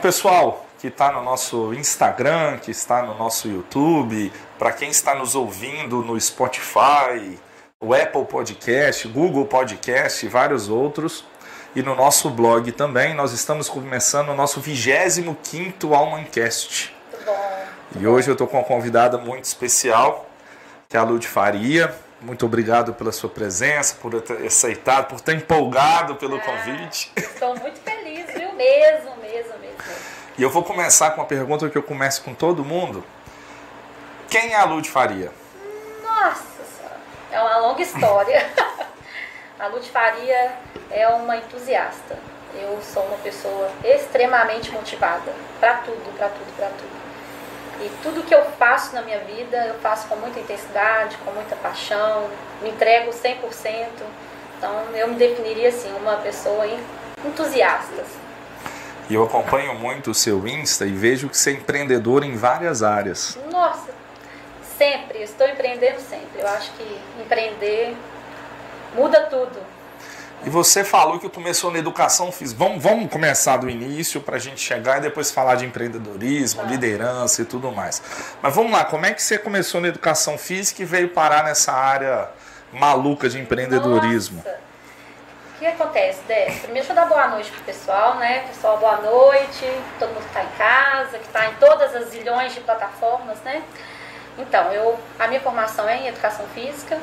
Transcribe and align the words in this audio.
Pessoal 0.00 0.64
que 0.78 0.86
está 0.86 1.10
no 1.10 1.24
nosso 1.24 1.74
Instagram, 1.74 2.58
que 2.58 2.70
está 2.70 3.02
no 3.02 3.18
nosso 3.18 3.48
YouTube, 3.48 4.32
para 4.56 4.70
quem 4.70 4.90
está 4.90 5.12
nos 5.12 5.34
ouvindo 5.34 6.02
no 6.04 6.18
Spotify, 6.20 7.36
o 7.80 7.92
Apple 7.92 8.24
Podcast, 8.26 9.08
Google 9.08 9.44
Podcast 9.46 10.24
e 10.24 10.28
vários 10.28 10.68
outros, 10.68 11.24
e 11.74 11.82
no 11.82 11.96
nosso 11.96 12.30
blog 12.30 12.70
também, 12.70 13.12
nós 13.12 13.32
estamos 13.32 13.68
começando 13.68 14.28
o 14.28 14.36
nosso 14.36 14.60
25º 14.60 15.92
Almancast. 15.92 16.94
Muito 17.10 17.24
bom. 17.24 17.64
E 17.98 18.06
hoje 18.06 18.30
eu 18.30 18.34
estou 18.34 18.46
com 18.46 18.56
uma 18.58 18.64
convidada 18.64 19.18
muito 19.18 19.46
especial, 19.46 20.30
que 20.88 20.96
é 20.96 21.00
a 21.00 21.02
Lud 21.02 21.26
Faria. 21.26 21.92
Muito 22.20 22.46
obrigado 22.46 22.94
pela 22.94 23.10
sua 23.10 23.28
presença, 23.30 23.96
por 24.00 24.20
ter 24.22 24.46
aceitado, 24.46 25.08
por 25.08 25.20
ter 25.20 25.34
empolgado 25.34 26.14
pelo 26.14 26.36
Ah, 26.36 26.40
convite. 26.40 27.10
Estou 27.16 27.56
muito 27.56 27.80
feliz, 27.80 28.26
viu? 28.32 28.52
Mesmo, 28.52 29.16
mesmo, 29.16 29.58
mesmo. 29.58 29.67
E 30.38 30.42
eu 30.44 30.48
vou 30.48 30.62
começar 30.62 31.10
com 31.10 31.20
uma 31.20 31.26
pergunta 31.26 31.68
que 31.68 31.76
eu 31.76 31.82
começo 31.82 32.22
com 32.22 32.32
todo 32.32 32.64
mundo. 32.64 33.04
Quem 34.30 34.52
é 34.52 34.56
a 34.56 34.64
Lud 34.64 34.88
Faria? 34.88 35.32
Nossa 36.00 36.62
Senhora, 36.76 37.00
é 37.32 37.40
uma 37.40 37.56
longa 37.56 37.82
história. 37.82 38.48
a 39.58 39.66
Lud 39.66 39.90
Faria 39.90 40.52
é 40.92 41.08
uma 41.08 41.38
entusiasta. 41.38 42.16
Eu 42.54 42.80
sou 42.80 43.02
uma 43.06 43.16
pessoa 43.18 43.68
extremamente 43.82 44.70
motivada 44.70 45.34
para 45.58 45.78
tudo, 45.78 46.16
para 46.16 46.28
tudo, 46.28 46.56
para 46.56 46.68
tudo. 46.68 47.84
E 47.84 47.90
tudo 48.04 48.22
que 48.22 48.32
eu 48.32 48.44
faço 48.52 48.94
na 48.94 49.02
minha 49.02 49.18
vida, 49.18 49.56
eu 49.66 49.74
faço 49.80 50.06
com 50.06 50.14
muita 50.14 50.38
intensidade, 50.38 51.16
com 51.24 51.32
muita 51.32 51.56
paixão, 51.56 52.30
me 52.62 52.70
entrego 52.70 53.10
100%. 53.10 53.88
Então, 54.56 54.84
eu 54.94 55.08
me 55.08 55.16
definiria 55.16 55.70
assim, 55.70 55.92
uma 55.96 56.18
pessoa 56.18 56.64
entusiasta. 57.24 58.27
E 59.08 59.14
eu 59.14 59.24
acompanho 59.24 59.74
muito 59.74 60.10
o 60.10 60.14
seu 60.14 60.46
Insta 60.46 60.84
e 60.84 60.92
vejo 60.92 61.28
que 61.28 61.36
você 61.36 61.50
é 61.50 61.52
empreendedor 61.54 62.24
em 62.24 62.36
várias 62.36 62.82
áreas. 62.82 63.38
Nossa, 63.50 63.88
sempre, 64.76 65.22
estou 65.22 65.48
empreendendo 65.48 65.98
sempre. 66.00 66.40
Eu 66.40 66.48
acho 66.48 66.70
que 66.72 67.00
empreender 67.22 67.96
muda 68.94 69.22
tudo. 69.22 69.56
E 70.44 70.50
você 70.50 70.84
falou 70.84 71.18
que 71.18 71.28
começou 71.28 71.70
na 71.72 71.78
educação 71.78 72.30
física. 72.30 72.58
Vamos, 72.62 72.80
vamos 72.82 73.10
começar 73.10 73.56
do 73.56 73.68
início 73.68 74.20
para 74.20 74.36
a 74.36 74.38
gente 74.38 74.60
chegar 74.60 74.98
e 74.98 75.00
depois 75.00 75.30
falar 75.32 75.56
de 75.56 75.64
empreendedorismo, 75.66 76.62
Tá. 76.62 76.68
liderança 76.68 77.42
e 77.42 77.44
tudo 77.44 77.72
mais. 77.72 78.00
Mas 78.40 78.54
vamos 78.54 78.70
lá, 78.70 78.84
como 78.84 79.04
é 79.04 79.12
que 79.12 79.22
você 79.22 79.36
começou 79.36 79.80
na 79.80 79.88
educação 79.88 80.38
física 80.38 80.80
e 80.82 80.84
veio 80.84 81.08
parar 81.08 81.42
nessa 81.42 81.72
área 81.72 82.28
maluca 82.72 83.28
de 83.28 83.40
empreendedorismo? 83.40 84.36
Nossa. 84.44 84.67
O 85.58 85.60
que 85.60 85.66
acontece, 85.66 86.20
Dé? 86.28 86.44
Primeiro, 86.44 86.72
deixa 86.72 86.92
eu 86.92 86.94
dar 86.94 87.06
boa 87.06 87.26
noite 87.26 87.50
pro 87.50 87.62
pessoal, 87.62 88.14
né? 88.14 88.44
Pessoal, 88.46 88.78
boa 88.78 88.98
noite. 88.98 89.66
Todo 89.98 90.10
mundo 90.10 90.24
que 90.24 90.32
tá 90.32 90.44
em 90.44 90.56
casa, 90.56 91.18
que 91.18 91.28
tá 91.30 91.46
em 91.46 91.54
todas 91.54 91.96
as 91.96 92.10
zilhões 92.10 92.54
de 92.54 92.60
plataformas, 92.60 93.40
né? 93.40 93.64
Então, 94.38 94.72
eu, 94.72 94.96
a 95.18 95.26
minha 95.26 95.40
formação 95.40 95.88
é 95.88 95.96
em 95.96 96.06
educação 96.06 96.46
física. 96.54 96.96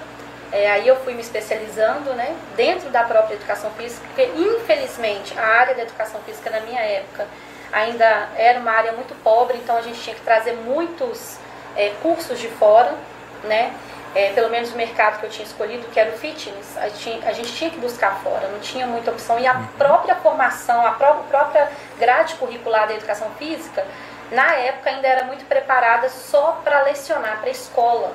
É, 0.53 0.71
aí 0.71 0.87
eu 0.87 0.95
fui 1.03 1.13
me 1.13 1.19
especializando, 1.19 2.13
né? 2.13 2.33
Dentro 2.55 2.89
da 2.91 3.03
própria 3.03 3.35
educação 3.35 3.69
física, 3.71 4.07
porque 4.07 4.23
infelizmente 4.23 5.37
a 5.37 5.45
área 5.45 5.75
da 5.75 5.81
educação 5.81 6.21
física 6.21 6.49
na 6.49 6.61
minha 6.61 6.79
época 6.79 7.27
ainda 7.73 8.29
era 8.37 8.57
uma 8.57 8.71
área 8.71 8.93
muito 8.93 9.13
pobre, 9.21 9.57
então 9.57 9.75
a 9.75 9.81
gente 9.81 9.99
tinha 9.99 10.15
que 10.15 10.21
trazer 10.21 10.53
muitos 10.53 11.37
é, 11.75 11.89
cursos 12.01 12.39
de 12.39 12.47
fora, 12.47 12.95
né? 13.43 13.73
É, 14.15 14.31
pelo 14.31 14.49
menos 14.49 14.71
o 14.71 14.77
mercado 14.77 15.19
que 15.19 15.25
eu 15.25 15.29
tinha 15.29 15.45
escolhido, 15.45 15.85
que 15.87 15.99
era 15.99 16.09
o 16.09 16.17
fitness, 16.17 16.77
a 16.77 16.87
gente, 16.87 17.27
a 17.27 17.33
gente 17.33 17.53
tinha 17.53 17.69
que 17.69 17.77
buscar 17.77 18.15
fora, 18.23 18.47
não 18.47 18.59
tinha 18.59 18.87
muita 18.87 19.11
opção. 19.11 19.37
E 19.37 19.45
a 19.45 19.61
própria 19.77 20.15
formação, 20.15 20.85
a 20.85 20.91
pró- 20.91 21.21
própria 21.29 21.69
grade 21.99 22.35
curricular 22.35 22.87
da 22.87 22.93
educação 22.93 23.29
física, 23.37 23.85
na 24.31 24.53
época 24.53 24.89
ainda 24.89 25.05
era 25.05 25.25
muito 25.25 25.45
preparada 25.45 26.07
só 26.07 26.61
para 26.63 26.83
lecionar, 26.83 27.39
para 27.41 27.49
escola. 27.49 28.13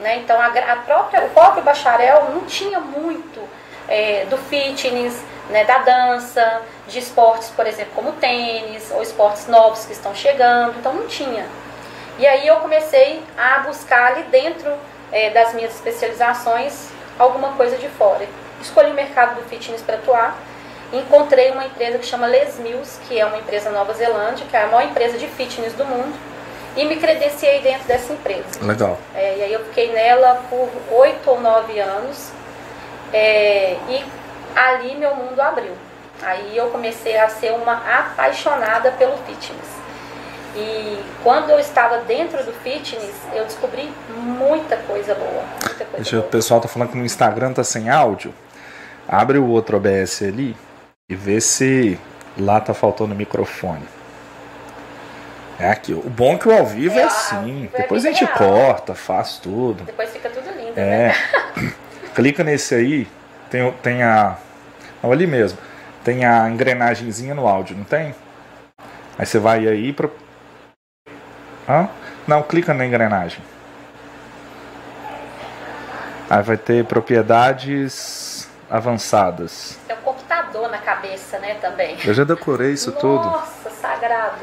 Né? 0.00 0.16
Então 0.16 0.40
a, 0.40 0.46
a 0.46 0.76
própria, 0.76 1.20
o 1.26 1.28
próprio 1.28 1.62
bacharel 1.62 2.30
não 2.30 2.46
tinha 2.46 2.80
muito 2.80 3.46
é, 3.86 4.24
do 4.24 4.38
fitness, 4.38 5.22
né, 5.50 5.62
da 5.64 5.76
dança, 5.78 6.62
de 6.88 6.98
esportes, 6.98 7.50
por 7.50 7.66
exemplo, 7.66 7.92
como 7.94 8.12
tênis, 8.12 8.90
ou 8.90 9.02
esportes 9.02 9.46
novos 9.46 9.84
que 9.84 9.92
estão 9.92 10.14
chegando, 10.14 10.78
então 10.78 10.94
não 10.94 11.06
tinha. 11.06 11.46
E 12.18 12.26
aí 12.26 12.46
eu 12.46 12.56
comecei 12.56 13.22
a 13.36 13.58
buscar 13.58 14.12
ali 14.12 14.22
dentro 14.24 14.74
eh, 15.14 15.30
das 15.30 15.54
minhas 15.54 15.74
especializações 15.74 16.90
alguma 17.18 17.52
coisa 17.52 17.76
de 17.76 17.88
fora. 17.88 18.26
Escolhi 18.60 18.90
o 18.90 18.94
mercado 18.94 19.36
do 19.36 19.48
fitness 19.48 19.80
para 19.80 19.94
atuar. 19.94 20.36
Encontrei 20.92 21.50
uma 21.50 21.64
empresa 21.64 21.98
que 21.98 22.06
chama 22.06 22.26
Les 22.26 22.58
Mills, 22.58 22.98
que 23.08 23.18
é 23.18 23.24
uma 23.24 23.38
empresa 23.38 23.70
Nova 23.70 23.94
Zelândia, 23.94 24.46
que 24.48 24.56
é 24.56 24.62
a 24.62 24.66
maior 24.66 24.84
empresa 24.84 25.16
de 25.16 25.26
fitness 25.28 25.72
do 25.72 25.84
mundo, 25.84 26.14
e 26.76 26.84
me 26.84 26.96
credenciei 26.96 27.60
dentro 27.60 27.86
dessa 27.86 28.12
empresa. 28.12 28.62
Legal. 28.62 28.98
É, 29.14 29.36
e 29.38 29.42
aí 29.44 29.52
eu 29.52 29.64
fiquei 29.66 29.92
nela 29.92 30.42
por 30.50 30.68
oito 30.92 31.30
ou 31.30 31.40
nove 31.40 31.78
anos 31.78 32.30
é, 33.12 33.76
e 33.88 34.04
ali 34.54 34.96
meu 34.96 35.14
mundo 35.14 35.40
abriu. 35.40 35.72
Aí 36.22 36.56
eu 36.56 36.70
comecei 36.70 37.16
a 37.16 37.28
ser 37.28 37.52
uma 37.52 37.72
apaixonada 37.72 38.92
pelo 38.92 39.16
fitness. 39.18 39.83
E 40.56 41.02
quando 41.22 41.50
eu 41.50 41.58
estava 41.58 41.98
dentro 41.98 42.44
do 42.44 42.52
fitness, 42.52 43.12
eu 43.32 43.44
descobri 43.44 43.92
muita 44.16 44.76
coisa 44.76 45.14
boa. 45.14 45.42
Muita 45.64 45.84
coisa 45.84 45.96
Deixa, 45.96 46.16
o 46.16 46.20
boa. 46.20 46.30
pessoal 46.30 46.60
tá 46.60 46.68
falando 46.68 46.90
que 46.90 46.96
no 46.98 47.04
Instagram 47.04 47.52
tá 47.52 47.64
sem 47.64 47.90
áudio. 47.90 48.32
Abre 49.08 49.38
o 49.38 49.46
outro 49.48 49.76
OBS 49.76 50.22
ali 50.22 50.56
e 51.08 51.14
vê 51.16 51.40
se 51.40 51.98
lá 52.38 52.60
tá 52.60 52.72
faltando 52.72 53.14
microfone. 53.14 53.82
É 55.58 55.70
aqui. 55.70 55.92
O 55.92 56.08
bom 56.10 56.34
é 56.34 56.38
que 56.38 56.48
o 56.48 56.56
ao 56.56 56.66
vivo 56.66 56.98
é, 56.98 57.02
É, 57.02 57.04
assim. 57.04 57.68
é 57.72 57.78
Depois 57.82 58.04
a 58.04 58.08
gente 58.10 58.24
real. 58.24 58.36
corta, 58.38 58.94
faz 58.94 59.38
tudo. 59.38 59.84
Depois 59.84 60.10
fica 60.10 60.28
tudo 60.28 60.48
lindo, 60.56 60.72
É. 60.78 61.08
né? 61.08 61.14
Clica 62.14 62.42
nesse 62.44 62.74
aí, 62.74 63.08
tem, 63.50 63.62
o- 63.66 63.72
tem 63.72 64.02
a. 64.02 64.36
Não, 65.02 65.10
ali 65.12 65.26
mesmo. 65.26 65.58
Tem 66.04 66.24
a 66.24 66.48
engrenagemzinha 66.48 67.34
no 67.34 67.46
áudio, 67.48 67.76
não 67.76 67.84
tem? 67.84 68.14
Aí 69.18 69.26
você 69.26 69.38
vai 69.38 69.66
aí 69.68 69.92
pra. 69.92 70.08
Hã? 71.68 71.88
Não, 72.26 72.42
clica 72.42 72.74
na 72.74 72.86
engrenagem. 72.86 73.40
Aí 76.28 76.42
vai 76.42 76.56
ter 76.56 76.84
propriedades 76.84 78.48
avançadas. 78.70 79.78
Tem 79.86 79.96
um 79.96 80.00
computador 80.00 80.70
na 80.70 80.78
cabeça, 80.78 81.38
né, 81.38 81.54
também. 81.54 81.96
Eu 82.04 82.14
já 82.14 82.24
decorei 82.24 82.72
isso 82.72 82.92
tudo. 82.92 83.24
Nossa, 83.24 83.70
sagrado. 83.70 84.38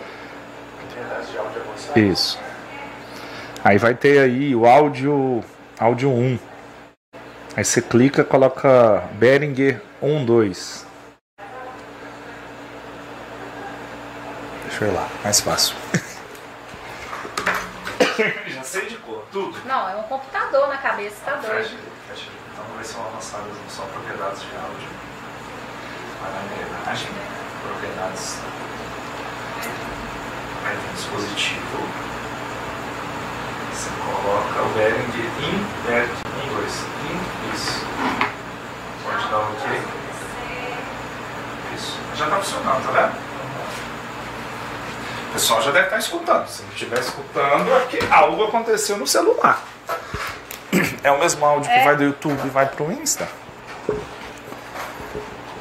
Isso. 1.96 2.40
Aí 3.64 3.78
vai 3.78 3.94
ter 3.94 4.20
aí 4.20 4.56
o 4.56 4.66
áudio, 4.66 5.44
áudio 5.80 6.12
1. 6.12 6.40
Aí 7.56 7.66
você 7.66 7.82
clica, 7.82 8.24
coloca 8.24 9.04
Behringer 9.14 9.82
1, 10.02 10.26
2. 10.26 10.88
Deixa 14.68 14.86
eu 14.86 14.88
ir 14.88 14.96
lá, 14.96 15.08
mais 15.24 15.42
fácil. 15.42 15.76
Já 18.48 18.64
sei 18.64 18.86
de 18.86 18.96
cor, 18.98 19.26
tudo. 19.32 19.58
Não, 19.72 19.88
é 19.88 19.96
um 19.96 20.04
computador 20.04 20.68
na 20.68 20.76
cabeça, 20.76 21.16
tá 21.24 21.36
doido. 21.36 21.80
Então 22.12 22.66
vai 22.76 22.84
ser 22.84 22.98
uma 22.98 23.08
avançada, 23.08 23.46
só 23.70 23.84
propriedades 23.84 24.42
de 24.42 24.54
áudio. 24.58 24.90
Na 26.22 26.44
engrenagem, 26.44 27.08
propriedades. 27.64 28.40
Aí 30.66 30.76
tem 30.76 30.94
dispositivo. 30.94 31.88
Você 33.72 33.90
coloca 34.04 34.62
o 34.62 34.70
Behringer 34.74 35.26
in, 35.40 35.66
Behringer 35.88 36.18
em 36.36 36.48
inglês. 36.50 36.76
In, 37.10 37.56
isso. 37.56 37.86
Pode 39.06 39.26
dar 39.30 39.38
o 39.38 39.54
ok. 39.54 39.82
Isso. 41.78 41.98
Já 42.16 42.26
está 42.26 42.38
funcionando, 42.40 42.86
tá 42.88 42.92
vendo? 42.92 43.32
O 45.30 45.34
pessoal 45.34 45.62
já 45.62 45.72
deve 45.72 45.86
estar 45.86 45.98
escutando. 45.98 46.46
Se 46.50 46.62
não 46.62 46.72
estiver 46.72 47.00
escutando, 47.00 47.72
é 47.72 47.80
porque 47.80 48.00
algo 48.12 48.44
aconteceu 48.44 48.98
no 48.98 49.08
celular. 49.08 49.71
É 51.04 51.12
o 51.12 51.20
mesmo 51.20 51.46
áudio 51.46 51.70
que 51.70 51.78
É. 51.78 51.84
vai 51.84 51.96
do 51.96 52.04
YouTube 52.04 52.40
e 52.46 52.50
vai 52.50 52.66
pro 52.66 52.92
Insta? 52.92 53.28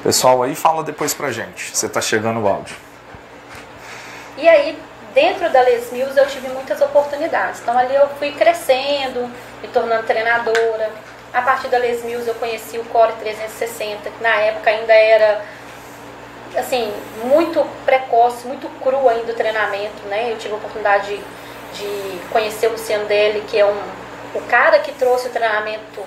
Pessoal 0.03 0.43
aí 0.43 0.55
fala 0.55 0.83
depois 0.83 1.13
pra 1.13 1.31
gente. 1.31 1.77
Você 1.77 1.89
tá 1.89 2.01
chegando 2.01 2.41
o 2.41 2.49
áudio. 2.49 2.75
E 4.37 4.49
aí, 4.49 4.79
dentro 5.15 5.51
da 5.51 5.61
Les 5.61 5.93
Mills, 5.93 6.17
eu 6.19 6.27
tive 6.27 6.49
muitas 6.49 6.81
oportunidades. 6.81 7.61
Então, 7.61 7.77
ali 7.77 7.95
eu 7.95 8.09
fui 8.19 8.33
crescendo, 8.33 9.31
me 9.61 9.69
tornando 9.69 10.05
treinadora. 10.05 10.91
A 11.33 11.43
partir 11.43 11.69
da 11.69 11.79
Les 11.79 12.03
Mills, 12.03 12.27
eu 12.27 12.35
conheci 12.35 12.79
o 12.79 12.85
Core 12.87 13.13
360, 13.21 14.11
que 14.11 14.23
na 14.23 14.35
época 14.37 14.71
ainda 14.71 14.93
era, 14.95 15.45
assim, 16.57 16.93
muito 17.25 17.65
precoce, 17.85 18.47
muito 18.47 18.69
cru 18.83 19.09
ainda 19.09 19.31
o 19.33 19.35
treinamento, 19.35 20.03
né? 20.09 20.33
Eu 20.33 20.39
tive 20.39 20.55
a 20.55 20.57
oportunidade 20.57 21.07
de, 21.09 21.21
de 21.75 22.19
conhecer 22.33 22.69
o 22.69 22.73
Luciano 22.73 23.05
Dele, 23.05 23.45
que 23.47 23.59
é 23.59 23.67
um, 23.67 23.79
o 24.35 24.41
cara 24.43 24.79
que 24.81 24.93
trouxe 24.93 25.29
o 25.29 25.31
treinamento 25.31 26.03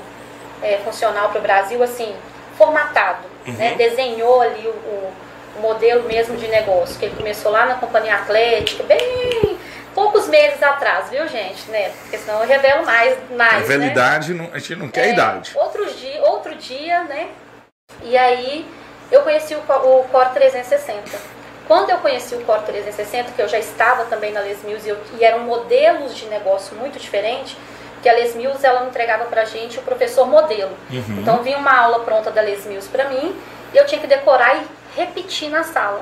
é, 0.62 0.78
funcional 0.84 1.30
para 1.30 1.40
o 1.40 1.42
Brasil, 1.42 1.82
assim, 1.84 2.16
formatado, 2.58 3.24
né? 3.46 3.76
Desenhou 3.78 4.42
ali 4.42 4.66
o, 4.68 4.72
o, 4.72 5.14
modelo 5.60 6.04
mesmo 6.04 6.36
de 6.38 6.48
negócio, 6.48 6.98
que 6.98 7.06
ele 7.06 7.16
começou 7.16 7.52
lá 7.52 7.66
na 7.66 7.76
Companhia 7.76 8.16
Atlética, 8.16 8.84
bem 8.84 9.58
poucos 9.94 10.28
meses 10.28 10.62
atrás, 10.64 11.10
viu, 11.10 11.28
gente? 11.28 11.70
Né? 11.70 11.92
Porque 12.02 12.18
senão 12.18 12.42
eu 12.42 12.48
revelo 12.48 12.86
mais. 12.86 13.16
mais 13.32 13.56
a 13.56 13.60
né? 13.60 13.66
realidade, 13.68 14.34
não, 14.34 14.50
a 14.52 14.58
gente 14.58 14.76
não 14.78 14.90
quer 14.90 15.08
É, 15.08 15.14
idade. 15.14 15.52
Outro 15.56 15.86
dia, 15.94 16.22
outro 16.24 16.56
dia, 16.56 17.04
né? 17.04 17.28
E 18.02 18.18
aí 18.18 18.66
eu 19.12 19.22
conheci 19.22 19.54
o, 19.54 19.60
o 19.60 20.04
Core 20.12 20.30
360. 20.34 21.04
Quando 21.68 21.92
eu 21.92 21.98
conheci 22.00 22.36
o 22.36 22.42
Core 22.46 22.64
360, 22.64 23.32
que 23.34 23.42
eu 23.42 23.48
já 23.48 23.60
estava 23.60 24.06
também 24.06 24.32
na 24.34 24.40
Les 24.42 24.64
Mills 24.64 24.86
e, 24.88 24.90
eu- 24.90 25.00
e 25.20 25.24
eram 25.24 25.40
modelos 25.40 26.16
de 26.16 26.26
negócio 26.26 26.76
muito 26.76 26.98
diferentes, 27.00 27.56
que 28.04 28.10
a 28.10 28.14
Les 28.14 28.36
Mills 28.36 28.64
ela 28.64 28.86
entregava 28.86 29.24
pra 29.26 29.46
gente 29.46 29.80
o 29.80 29.82
professor 29.82 30.28
modelo. 30.28 30.72
Uhum. 30.92 31.20
Então 31.22 31.42
vinha 31.42 31.58
uma 31.58 31.74
aula 31.76 32.00
pronta 32.02 32.30
da 32.30 32.42
Les 32.42 32.66
Mills 32.66 32.90
pra 32.90 33.06
mim 33.06 33.34
e 33.74 33.78
eu 33.78 33.86
tinha 33.86 34.00
que 34.00 34.06
decorar 34.08 34.58
e 34.58 34.62
repetir 34.96 35.50
na 35.50 35.64
sala. 35.64 36.02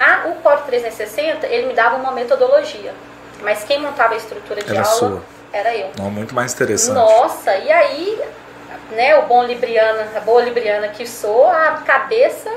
A, 0.00 0.26
o 0.28 0.34
Core 0.42 0.62
360, 0.66 1.46
ele 1.46 1.68
me 1.68 1.74
dava 1.74 1.96
uma 1.96 2.10
metodologia, 2.10 2.92
mas 3.40 3.62
quem 3.62 3.80
montava 3.80 4.14
a 4.14 4.16
estrutura 4.16 4.60
de 4.60 4.68
Era 4.68 4.82
aula 4.82 4.98
sua. 4.98 5.22
era 5.52 5.74
eu. 5.76 5.90
Não, 5.96 6.10
muito 6.10 6.34
mais 6.34 6.52
interessante. 6.52 6.96
Nossa, 6.96 7.54
e 7.54 7.70
aí, 7.70 8.20
né, 8.90 9.16
o 9.18 9.22
bom 9.22 9.44
libriana, 9.44 10.08
a 10.16 10.20
boa 10.20 10.42
libriana 10.42 10.88
que 10.88 11.06
sou, 11.06 11.48
a 11.48 11.82
cabeça 11.86 12.50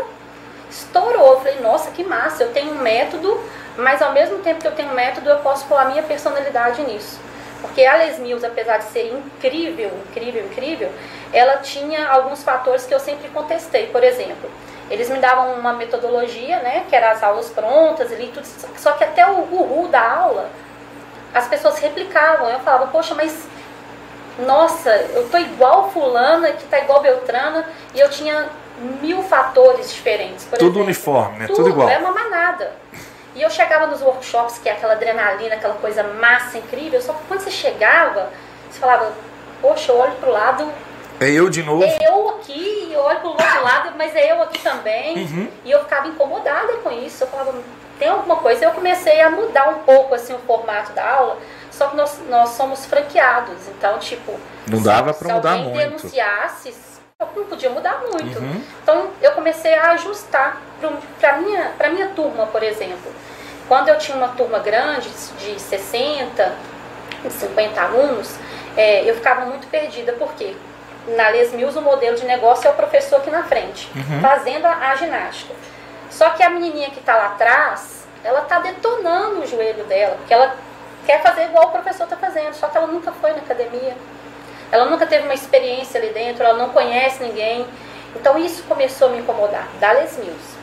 estourou. 0.72 1.34
Eu 1.34 1.38
falei, 1.38 1.60
nossa, 1.60 1.92
que 1.92 2.04
massa, 2.04 2.44
eu 2.44 2.52
tenho 2.52 2.72
um 2.72 2.80
método, 2.82 3.40
mas 3.78 4.02
ao 4.02 4.12
mesmo 4.12 4.40
tempo 4.40 4.60
que 4.60 4.68
eu 4.68 4.72
tenho 4.72 4.90
um 4.90 4.96
método, 4.96 5.30
eu 5.30 5.38
posso 5.38 5.66
pôr 5.66 5.78
a 5.78 5.86
minha 5.86 6.02
personalidade 6.02 6.82
nisso. 6.82 7.20
Porque 7.66 7.86
a 7.86 7.96
Les 7.98 8.20
Mills, 8.20 8.46
apesar 8.46 8.78
de 8.78 8.86
ser 8.86 9.12
incrível, 9.12 9.92
incrível, 10.10 10.46
incrível, 10.46 10.92
ela 11.34 11.58
tinha 11.58 12.08
alguns 12.08 12.44
fatores 12.44 12.86
que 12.86 12.94
eu 12.94 13.00
sempre 13.00 13.28
contestei. 13.30 13.88
Por 13.88 14.04
exemplo, 14.04 14.50
eles 14.90 15.10
me 15.10 15.18
davam 15.18 15.54
uma 15.54 15.74
metodologia, 15.74 16.60
né, 16.60 16.86
que 16.88 16.96
eram 16.96 17.10
as 17.10 17.24
aulas 17.24 17.50
prontas 17.50 18.12
ali, 18.12 18.32
tudo, 18.34 18.46
só 18.78 18.92
que 18.92 19.04
até 19.04 19.26
o 19.28 19.42
guru 19.44 19.88
da 19.88 20.02
aula, 20.02 20.50
as 21.34 21.48
pessoas 21.48 21.80
replicavam. 21.80 22.50
Eu 22.50 22.60
falava, 22.60 22.88
poxa, 22.88 23.16
mas 23.16 23.48
nossa, 24.40 24.90
eu 25.14 25.28
tô 25.30 25.38
igual 25.38 25.90
fulana, 25.92 26.52
que 26.52 26.66
tá 26.66 26.80
igual 26.80 27.02
Beltrana, 27.02 27.68
e 27.94 28.00
eu 28.00 28.10
tinha 28.10 28.48
mil 29.02 29.24
fatores 29.24 29.94
diferentes. 29.94 30.46
Por 30.46 30.60
Tudo 30.60 30.70
exemplo. 30.70 30.84
uniforme, 30.84 31.40
né? 31.40 31.48
Tudo, 31.48 31.70
igual. 31.70 31.90
É 31.90 31.98
uma 31.98 32.12
manada. 32.12 32.74
E 33.36 33.42
eu 33.42 33.50
chegava 33.50 33.86
nos 33.88 34.02
workshops, 34.02 34.58
que 34.60 34.70
é 34.70 34.72
aquela 34.72 34.94
adrenalina, 34.94 35.56
aquela 35.56 35.76
coisa 35.76 36.04
massa, 36.04 36.58
incrível, 36.58 37.02
só 37.02 37.14
que 37.14 37.20
quando 37.28 37.42
você 37.42 37.52
chegava, 37.52 38.30
você 38.72 38.80
falava, 38.80 39.12
poxa, 39.62 39.92
eu 39.92 39.98
olho 39.98 40.14
pro 40.16 40.32
lado, 40.32 40.72
É 41.20 41.30
eu 41.30 41.50
de 41.50 41.62
novo. 41.62 41.84
é 41.84 41.98
eu 42.02 42.30
aqui, 42.30 42.90
eu 42.94 43.02
olho 43.02 43.20
pro 43.20 43.30
outro 43.30 43.64
lado, 43.64 43.92
mas 43.98 44.16
é 44.16 44.32
eu 44.32 44.42
aqui 44.42 44.60
também. 44.60 45.18
Uhum. 45.18 45.52
E 45.66 45.72
eu 45.72 45.80
ficava 45.82 46.08
incomodada 46.08 46.74
com 46.78 46.92
isso. 46.92 47.24
Eu 47.24 47.28
falava, 47.28 47.54
tem 48.00 48.08
alguma 48.10 48.38
coisa? 48.38 48.66
Eu 48.66 48.72
comecei 48.72 49.22
a 49.22 49.30
mudar 49.30 49.70
um 49.70 49.80
pouco 49.84 50.16
assim 50.16 50.34
o 50.34 50.40
formato 50.40 50.92
da 50.94 51.06
aula, 51.10 51.38
só 51.72 51.88
que 51.88 51.96
nós, 51.98 52.20
nós 52.30 52.50
somos 52.52 52.86
franqueados. 52.86 53.68
Então, 53.68 53.98
tipo, 54.00 54.34
Não 54.68 54.78
se- 54.80 54.84
dava 54.86 55.12
se 55.14 55.20
pra 55.20 55.34
mudar 55.36 55.52
alguém 55.52 55.70
muito. 55.74 55.86
denunciasse, 55.98 56.74
eu 57.20 57.28
não 57.34 57.46
podia 57.46 57.70
mudar 57.70 58.02
muito. 58.12 58.40
Uhum. 58.40 58.62
Então, 58.84 59.10
eu 59.22 59.32
comecei 59.32 59.74
a 59.74 59.92
ajustar 59.92 60.62
para 61.20 61.38
minha, 61.38 61.72
pra 61.78 61.90
minha 61.90 62.10
turma, 62.10 62.46
por 62.48 62.62
exemplo. 62.62 63.12
Quando 63.70 63.88
eu 63.88 63.98
tinha 63.98 64.18
uma 64.18 64.30
turma 64.30 64.60
grande, 64.60 65.10
de 65.40 65.60
60, 65.60 66.54
50 67.30 67.82
alunos, 67.82 68.36
é, 68.76 69.10
eu 69.10 69.16
ficava 69.16 69.46
muito 69.46 69.66
perdida, 69.68 70.12
porque 70.14 70.56
na 71.08 71.30
Les 71.30 71.54
Mills 71.54 71.78
o 71.78 71.82
modelo 71.82 72.18
de 72.18 72.26
negócio 72.26 72.68
é 72.68 72.72
o 72.72 72.74
professor 72.74 73.18
aqui 73.18 73.30
na 73.30 73.44
frente, 73.44 73.90
Uhum. 73.96 74.20
fazendo 74.22 74.66
a, 74.66 74.90
a 74.92 74.96
ginástica. 74.96 75.54
Só 76.10 76.32
que 76.32 76.44
a 76.44 76.50
menininha 76.50 76.90
que 76.90 77.00
está 77.00 77.16
lá 77.16 77.28
atrás, 77.28 78.06
ela 78.24 78.42
está 78.42 78.60
detonando 78.60 79.40
o 79.42 79.48
joelho 79.48 79.86
dela, 79.86 80.16
porque 80.18 80.34
ela 80.34 80.56
quer 81.06 81.22
fazer 81.24 81.46
igual 81.46 81.68
o 81.68 81.72
professor 81.72 82.04
está 82.04 82.18
fazendo, 82.18 82.54
só 82.54 82.68
que 82.68 82.78
ela 82.78 82.88
nunca 82.88 83.12
foi 83.14 83.32
na 83.32 83.38
academia. 83.38 83.96
Ela 84.76 84.88
nunca 84.88 85.08
teve 85.08 85.24
uma 85.24 85.34
experiência 85.34 85.98
ali 85.98 86.10
dentro, 86.10 86.44
ela 86.44 86.58
não 86.58 86.68
conhece 86.72 87.24
ninguém. 87.24 87.66
Então 88.14 88.38
isso 88.38 88.62
começou 88.64 89.08
a 89.08 89.12
me 89.12 89.20
incomodar, 89.20 89.70
da 89.80 89.94
Les 89.94 90.18
Mills. 90.18 90.58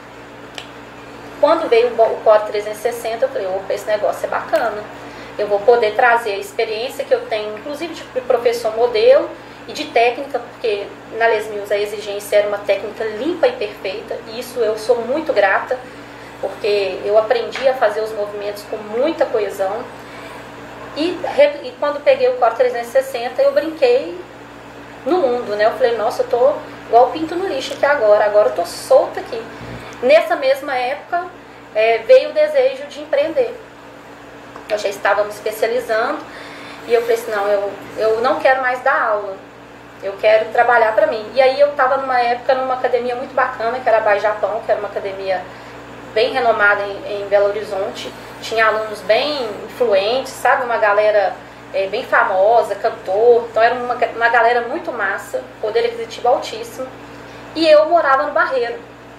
Quando 1.40 1.66
veio 1.66 1.88
o 1.88 2.20
Core 2.22 2.42
360, 2.48 3.24
eu 3.24 3.28
falei, 3.30 3.46
opa, 3.46 3.72
esse 3.72 3.86
negócio 3.86 4.26
é 4.26 4.28
bacana. 4.28 4.84
Eu 5.38 5.46
vou 5.46 5.60
poder 5.60 5.94
trazer 5.94 6.32
a 6.32 6.36
experiência 6.36 7.06
que 7.06 7.14
eu 7.14 7.22
tenho, 7.22 7.56
inclusive 7.56 7.94
de 7.94 8.02
professor 8.20 8.76
modelo 8.76 9.30
e 9.66 9.72
de 9.72 9.86
técnica, 9.86 10.38
porque 10.38 10.86
na 11.16 11.26
Les 11.28 11.48
Mills 11.48 11.72
a 11.72 11.78
exigência 11.78 12.36
era 12.36 12.48
uma 12.48 12.58
técnica 12.58 13.04
limpa 13.04 13.48
e 13.48 13.52
perfeita, 13.52 14.18
e 14.28 14.40
isso 14.40 14.60
eu 14.60 14.76
sou 14.76 14.96
muito 14.96 15.32
grata, 15.32 15.78
porque 16.38 17.00
eu 17.02 17.16
aprendi 17.16 17.66
a 17.66 17.72
fazer 17.72 18.02
os 18.02 18.12
movimentos 18.12 18.62
com 18.64 18.76
muita 18.76 19.24
coesão. 19.24 19.82
E, 20.96 21.18
e 21.62 21.74
quando 21.80 22.02
peguei 22.02 22.28
o 22.28 22.36
Core 22.36 22.54
360, 22.54 23.40
eu 23.42 23.52
brinquei 23.52 24.18
no 25.06 25.18
mundo, 25.18 25.56
né? 25.56 25.66
Eu 25.66 25.72
falei, 25.72 25.96
nossa, 25.96 26.22
eu 26.22 26.28
tô 26.28 26.52
igual 26.86 27.10
pinto 27.10 27.34
no 27.34 27.48
lixo 27.48 27.72
aqui 27.72 27.86
agora, 27.86 28.24
agora 28.24 28.50
eu 28.50 28.54
tô 28.54 28.66
solta 28.66 29.20
aqui. 29.20 29.40
Nessa 30.02 30.36
mesma 30.36 30.74
época, 30.76 31.26
eh, 31.74 31.98
veio 32.06 32.30
o 32.30 32.32
desejo 32.32 32.86
de 32.88 33.00
empreender. 33.00 33.58
Eu 34.68 34.78
já 34.78 34.88
estava 34.88 35.24
me 35.24 35.30
especializando 35.30 36.18
e 36.86 36.92
eu 36.92 37.00
falei 37.02 37.16
assim, 37.16 37.30
não, 37.30 37.46
eu, 37.48 37.72
eu 37.96 38.20
não 38.20 38.38
quero 38.38 38.60
mais 38.60 38.80
dar 38.80 39.00
aula, 39.00 39.36
eu 40.02 40.12
quero 40.20 40.50
trabalhar 40.50 40.94
para 40.94 41.06
mim. 41.06 41.24
E 41.34 41.40
aí 41.40 41.58
eu 41.58 41.70
estava 41.70 41.96
numa 41.96 42.20
época 42.20 42.54
numa 42.54 42.74
academia 42.74 43.14
muito 43.14 43.34
bacana, 43.34 43.78
que 43.80 43.88
era 43.88 43.98
a 43.98 44.00
Bai 44.00 44.20
Japão, 44.20 44.60
que 44.64 44.70
era 44.70 44.80
uma 44.80 44.88
academia 44.88 45.42
bem 46.14 46.32
renomada 46.32 46.82
em, 46.82 47.22
em 47.22 47.28
Belo 47.28 47.46
Horizonte. 47.48 48.12
Tinha 48.40 48.66
alunos 48.66 49.00
bem 49.00 49.44
influentes, 49.66 50.32
sabe? 50.32 50.64
Uma 50.64 50.76
galera 50.78 51.34
eh, 51.72 51.86
bem 51.88 52.04
famosa, 52.04 52.74
cantor. 52.74 53.46
Então 53.50 53.62
era 53.62 53.74
uma, 53.74 53.94
uma 53.94 54.28
galera 54.28 54.62
muito 54.62 54.92
massa, 54.92 55.42
poder 55.60 55.80
aquisitivo 55.86 56.28
altíssimo. 56.28 56.86
E 57.54 57.68
eu 57.68 57.86
morava 57.88 58.24
no 58.24 58.32
Barreiro. 58.32 58.74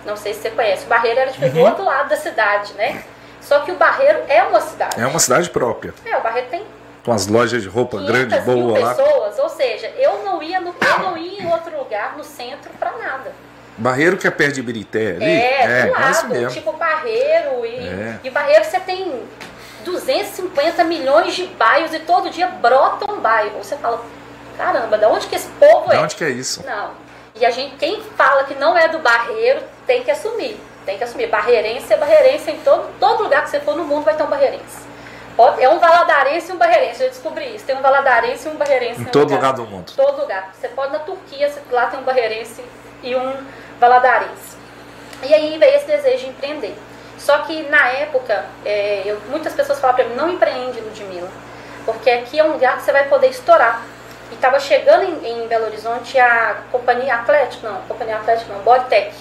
Não 0.06 0.18
sei 0.18 0.34
se 0.34 0.42
você 0.42 0.50
conhece. 0.50 0.86
O 0.86 0.90
Barreiro 0.90 1.20
era 1.20 1.32
tipo, 1.32 1.48
do 1.50 1.60
Uhum. 1.60 1.66
outro 1.66 1.86
lado 1.86 2.10
da 2.10 2.18
cidade, 2.18 2.74
né? 2.74 3.04
Só 3.42 3.60
que 3.60 3.72
o 3.72 3.76
Barreiro 3.76 4.20
é 4.28 4.44
uma 4.44 4.60
cidade. 4.62 5.00
É 5.02 5.06
uma 5.08 5.20
cidade 5.20 5.50
própria. 5.50 5.94
É, 6.06 6.18
o 6.18 6.22
Barreiro 6.22 6.48
tem 6.50 6.66
Com 7.06 7.12
as 7.14 7.28
lojas 7.28 7.62
de 7.62 7.70
roupa 7.70 7.98
500 7.98 8.08
grande, 8.16 8.42
mil 8.50 8.68
boa 8.68 8.80
lá. 8.80 8.96
pessoas. 8.96 9.40
Ou 9.40 9.50
seja, 9.50 9.88
eu 9.98 10.24
não 10.24 10.42
ia 10.44 10.60
no, 10.60 10.74
eu 10.82 11.00
não 11.00 11.18
ia 11.18 11.42
em 11.44 11.52
outro 11.52 11.78
lugar, 11.78 12.16
no 12.18 12.24
centro, 12.24 12.70
pra 12.80 12.92
nada. 12.94 13.32
Barreiro 13.78 14.18
que 14.18 14.28
é 14.28 14.32
perto 14.32 14.54
de 14.56 14.60
Ibirité 14.60 15.12
ali. 15.16 15.26
É, 15.26 15.86
do 15.88 15.96
é 15.96 16.00
lado, 16.00 16.28
mesmo. 16.30 16.52
tipo 16.52 16.74
Barreiro. 16.74 17.66
E, 17.66 17.88
É. 17.88 18.20
e 18.24 18.30
Barreiro 18.30 18.64
você 18.66 18.80
tem 18.80 19.24
250 19.84 20.84
milhões 20.84 21.34
de 21.34 21.46
bairros 21.48 21.94
e 21.94 22.00
todo 22.00 22.30
dia 22.30 22.48
brota 22.48 23.12
um 23.12 23.20
bairro. 23.20 23.58
Você 23.62 23.76
fala, 23.78 24.04
caramba, 24.58 24.98
da 24.98 25.10
onde 25.10 25.28
que 25.28 25.36
esse 25.36 25.50
povo 25.60 25.90
De 25.90 25.96
é? 25.96 26.00
onde 26.00 26.16
que 26.16 26.24
é 26.24 26.30
isso? 26.30 26.64
Não. 26.66 26.92
E 27.36 27.46
a 27.46 27.50
gente, 27.50 27.76
quem 27.78 28.02
fala 28.16 28.44
que 28.44 28.54
não 28.56 28.78
é 28.78 28.88
do 28.88 29.00
Barreiro, 29.00 29.62
tem 29.88 30.04
que 30.04 30.12
assumir. 30.12 30.60
Tem 30.86 30.98
que 30.98 31.04
assumir. 31.04 31.28
Barreirense 31.28 31.92
é 31.92 31.98
barreirense 31.98 32.52
em 32.52 32.58
todo, 32.60 32.90
todo 33.00 33.24
lugar 33.24 33.44
que 33.44 33.50
você 33.50 33.60
for 33.60 33.76
no 33.76 33.84
mundo 33.84 34.04
vai 34.04 34.16
ter 34.16 34.24
um 34.24 34.28
barreirense. 34.28 34.84
É 35.58 35.68
um 35.68 35.80
valadarense 35.80 36.52
e 36.52 36.54
um 36.54 36.58
barreirense, 36.58 37.02
eu 37.02 37.10
descobri 37.10 37.56
isso. 37.56 37.66
Tem 37.66 37.76
um 37.76 37.82
valadarense 37.82 38.48
e 38.48 38.52
um 38.52 38.56
barreirense 38.56 39.02
Em 39.02 39.06
todo 39.06 39.34
lugar 39.34 39.54
do 39.54 39.66
mundo. 39.66 39.92
Todo 39.96 40.22
lugar. 40.22 40.52
Você 40.54 40.68
pode 40.68 40.92
na 40.94 41.00
Turquia, 41.00 41.52
lá 41.72 41.88
tem 41.88 42.00
um 42.00 42.04
barreirense 42.04 42.64
e 43.02 43.16
um 43.16 43.34
valadarense. 43.84 44.56
E 45.22 45.34
aí 45.34 45.58
veio 45.58 45.76
esse 45.76 45.86
desejo 45.86 46.26
de 46.26 46.30
empreender. 46.30 46.76
Só 47.18 47.40
que 47.40 47.64
na 47.70 47.90
época, 47.90 48.46
é, 48.66 49.02
eu- 49.06 49.20
muitas 49.30 49.54
pessoas 49.54 49.80
falavam 49.80 50.04
para 50.04 50.10
mim, 50.10 50.16
não 50.16 50.30
empreende, 50.30 50.80
Ludmilla. 50.80 51.30
Porque 51.86 52.10
aqui 52.10 52.40
é 52.40 52.44
um 52.44 52.54
lugar 52.54 52.78
que 52.78 52.84
você 52.84 52.92
vai 52.92 53.06
poder 53.08 53.28
estourar. 53.28 53.82
E 54.32 54.36
estava 54.36 54.60
chegando 54.60 55.04
em, 55.04 55.44
em 55.44 55.48
Belo 55.48 55.66
Horizonte 55.66 56.18
a 56.20 56.58
Companhia 56.72 57.16
Atlética, 57.16 57.70
não, 57.70 57.82
Companhia 57.82 58.16
Atlética 58.18 58.54
não, 58.54 58.62
Bodytech. 58.62 59.14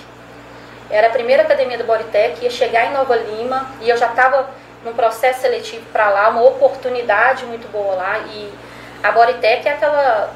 Era 0.91 1.09
a 1.09 1.11
primeira 1.11 1.43
academia 1.43 1.77
do 1.79 1.85
Bodytech, 1.85 2.43
ia 2.43 2.51
chegar 2.51 2.87
em 2.87 2.93
Nova 2.93 3.17
Lima 3.17 3.69
e 3.81 3.91
eu 3.91 3.97
já 3.97 4.07
estava 4.07 4.49
num 4.85 4.93
processo 4.93 5.41
seletivo 5.41 5.85
para 5.93 6.09
lá, 6.09 6.29
uma 6.29 6.43
oportunidade 6.43 7.45
muito 7.47 7.71
boa 7.71 7.95
lá. 7.95 8.19
E 8.19 8.53
a 9.03 9.11
Bodytech 9.13 9.69
é 9.69 9.73
aquela, 9.73 10.31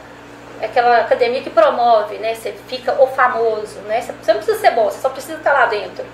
aquela 0.63 1.01
academia 1.01 1.43
que 1.43 1.51
promove, 1.51 2.17
né? 2.19 2.35
Você 2.35 2.53
fica 2.69 2.93
o 3.01 3.07
famoso, 3.09 3.79
né? 3.87 4.01
Você 4.01 4.33
não 4.33 4.41
precisa 4.41 4.59
ser 4.61 4.71
bom, 4.73 4.85
você 4.91 5.01
só 5.01 5.09
precisa 5.09 5.35
estar 5.39 5.53
lá 5.53 5.67
dentro. 5.67 6.05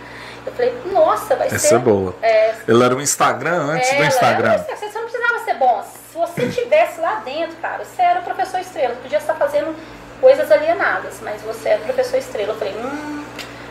Eu 0.45 0.53
falei, 0.53 0.75
nossa, 0.87 1.37
vai 1.37 1.47
Essa 1.47 1.59
ser. 1.59 1.75
é 1.77 1.79
boa. 1.79 2.15
É, 2.21 2.55
Ele 2.67 2.83
era 2.83 2.95
um 2.95 3.01
Instagram 3.01 3.63
antes 3.63 3.89
do 3.91 3.97
ela 3.97 4.07
Instagram. 4.07 4.53
era- 4.53 4.77
Você 4.77 4.87
não 4.99 5.03
precisava 5.09 5.39
ser 5.45 5.55
bom. 5.55 5.83
Se 6.11 6.19
você 6.19 6.43
estivesse 6.47 7.01
lá 7.01 7.23
dentro, 7.25 7.57
cara, 7.63 7.85
você 7.85 8.03
era 8.03 8.21
o 8.21 8.23
professor 8.25 8.59
estrela. 8.61 8.95
Podia 9.01 9.19
estar 9.19 9.35
fazendo 9.35 9.75
coisas 10.21 10.51
alienadas, 10.51 11.21
mas 11.23 11.41
você 11.43 11.71
era 11.71 11.81
o 11.81 11.85
professor 11.85 12.17
estrela. 12.17 12.53
Eu 12.53 12.57
falei, 12.59 12.75
hum, 12.75 13.25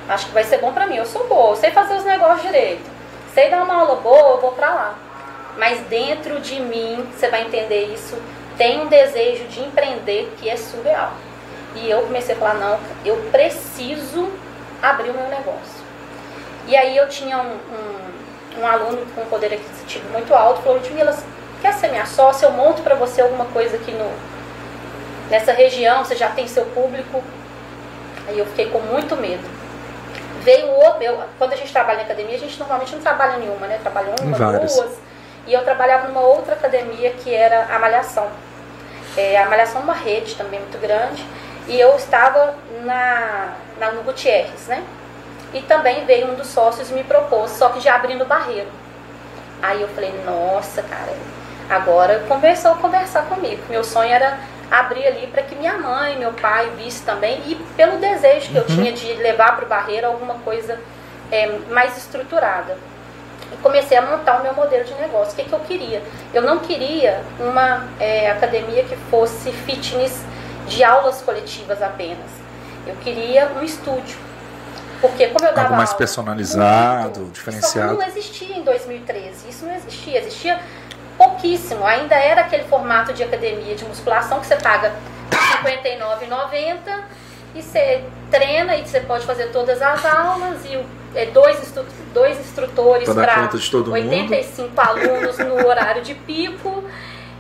acho 0.08 0.28
que 0.28 0.32
vai 0.34 0.44
ser 0.46 0.60
bom 0.60 0.72
pra 0.72 0.86
mim. 0.88 0.96
Eu 0.96 1.06
sou 1.06 1.28
boa, 1.28 1.52
eu 1.52 1.56
sei 1.58 1.72
fazer 1.72 1.96
os 1.96 2.06
negócios 2.06 2.42
direito. 2.42 2.90
Sei 3.34 3.50
dar 3.50 3.64
uma 3.64 3.76
aula 3.76 3.96
boa, 3.98 4.32
eu 4.36 4.42
vou 4.42 4.52
pra 4.54 4.74
lá. 4.74 4.96
Mas 5.58 5.80
dentro 5.88 6.40
de 6.40 6.60
mim, 6.62 7.06
você 7.14 7.28
vai 7.28 7.42
entender 7.44 7.94
isso, 7.94 8.18
tem 8.62 8.80
um 8.80 8.86
desejo 8.86 9.46
de 9.46 9.60
empreender 9.60 10.32
que 10.38 10.48
é 10.48 10.56
surreal. 10.56 11.14
E 11.74 11.90
eu 11.90 12.04
comecei 12.04 12.36
a 12.36 12.38
falar, 12.38 12.54
não, 12.54 12.80
eu 13.04 13.16
preciso 13.32 14.30
abrir 14.80 15.10
o 15.10 15.14
meu 15.16 15.28
negócio. 15.30 15.82
E 16.68 16.78
aí 16.78 16.96
eu 16.96 17.10
tinha 17.10 17.40
um, 17.40 17.56
um, 17.56 18.62
um 18.62 18.68
aluno 18.68 19.04
com 19.16 19.26
poder 19.26 19.52
aquisitivo 19.52 20.08
muito 20.12 20.32
alto, 20.36 20.62
falou, 20.62 20.78
Ludmila, 20.78 21.18
quer 21.60 21.74
ser 21.74 21.88
minha 21.88 22.06
sócia? 22.06 22.46
Eu 22.46 22.52
monto 22.52 22.84
para 22.84 22.94
você 22.94 23.24
alguma 23.24 23.46
coisa 23.46 23.78
aqui 23.78 23.92
no, 23.94 24.12
nessa 25.32 25.54
região, 25.54 26.06
você 26.06 26.16
já 26.16 26.30
tem 26.30 26.48
seu 26.48 26.66
público. 26.66 27.24
Aí 28.28 28.38
eu 28.38 28.46
fiquei 28.46 28.70
com 28.70 28.78
muito 28.78 29.16
medo. 29.16 29.50
Veio 30.42 30.68
outro, 30.68 31.02
eu, 31.02 31.20
quando 31.40 31.54
a 31.54 31.56
gente 31.56 31.74
trabalha 31.74 32.02
em 32.02 32.04
academia, 32.04 32.36
a 32.36 32.40
gente 32.40 32.60
normalmente 32.60 32.94
não 32.94 33.02
trabalha 33.02 33.38
nenhuma, 33.38 33.66
né? 33.66 33.80
Trabalha 33.82 34.14
uma, 34.22 34.38
duas. 34.60 35.00
E 35.48 35.54
eu 35.54 35.64
trabalhava 35.64 36.08
numa 36.08 36.22
outra 36.22 36.54
academia 36.54 37.10
que 37.10 37.34
era 37.34 37.66
a 37.76 37.80
Malhação. 37.80 38.30
É, 39.18 39.42
a 39.42 39.50
Malhação 39.50 39.82
é 39.82 39.84
uma 39.84 39.94
rede 39.94 40.36
também 40.36 40.60
muito 40.60 40.80
grande. 40.80 41.26
E 41.68 41.80
eu 41.80 41.96
estava 41.96 42.56
na, 42.84 43.54
na, 43.80 43.92
no 43.92 44.04
Gutierrez, 44.04 44.68
né? 44.68 44.84
E 45.54 45.62
também 45.62 46.06
veio 46.06 46.32
um 46.32 46.36
dos 46.36 46.48
sócios 46.48 46.90
e 46.90 46.94
me 46.94 47.04
propôs, 47.04 47.52
só 47.52 47.70
que 47.70 47.80
já 47.80 47.96
abrindo 47.96 48.26
barreiro. 48.26 48.70
Aí 49.62 49.82
eu 49.82 49.88
falei, 49.90 50.14
nossa, 50.26 50.82
cara, 50.82 51.14
agora 51.70 52.24
começou 52.28 52.72
a 52.72 52.76
conversar 52.76 53.24
comigo. 53.24 53.62
Meu 53.70 53.84
sonho 53.84 54.12
era 54.12 54.40
abrir 54.72 55.06
ali 55.06 55.28
para 55.28 55.44
que 55.44 55.54
minha 55.54 55.78
mãe, 55.78 56.18
meu 56.18 56.32
pai 56.34 56.72
visse 56.78 57.04
também 57.04 57.42
e 57.46 57.56
pelo 57.76 57.98
desejo 57.98 58.50
que 58.50 58.58
uhum. 58.58 58.64
eu 58.64 58.66
tinha 58.66 58.94
de 58.94 59.14
levar 59.16 59.56
para 59.56 59.66
o 59.66 59.68
barreiro 59.68 60.08
alguma 60.08 60.36
coisa 60.36 60.80
é, 61.30 61.48
mais 61.70 61.98
estruturada. 61.98 62.78
E 63.52 63.58
comecei 63.58 63.98
a 63.98 64.02
montar 64.02 64.40
o 64.40 64.44
meu 64.44 64.54
modelo 64.54 64.84
de 64.84 64.94
negócio. 64.96 65.34
O 65.34 65.36
que, 65.36 65.44
que 65.44 65.54
eu 65.54 65.60
queria? 65.60 66.02
Eu 66.34 66.42
não 66.42 66.60
queria 66.60 67.22
uma 67.40 67.88
é, 68.00 68.32
academia 68.32 68.84
que 68.84 68.96
fosse 69.10 69.52
fitness 69.52 70.22
de 70.68 70.84
aulas 70.84 71.22
coletivas 71.22 71.82
apenas. 71.82 72.30
Eu 72.88 72.96
queria 72.96 73.52
um 73.60 73.64
estúdio. 73.64 74.18
Porque 75.00 75.28
como 75.28 75.46
eu 75.46 75.54
dava 75.54 75.68
Algo 75.68 75.78
mais 75.78 75.94
personalizado, 75.94 77.22
muito, 77.22 77.34
diferenciado. 77.34 77.94
Isso 77.94 78.02
não 78.02 78.08
existia 78.08 78.58
em 78.58 78.64
2013. 78.64 79.50
Isso 79.50 79.66
não 79.66 79.76
existia. 79.76 80.20
Existia 80.20 80.60
pouquíssimo. 81.18 81.86
Ainda 81.86 82.16
era 82.16 82.42
aquele 82.42 82.64
formato 82.66 83.12
de 83.12 83.24
academia 83.24 83.76
de 83.76 83.84
musculação 83.86 84.40
que 84.40 84.46
você 84.46 84.56
paga 84.56 84.94
R$ 85.32 85.72
59,90 85.80 87.04
e 87.56 87.62
você 87.62 88.04
treina 88.30 88.76
e 88.78 88.88
você 88.88 89.02
pode 89.02 89.26
fazer 89.26 89.48
todas 89.48 89.82
as 89.82 90.06
aulas 90.06 90.64
e 90.66 90.78
é, 91.16 91.26
dois, 91.28 91.62
instru 91.62 91.86
dois 92.14 92.40
instrutores 92.40 93.08
para 93.14 93.50
85 93.94 94.62
mundo. 94.62 94.80
alunos 94.80 95.38
no 95.38 95.68
horário 95.68 96.02
de 96.02 96.14
pico 96.14 96.84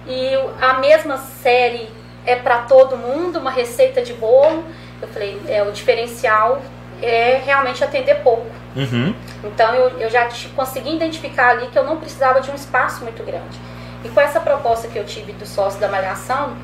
e 0.07 0.33
a 0.61 0.73
mesma 0.75 1.17
série 1.17 1.89
é 2.25 2.35
para 2.35 2.59
todo 2.59 2.97
mundo, 2.97 3.39
uma 3.39 3.51
receita 3.51 4.01
de 4.01 4.13
bolo. 4.13 4.63
Eu 5.01 5.07
falei, 5.07 5.41
é, 5.47 5.63
o 5.63 5.71
diferencial 5.71 6.61
é 7.01 7.41
realmente 7.43 7.83
atender 7.83 8.15
pouco. 8.21 8.45
Uhum. 8.75 9.15
Então 9.43 9.73
eu, 9.73 9.99
eu 9.99 10.09
já 10.09 10.29
consegui 10.55 10.95
identificar 10.95 11.49
ali 11.49 11.67
que 11.67 11.77
eu 11.77 11.83
não 11.83 11.97
precisava 11.97 12.39
de 12.41 12.51
um 12.51 12.55
espaço 12.55 13.03
muito 13.03 13.23
grande. 13.23 13.59
E 14.03 14.09
com 14.09 14.21
essa 14.21 14.39
proposta 14.39 14.87
que 14.87 14.97
eu 14.97 15.05
tive 15.05 15.31
do 15.33 15.45
sócio 15.45 15.79
da 15.79 15.87
Malhação, 15.87 16.55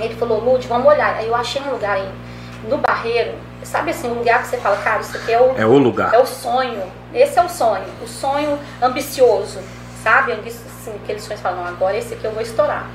ele 0.00 0.14
falou, 0.14 0.40
Lud, 0.40 0.66
vamos 0.66 0.86
olhar. 0.86 1.16
Aí 1.16 1.26
eu 1.26 1.34
achei 1.34 1.60
um 1.62 1.70
lugar 1.70 1.98
em, 1.98 2.08
no 2.68 2.78
Barreiro, 2.78 3.34
sabe 3.62 3.90
assim, 3.90 4.08
um 4.08 4.14
lugar 4.14 4.42
que 4.42 4.48
você 4.48 4.56
fala, 4.56 4.76
cara, 4.78 5.00
isso 5.00 5.16
aqui 5.16 5.32
é 5.32 5.40
o, 5.40 5.54
é 5.56 5.66
o 5.66 5.78
lugar. 5.78 6.14
É 6.14 6.18
o 6.18 6.26
sonho. 6.26 6.82
Esse 7.12 7.38
é 7.38 7.42
o 7.42 7.48
sonho. 7.48 7.84
O 8.02 8.06
sonho 8.06 8.58
ambicioso, 8.80 9.60
sabe? 10.02 10.32
Assim, 10.32 10.94
aqueles 11.02 11.22
sonhos 11.22 11.40
falam, 11.40 11.62
não, 11.62 11.68
agora 11.68 11.96
esse 11.96 12.14
aqui 12.14 12.24
eu 12.24 12.32
vou 12.32 12.42
estourar. 12.42 12.86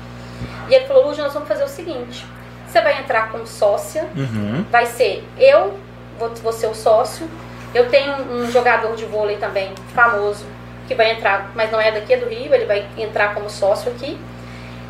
E 0.68 0.74
ele 0.74 0.86
falou, 0.86 1.06
Lud, 1.06 1.20
nós 1.20 1.32
vamos 1.32 1.48
fazer 1.48 1.64
o 1.64 1.68
seguinte, 1.68 2.26
você 2.66 2.80
vai 2.80 3.00
entrar 3.00 3.30
como 3.30 3.46
sócia, 3.46 4.06
uhum. 4.14 4.64
vai 4.70 4.86
ser 4.86 5.26
eu, 5.38 5.78
vou, 6.18 6.30
vou 6.42 6.52
ser 6.52 6.66
o 6.66 6.74
sócio, 6.74 7.28
eu 7.74 7.88
tenho 7.88 8.12
um 8.30 8.50
jogador 8.50 8.94
de 8.94 9.04
vôlei 9.06 9.36
também 9.36 9.72
famoso, 9.94 10.44
que 10.86 10.94
vai 10.94 11.12
entrar, 11.12 11.50
mas 11.54 11.70
não 11.70 11.80
é 11.80 11.90
daqui, 11.90 12.14
é 12.14 12.16
do 12.16 12.26
Rio, 12.26 12.54
ele 12.54 12.66
vai 12.66 12.86
entrar 12.96 13.34
como 13.34 13.48
sócio 13.50 13.90
aqui. 13.92 14.18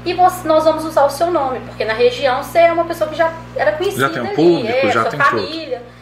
E 0.05 0.15
você, 0.15 0.47
nós 0.47 0.65
vamos 0.65 0.85
usar 0.85 1.05
o 1.05 1.11
seu 1.11 1.31
nome, 1.31 1.61
porque 1.61 1.85
na 1.85 1.93
região 1.93 2.43
você 2.43 2.59
é 2.59 2.73
uma 2.73 2.85
pessoa 2.85 3.11
que 3.11 3.17
já 3.17 3.33
era 3.57 3.73
conhecida 3.73 4.09
já 4.09 4.13
tem 4.13 4.23
um 4.23 4.35
público, 4.35 4.69
ali, 4.69 4.89
é, 4.89 4.91
já 4.91 5.03
sua 5.03 5.11
tem 5.11 5.21
família. 5.21 5.79
Tudo. 5.79 5.99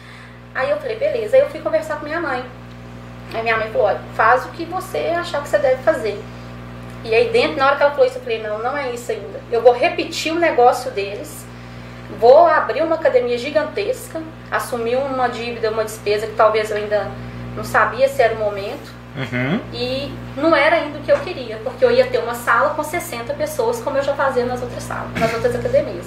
Aí 0.55 0.69
eu 0.69 0.77
falei, 0.77 0.95
beleza. 0.97 1.35
Aí 1.35 1.41
eu 1.41 1.49
fui 1.49 1.59
conversar 1.59 1.97
com 1.97 2.05
minha 2.05 2.19
mãe. 2.19 2.43
Aí 3.33 3.43
minha 3.43 3.57
mãe 3.57 3.69
falou, 3.71 3.87
olha, 3.87 3.99
faz 4.15 4.45
o 4.45 4.49
que 4.49 4.65
você 4.65 5.13
achar 5.15 5.41
que 5.41 5.49
você 5.49 5.57
deve 5.57 5.83
fazer. 5.83 6.19
E 7.03 7.13
aí 7.13 7.29
dentro, 7.29 7.57
na 7.57 7.67
hora 7.67 7.75
que 7.75 7.83
ela 7.83 7.91
falou 7.91 8.07
isso, 8.07 8.17
eu 8.17 8.21
falei, 8.21 8.41
não, 8.41 8.59
não 8.59 8.77
é 8.77 8.91
isso 8.91 9.11
ainda. 9.11 9.39
Eu 9.51 9.61
vou 9.61 9.73
repetir 9.73 10.31
o 10.31 10.39
negócio 10.39 10.89
deles, 10.91 11.45
vou 12.19 12.47
abrir 12.47 12.81
uma 12.81 12.95
academia 12.95 13.37
gigantesca, 13.37 14.21
assumir 14.49 14.95
uma 14.95 15.27
dívida, 15.27 15.69
uma 15.69 15.83
despesa 15.83 16.27
que 16.27 16.33
talvez 16.33 16.71
eu 16.71 16.77
ainda 16.77 17.07
não 17.55 17.63
sabia 17.63 18.07
se 18.07 18.21
era 18.21 18.33
o 18.33 18.39
momento. 18.39 18.96
Uhum. 19.17 19.59
E 19.73 20.13
não 20.35 20.55
era 20.55 20.75
ainda 20.75 20.99
o 20.99 21.01
que 21.01 21.11
eu 21.11 21.19
queria, 21.19 21.57
porque 21.63 21.83
eu 21.83 21.89
ia 21.89 22.05
ter 22.05 22.19
uma 22.19 22.35
sala 22.35 22.75
com 22.75 22.83
60 22.83 23.33
pessoas, 23.33 23.81
como 23.81 23.97
eu 23.97 24.03
já 24.03 24.13
fazia 24.13 24.45
nas 24.45 24.61
outras 24.61 24.83
salas, 24.83 25.11
nas 25.19 25.33
outras 25.33 25.55
academias. 25.55 26.05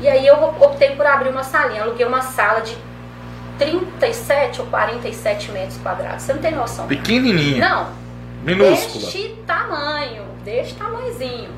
E 0.00 0.08
aí 0.08 0.26
eu 0.26 0.34
optei 0.42 0.90
por 0.96 1.06
abrir 1.06 1.28
uma 1.28 1.44
salinha, 1.44 1.82
aluguei 1.82 2.04
uma 2.04 2.22
sala 2.22 2.60
de 2.60 2.76
37 3.56 4.60
ou 4.60 4.66
47 4.66 5.52
metros 5.52 5.78
quadrados. 5.78 6.24
Você 6.24 6.32
não 6.32 6.40
tem 6.40 6.52
noção. 6.52 6.88
Pequenininha. 6.88 7.68
Não. 7.68 7.88
Minúscula. 8.42 9.04
Deste 9.04 9.28
tamanho, 9.46 10.24
deste 10.44 10.74
tamanhozinho. 10.74 11.50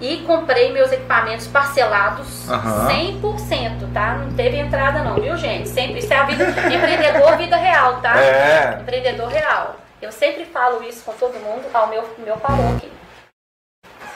E 0.00 0.18
comprei 0.26 0.72
meus 0.72 0.90
equipamentos 0.90 1.46
parcelados 1.46 2.48
uhum. 2.48 3.22
100%, 3.22 3.92
tá? 3.94 4.18
Não 4.18 4.32
teve 4.34 4.58
entrada 4.58 5.04
não, 5.04 5.14
viu, 5.14 5.36
gente? 5.36 5.68
Sempre, 5.68 6.00
isso 6.00 6.12
é 6.12 6.16
a 6.16 6.24
vida, 6.24 6.44
empreendedor, 6.50 7.36
vida 7.38 7.56
real, 7.56 8.00
tá? 8.02 8.20
É. 8.20 8.78
Empreendedor 8.82 9.28
real. 9.28 9.76
Eu 10.04 10.12
sempre 10.12 10.44
falo 10.44 10.82
isso 10.84 11.02
com 11.02 11.14
todo 11.14 11.32
mundo. 11.40 11.64
Ah, 11.72 11.84
o 11.84 11.88
meu, 11.88 12.02
meu 12.18 12.36
parou 12.36 12.76
aqui. 12.76 12.92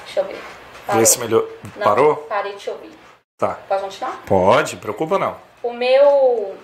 Deixa 0.04 0.20
eu 0.20 0.24
ver. 0.24 0.38
Parou. 0.86 1.00
Vê 1.00 1.06
se 1.06 1.18
melhor. 1.18 1.44
Não, 1.76 1.82
Parou? 1.84 2.16
Parei 2.28 2.54
de 2.56 2.68
ouvir. 2.68 2.92
Tá. 3.38 3.58
Pode 3.66 3.82
continuar? 3.82 4.22
Pode, 4.26 4.76
preocupa 4.76 5.18
não. 5.18 5.36
O 5.62 5.72
meu. 5.72 6.56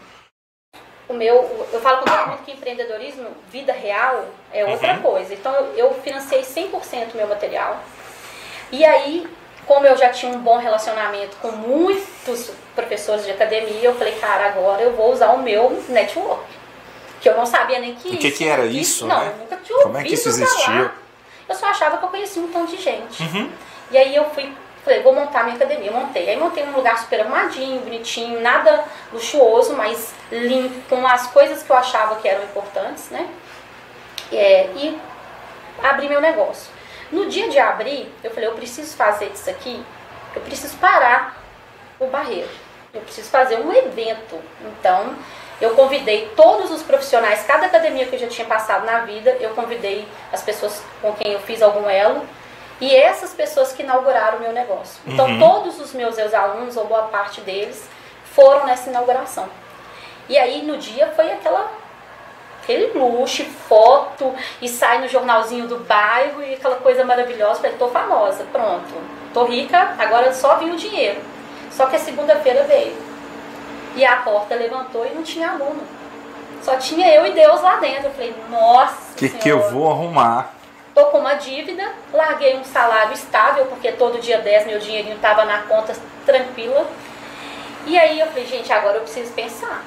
O 1.09 1.15
meu. 1.15 1.67
Eu 1.73 1.81
falo 1.81 1.99
com 1.99 2.05
todo 2.05 2.27
mundo 2.29 2.45
que 2.45 2.53
empreendedorismo, 2.53 3.31
vida 3.49 3.73
real, 3.73 4.27
é 4.53 4.65
outra 4.67 4.95
Uhum. 4.95 5.03
coisa. 5.03 5.33
Então 5.33 5.55
eu, 5.75 5.95
financei 6.03 6.43
100% 6.43 7.15
meu 7.15 7.27
material. 7.27 7.79
E 8.71 8.85
aí, 8.85 9.27
como 9.67 9.87
eu 9.87 9.97
já 9.97 10.11
tinha 10.11 10.33
um 10.33 10.41
bom 10.41 10.59
relacionamento 10.59 11.37
com 11.39 11.51
muitos 11.53 12.51
professores 12.75 13.25
de 13.25 13.31
academia, 13.31 13.85
eu 13.85 13.95
falei, 13.95 14.19
cara, 14.19 14.49
agora 14.49 14.83
eu 14.83 14.93
vou 14.95 15.13
usar 15.13 15.31
o 15.33 15.43
meu 15.43 15.71
network. 15.89 16.45
Que 17.21 17.29
eu 17.29 17.37
não 17.37 17.47
sabia 17.47 17.79
nem 17.79 17.95
que 17.95 18.09
O 18.09 18.19
que 18.19 18.31
que 18.31 18.47
era 18.47 18.65
isso, 18.67 19.07
Não, 19.07 19.19
né? 19.19 19.33
eu 19.33 19.39
nunca 19.39 19.57
tinha 19.57 19.77
ouvido 19.79 19.93
Como 19.93 19.99
é 19.99 20.03
que 20.05 20.15
isso 20.15 20.31
falar. 20.31 20.43
existia? 20.43 20.91
Eu 21.49 21.55
só 21.55 21.67
achava 21.67 21.99
que 21.99 22.05
eu 22.05 22.09
conhecia 22.09 22.43
um 22.43 22.49
monte 22.49 22.77
de 22.77 22.83
gente. 22.83 23.23
Uhum. 23.23 23.51
E 23.91 23.99
aí 23.99 24.15
eu 24.17 24.25
fui, 24.31 24.51
falei, 24.85 25.03
vou 25.03 25.15
montar 25.15 25.45
minha 25.45 25.57
academia. 25.57 25.89
Eu 25.91 25.93
montei. 25.95 26.29
Aí 26.29 26.37
montei 26.37 26.65
um 26.65 26.73
lugar 26.73 26.99
super 26.99 27.21
arrumadinho, 27.21 27.81
bonitinho, 27.81 28.41
nada 28.41 28.85
luxuoso, 29.13 29.75
mas 29.75 30.13
limpo, 30.31 30.75
com 30.89 31.07
as 31.07 31.27
coisas 31.29 31.63
que 31.63 31.71
eu 31.71 31.77
achava 31.77 32.17
que 32.17 32.29
eram 32.29 32.45
importantes, 32.45 33.11
né? 33.11 33.29
É, 34.33 34.71
e 34.75 34.99
abri 35.83 36.09
meu 36.09 36.21
negócio. 36.21 36.73
No 37.13 37.27
dia 37.27 37.49
de 37.49 37.59
abrir, 37.59 38.13
eu 38.25 38.31
falei, 38.31 38.49
eu 38.49 38.55
preciso 38.55 38.97
fazer 38.97 39.27
isso 39.33 39.49
aqui, 39.49 39.85
eu 40.35 40.41
preciso 40.43 40.77
parar 40.79 41.43
o 42.01 42.07
barreiro. 42.07 42.49
Eu 42.93 43.01
preciso 43.03 43.29
fazer 43.29 43.59
um 43.61 43.73
evento. 43.73 44.41
Então, 44.63 45.15
eu 45.61 45.71
convidei 45.75 46.31
todos 46.37 46.71
os 46.71 46.83
profissionais, 46.83 47.45
cada 47.45 47.67
academia 47.67 48.07
que 48.07 48.15
eu 48.17 48.19
já 48.19 48.27
tinha 48.27 48.47
passado 48.47 48.85
na 48.85 49.01
vida, 49.01 49.37
eu 49.41 49.51
convidei 49.51 50.07
as 50.33 50.43
pessoas 50.43 50.83
com 51.01 51.13
quem 51.15 51.33
eu 51.33 51.41
fiz 51.41 51.63
algum 51.63 51.89
elo 51.89 52.27
e 52.81 52.95
essas 52.95 53.33
pessoas 53.33 53.73
que 53.73 53.83
inauguraram 53.83 54.39
o 54.39 54.41
meu 54.41 54.53
negócio. 54.53 55.01
Então, 55.07 55.27
Uhum. 55.27 55.39
todos 55.39 55.81
os 55.81 55.93
meus 55.93 56.19
ex-alunos, 56.19 56.77
ou 56.77 56.87
boa 56.87 57.05
parte 57.05 57.41
deles, 57.41 57.89
foram 58.35 58.67
nessa 58.67 58.91
inauguração. 58.91 59.49
E 60.29 60.37
aí, 60.37 60.63
no 60.63 60.77
dia, 60.77 61.13
foi 61.15 61.31
aquela 61.31 61.71
aquele 62.63 62.99
luxo, 62.99 63.45
foto, 63.69 64.35
e 64.61 64.69
sai 64.71 64.99
no 64.99 65.07
jornalzinho 65.07 65.69
do 65.69 65.77
bairro 65.81 66.43
e 66.43 66.55
aquela 66.55 66.77
coisa 66.77 67.05
maravilhosa. 67.05 67.61
Falei, 67.61 67.77
tô 67.79 67.89
famosa, 67.89 68.45
pronto. 68.51 68.95
Tô 69.35 69.45
rica, 69.45 69.95
agora 69.99 70.33
só 70.33 70.57
vim 70.57 70.71
o 70.71 70.77
dinheiro. 70.77 71.21
Só 71.71 71.87
que 71.87 71.97
a 71.97 71.99
segunda-feira 71.99 72.63
veio. 72.65 72.97
E 73.97 74.05
a 74.05 74.17
porta 74.17 74.55
levantou 74.55 75.07
e 75.07 75.15
não 75.15 75.23
tinha 75.23 75.51
aluno. 75.51 75.83
Só 76.63 76.77
tinha 76.77 77.13
eu 77.15 77.27
e 77.27 77.33
Deus 77.33 77.61
lá 77.61 77.77
dentro. 77.77 78.07
Eu 78.07 78.13
falei, 78.13 78.35
nossa. 78.51 79.13
O 79.13 79.17
que, 79.17 79.29
que 79.29 79.49
eu 79.49 79.71
vou 79.71 79.91
arrumar? 79.91 80.55
Tô 80.95 81.07
com 81.07 81.19
uma 81.19 81.35
dívida, 81.35 81.85
larguei 82.13 82.57
um 82.57 82.65
salário 82.65 83.13
estável, 83.13 83.67
porque 83.67 83.93
todo 83.93 84.21
dia 84.21 84.39
10 84.39 84.67
meu 84.67 84.79
dinheirinho 84.79 85.19
tava 85.19 85.45
na 85.45 85.63
conta 85.63 85.95
tranquila. 86.25 86.87
E 87.85 87.99
aí 87.99 88.21
eu 88.21 88.27
falei, 88.29 88.47
gente, 88.47 88.73
agora 88.73 88.97
eu 88.97 89.03
preciso 89.03 89.33
pensar. 89.33 89.83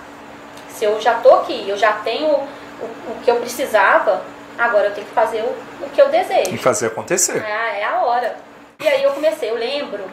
Se 0.70 0.86
eu 0.86 1.00
já 1.02 1.16
tô 1.16 1.34
aqui, 1.36 1.68
eu 1.68 1.78
já 1.78 1.94
tenho 1.94 2.28
o, 2.28 2.86
o 3.12 3.22
que 3.24 3.32
eu 3.32 3.38
precisava, 3.38 4.22
agora 4.58 4.88
eu 4.88 4.94
tenho 4.94 5.08
que 5.08 5.14
fazer 5.14 5.42
o, 5.42 5.86
o 5.86 5.90
que 5.90 6.02
eu 6.02 6.10
desejo. 6.10 6.54
E 6.54 6.58
fazer 6.58 6.88
acontecer. 6.88 7.44
Ah, 7.44 7.78
é 7.78 7.84
a 7.84 8.02
hora. 8.02 8.36
E 8.80 8.88
aí 8.88 9.02
eu 9.02 9.12
comecei, 9.14 9.50
eu 9.50 9.56
lembro 9.56 10.04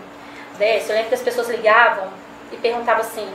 desse, 0.56 0.88
eu 0.88 0.94
lembro 0.94 1.10
que 1.10 1.16
as 1.16 1.22
pessoas 1.22 1.48
ligavam 1.50 2.08
e 2.50 2.56
perguntavam 2.56 3.02
assim, 3.02 3.28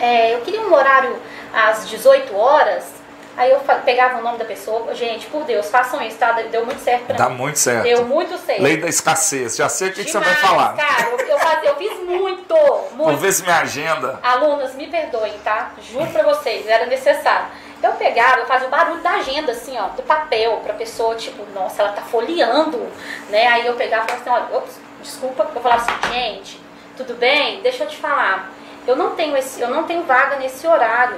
é, 0.00 0.34
eu 0.34 0.40
queria 0.40 0.60
um 0.62 0.72
horário 0.72 1.16
às 1.52 1.88
18 1.88 2.36
horas, 2.36 3.00
Aí 3.36 3.52
eu 3.52 3.60
pegava 3.86 4.18
o 4.18 4.22
nome 4.22 4.36
da 4.38 4.44
pessoa, 4.44 4.92
gente, 4.94 5.26
por 5.28 5.44
Deus, 5.44 5.70
façam 5.70 6.02
isso, 6.02 6.18
tá? 6.18 6.32
Deu 6.32 6.66
muito 6.66 6.80
certo 6.82 7.04
pra 7.06 7.16
Dá 7.16 7.28
mim. 7.30 7.36
muito 7.36 7.58
certo. 7.58 7.84
Deu 7.84 8.04
muito 8.04 8.36
certo. 8.36 8.60
Lei 8.60 8.76
da 8.76 8.88
escassez. 8.88 9.56
Já 9.56 9.68
sei 9.68 9.88
o 9.88 9.92
que, 9.94 10.04
que 10.04 10.10
você 10.10 10.18
vai 10.18 10.34
falar. 10.34 10.76
Cara, 10.76 11.08
eu, 11.10 11.18
eu, 11.20 11.38
fazia- 11.38 11.70
eu 11.70 11.76
fiz 11.76 11.96
muito, 12.02 12.54
Vou 12.54 13.06
muito. 13.06 13.16
ver 13.18 13.32
se 13.32 13.42
minha 13.42 13.60
agenda. 13.60 14.18
Alunas, 14.22 14.74
me 14.74 14.88
perdoem, 14.88 15.32
tá? 15.44 15.70
Juro 15.90 16.08
pra 16.10 16.22
vocês, 16.24 16.66
era 16.66 16.84
necessário. 16.86 17.46
Eu 17.82 17.92
pegava, 17.92 18.40
eu 18.40 18.46
fazia 18.46 18.66
o 18.66 18.70
barulho 18.70 19.00
da 19.00 19.12
agenda, 19.12 19.52
assim, 19.52 19.78
ó, 19.78 19.86
do 19.96 20.02
papel, 20.02 20.58
pra 20.64 20.74
pessoa, 20.74 21.14
tipo, 21.14 21.42
nossa, 21.54 21.80
ela 21.82 21.92
tá 21.92 22.02
folheando, 22.02 22.86
né? 23.30 23.46
Aí 23.46 23.64
eu 23.66 23.74
pegava 23.74 24.04
e 24.04 24.08
falava 24.08 24.20
assim, 24.38 24.44
olha, 24.52 24.58
ops, 24.58 24.74
desculpa, 25.00 25.48
eu 25.54 25.62
falava 25.62 25.80
assim, 25.82 26.12
gente, 26.12 26.60
tudo 26.96 27.14
bem? 27.14 27.62
Deixa 27.62 27.84
eu 27.84 27.88
te 27.88 27.96
falar. 27.96 28.50
Eu 28.86 28.96
não 28.96 29.14
tenho 29.14 29.36
esse, 29.36 29.60
eu 29.60 29.68
não 29.68 29.84
tenho 29.84 30.02
vaga 30.04 30.36
nesse 30.36 30.66
horário. 30.66 31.16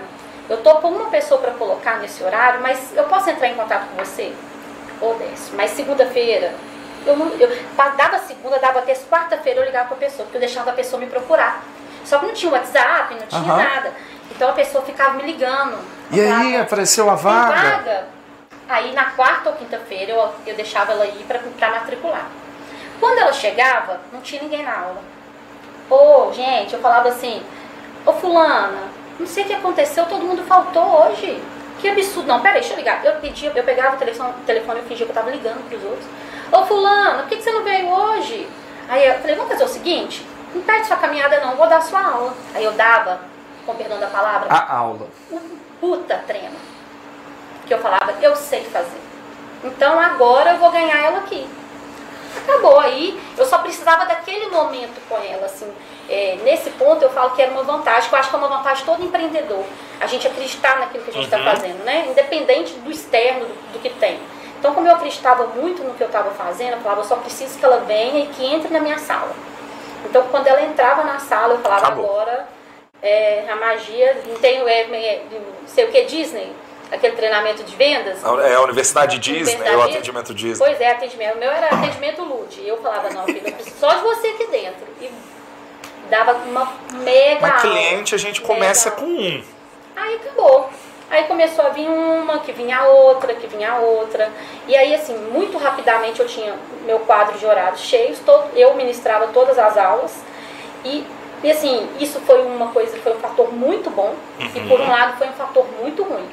Eu 0.48 0.58
tô 0.58 0.74
com 0.76 0.88
uma 0.88 1.08
pessoa 1.08 1.40
pra 1.40 1.52
colocar 1.52 1.98
nesse 1.98 2.22
horário, 2.22 2.60
mas 2.60 2.92
eu 2.96 3.04
posso 3.04 3.30
entrar 3.30 3.48
em 3.48 3.54
contato 3.54 3.86
com 3.88 4.04
você? 4.04 4.32
Ô, 5.00 5.14
Décio, 5.14 5.54
mas 5.54 5.70
segunda-feira, 5.70 6.52
eu 7.06 7.16
não, 7.16 7.28
eu 7.38 7.48
dava 7.96 8.18
segunda, 8.18 8.58
dava 8.58 8.82
terça, 8.82 9.04
quarta-feira 9.08 9.60
eu 9.60 9.64
ligava 9.66 9.88
pra 9.88 9.96
pessoa, 9.96 10.24
porque 10.24 10.36
eu 10.36 10.40
deixava 10.40 10.70
a 10.70 10.74
pessoa 10.74 11.00
me 11.00 11.06
procurar. 11.06 11.62
Só 12.04 12.18
que 12.18 12.26
não 12.26 12.32
tinha 12.34 12.52
WhatsApp, 12.52 13.14
não 13.14 13.26
tinha 13.26 13.52
Aham. 13.52 13.56
nada. 13.62 13.92
Então 14.30 14.48
a 14.50 14.52
pessoa 14.52 14.84
ficava 14.84 15.14
me 15.14 15.22
ligando. 15.22 15.78
E 16.10 16.20
aí, 16.20 16.56
apareceu 16.56 17.08
a 17.08 17.14
"Tem 17.14 17.22
vaga? 17.22 17.52
vaga? 17.54 18.08
Aí 18.68 18.92
na 18.92 19.04
quarta 19.10 19.50
ou 19.50 19.56
quinta-feira 19.56 20.12
eu, 20.12 20.34
eu 20.46 20.54
deixava 20.56 20.92
ela 20.92 21.06
ir 21.06 21.24
pra 21.24 21.70
matricular. 21.70 22.26
Quando 22.98 23.18
ela 23.18 23.32
chegava, 23.32 24.00
não 24.12 24.20
tinha 24.20 24.42
ninguém 24.42 24.62
na 24.62 24.78
aula. 24.78 25.11
Ô, 25.90 26.32
gente, 26.32 26.74
eu 26.74 26.80
falava 26.80 27.08
assim, 27.08 27.42
ô 28.06 28.12
fulana, 28.12 28.88
não 29.18 29.26
sei 29.26 29.44
o 29.44 29.46
que 29.46 29.54
aconteceu, 29.54 30.06
todo 30.06 30.24
mundo 30.24 30.42
faltou 30.44 31.06
hoje. 31.06 31.42
Que 31.80 31.88
absurdo. 31.88 32.28
Não, 32.28 32.40
peraí, 32.40 32.60
deixa 32.60 32.74
eu 32.74 32.78
ligar. 32.78 33.04
Eu 33.04 33.16
pedia, 33.16 33.50
eu 33.54 33.64
pegava 33.64 33.96
o 33.96 33.98
telefone, 33.98 34.30
o 34.30 34.44
telefone 34.46 34.80
e 34.80 34.82
fingia 34.84 35.04
que 35.04 35.10
eu 35.10 35.14
tava 35.16 35.30
ligando 35.30 35.68
pros 35.68 35.82
outros. 35.82 36.06
Ô 36.52 36.64
fulana, 36.64 37.18
por 37.22 37.28
que, 37.28 37.36
que 37.36 37.42
você 37.42 37.50
não 37.50 37.64
veio 37.64 37.88
hoje? 37.88 38.48
Aí 38.88 39.06
eu 39.06 39.14
falei, 39.20 39.34
vamos 39.34 39.50
fazer 39.50 39.64
o 39.64 39.68
seguinte, 39.68 40.24
não 40.54 40.62
perde 40.62 40.86
sua 40.86 40.96
caminhada 40.96 41.40
não, 41.40 41.56
vou 41.56 41.66
dar 41.66 41.80
sua 41.82 42.00
aula. 42.00 42.34
Aí 42.54 42.64
eu 42.64 42.72
dava, 42.72 43.20
com 43.66 43.74
perdão 43.74 43.98
da 43.98 44.06
palavra, 44.06 44.52
A 44.52 44.76
aula. 44.76 45.08
um 45.30 45.40
puta 45.80 46.22
trema. 46.26 46.56
Que 47.66 47.74
eu 47.74 47.78
falava, 47.78 48.12
eu 48.20 48.36
sei 48.36 48.64
fazer. 48.64 49.00
Então 49.64 49.98
agora 49.98 50.52
eu 50.52 50.58
vou 50.58 50.70
ganhar 50.70 51.04
ela 51.04 51.18
aqui. 51.18 51.48
Acabou 52.36 52.78
aí, 52.78 53.20
eu 53.36 53.44
só 53.46 53.58
precisava 53.58 54.06
daquele 54.06 54.46
momento 54.48 55.00
com 55.08 55.16
ela, 55.16 55.46
assim. 55.46 55.70
É, 56.08 56.38
nesse 56.42 56.70
ponto 56.70 57.02
eu 57.02 57.10
falo 57.10 57.30
que 57.30 57.42
era 57.42 57.50
uma 57.50 57.62
vantagem, 57.62 58.08
que 58.08 58.14
eu 58.14 58.18
acho 58.18 58.28
que 58.30 58.34
é 58.34 58.38
uma 58.38 58.48
vantagem 58.48 58.84
todo 58.84 59.02
empreendedor. 59.04 59.64
A 60.00 60.06
gente 60.06 60.26
acreditar 60.26 60.78
naquilo 60.80 61.04
que 61.04 61.10
a 61.10 61.12
gente 61.14 61.24
está 61.24 61.38
Uhum. 61.38 61.44
fazendo, 61.44 61.84
né? 61.84 62.06
Independente 62.08 62.72
do 62.74 62.90
externo, 62.90 63.46
do, 63.46 63.72
do 63.74 63.78
que 63.78 63.90
tem. 63.90 64.18
Então, 64.58 64.74
como 64.74 64.86
eu 64.86 64.94
acreditava 64.94 65.46
muito 65.48 65.82
no 65.82 65.94
que 65.94 66.02
eu 66.02 66.06
estava 66.06 66.30
fazendo, 66.30 66.72
eu 66.74 66.80
falava, 66.80 67.00
eu 67.00 67.04
só 67.04 67.16
preciso 67.16 67.58
que 67.58 67.64
ela 67.64 67.78
venha 67.78 68.24
e 68.24 68.28
que 68.28 68.44
entre 68.44 68.72
na 68.72 68.80
minha 68.80 68.98
sala. 68.98 69.32
Então, 70.04 70.24
quando 70.30 70.46
ela 70.46 70.62
entrava 70.62 71.02
na 71.04 71.18
sala, 71.18 71.54
eu 71.54 71.58
falava, 71.60 71.86
Acabou. 71.86 72.04
agora 72.04 72.46
é, 73.02 73.44
a 73.50 73.56
magia, 73.56 74.22
não 74.26 74.36
tem, 74.36 74.60
é, 74.60 74.80
é, 74.82 75.22
sei 75.66 75.84
o 75.84 75.90
que, 75.90 76.04
Disney? 76.04 76.52
Aquele 76.92 77.16
treinamento 77.16 77.64
de 77.64 77.74
vendas? 77.74 78.22
É 78.44 78.54
a 78.54 78.60
Universidade 78.60 79.18
Disney, 79.18 79.54
Universidade 79.54 79.76
o 79.76 79.82
atendimento 79.82 80.34
Disney. 80.34 80.66
Pois 80.66 80.78
é, 80.78 80.90
atendimento. 80.90 81.36
O 81.36 81.38
meu 81.38 81.50
era 81.50 81.68
atendimento 81.68 82.22
Lud. 82.22 82.60
E 82.60 82.68
eu 82.68 82.76
falava, 82.82 83.08
não, 83.08 83.24
filho, 83.24 83.40
eu 83.46 83.52
preciso 83.52 83.76
só 83.78 83.94
de 83.94 84.02
você 84.02 84.26
aqui 84.28 84.46
dentro. 84.48 84.86
E 85.00 85.10
dava 86.10 86.34
uma 86.46 86.70
mega 86.92 87.40
Mas 87.40 87.62
cliente 87.62 88.14
a 88.14 88.18
gente 88.18 88.42
começa 88.42 88.90
com 88.90 89.06
um. 89.06 89.42
Aí 89.96 90.16
acabou. 90.16 90.68
Aí 91.10 91.24
começou 91.24 91.64
a 91.66 91.70
vir 91.70 91.88
uma, 91.88 92.38
que 92.40 92.52
vinha 92.52 92.84
outra, 92.84 93.34
que 93.34 93.46
vinha 93.46 93.76
outra. 93.76 94.30
E 94.66 94.76
aí, 94.76 94.94
assim, 94.94 95.16
muito 95.16 95.56
rapidamente 95.56 96.20
eu 96.20 96.26
tinha 96.26 96.54
meu 96.84 97.00
quadro 97.00 97.38
de 97.38 97.46
horários 97.46 97.80
cheios, 97.80 98.18
todo, 98.24 98.50
eu 98.54 98.74
ministrava 98.74 99.28
todas 99.28 99.58
as 99.58 99.78
aulas. 99.78 100.14
E, 100.84 101.06
e 101.42 101.50
assim, 101.50 101.88
isso 101.98 102.20
foi 102.20 102.42
uma 102.42 102.68
coisa, 102.68 102.96
foi 102.98 103.12
um 103.12 103.20
fator 103.20 103.50
muito 103.52 103.88
bom. 103.90 104.14
E 104.40 104.60
por 104.68 104.78
Uhum. 104.78 104.86
um 104.86 104.90
lado 104.90 105.16
foi 105.16 105.28
um 105.28 105.32
fator 105.32 105.66
muito 105.80 106.02
ruim. 106.02 106.28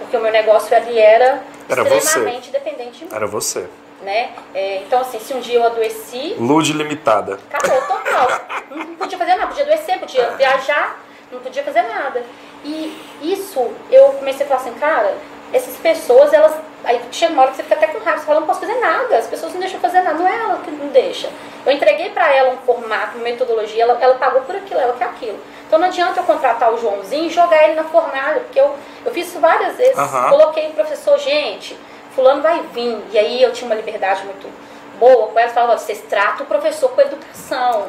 Porque 0.00 0.16
o 0.16 0.20
meu 0.20 0.32
negócio 0.32 0.74
ali 0.76 0.98
era, 0.98 1.42
Era 1.68 1.84
você. 1.84 1.96
extremamente 1.96 2.50
dependente 2.50 2.98
de 2.98 3.04
mim. 3.04 3.10
Era 3.14 3.26
você. 3.26 3.68
Né? 4.02 4.30
É, 4.54 4.78
então, 4.78 5.00
assim, 5.00 5.20
se 5.20 5.34
um 5.34 5.40
dia 5.40 5.56
eu 5.56 5.64
adoeci, 5.64 6.34
Lude 6.38 6.72
limitada. 6.72 7.38
Acabou, 7.52 7.80
total. 7.82 8.28
Não 8.70 8.94
podia 8.96 9.18
fazer 9.18 9.34
nada, 9.34 9.46
podia 9.48 9.64
adoecer, 9.64 9.98
podia 9.98 10.30
viajar, 10.30 10.98
não 11.30 11.38
podia 11.40 11.62
fazer 11.62 11.82
nada. 11.82 12.24
E 12.64 12.98
isso, 13.20 13.70
eu 13.90 14.04
comecei 14.14 14.46
a 14.46 14.48
falar 14.48 14.60
assim, 14.60 14.72
cara, 14.74 15.16
essas 15.52 15.76
pessoas, 15.76 16.32
elas. 16.32 16.52
Aí 16.82 17.00
chega 17.12 17.32
uma 17.32 17.42
hora 17.42 17.50
que 17.50 17.58
você 17.58 17.62
fica 17.62 17.74
até 17.74 17.88
com 17.88 17.98
raiva, 17.98 18.20
você 18.20 18.26
fala, 18.26 18.40
não 18.40 18.46
posso 18.46 18.60
fazer 18.60 18.74
nada, 18.80 19.18
as 19.18 19.26
pessoas 19.26 19.52
não 19.52 19.60
deixam 19.60 19.78
fazer 19.80 20.00
nada, 20.00 20.18
não 20.18 20.26
é 20.26 20.34
ela 20.34 20.58
que 20.58 20.70
não 20.70 20.88
deixa. 20.88 21.28
Eu 21.66 21.72
entreguei 21.72 22.08
pra 22.10 22.34
ela 22.34 22.54
um 22.54 22.56
formato, 22.58 23.16
uma 23.16 23.24
metodologia, 23.24 23.82
ela, 23.82 23.98
ela 24.00 24.14
pagou 24.14 24.40
por 24.42 24.56
aquilo, 24.56 24.80
ela 24.80 24.94
quer 24.94 25.04
aquilo. 25.04 25.38
Então 25.66 25.78
não 25.78 25.88
adianta 25.88 26.20
eu 26.20 26.24
contratar 26.24 26.72
o 26.72 26.78
Joãozinho 26.78 27.26
e 27.26 27.30
jogar 27.30 27.64
ele 27.64 27.74
na 27.74 27.84
fornalha, 27.84 28.40
porque 28.40 28.58
eu, 28.58 28.74
eu 29.04 29.12
fiz 29.12 29.28
isso 29.28 29.38
várias 29.38 29.76
vezes. 29.76 29.96
Aham. 29.98 30.30
Coloquei 30.30 30.68
o 30.68 30.72
professor, 30.72 31.18
gente, 31.18 31.78
fulano 32.14 32.40
vai 32.40 32.60
vir. 32.72 32.98
E 33.12 33.18
aí 33.18 33.42
eu 33.42 33.52
tinha 33.52 33.66
uma 33.66 33.76
liberdade 33.76 34.24
muito 34.24 34.50
boa 34.98 35.28
com 35.28 35.38
ela, 35.38 35.50
falava, 35.50 35.78
vocês 35.78 36.02
tratam 36.08 36.44
o 36.44 36.48
professor 36.48 36.90
com 36.90 37.00
educação. 37.00 37.86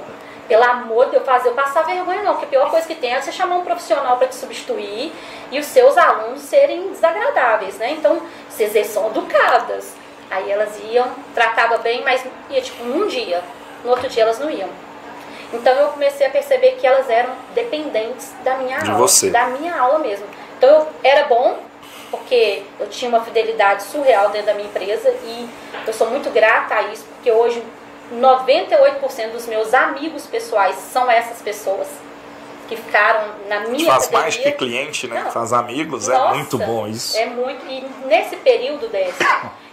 Pelo 0.51 0.65
amor 0.65 1.05
de 1.05 1.11
Deus, 1.11 1.25
fazer 1.25 1.47
eu 1.47 1.53
passar 1.53 1.83
vergonha 1.83 2.23
não, 2.23 2.33
porque 2.33 2.43
a 2.43 2.49
pior 2.49 2.69
coisa 2.69 2.85
que 2.85 2.95
tem 2.95 3.13
é 3.13 3.21
você 3.21 3.31
chamar 3.31 3.55
um 3.55 3.63
profissional 3.63 4.17
para 4.17 4.27
te 4.27 4.35
substituir 4.35 5.13
e 5.49 5.57
os 5.57 5.65
seus 5.65 5.97
alunos 5.97 6.41
serem 6.41 6.89
desagradáveis, 6.89 7.77
né? 7.77 7.91
Então, 7.91 8.21
vocês 8.49 8.87
são 8.87 9.07
educadas. 9.07 9.93
Aí 10.29 10.51
elas 10.51 10.77
iam, 10.91 11.09
tratava 11.33 11.77
bem, 11.77 12.03
mas 12.03 12.25
ia 12.49 12.61
tipo 12.61 12.83
um 12.83 13.07
dia, 13.07 13.41
no 13.85 13.91
outro 13.91 14.09
dia 14.09 14.23
elas 14.23 14.39
não 14.39 14.49
iam. 14.49 14.67
Então 15.53 15.73
eu 15.73 15.87
comecei 15.87 16.27
a 16.27 16.29
perceber 16.29 16.73
que 16.73 16.85
elas 16.85 17.09
eram 17.09 17.33
dependentes 17.55 18.33
da 18.43 18.55
minha 18.57 18.77
De 18.79 18.91
aula, 18.91 19.07
você. 19.07 19.29
da 19.29 19.45
minha 19.45 19.73
aula 19.73 19.99
mesmo. 19.99 20.25
Então 20.57 20.69
eu, 20.69 20.87
era 21.01 21.27
bom, 21.27 21.59
porque 22.09 22.63
eu 22.77 22.89
tinha 22.89 23.07
uma 23.07 23.23
fidelidade 23.23 23.83
surreal 23.83 24.27
dentro 24.31 24.47
da 24.47 24.53
minha 24.53 24.67
empresa 24.67 25.11
e 25.23 25.49
eu 25.87 25.93
sou 25.93 26.09
muito 26.09 26.29
grata 26.29 26.75
a 26.75 26.81
isso, 26.91 27.05
porque 27.05 27.31
hoje 27.31 27.63
98% 28.11 29.31
dos 29.31 29.47
meus 29.47 29.73
amigos 29.73 30.25
pessoais 30.25 30.75
são 30.75 31.09
essas 31.09 31.41
pessoas 31.41 31.87
que 32.67 32.75
ficaram 32.77 33.33
na 33.49 33.61
minha 33.61 33.85
faz 33.85 34.09
mais 34.11 34.33
academia. 34.33 34.51
que 34.51 34.57
cliente, 34.57 35.07
né? 35.07 35.23
Não. 35.23 35.31
Faz 35.31 35.51
amigos, 35.51 36.07
é 36.07 36.13
Nossa, 36.13 36.35
muito 36.35 36.57
bom 36.57 36.87
isso. 36.87 37.17
É 37.17 37.25
muito. 37.25 37.65
E 37.67 37.85
nesse 38.05 38.37
período 38.37 38.87
desse, 38.87 39.21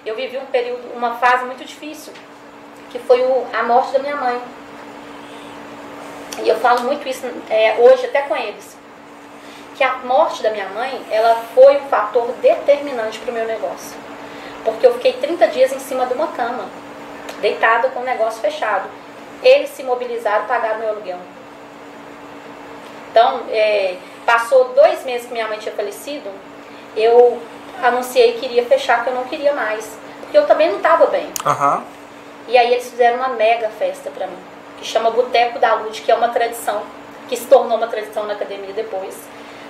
eu 0.04 0.16
vivi 0.16 0.36
um 0.36 0.46
período, 0.46 0.96
uma 0.96 1.14
fase 1.14 1.44
muito 1.44 1.64
difícil, 1.64 2.12
que 2.90 2.98
foi 2.98 3.20
o, 3.20 3.46
a 3.52 3.62
morte 3.62 3.92
da 3.92 4.00
minha 4.00 4.16
mãe. 4.16 4.40
E 6.42 6.48
eu 6.48 6.58
falo 6.58 6.82
muito 6.82 7.08
isso 7.08 7.24
é, 7.48 7.76
hoje 7.78 8.06
até 8.06 8.22
com 8.22 8.36
eles. 8.36 8.76
Que 9.76 9.84
a 9.84 9.98
morte 9.98 10.42
da 10.42 10.50
minha 10.50 10.68
mãe, 10.70 11.00
ela 11.08 11.36
foi 11.54 11.76
um 11.76 11.88
fator 11.88 12.32
determinante 12.42 13.20
para 13.20 13.30
o 13.30 13.34
meu 13.34 13.46
negócio. 13.46 13.96
Porque 14.64 14.84
eu 14.84 14.94
fiquei 14.94 15.12
30 15.12 15.46
dias 15.48 15.72
em 15.72 15.78
cima 15.78 16.04
de 16.06 16.14
uma 16.14 16.28
cama, 16.28 16.66
deitada 17.40 17.88
com 17.88 18.00
o 18.00 18.04
negócio 18.04 18.40
fechado. 18.40 18.88
Eles 19.42 19.70
se 19.70 19.82
mobilizaram 19.82 20.44
e 20.44 20.48
pagaram 20.48 20.80
meu 20.80 20.88
aluguel. 20.90 21.18
Então, 23.10 23.42
é, 23.50 23.96
passou 24.26 24.72
dois 24.74 25.04
meses 25.04 25.26
que 25.26 25.32
minha 25.32 25.48
mãe 25.48 25.58
tinha 25.58 25.74
falecido, 25.74 26.30
eu 26.96 27.40
anunciei 27.82 28.34
que 28.34 28.46
iria 28.46 28.64
fechar, 28.66 29.02
que 29.02 29.10
eu 29.10 29.14
não 29.14 29.24
queria 29.24 29.52
mais. 29.52 29.96
Porque 30.20 30.36
eu 30.36 30.46
também 30.46 30.68
não 30.68 30.76
estava 30.76 31.06
bem. 31.06 31.32
Aham. 31.46 31.82
E 32.48 32.56
aí 32.56 32.72
eles 32.72 32.88
fizeram 32.90 33.18
uma 33.18 33.28
mega 33.28 33.68
festa 33.70 34.10
pra 34.10 34.26
mim, 34.26 34.36
que 34.78 34.84
chama 34.86 35.10
Boteco 35.10 35.58
da 35.58 35.74
Lute, 35.74 36.02
que 36.02 36.10
é 36.10 36.14
uma 36.14 36.28
tradição, 36.28 36.82
que 37.28 37.36
se 37.36 37.46
tornou 37.46 37.76
uma 37.76 37.88
tradição 37.88 38.24
na 38.24 38.32
academia 38.34 38.72
depois, 38.72 39.14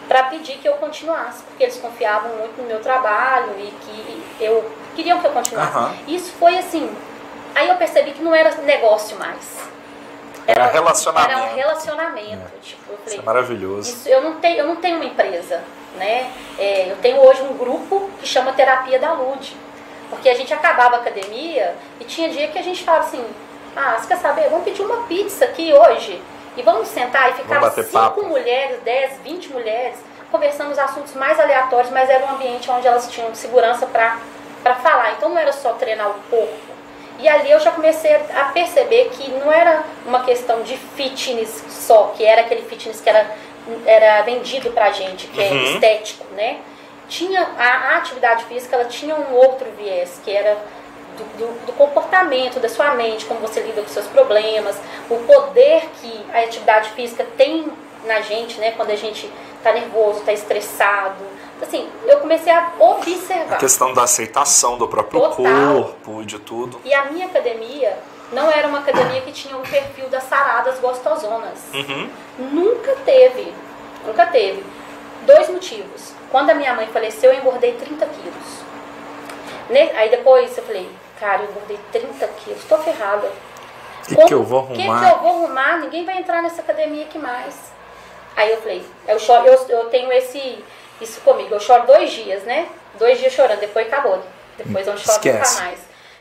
para 0.06 0.24
pedir 0.24 0.58
que 0.58 0.68
eu 0.68 0.74
continuasse, 0.74 1.42
porque 1.42 1.64
eles 1.64 1.76
confiavam 1.76 2.36
muito 2.36 2.60
no 2.60 2.68
meu 2.68 2.80
trabalho 2.80 3.50
e 3.58 3.72
que 3.82 4.24
eu 4.40 4.70
queriam 4.94 5.18
que 5.20 5.26
eu 5.26 5.32
continuasse. 5.32 5.76
Aham. 5.76 5.94
Isso 6.06 6.32
foi 6.38 6.56
assim. 6.56 6.88
Aí 7.58 7.68
eu 7.68 7.74
percebi 7.74 8.12
que 8.12 8.22
não 8.22 8.32
era 8.32 8.54
negócio 8.62 9.18
mais. 9.18 9.58
Era 10.46 10.66
relacionamento. 10.68 11.32
Era 11.32 11.52
um 11.52 11.56
relacionamento. 11.56 12.52
Tipo, 12.62 12.92
eu 12.92 12.94
Isso 12.94 13.04
falei, 13.04 13.18
é 13.18 13.22
maravilhoso. 13.22 13.90
isso, 13.90 14.08
eu, 14.08 14.22
não 14.22 14.36
tenho, 14.36 14.58
eu 14.58 14.66
não 14.66 14.76
tenho 14.76 14.94
uma 14.96 15.04
empresa, 15.04 15.60
né? 15.96 16.30
É, 16.56 16.92
eu 16.92 16.96
tenho 16.98 17.20
hoje 17.20 17.42
um 17.42 17.56
grupo 17.58 18.08
que 18.20 18.28
chama 18.28 18.52
Terapia 18.52 19.00
da 19.00 19.12
Lude. 19.12 19.56
Porque 20.08 20.28
a 20.28 20.34
gente 20.34 20.54
acabava 20.54 20.96
a 20.96 20.98
academia 21.00 21.74
e 21.98 22.04
tinha 22.04 22.28
dia 22.28 22.46
que 22.46 22.58
a 22.58 22.62
gente 22.62 22.84
falava 22.84 23.06
assim, 23.06 23.26
ah, 23.76 23.98
você 23.98 24.06
quer 24.06 24.18
saber? 24.18 24.48
Vamos 24.48 24.64
pedir 24.64 24.82
uma 24.82 25.02
pizza 25.08 25.44
aqui 25.44 25.72
hoje. 25.72 26.22
E 26.56 26.62
vamos 26.62 26.86
sentar 26.86 27.30
e 27.30 27.34
ficar 27.34 27.70
cinco 27.72 27.90
papo. 27.92 28.22
mulheres, 28.24 28.80
10, 28.84 29.18
20 29.24 29.52
mulheres, 29.52 29.98
conversando 30.30 30.70
os 30.70 30.78
assuntos 30.78 31.12
mais 31.14 31.38
aleatórios, 31.40 31.90
mas 31.90 32.08
era 32.08 32.24
um 32.24 32.36
ambiente 32.36 32.70
onde 32.70 32.86
elas 32.86 33.10
tinham 33.10 33.34
segurança 33.34 33.84
para 33.84 34.74
falar. 34.76 35.12
Então 35.12 35.28
não 35.28 35.38
era 35.38 35.52
só 35.52 35.72
treinar 35.72 36.08
o 36.08 36.14
corpo. 36.30 36.67
E 37.18 37.28
ali 37.28 37.50
eu 37.50 37.58
já 37.60 37.70
comecei 37.72 38.14
a 38.14 38.44
perceber 38.54 39.10
que 39.10 39.30
não 39.30 39.50
era 39.50 39.82
uma 40.06 40.22
questão 40.24 40.62
de 40.62 40.76
fitness 40.76 41.64
só, 41.68 42.14
que 42.16 42.24
era 42.24 42.42
aquele 42.42 42.62
fitness 42.62 43.00
que 43.00 43.08
era, 43.08 43.36
era 43.84 44.22
vendido 44.22 44.70
pra 44.70 44.90
gente, 44.92 45.26
que 45.26 45.40
é 45.40 45.50
Uhum. 45.50 45.74
estético, 45.74 46.24
né? 46.34 46.58
tinha 47.08 47.40
a, 47.58 47.94
a 47.94 47.96
atividade 47.96 48.44
física, 48.44 48.76
ela 48.76 48.84
tinha 48.84 49.14
um 49.14 49.34
outro 49.34 49.66
viés, 49.76 50.20
que 50.22 50.30
era 50.30 50.56
do, 51.16 51.24
do, 51.38 51.66
do, 51.66 51.72
comportamento 51.72 52.60
da 52.60 52.68
sua 52.68 52.94
mente, 52.94 53.24
como 53.24 53.40
você 53.40 53.60
lida 53.60 53.82
com 53.82 53.88
seus 53.88 54.06
problemas, 54.06 54.78
o 55.10 55.16
poder 55.16 55.88
que 56.00 56.26
a 56.32 56.40
atividade 56.40 56.90
física 56.90 57.26
tem 57.36 57.66
na 58.08 58.20
gente, 58.20 58.58
né? 58.58 58.72
Quando 58.72 58.90
a 58.90 58.96
gente 58.96 59.30
está 59.56 59.72
nervoso, 59.72 60.20
está 60.20 60.32
estressado. 60.32 61.24
Assim, 61.62 61.88
eu 62.06 62.18
comecei 62.18 62.52
a 62.52 62.72
observar. 62.78 63.54
A 63.54 63.58
questão 63.58 63.92
da 63.92 64.02
aceitação 64.02 64.78
do 64.78 64.88
próprio 64.88 65.20
Total. 65.20 65.34
corpo 65.36 66.22
e 66.22 66.24
de 66.24 66.38
tudo. 66.38 66.80
E 66.84 66.92
a 66.92 67.04
minha 67.06 67.26
academia 67.26 67.96
não 68.32 68.50
era 68.50 68.66
uma 68.68 68.78
academia 68.78 69.20
que 69.20 69.32
tinha 69.32 69.56
o 69.56 69.60
um 69.60 69.62
perfil 69.62 70.08
das 70.08 70.24
saradas 70.24 70.78
gostosonas. 70.78 71.58
Uhum. 71.74 72.10
Nunca 72.38 72.96
teve. 73.04 73.52
Nunca 74.06 74.26
teve. 74.26 74.64
Dois 75.26 75.48
motivos. 75.48 76.12
Quando 76.30 76.50
a 76.50 76.54
minha 76.54 76.74
mãe 76.74 76.86
faleceu, 76.88 77.32
eu 77.32 77.38
engordei 77.38 77.72
30 77.72 78.06
quilos. 78.06 78.68
Aí 79.96 80.08
depois 80.10 80.56
eu 80.56 80.64
falei, 80.64 80.88
cara, 81.20 81.42
eu 81.42 81.50
engordei 81.50 81.78
30 81.92 82.26
quilos, 82.28 82.64
tô 82.64 82.78
ferrada. 82.78 83.30
O 84.10 84.16
que, 84.16 84.24
que 84.24 84.34
eu 84.34 84.42
vou 84.42 84.60
arrumar? 84.60 84.72
O 84.72 84.76
que, 84.76 85.06
que 85.06 85.14
eu 85.14 85.20
vou 85.20 85.44
arrumar? 85.44 85.78
Ninguém 85.80 86.04
vai 86.04 86.18
entrar 86.18 86.42
nessa 86.42 86.62
academia 86.62 87.04
aqui 87.04 87.18
mais. 87.18 87.54
Aí 88.38 88.52
eu 88.52 88.58
falei, 88.58 88.84
eu, 89.08 89.18
choro, 89.18 89.48
eu, 89.48 89.68
eu 89.68 89.90
tenho 89.90 90.12
esse, 90.12 90.64
isso 91.00 91.20
comigo. 91.22 91.52
Eu 91.52 91.58
choro 91.58 91.88
dois 91.88 92.12
dias, 92.12 92.44
né? 92.44 92.68
Dois 92.94 93.18
dias 93.18 93.32
chorando, 93.32 93.58
depois 93.58 93.88
acabou. 93.88 94.22
Depois 94.56 94.86
eu 94.86 94.92
não 94.92 95.00
choro 95.00 95.16
Esquece. 95.16 95.54
nunca 95.54 95.64
mais. 95.64 95.80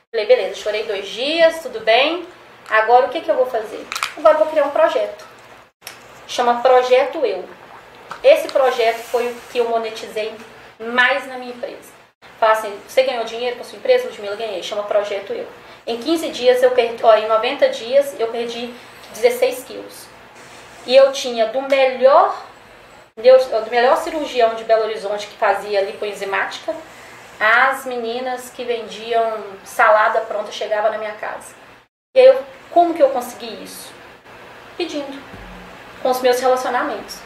Falei, 0.10 0.26
beleza, 0.26 0.56
chorei 0.56 0.84
dois 0.86 1.08
dias, 1.10 1.62
tudo 1.62 1.80
bem. 1.82 2.26
Agora 2.68 3.06
o 3.06 3.10
que, 3.10 3.22
que 3.22 3.30
eu 3.30 3.36
vou 3.36 3.46
fazer? 3.46 3.86
Agora 4.18 4.34
eu 4.34 4.40
vou 4.40 4.48
criar 4.48 4.64
um 4.64 4.72
projeto. 4.72 5.28
Chama 6.28 6.60
Projeto 6.60 7.24
Eu. 7.24 7.46
Esse 8.24 8.48
projeto 8.48 8.98
foi 8.98 9.28
o 9.28 9.36
que 9.52 9.60
eu 9.60 9.70
monetizei 9.70 10.34
mais 10.80 11.28
na 11.28 11.38
minha 11.38 11.52
empresa. 11.52 11.94
Fala 12.40 12.54
assim, 12.54 12.76
você 12.88 13.04
ganhou 13.04 13.26
dinheiro 13.26 13.58
com 13.58 13.62
a 13.62 13.66
sua 13.66 13.78
empresa? 13.78 14.08
Ludmilla, 14.08 14.36
ganhei. 14.36 14.64
Chama 14.64 14.82
Projeto 14.82 15.34
Eu. 15.34 15.46
Em 15.86 16.00
15 16.00 16.30
dias, 16.30 16.64
eu 16.64 16.72
perdi, 16.72 17.06
ó, 17.06 17.16
em 17.16 17.28
90 17.28 17.70
dias, 17.70 18.20
eu 18.20 18.30
perdi 18.30 18.74
16 19.14 19.66
quilos. 19.66 20.17
E 20.88 20.96
eu 20.96 21.12
tinha 21.12 21.48
do 21.48 21.62
melhor, 21.64 22.44
do 23.16 23.70
melhor 23.70 23.98
cirurgião 23.98 24.56
de 24.56 24.64
Belo 24.64 24.84
Horizonte 24.84 25.28
que 25.28 25.36
fazia 25.36 25.82
lipoenzimática, 25.82 26.74
as 27.38 27.86
meninas 27.86 28.50
que 28.50 28.64
vendiam 28.64 29.44
salada 29.66 30.22
pronta 30.22 30.50
chegavam 30.50 30.90
na 30.90 30.98
minha 30.98 31.12
casa. 31.12 31.54
E 32.16 32.20
aí, 32.22 32.26
eu, 32.26 32.42
como 32.72 32.94
que 32.94 33.04
eu 33.04 33.10
consegui 33.10 33.62
isso? 33.62 33.92
Pedindo. 34.78 35.22
Com 36.02 36.10
os 36.10 36.22
meus 36.22 36.40
relacionamentos. 36.40 37.20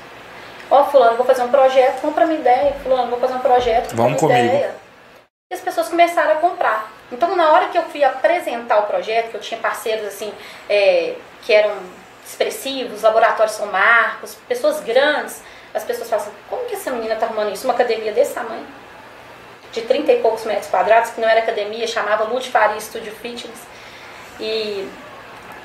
Ó, 0.69 0.81
oh, 0.81 0.85
fulano, 0.85 1.17
vou 1.17 1.25
fazer 1.25 1.43
um 1.43 1.51
projeto, 1.51 2.01
compra 2.01 2.25
minha 2.25 2.39
ideia. 2.39 2.73
Fulano, 2.81 3.11
vou 3.11 3.19
fazer 3.19 3.35
um 3.35 3.39
projeto, 3.39 3.95
Vamos 3.95 4.19
comigo. 4.19 4.39
ideia. 4.39 4.75
E 5.51 5.53
as 5.53 5.61
pessoas 5.61 5.87
começaram 5.87 6.31
a 6.31 6.35
comprar. 6.35 6.91
Então, 7.11 7.35
na 7.35 7.51
hora 7.51 7.67
que 7.67 7.77
eu 7.77 7.83
fui 7.83 8.03
apresentar 8.03 8.79
o 8.79 8.87
projeto, 8.87 9.29
que 9.29 9.35
eu 9.35 9.41
tinha 9.41 9.59
parceiros 9.59 10.07
assim, 10.07 10.33
é, 10.67 11.15
que 11.43 11.53
eram 11.53 11.75
expressivos, 12.25 13.01
laboratórios 13.01 13.55
São 13.55 13.67
Marcos, 13.67 14.35
pessoas 14.47 14.79
grandes, 14.81 15.41
as 15.73 15.83
pessoas 15.83 16.09
falam 16.09 16.25
assim, 16.25 16.35
como 16.49 16.65
que 16.65 16.75
essa 16.75 16.91
menina 16.91 17.13
está 17.13 17.25
arrumando 17.25 17.53
isso? 17.53 17.65
Uma 17.65 17.73
academia 17.73 18.11
desse 18.11 18.33
tamanho? 18.33 18.65
De 19.71 19.81
30 19.81 20.11
e 20.11 20.21
poucos 20.21 20.43
metros 20.45 20.69
quadrados, 20.69 21.11
que 21.11 21.21
não 21.21 21.29
era 21.29 21.39
academia, 21.39 21.87
chamava 21.87 22.25
Lute 22.25 22.49
Faria 22.49 22.79
Studio 22.79 23.13
Fitness. 23.13 23.59
E 24.39 24.89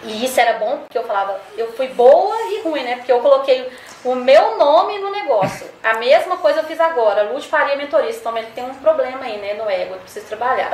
e 0.05 0.25
isso 0.25 0.38
era 0.38 0.59
bom, 0.59 0.79
porque 0.79 0.97
eu 0.97 1.05
falava, 1.05 1.40
eu 1.57 1.73
fui 1.73 1.88
boa 1.88 2.37
e 2.53 2.62
ruim, 2.62 2.83
né? 2.83 2.97
Porque 2.97 3.11
eu 3.11 3.21
coloquei 3.21 3.69
o 4.07 4.14
meu 4.14 4.57
nome 4.57 4.99
no 5.01 5.11
negócio. 5.11 5.66
A 5.83 5.95
mesma 5.95 6.37
coisa 6.37 6.61
eu 6.61 6.64
fiz 6.64 6.79
agora. 6.79 7.25
Lute 7.25 7.49
Faria 7.49 7.77
Mentorista. 7.77 8.21
Então 8.21 8.38
ele 8.38 8.47
tem 8.55 8.64
um 8.64 8.75
problema 8.75 9.25
aí, 9.25 9.38
né? 9.38 9.55
No 9.55 9.69
ego, 9.69 9.95
eu 9.95 9.99
preciso 9.99 10.27
trabalhar. 10.27 10.71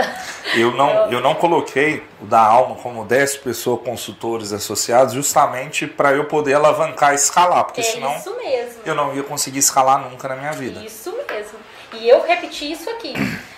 Eu 0.55 0.73
não, 0.73 0.91
eu... 1.07 1.13
eu 1.13 1.21
não 1.21 1.35
coloquei 1.35 2.05
o 2.21 2.27
da 2.27 2.41
alma 2.41 2.77
como 2.77 3.07
10 3.07 3.39
pessoas 3.39 3.81
consultores 3.83 4.53
associados 4.53 5.15
justamente 5.15 5.87
para 5.87 6.13
eu 6.13 6.27
poder 6.27 6.55
alavancar 6.55 7.13
e 7.13 7.15
escalar. 7.15 7.65
Porque 7.65 7.81
é 7.81 7.85
senão 7.85 8.15
isso 8.17 8.37
mesmo. 8.37 8.83
eu 8.85 8.95
não 8.95 9.15
ia 9.15 9.23
conseguir 9.23 9.61
escalar 9.61 9.99
nunca 9.99 10.29
na 10.29 10.37
minha 10.37 10.53
vida. 10.53 10.81
Isso 10.85 11.11
mesmo. 11.27 11.59
E 11.95 12.07
eu 12.07 12.23
repeti 12.23 12.71
isso 12.71 12.91
aqui. 12.91 13.15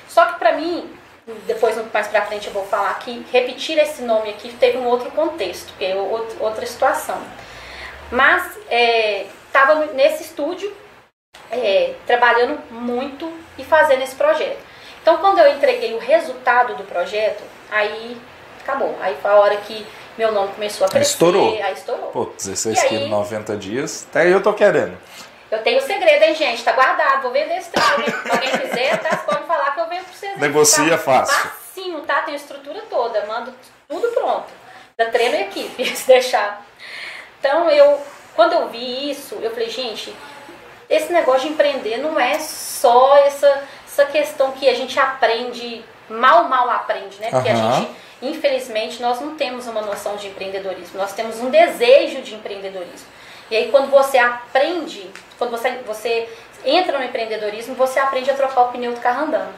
Só 0.09 0.25
que 0.27 0.39
para 0.39 0.53
mim, 0.53 0.89
depois 1.49 1.77
mais 1.93 2.07
para 2.07 2.23
frente 2.27 2.47
eu 2.47 2.53
vou 2.53 2.65
falar 2.65 2.97
que 3.01 3.27
repetir 3.33 3.77
esse 3.79 4.03
nome 4.03 4.31
aqui 4.31 4.53
teve 4.53 4.79
um 4.79 4.87
outro 4.87 5.11
contexto, 5.11 5.73
que 5.77 5.85
é 5.85 5.97
outra 5.97 6.65
situação. 6.65 7.21
Mas 8.13 8.57
estava 9.55 9.87
nesse 9.87 10.25
estúdio 10.25 10.77
é, 11.49 11.95
trabalhando 12.07 12.61
muito 12.73 13.33
e 13.57 13.65
fazendo 13.65 14.03
esse 14.03 14.17
projeto. 14.17 14.59
Então 15.01 15.19
quando 15.19 15.39
eu 15.39 15.55
entreguei 15.55 15.95
o 15.95 15.99
resultado 15.99 16.75
do 16.75 16.83
projeto, 16.83 17.45
aí 17.71 18.21
acabou. 18.61 18.97
Aí 19.01 19.17
foi 19.23 19.31
a 19.31 19.35
hora 19.35 19.57
que 19.59 19.87
meu 20.19 20.33
nome 20.33 20.53
começou 20.55 20.87
a 20.87 20.91
crescer. 20.91 21.13
Estourou. 21.13 21.55
Aí 21.63 21.73
estourou. 21.73 22.11
Pô, 22.11 22.33
16 22.37 22.83
quilos 22.85 23.07
em 23.07 23.11
90 23.11 23.57
dias, 23.57 24.07
até 24.11 24.29
eu 24.29 24.43
tô 24.43 24.53
querendo. 24.53 24.99
Eu 25.51 25.63
tenho 25.63 25.81
segredo, 25.83 26.25
hein, 26.25 26.35
gente? 26.35 26.65
Tá 26.65 26.73
guardado. 26.73 27.23
Vou 27.23 27.31
vender 27.31 27.59
esse 27.59 27.71
trem. 27.71 27.85
Se 27.85 28.31
alguém 28.31 28.51
quiser, 28.51 28.99
tá? 28.99 29.17
Pode 29.19 29.47
falar 29.47 29.71
que 29.73 29.81
eu 29.81 29.89
vendo 29.89 30.05
pra 30.05 30.13
vocês. 30.13 30.37
Negocia 30.37 30.91
tá? 30.91 30.99
fácil. 30.99 31.37
Facinho, 31.51 32.01
tá? 32.01 32.23
Tem 32.23 32.35
a 32.35 32.37
estrutura 32.37 32.83
toda. 32.91 33.25
Mando 33.27 33.55
tudo 33.87 34.09
pronto. 34.09 34.49
Da 34.97 35.07
treino 35.07 35.37
e 35.37 35.43
equipe, 35.43 35.85
se 35.95 36.09
deixar. 36.09 36.65
Então, 37.39 37.71
eu... 37.71 38.01
Quando 38.35 38.53
eu 38.53 38.69
vi 38.69 39.11
isso, 39.11 39.37
eu 39.41 39.51
falei, 39.51 39.71
gente, 39.71 40.15
esse 40.89 41.13
negócio 41.13 41.43
de 41.43 41.49
empreender 41.49 41.99
não 41.99 42.19
é 42.19 42.39
só 42.39 43.17
essa, 43.19 43.65
essa 43.87 44.05
questão 44.07 44.53
que 44.53 44.69
a 44.69 44.75
gente 44.75 44.99
aprende, 44.99 45.85
mal, 46.09 46.45
mal 46.45 46.69
aprende, 46.71 47.21
né? 47.21 47.31
Porque 47.31 47.49
uhum. 47.49 47.71
a 47.71 47.73
gente, 47.77 47.91
infelizmente, 48.23 49.01
nós 49.01 49.21
não 49.21 49.35
temos 49.35 49.67
uma 49.67 49.83
noção 49.83 50.17
de 50.17 50.29
empreendedorismo. 50.29 50.99
Nós 50.99 51.13
temos 51.13 51.41
um 51.41 51.51
desejo 51.51 52.23
de 52.23 52.35
empreendedorismo. 52.35 53.07
E 53.51 53.57
aí, 53.57 53.71
quando 53.71 53.91
você 53.91 54.19
aprende 54.19 55.11
quando 55.39 55.51
você, 55.51 55.71
você 55.87 56.29
entra 56.65 56.99
no 56.99 57.05
empreendedorismo, 57.05 57.75
você 57.75 57.99
aprende 57.99 58.31
a 58.31 58.35
trocar 58.35 58.63
o 58.63 58.73
pneu 58.73 58.93
do 58.93 59.01
carro 59.01 59.25
andando. 59.25 59.53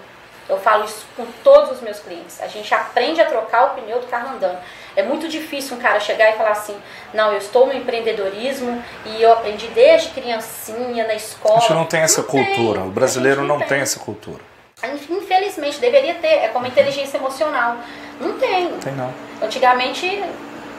Eu 0.49 0.59
falo 0.59 0.85
isso 0.85 1.05
com 1.17 1.27
todos 1.43 1.73
os 1.73 1.81
meus 1.81 1.99
clientes. 1.99 2.41
A 2.41 2.47
gente 2.47 2.73
aprende 2.73 3.21
a 3.21 3.27
trocar 3.27 3.67
o 3.67 3.71
pneu 3.75 4.01
do 4.01 4.07
carro 4.07 4.35
andando. 4.37 4.59
É 4.97 5.03
muito 5.03 5.29
difícil 5.29 5.77
um 5.77 5.81
cara 5.81 6.01
chegar 6.01 6.31
e 6.31 6.37
falar 6.37 6.53
assim: 6.53 6.75
não, 7.13 7.31
eu 7.33 7.39
estou 7.39 7.67
no 7.67 7.75
empreendedorismo 7.75 8.83
e 9.05 9.23
eu 9.23 9.33
aprendi 9.33 9.69
desde 9.69 10.09
criancinha 10.09 11.07
na 11.07 11.15
escola. 11.15 11.59
A 11.59 11.61
gente 11.61 11.75
não 11.75 11.85
tem 11.85 12.01
essa 12.01 12.23
não 12.23 12.29
cultura. 12.29 12.81
Tem. 12.81 12.89
O 12.89 12.93
brasileiro 12.93 13.43
não, 13.43 13.49
não 13.49 13.59
tem. 13.59 13.69
tem. 13.69 13.81
essa 13.81 14.01
cultura. 14.01 14.41
Infelizmente, 14.83 15.79
deveria 15.79 16.15
ter. 16.15 16.45
É 16.45 16.49
como 16.49 16.67
inteligência 16.67 17.19
emocional. 17.19 17.77
Não 18.21 18.39
tem. 18.39 18.73
Tem, 18.79 18.95
não. 18.95 19.13
Antigamente, 19.43 20.23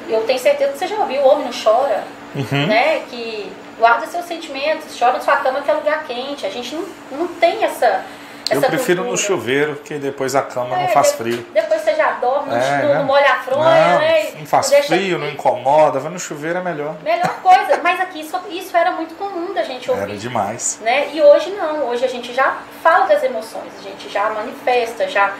eu 0.10 0.24
tenho 0.24 0.40
certeza 0.40 0.72
que 0.74 0.80
você 0.80 0.88
já 0.88 0.98
ouviu: 0.98 1.22
o 1.22 1.28
homem 1.28 1.46
não 1.46 1.52
chora. 1.54 2.04
Uhum. 2.36 2.68
Né? 2.68 3.04
Que 3.10 3.52
guarda 3.78 4.06
seus 4.08 4.26
sentimentos, 4.26 4.98
chora 4.98 5.14
na 5.14 5.22
sua 5.22 5.38
cama 5.38 5.62
que 5.62 5.70
é 5.70 5.74
lugar 5.74 6.04
quente. 6.06 6.46
A 6.46 6.50
gente 6.50 6.74
não, 6.76 6.86
não 7.12 7.28
tem 7.28 7.64
essa. 7.64 8.04
Eu 8.50 8.62
prefiro 8.62 9.04
cultura. 9.04 9.12
no 9.12 9.18
chuveiro, 9.18 9.76
porque 9.76 9.96
depois 9.96 10.36
a 10.36 10.42
cama 10.42 10.78
é, 10.78 10.84
não 10.84 10.88
faz 10.90 11.14
frio. 11.14 11.46
Depois 11.54 11.82
você 11.82 11.96
já 11.96 12.12
dorme, 12.14 12.54
é, 12.54 12.82
não, 12.84 12.94
né? 12.94 13.04
molha 13.04 13.34
a 13.34 13.40
fronha, 13.40 13.64
não, 13.64 14.00
né? 14.00 14.32
Não 14.40 14.46
faz 14.46 14.74
frio, 14.86 15.18
não 15.18 15.30
incomoda, 15.30 16.00
vai 16.00 16.12
no 16.12 16.20
chuveiro 16.20 16.60
é 16.60 16.62
melhor. 16.62 16.96
Melhor 17.04 17.42
coisa, 17.42 17.80
mas 17.82 18.00
aqui 18.00 18.22
isso, 18.22 18.40
isso 18.50 18.76
era 18.76 18.92
muito 18.92 19.16
comum 19.16 19.54
da 19.54 19.64
gente 19.64 19.90
ouvir. 19.90 20.04
Era 20.04 20.16
demais. 20.16 20.80
Né? 20.82 21.10
E 21.14 21.22
hoje 21.22 21.52
não, 21.52 21.90
hoje 21.90 22.06
a 22.06 22.10
gente 22.10 22.34
já 22.34 22.58
fala 22.82 23.06
das 23.06 23.24
emoções, 23.24 23.72
a 23.80 23.84
gente 23.84 24.10
já 24.10 24.30
manifesta, 24.30 25.08
já, 25.08 25.34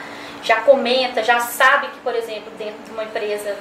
já 0.44 0.58
comenta, 0.62 1.24
já 1.24 1.40
sabe 1.40 1.88
que, 1.88 2.00
por 2.00 2.16
exemplo, 2.16 2.52
dentro 2.58 2.84
de 2.84 2.92
uma 2.92 3.04
empresa 3.04 3.56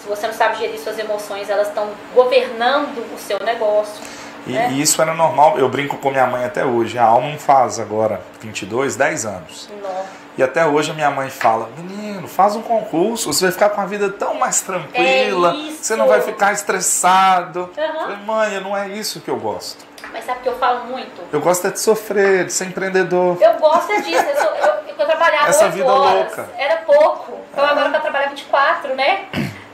se 0.00 0.08
você 0.08 0.26
não 0.26 0.34
sabe 0.34 0.58
gerir 0.58 0.78
suas 0.78 0.98
emoções, 0.98 1.50
elas 1.50 1.68
estão 1.68 1.90
governando 2.14 2.98
o 3.14 3.18
seu 3.18 3.38
negócio. 3.40 4.02
E, 4.48 4.52
né? 4.52 4.70
e, 4.72 4.82
isso 4.82 5.00
era 5.00 5.14
normal, 5.14 5.58
eu 5.58 5.68
brinco 5.68 5.96
com 5.98 6.10
minha 6.10 6.26
mãe 6.26 6.44
até 6.44 6.64
hoje. 6.64 6.98
A 6.98 7.04
Alma 7.04 7.36
faz 7.38 7.78
agora 7.78 8.20
22, 8.40 8.96
10 8.96 9.26
anos. 9.26 9.70
Nossa. 9.82 10.28
E 10.38 10.42
até 10.42 10.64
hoje 10.64 10.92
a 10.92 10.94
minha 10.94 11.10
mãe 11.10 11.28
fala: 11.28 11.68
Menino, 11.76 12.28
faz 12.28 12.54
um 12.54 12.62
concurso, 12.62 13.32
você 13.32 13.46
vai 13.46 13.52
ficar 13.52 13.70
com 13.70 13.80
a 13.80 13.86
vida 13.86 14.08
tão 14.08 14.34
mais 14.34 14.60
tranquila, 14.60 15.52
é 15.52 15.72
você 15.72 15.96
não 15.96 16.06
vai 16.06 16.20
ficar 16.20 16.52
estressado. 16.52 17.68
Uhum. 17.76 17.84
Eu 17.84 18.00
falei, 18.00 18.16
mãe, 18.18 18.60
não 18.60 18.76
é 18.76 18.88
isso 18.88 19.20
que 19.20 19.28
eu 19.28 19.36
gosto. 19.36 19.84
Mas 20.12 20.24
sabe 20.24 20.40
que 20.40 20.48
eu 20.48 20.56
falo 20.56 20.84
muito? 20.84 21.20
Eu 21.32 21.40
gosto 21.40 21.66
é 21.66 21.70
de 21.70 21.80
sofrer, 21.80 22.46
de 22.46 22.52
ser 22.52 22.66
empreendedor. 22.66 23.36
Eu 23.40 23.54
gosto 23.54 23.90
é 23.90 24.00
disso. 24.00 24.24
Eu, 24.24 24.36
sou, 24.36 24.50
eu, 24.54 24.74
eu 24.96 25.06
trabalhava 25.06 25.48
Essa 25.48 25.68
vida 25.70 25.92
horas, 25.92 26.36
louca. 26.36 26.48
Era 26.56 26.76
pouco. 26.78 27.32
Então 27.52 27.64
é. 27.64 27.70
agora 27.70 27.88
eu 27.88 28.00
trabalho 28.00 28.30
24, 28.30 28.94
né? 28.94 29.26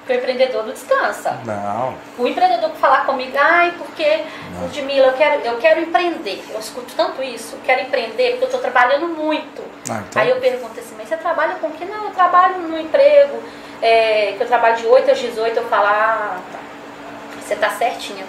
Porque 0.05 0.13
o 0.13 0.17
empreendedor 0.17 0.67
não 0.67 0.73
descansa. 0.75 1.39
Não. 1.47 1.95
O 2.19 2.27
empreendedor 2.27 2.71
que 2.71 2.77
falar 2.77 3.07
comigo, 3.07 3.33
ai, 3.41 3.73
porque, 3.79 4.23
Ludmilla, 4.61 5.07
eu 5.07 5.13
quero, 5.15 5.41
eu 5.41 5.57
quero 5.57 5.81
empreender. 5.81 6.45
Eu 6.51 6.61
escuto 6.61 6.93
tanto 6.95 7.23
isso, 7.23 7.57
quero 7.65 7.81
empreender 7.81 8.33
porque 8.33 8.45
eu 8.45 8.49
estou 8.49 8.61
trabalhando 8.61 9.09
muito. 9.09 9.63
Ah, 9.91 10.03
então... 10.07 10.21
Aí 10.21 10.29
eu 10.29 10.37
pergunto 10.41 10.79
assim, 10.79 10.95
mas 10.99 11.09
você 11.09 11.17
trabalha 11.17 11.55
com 11.55 11.69
o 11.69 11.71
que? 11.71 11.87
Não, 11.87 12.05
eu 12.05 12.11
trabalho 12.11 12.59
no 12.59 12.79
emprego, 12.79 13.43
é, 13.81 14.35
que 14.37 14.43
eu 14.43 14.47
trabalho 14.47 14.77
de 14.77 14.87
8 14.87 15.11
às 15.11 15.19
18, 15.19 15.57
eu 15.57 15.65
falo, 15.69 15.87
ah, 15.87 16.39
tá. 16.53 16.59
você 17.41 17.55
está 17.55 17.71
certinho. 17.71 18.27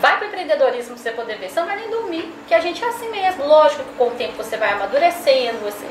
Vai 0.00 0.16
para 0.16 0.24
o 0.24 0.28
empreendedorismo 0.28 0.94
para 0.94 1.02
você 1.02 1.10
poder 1.12 1.38
ver. 1.38 1.48
Você 1.48 1.60
não 1.60 1.68
vai 1.68 1.76
nem 1.76 1.90
dormir, 1.90 2.34
que 2.48 2.54
a 2.54 2.60
gente 2.60 2.84
é 2.84 2.88
assim 2.88 3.08
mesmo. 3.08 3.46
Lógico 3.46 3.84
que 3.84 3.94
com 3.94 4.08
o 4.08 4.10
tempo 4.10 4.32
você 4.36 4.56
vai 4.56 4.72
amadurecendo, 4.72 5.58
você 5.60 5.86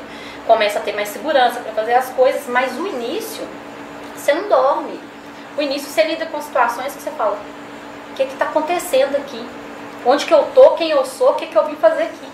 começa 0.45 0.79
a 0.79 0.81
ter 0.81 0.91
mais 0.93 1.07
segurança 1.07 1.61
para 1.61 1.71
fazer 1.71 1.93
as 1.93 2.09
coisas, 2.09 2.45
mas 2.47 2.77
o 2.77 2.85
início, 2.85 3.47
você 4.13 4.33
não 4.33 4.49
dorme. 4.49 5.12
O 5.57 5.61
início 5.61 5.89
você 5.89 6.03
lida 6.03 6.25
com 6.25 6.41
situações 6.41 6.93
que 6.93 7.01
você 7.01 7.11
fala, 7.11 7.37
o 8.11 8.15
que 8.15 8.23
está 8.23 8.45
acontecendo 8.45 9.15
aqui? 9.15 9.45
Onde 10.05 10.25
que 10.25 10.33
eu 10.33 10.43
tô, 10.53 10.71
quem 10.71 10.89
eu 10.89 11.05
sou, 11.05 11.31
o 11.31 11.35
que, 11.35 11.47
que 11.47 11.57
eu 11.57 11.65
vim 11.65 11.75
fazer 11.75 12.03
aqui? 12.03 12.27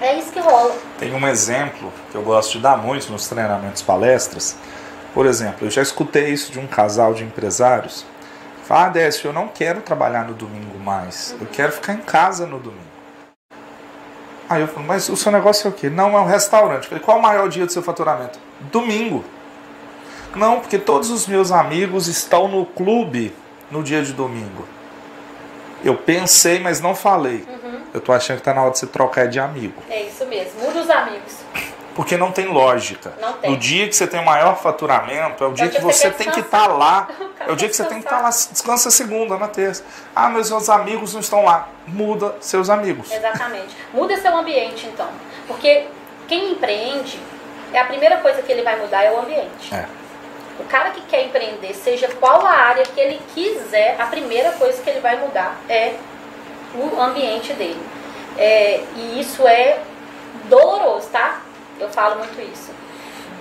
É 0.00 0.18
isso 0.18 0.32
que 0.32 0.40
rola. 0.40 0.74
Tem 0.98 1.12
um 1.12 1.26
exemplo 1.26 1.92
que 2.10 2.16
eu 2.16 2.22
gosto 2.22 2.52
de 2.52 2.58
dar 2.60 2.76
muito 2.76 3.10
nos 3.10 3.28
treinamentos 3.28 3.82
palestras. 3.82 4.56
Por 5.12 5.26
exemplo, 5.26 5.66
eu 5.66 5.70
já 5.70 5.82
escutei 5.82 6.30
isso 6.30 6.50
de 6.50 6.58
um 6.58 6.66
casal 6.66 7.14
de 7.14 7.24
empresários. 7.24 8.04
Fala, 8.64 8.86
ah, 8.86 8.88
Décio, 8.88 9.28
eu 9.28 9.32
não 9.32 9.46
quero 9.46 9.80
trabalhar 9.82 10.24
no 10.24 10.34
domingo 10.34 10.78
mais. 10.78 11.36
Eu 11.40 11.46
quero 11.46 11.70
ficar 11.70 11.92
em 11.92 12.00
casa 12.00 12.46
no 12.46 12.58
domingo. 12.58 12.94
Aí 14.48 14.62
eu 14.62 14.68
falo, 14.68 14.86
mas 14.86 15.08
o 15.08 15.16
seu 15.16 15.30
negócio 15.30 15.66
é 15.66 15.70
o 15.70 15.72
quê? 15.72 15.88
Não, 15.88 16.16
é 16.16 16.20
um 16.20 16.26
restaurante. 16.26 16.88
Falei, 16.88 17.02
qual 17.02 17.16
é 17.16 17.20
o 17.20 17.22
maior 17.22 17.48
dia 17.48 17.66
do 17.66 17.72
seu 17.72 17.82
faturamento? 17.82 18.38
Domingo. 18.72 19.24
Não, 20.34 20.60
porque 20.60 20.78
todos 20.78 21.10
os 21.10 21.26
meus 21.26 21.52
amigos 21.52 22.08
estão 22.08 22.48
no 22.48 22.66
clube 22.66 23.34
no 23.70 23.82
dia 23.82 24.02
de 24.02 24.12
domingo. 24.12 24.66
Eu 25.84 25.96
pensei, 25.96 26.60
mas 26.60 26.80
não 26.80 26.94
falei. 26.94 27.46
Uhum. 27.48 27.80
Eu 27.92 28.00
tô 28.00 28.12
achando 28.12 28.38
que 28.38 28.42
tá 28.42 28.54
na 28.54 28.62
hora 28.62 28.70
de 28.70 28.78
você 28.78 28.86
trocar 28.86 29.28
de 29.28 29.38
amigo. 29.38 29.82
É 29.88 30.02
isso 30.02 30.24
mesmo, 30.26 30.60
muda 30.62 30.80
os 30.80 30.90
amigos. 30.90 31.44
Porque 31.94 32.16
não 32.16 32.32
tem 32.32 32.46
lógica. 32.46 33.12
Não 33.20 33.34
tem. 33.34 33.50
No 33.50 33.56
dia 33.56 33.86
que 33.86 33.94
você 33.94 34.06
tem 34.06 34.18
o 34.18 34.24
maior 34.24 34.56
faturamento, 34.60 35.44
é 35.44 35.46
o 35.46 35.52
dia, 35.52 35.68
que 35.68 35.80
você 35.80 36.10
tem 36.10 36.30
que 36.30 36.40
estar 36.40 36.66
tá 36.66 36.66
lá. 36.66 37.08
É 37.46 37.52
o 37.52 37.56
dia 37.56 37.68
que 37.68 37.76
você 37.76 37.84
tem 37.84 37.98
que 37.98 38.06
estar 38.06 38.16
tá 38.16 38.22
lá. 38.22 38.30
Descansa 38.30 38.90
segunda, 38.90 39.36
na 39.36 39.48
terça. 39.48 39.84
Ah, 40.16 40.30
meus, 40.30 40.48
meus 40.48 40.70
amigos 40.70 41.12
não 41.12 41.20
estão 41.20 41.44
lá. 41.44 41.68
Muda 41.86 42.36
seus 42.40 42.70
amigos. 42.70 43.12
Exatamente. 43.12 43.76
Muda 43.92 44.16
seu 44.16 44.34
ambiente, 44.34 44.86
então. 44.86 45.08
Porque 45.46 45.86
quem 46.26 46.52
empreende, 46.52 47.20
é 47.70 47.80
a 47.80 47.84
primeira 47.84 48.16
coisa 48.18 48.40
que 48.40 48.50
ele 48.50 48.62
vai 48.62 48.80
mudar 48.80 49.02
é 49.02 49.12
o 49.12 49.18
ambiente. 49.20 49.74
É. 49.74 49.86
O 50.58 50.64
cara 50.64 50.90
que 50.90 51.00
quer 51.02 51.24
empreender, 51.24 51.74
seja 51.74 52.08
qual 52.20 52.46
a 52.46 52.50
área 52.50 52.84
que 52.84 53.00
ele 53.00 53.20
quiser, 53.34 53.96
a 53.98 54.06
primeira 54.06 54.52
coisa 54.52 54.80
que 54.82 54.88
ele 54.88 55.00
vai 55.00 55.16
mudar 55.16 55.56
é 55.68 55.94
o 56.74 57.00
ambiente 57.00 57.52
dele. 57.52 57.82
É, 58.36 58.82
e 58.96 59.20
isso 59.20 59.46
é 59.46 59.80
doloroso, 60.48 61.08
tá? 61.10 61.42
Eu 61.78 61.88
falo 61.90 62.16
muito 62.16 62.40
isso. 62.40 62.70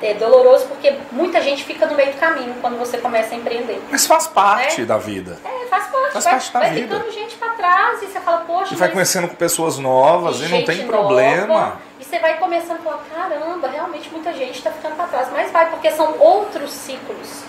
É 0.03 0.13
doloroso 0.15 0.65
porque 0.67 0.93
muita 1.13 1.41
gente 1.41 1.63
fica 1.63 1.85
no 1.85 1.95
meio 1.95 2.11
do 2.11 2.19
caminho 2.19 2.53
quando 2.59 2.77
você 2.77 2.97
começa 2.97 3.33
a 3.33 3.37
empreender. 3.37 3.81
Mas 3.89 4.05
faz 4.05 4.27
parte 4.27 4.81
né? 4.81 4.87
da 4.87 4.97
vida. 4.97 5.39
É, 5.45 5.65
faz 5.67 5.85
parte. 5.85 6.11
Faz 6.11 6.25
vai, 6.25 6.33
parte 6.33 6.53
da 6.53 6.59
vai 6.59 6.69
vida. 6.71 6.95
ficando 6.95 7.11
gente 7.11 7.35
pra 7.35 7.49
trás 7.51 8.03
e 8.03 8.07
você 8.07 8.19
fala, 8.19 8.41
poxa. 8.41 8.73
E 8.73 8.77
vai 8.77 8.91
conhecendo 8.91 9.29
com 9.29 9.35
pessoas 9.35 9.79
novas 9.79 10.41
e, 10.41 10.45
e 10.45 10.49
não 10.49 10.65
tem 10.65 10.85
problema. 10.85 11.47
Nova, 11.47 11.81
e 12.01 12.03
você 12.03 12.19
vai 12.19 12.37
começando 12.37 12.79
a 12.79 12.81
falar, 12.81 13.03
caramba, 13.15 13.69
realmente 13.69 14.09
muita 14.11 14.33
gente 14.33 14.57
está 14.57 14.71
ficando 14.71 14.97
para 14.97 15.07
trás. 15.07 15.29
Mas 15.31 15.51
vai, 15.51 15.69
porque 15.69 15.89
são 15.91 16.19
outros 16.19 16.71
ciclos, 16.71 17.43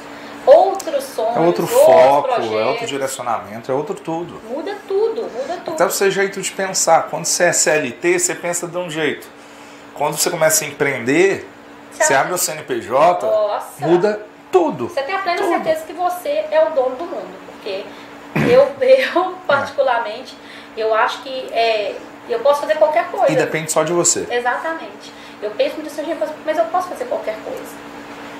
outros 0.46 1.02
sonhos, 1.02 1.36
é 1.36 1.40
outro 1.40 1.66
foco, 1.66 2.30
é 2.30 2.64
outro 2.66 2.86
direcionamento, 2.86 3.72
é 3.72 3.74
outro 3.74 3.96
tudo. 3.96 4.40
Muda 4.48 4.76
tudo, 4.86 5.22
muda 5.22 5.56
tudo. 5.64 5.74
Até 5.74 5.86
o 5.86 5.90
seu 5.90 6.08
jeito 6.08 6.40
de 6.40 6.52
pensar. 6.52 7.08
Quando 7.10 7.24
você 7.24 7.44
é 7.44 7.52
CLT, 7.52 8.20
você 8.20 8.32
pensa 8.32 8.68
de 8.68 8.78
um 8.78 8.88
jeito. 8.88 9.26
Quando 9.94 10.16
você 10.16 10.30
começa 10.30 10.64
a 10.64 10.68
empreender, 10.68 11.48
você, 11.94 12.04
você 12.04 12.14
abre 12.14 12.34
o 12.34 12.38
CNPJ, 12.38 13.26
Nossa. 13.26 13.86
muda 13.86 14.26
tudo. 14.50 14.88
Você 14.88 15.02
tem 15.02 15.14
a 15.14 15.18
plena 15.18 15.38
tudo. 15.38 15.48
certeza 15.48 15.84
que 15.86 15.92
você 15.92 16.44
é 16.50 16.64
o 16.68 16.70
dono 16.74 16.96
do 16.96 17.04
mundo. 17.04 17.34
Porque 17.52 17.84
eu, 18.50 18.72
eu 18.80 19.34
particularmente, 19.46 20.36
eu 20.76 20.94
acho 20.94 21.22
que 21.22 21.52
é, 21.52 21.96
eu 22.28 22.40
posso 22.40 22.60
fazer 22.60 22.76
qualquer 22.76 23.06
coisa. 23.10 23.32
E 23.32 23.36
depende 23.36 23.70
só 23.72 23.82
de 23.82 23.92
você. 23.92 24.26
Exatamente. 24.30 25.12
Eu 25.42 25.50
penso 25.52 25.76
muito 25.76 25.88
assim, 25.88 26.16
mas 26.44 26.58
eu 26.58 26.64
posso 26.66 26.88
fazer 26.88 27.04
qualquer 27.06 27.36
coisa. 27.44 27.94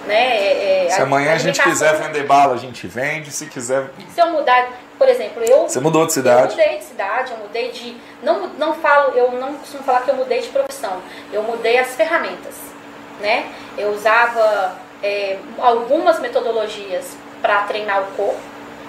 Né? 0.07 0.37
É, 0.37 0.87
é 0.87 0.91
se 0.91 1.01
a, 1.01 1.05
amanhã 1.05 1.33
a, 1.33 1.35
a 1.35 1.39
gente 1.39 1.63
quiser 1.63 1.95
vender 1.97 2.25
bala, 2.25 2.55
a 2.55 2.59
gente 2.59 2.87
vende. 2.87 3.31
Se 3.31 3.47
quiser. 3.47 3.91
Se 4.15 4.21
eu 4.21 4.31
mudar, 4.31 4.69
por 4.99 5.09
exemplo, 5.09 5.43
eu. 5.43 5.63
Você 5.63 5.81
mudou 5.81 6.07
de 6.07 6.13
cidade? 6.13 6.53
Eu 6.53 6.65
mudei 6.65 6.79
de 6.79 6.85
cidade, 6.85 7.33
eu 7.33 7.39
mudei 7.39 7.71
de. 7.71 7.97
Não, 8.23 8.47
não 8.49 8.75
falo, 8.75 9.17
eu 9.17 9.33
não 9.33 9.55
costumo 9.55 9.83
falar 9.83 10.03
que 10.03 10.11
eu 10.11 10.17
mudei 10.17 10.41
de 10.41 10.49
profissão. 10.49 11.01
Eu 11.33 11.43
mudei 11.43 11.79
as 11.79 11.95
ferramentas. 11.95 12.74
Né? 13.21 13.53
Eu 13.79 13.91
usava 13.91 14.77
é, 15.03 15.39
algumas 15.59 16.19
metodologias 16.21 17.17
para 17.41 17.63
treinar 17.63 18.03
o 18.03 18.07
corpo. 18.17 18.41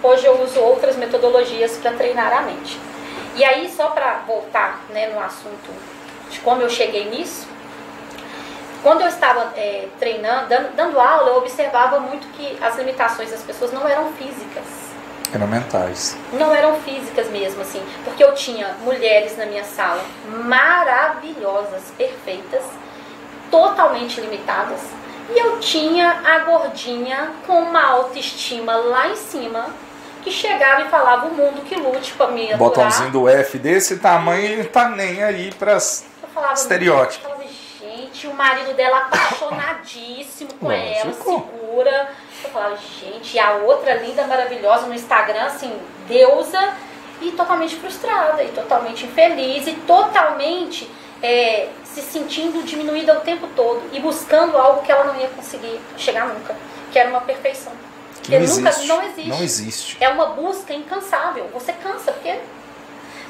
Hoje 0.01 0.25
eu 0.25 0.41
uso 0.41 0.59
outras 0.59 0.95
metodologias 0.95 1.77
para 1.77 1.91
treinar 1.91 2.31
a 2.31 2.41
mente. 2.41 2.79
E 3.35 3.43
aí, 3.43 3.69
só 3.69 3.87
para 3.87 4.19
voltar 4.25 4.81
né, 4.89 5.07
no 5.07 5.19
assunto 5.19 5.71
de 6.29 6.39
como 6.39 6.61
eu 6.61 6.69
cheguei 6.69 7.09
nisso, 7.09 7.47
quando 8.81 9.01
eu 9.01 9.07
estava 9.07 9.51
é, 9.57 9.87
treinando, 9.99 10.47
dando, 10.47 10.75
dando, 10.75 10.99
aula, 10.99 11.31
eu 11.31 11.37
observava 11.37 11.99
muito 11.99 12.27
que 12.33 12.57
as 12.63 12.77
limitações 12.77 13.31
das 13.31 13.41
pessoas 13.41 13.73
não 13.73 13.87
eram 13.87 14.13
físicas. 14.13 14.63
Eram 15.33 15.47
mentais. 15.47 16.15
Não 16.33 16.53
eram 16.53 16.79
físicas 16.81 17.27
mesmo, 17.29 17.61
assim. 17.61 17.83
Porque 18.05 18.23
eu 18.23 18.33
tinha 18.35 18.75
mulheres 18.83 19.35
na 19.37 19.45
minha 19.47 19.63
sala 19.63 20.01
maravilhosas, 20.29 21.91
perfeitas, 21.97 22.63
totalmente 23.49 24.19
limitadas. 24.21 24.81
E 25.29 25.39
eu 25.39 25.59
tinha 25.59 26.21
a 26.23 26.39
gordinha 26.39 27.31
com 27.47 27.59
uma 27.59 27.83
autoestima 27.83 28.75
lá 28.75 29.07
em 29.07 29.15
cima, 29.15 29.67
que 30.23 30.31
chegava 30.31 30.81
e 30.81 30.89
falava 30.89 31.27
o 31.27 31.33
mundo 31.33 31.63
que 31.63 31.75
lute 31.75 32.13
para 32.13 32.27
me 32.27 32.43
aturar. 32.43 32.57
Botãozinho 32.57 33.11
do 33.11 33.29
F 33.29 33.57
desse 33.57 33.97
tamanho 33.97 34.61
e 34.61 34.63
tá 34.65 34.89
nem 34.89 35.23
aí 35.23 35.51
para 35.53 35.77
estereótipos. 36.53 37.27
Eu 37.27 37.35
falava, 37.35 37.51
gente, 37.79 38.27
o 38.27 38.33
marido 38.33 38.73
dela 38.73 38.97
apaixonadíssimo 38.99 40.53
com 40.59 40.67
Lógico. 40.67 40.97
ela, 40.97 41.13
segura. 41.13 42.09
Eu 42.43 42.49
falava, 42.49 42.77
gente, 42.77 43.35
e 43.35 43.39
a 43.39 43.53
outra 43.53 43.95
linda, 43.95 44.25
maravilhosa 44.27 44.85
no 44.85 44.93
Instagram, 44.93 45.45
assim, 45.45 45.73
deusa, 46.07 46.73
e 47.21 47.31
totalmente 47.31 47.75
frustrada, 47.75 48.43
e 48.43 48.49
totalmente 48.49 49.05
infeliz, 49.05 49.67
e 49.67 49.73
totalmente 49.73 50.89
é, 51.21 51.69
se 51.95 52.01
sentindo 52.01 52.63
diminuída 52.63 53.17
o 53.17 53.21
tempo 53.21 53.47
todo, 53.55 53.81
e 53.93 53.99
buscando 53.99 54.57
algo 54.57 54.81
que 54.81 54.91
ela 54.91 55.05
não 55.05 55.19
ia 55.19 55.29
conseguir 55.29 55.79
chegar 55.97 56.27
nunca, 56.27 56.55
que 56.91 56.99
era 56.99 57.09
uma 57.09 57.21
perfeição. 57.21 57.71
Porque 58.15 58.37
não 58.37 58.47
nunca 58.47 58.69
existe. 58.69 58.87
não 58.87 59.03
existe. 59.03 59.29
Não 59.29 59.43
existe. 59.43 59.97
É 60.01 60.09
uma 60.09 60.25
busca 60.27 60.73
incansável. 60.73 61.47
Você 61.53 61.71
cansa, 61.71 62.11
porque 62.11 62.37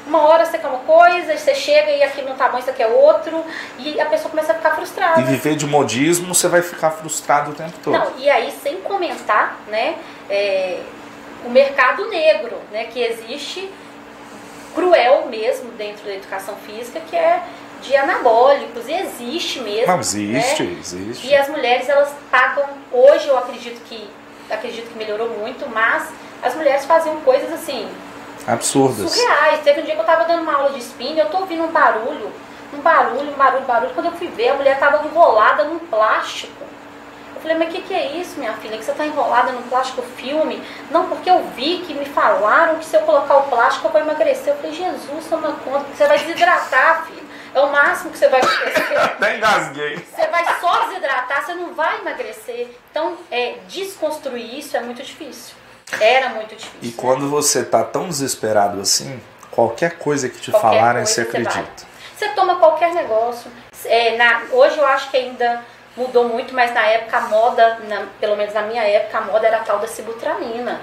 uma 0.06 0.22
hora 0.22 0.44
você 0.44 0.58
quer 0.58 0.68
uma 0.68 0.80
coisa, 0.80 1.36
você 1.36 1.54
chega 1.54 1.90
e 1.90 2.02
aquilo 2.02 2.28
não 2.28 2.36
tá 2.36 2.48
bom, 2.48 2.58
isso 2.58 2.70
aqui 2.70 2.82
é 2.82 2.86
outro, 2.86 3.44
e 3.78 4.00
a 4.00 4.06
pessoa 4.06 4.30
começa 4.30 4.52
a 4.52 4.54
ficar 4.54 4.74
frustrada. 4.74 5.20
E 5.20 5.24
viver 5.24 5.56
de 5.56 5.66
modismo, 5.66 6.34
você 6.34 6.48
vai 6.48 6.62
ficar 6.62 6.90
frustrado 6.90 7.50
o 7.50 7.54
tempo 7.54 7.72
todo. 7.82 7.92
Não, 7.92 8.18
e 8.18 8.28
aí 8.28 8.50
sem 8.62 8.80
comentar, 8.80 9.58
né, 9.68 9.96
é, 10.30 10.80
o 11.44 11.50
mercado 11.50 12.08
negro, 12.08 12.56
né, 12.72 12.84
que 12.84 13.00
existe 13.00 13.68
cruel 14.74 15.26
mesmo 15.28 15.70
dentro 15.72 16.04
da 16.04 16.14
educação 16.14 16.54
física, 16.66 17.00
que 17.00 17.16
é 17.16 17.42
de 17.82 17.96
anabólicos, 17.96 18.88
e 18.88 18.92
existe 18.92 19.60
mesmo. 19.60 19.86
Não, 19.86 20.00
existe, 20.00 20.62
né? 20.62 20.78
existe. 20.80 21.26
E 21.26 21.36
as 21.36 21.48
mulheres, 21.48 21.88
elas 21.88 22.12
pagam, 22.30 22.64
hoje 22.92 23.28
eu 23.28 23.38
acredito 23.38 23.80
que 23.84 24.08
acredito 24.50 24.92
que 24.92 24.98
melhorou 24.98 25.28
muito, 25.30 25.68
mas 25.68 26.08
as 26.42 26.54
mulheres 26.54 26.84
faziam 26.84 27.16
coisas 27.20 27.52
assim. 27.52 27.88
Absurdas. 28.46 29.10
Surreais. 29.10 29.60
Teve 29.62 29.80
um 29.80 29.84
dia 29.84 29.94
que 29.94 30.00
eu 30.00 30.04
estava 30.04 30.24
dando 30.24 30.42
uma 30.42 30.54
aula 30.54 30.70
de 30.70 30.78
spin, 30.78 31.16
eu 31.18 31.28
tô 31.28 31.38
ouvindo 31.38 31.64
um 31.64 31.72
barulho, 31.72 32.30
um 32.72 32.80
barulho, 32.80 33.30
um 33.30 33.34
barulho, 33.34 33.62
um 33.62 33.66
barulho. 33.66 33.94
Quando 33.94 34.06
eu 34.06 34.12
fui 34.12 34.28
ver, 34.28 34.50
a 34.50 34.54
mulher 34.54 34.74
estava 34.74 35.04
enrolada 35.04 35.64
num 35.64 35.78
plástico. 35.78 36.64
Eu 37.34 37.40
falei, 37.42 37.58
mas 37.58 37.68
o 37.68 37.70
que, 37.72 37.82
que 37.82 37.94
é 37.94 38.12
isso, 38.12 38.38
minha 38.38 38.52
filha? 38.54 38.78
Que 38.78 38.84
você 38.84 38.92
está 38.92 39.04
enrolada 39.04 39.52
num 39.52 39.62
plástico 39.62 40.02
filme? 40.16 40.62
Não, 40.90 41.08
porque 41.08 41.28
eu 41.28 41.44
vi 41.54 41.84
que 41.86 41.92
me 41.92 42.06
falaram 42.06 42.76
que 42.76 42.84
se 42.84 42.96
eu 42.96 43.02
colocar 43.02 43.36
o 43.38 43.42
plástico 43.44 43.88
eu 43.88 43.92
vou 43.92 44.00
emagrecer. 44.00 44.54
Eu 44.54 44.56
falei, 44.56 44.72
Jesus, 44.72 45.26
toma 45.28 45.52
conta, 45.64 45.84
você 45.94 46.06
vai 46.06 46.18
desidratar, 46.18 47.06
filho. 47.06 47.25
É 47.56 47.60
o 47.60 47.72
máximo 47.72 48.10
que 48.10 48.18
você 48.18 48.28
vai. 48.28 48.38
Até 49.02 49.38
engasguei. 49.38 49.96
Você 49.96 50.26
vai 50.26 50.44
só 50.60 50.84
desidratar, 50.88 51.42
você 51.42 51.54
não 51.54 51.72
vai 51.72 52.00
emagrecer. 52.00 52.68
Então, 52.90 53.16
é, 53.30 53.54
desconstruir 53.66 54.58
isso 54.58 54.76
é 54.76 54.80
muito 54.80 55.02
difícil. 55.02 55.54
Era 55.98 56.28
muito 56.30 56.54
difícil. 56.54 56.78
E 56.82 56.92
quando 56.92 57.30
você 57.30 57.64
tá 57.64 57.82
tão 57.82 58.08
desesperado 58.08 58.78
assim, 58.78 59.18
qualquer 59.50 59.96
coisa 59.96 60.28
que 60.28 60.38
te 60.38 60.50
Qualquer 60.50 60.68
falarem, 60.68 61.06
você 61.06 61.14
você 61.14 61.20
acredita. 61.22 61.86
Você 62.14 62.28
toma 62.30 62.56
qualquer 62.56 62.92
negócio. 62.92 63.50
É, 63.86 64.16
na, 64.18 64.42
hoje 64.52 64.76
eu 64.76 64.86
acho 64.86 65.10
que 65.10 65.16
ainda 65.16 65.64
mudou 65.96 66.28
muito, 66.28 66.52
mas 66.54 66.74
na 66.74 66.84
época 66.86 67.16
a 67.16 67.20
moda, 67.22 67.78
na- 67.88 68.06
pelo 68.20 68.36
menos 68.36 68.52
na 68.52 68.62
minha 68.62 68.82
época, 68.82 69.16
a 69.16 69.20
moda 69.22 69.46
era 69.46 69.58
a 69.58 69.64
tal 69.64 69.78
da 69.78 69.86
sibutramina. 69.86 70.78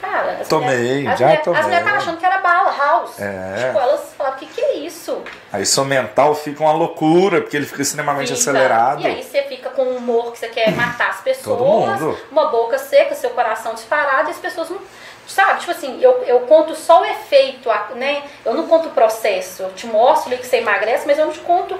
Cara, 0.00 0.38
as 0.40 0.48
Tomei, 0.48 0.76
mulheres, 0.78 1.06
as 1.08 1.18
já 1.18 1.26
mulheres, 1.26 1.44
tomei. 1.44 1.60
As 1.60 1.66
mulheres 1.66 1.86
estavam 1.86 2.02
achando 2.02 2.18
que 2.18 2.26
era 2.26 2.38
bala, 2.38 2.76
house. 2.76 3.20
É. 3.20 3.66
Tipo, 3.66 3.78
elas 3.78 4.12
falavam, 4.16 4.36
o 4.36 4.40
que, 4.40 4.46
que 4.46 4.60
é 4.60 4.74
isso? 4.78 5.22
Aí 5.52 5.66
seu 5.66 5.84
mental 5.84 6.34
fica 6.34 6.62
uma 6.62 6.72
loucura, 6.72 7.40
porque 7.42 7.56
ele 7.56 7.66
fica 7.66 7.82
extremamente 7.82 8.28
Fica. 8.28 8.40
acelerado. 8.40 9.02
E 9.02 9.06
aí 9.06 9.22
você 9.22 9.42
fica 9.42 9.70
com 9.70 9.82
um 9.82 9.96
humor 9.96 10.32
que 10.32 10.38
você 10.38 10.48
quer 10.48 10.72
matar 10.72 11.10
as 11.10 11.20
pessoas, 11.20 11.58
Todo 11.58 11.64
mundo. 11.68 12.18
uma 12.30 12.46
boca 12.46 12.78
seca, 12.78 13.14
seu 13.14 13.30
coração 13.30 13.74
disparado, 13.74 14.28
e 14.28 14.32
as 14.32 14.38
pessoas 14.38 14.70
não. 14.70 14.78
Sabe, 15.26 15.60
tipo 15.60 15.70
assim, 15.70 16.02
eu, 16.02 16.24
eu 16.24 16.40
conto 16.40 16.74
só 16.74 17.02
o 17.02 17.04
efeito, 17.04 17.68
né? 17.94 18.24
Eu 18.44 18.52
não 18.54 18.66
conto 18.66 18.88
o 18.88 18.90
processo. 18.90 19.62
Eu 19.62 19.70
te 19.72 19.86
mostro 19.86 20.32
ali 20.32 20.40
que 20.40 20.46
você 20.46 20.56
emagrece, 20.56 21.06
mas 21.06 21.18
eu 21.18 21.26
não 21.26 21.32
te 21.32 21.38
conto 21.40 21.78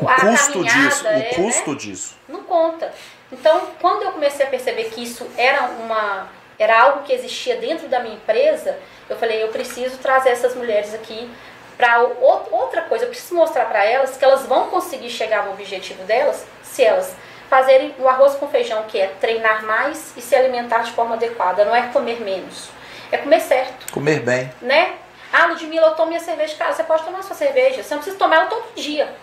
O 0.00 0.08
a 0.08 0.14
custo 0.16 0.52
caminhada, 0.54 0.80
disso, 0.80 1.06
é, 1.06 1.10
o 1.10 1.18
né? 1.18 1.24
custo 1.34 1.76
disso. 1.76 2.16
Não 2.28 2.42
conta. 2.42 2.92
Então, 3.30 3.60
quando 3.80 4.02
eu 4.02 4.10
comecei 4.10 4.44
a 4.44 4.48
perceber 4.48 4.84
que 4.84 5.04
isso 5.04 5.28
era 5.36 5.70
uma 5.80 6.26
era 6.58 6.80
algo 6.80 7.02
que 7.02 7.12
existia 7.12 7.56
dentro 7.56 7.88
da 7.88 8.00
minha 8.00 8.14
empresa, 8.16 8.78
eu 9.08 9.16
falei, 9.16 9.42
eu 9.42 9.48
preciso 9.48 9.98
trazer 9.98 10.30
essas 10.30 10.54
mulheres 10.54 10.94
aqui 10.94 11.30
para 11.76 12.00
outra 12.50 12.82
coisa, 12.82 13.04
eu 13.04 13.08
preciso 13.08 13.34
mostrar 13.36 13.66
para 13.66 13.84
elas 13.84 14.16
que 14.16 14.24
elas 14.24 14.44
vão 14.46 14.68
conseguir 14.68 15.10
chegar 15.10 15.44
no 15.44 15.52
objetivo 15.52 16.02
delas 16.04 16.44
se 16.62 16.82
elas 16.82 17.14
fazerem 17.48 17.94
o 17.98 18.08
arroz 18.08 18.34
com 18.34 18.48
feijão, 18.48 18.82
que 18.88 18.98
é 18.98 19.06
treinar 19.20 19.64
mais 19.64 20.12
e 20.16 20.20
se 20.20 20.34
alimentar 20.34 20.80
de 20.80 20.92
forma 20.92 21.14
adequada, 21.14 21.64
não 21.64 21.74
é 21.74 21.82
comer 21.92 22.20
menos, 22.20 22.68
é 23.10 23.16
comer 23.16 23.40
certo 23.40 23.92
Comer 23.92 24.20
bem. 24.20 24.52
né? 24.60 24.94
Ah, 25.32 25.46
Ludmilla, 25.46 25.88
eu 25.88 25.94
tomo 25.94 26.08
minha 26.08 26.20
cerveja 26.20 26.54
de 26.54 26.58
casa. 26.58 26.76
Você 26.78 26.84
pode 26.84 27.04
tomar 27.04 27.22
sua 27.22 27.36
cerveja. 27.36 27.82
Você 27.82 27.94
não 27.94 28.00
precisa 28.00 28.18
tomar 28.18 28.36
ela 28.36 28.46
todo 28.46 28.74
dia, 28.74 29.14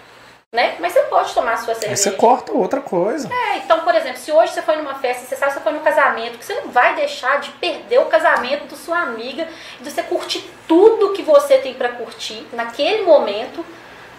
né? 0.54 0.76
Mas 0.80 0.94
você 0.94 1.02
pode 1.02 1.34
tomar 1.34 1.54
a 1.54 1.58
sua 1.58 1.74
Aí 1.74 1.80
cerveja. 1.80 2.02
você 2.02 2.12
corta 2.12 2.54
outra 2.54 2.80
coisa. 2.82 3.30
É, 3.32 3.58
então, 3.58 3.82
por 3.82 3.94
exemplo, 3.94 4.18
se 4.18 4.32
hoje 4.32 4.54
você 4.54 4.62
foi 4.62 4.78
numa 4.78 4.96
festa, 4.96 5.26
você 5.26 5.36
sabe 5.36 5.52
que 5.52 5.58
você 5.58 5.64
foi 5.64 5.74
num 5.74 5.82
casamento, 5.82 6.38
que 6.38 6.46
você 6.46 6.54
não 6.56 6.70
vai 6.70 6.96
deixar 6.96 7.40
de 7.40 7.52
perder 7.52 8.00
o 8.00 8.06
casamento 8.06 8.66
da 8.66 8.76
sua 8.78 9.00
amiga, 9.00 9.48
de 9.82 9.92
você 9.92 10.02
curtir 10.04 10.50
tudo 10.68 11.14
que 11.14 11.22
você 11.22 11.58
tem 11.58 11.74
pra 11.74 11.90
curtir 11.90 12.48
naquele 12.54 13.04
momento, 13.04 13.66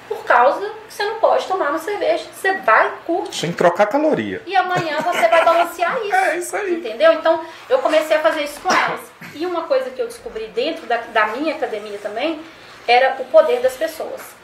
por 0.09 0.23
causa 0.25 0.61
que 0.87 0.95
você 0.95 1.05
não 1.05 1.17
pode 1.17 1.47
tomar 1.47 1.71
uma 1.71 1.79
cerveja. 1.79 2.25
Você 2.33 2.53
vai 2.59 2.93
curtir. 3.07 3.41
Tem 3.41 3.51
que 3.51 3.57
trocar 3.57 3.87
caloria. 3.87 4.41
E 4.47 4.55
amanhã 4.55 4.99
você 5.01 5.27
vai 5.27 5.45
balancear 5.45 5.99
isso. 6.05 6.15
É 6.15 6.37
isso 6.37 6.57
aí. 6.57 6.75
Entendeu? 6.75 7.15
Então 7.15 7.41
eu 7.69 7.79
comecei 7.81 8.17
a 8.17 8.21
fazer 8.21 8.45
isso 8.45 8.61
com 8.61 8.69
elas. 8.73 9.01
E 9.35 9.45
uma 9.47 9.63
coisa 9.63 9.91
que 9.91 10.01
eu 10.01 10.07
descobri 10.07 10.47
dentro 10.49 10.87
da, 10.87 10.99
da 10.99 11.27
minha 11.29 11.55
academia 11.55 11.99
também 11.99 12.41
era 12.87 13.17
o 13.19 13.25
poder 13.25 13.61
das 13.61 13.75
pessoas. 13.75 14.36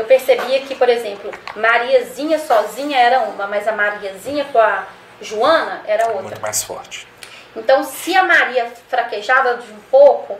Eu 0.00 0.06
percebia 0.06 0.60
que, 0.62 0.74
por 0.74 0.88
exemplo, 0.88 1.30
Mariazinha 1.54 2.38
sozinha 2.38 2.98
era 2.98 3.20
uma, 3.20 3.46
mas 3.46 3.68
a 3.68 3.72
Mariazinha 3.72 4.46
com 4.46 4.58
a 4.58 4.86
Joana 5.20 5.82
era 5.86 6.06
outra. 6.06 6.22
Muito 6.22 6.40
mais 6.40 6.62
forte. 6.62 7.06
Então, 7.54 7.84
se 7.84 8.16
a 8.16 8.24
Maria 8.24 8.66
fraquejava 8.88 9.56
de 9.56 9.70
um 9.70 9.78
pouco, 9.90 10.38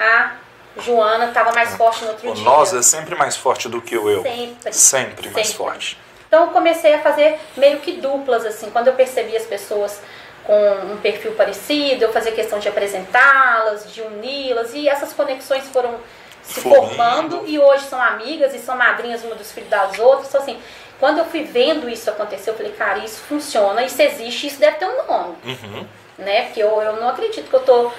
a 0.00 0.32
Joana 0.78 1.26
estava 1.26 1.52
mais 1.52 1.76
forte 1.76 2.04
no 2.04 2.10
outro 2.12 2.30
O 2.30 2.34
dia. 2.34 2.42
nós 2.42 2.72
é 2.72 2.80
sempre 2.80 3.14
mais 3.14 3.36
forte 3.36 3.68
do 3.68 3.82
que 3.82 3.98
o 3.98 4.08
eu. 4.08 4.22
Sempre. 4.22 4.72
Sempre 4.72 5.28
mais 5.30 5.48
Sempre. 5.48 5.58
forte. 5.58 5.98
Então 6.26 6.44
eu 6.46 6.50
comecei 6.50 6.94
a 6.94 7.00
fazer 7.00 7.38
meio 7.54 7.80
que 7.80 7.92
duplas, 8.00 8.46
assim, 8.46 8.70
quando 8.70 8.86
eu 8.86 8.94
percebi 8.94 9.36
as 9.36 9.44
pessoas 9.44 10.00
com 10.44 10.70
um 10.90 10.96
perfil 10.96 11.32
parecido, 11.32 12.04
eu 12.04 12.12
fazia 12.14 12.32
questão 12.32 12.58
de 12.58 12.66
apresentá-las, 12.66 13.92
de 13.92 14.00
uni-las, 14.00 14.72
e 14.72 14.88
essas 14.88 15.12
conexões 15.12 15.64
foram 15.68 16.00
se 16.42 16.60
formando 16.60 17.44
e 17.46 17.58
hoje 17.58 17.84
são 17.84 18.00
amigas 18.02 18.54
e 18.54 18.58
são 18.58 18.76
madrinhas 18.76 19.22
uma 19.24 19.34
dos 19.34 19.52
filhos 19.52 19.70
das 19.70 19.98
outras. 19.98 20.28
Então, 20.28 20.40
assim, 20.42 20.60
quando 20.98 21.18
eu 21.18 21.24
fui 21.24 21.42
vendo 21.44 21.88
isso 21.88 22.10
acontecer, 22.10 22.50
eu 22.50 22.54
falei, 22.54 22.72
cara, 22.72 22.98
isso 23.00 23.20
funciona, 23.22 23.82
isso 23.84 24.00
existe, 24.00 24.46
isso 24.48 24.60
deve 24.60 24.76
ter 24.78 24.86
um 24.86 25.06
nome, 25.06 25.36
Uhum. 25.44 25.86
né? 26.18 26.42
Porque 26.44 26.62
eu, 26.62 26.80
eu 26.82 26.96
não 27.00 27.08
acredito 27.08 27.48
que 27.48 27.54
eu 27.56 27.60
tô 27.62 27.90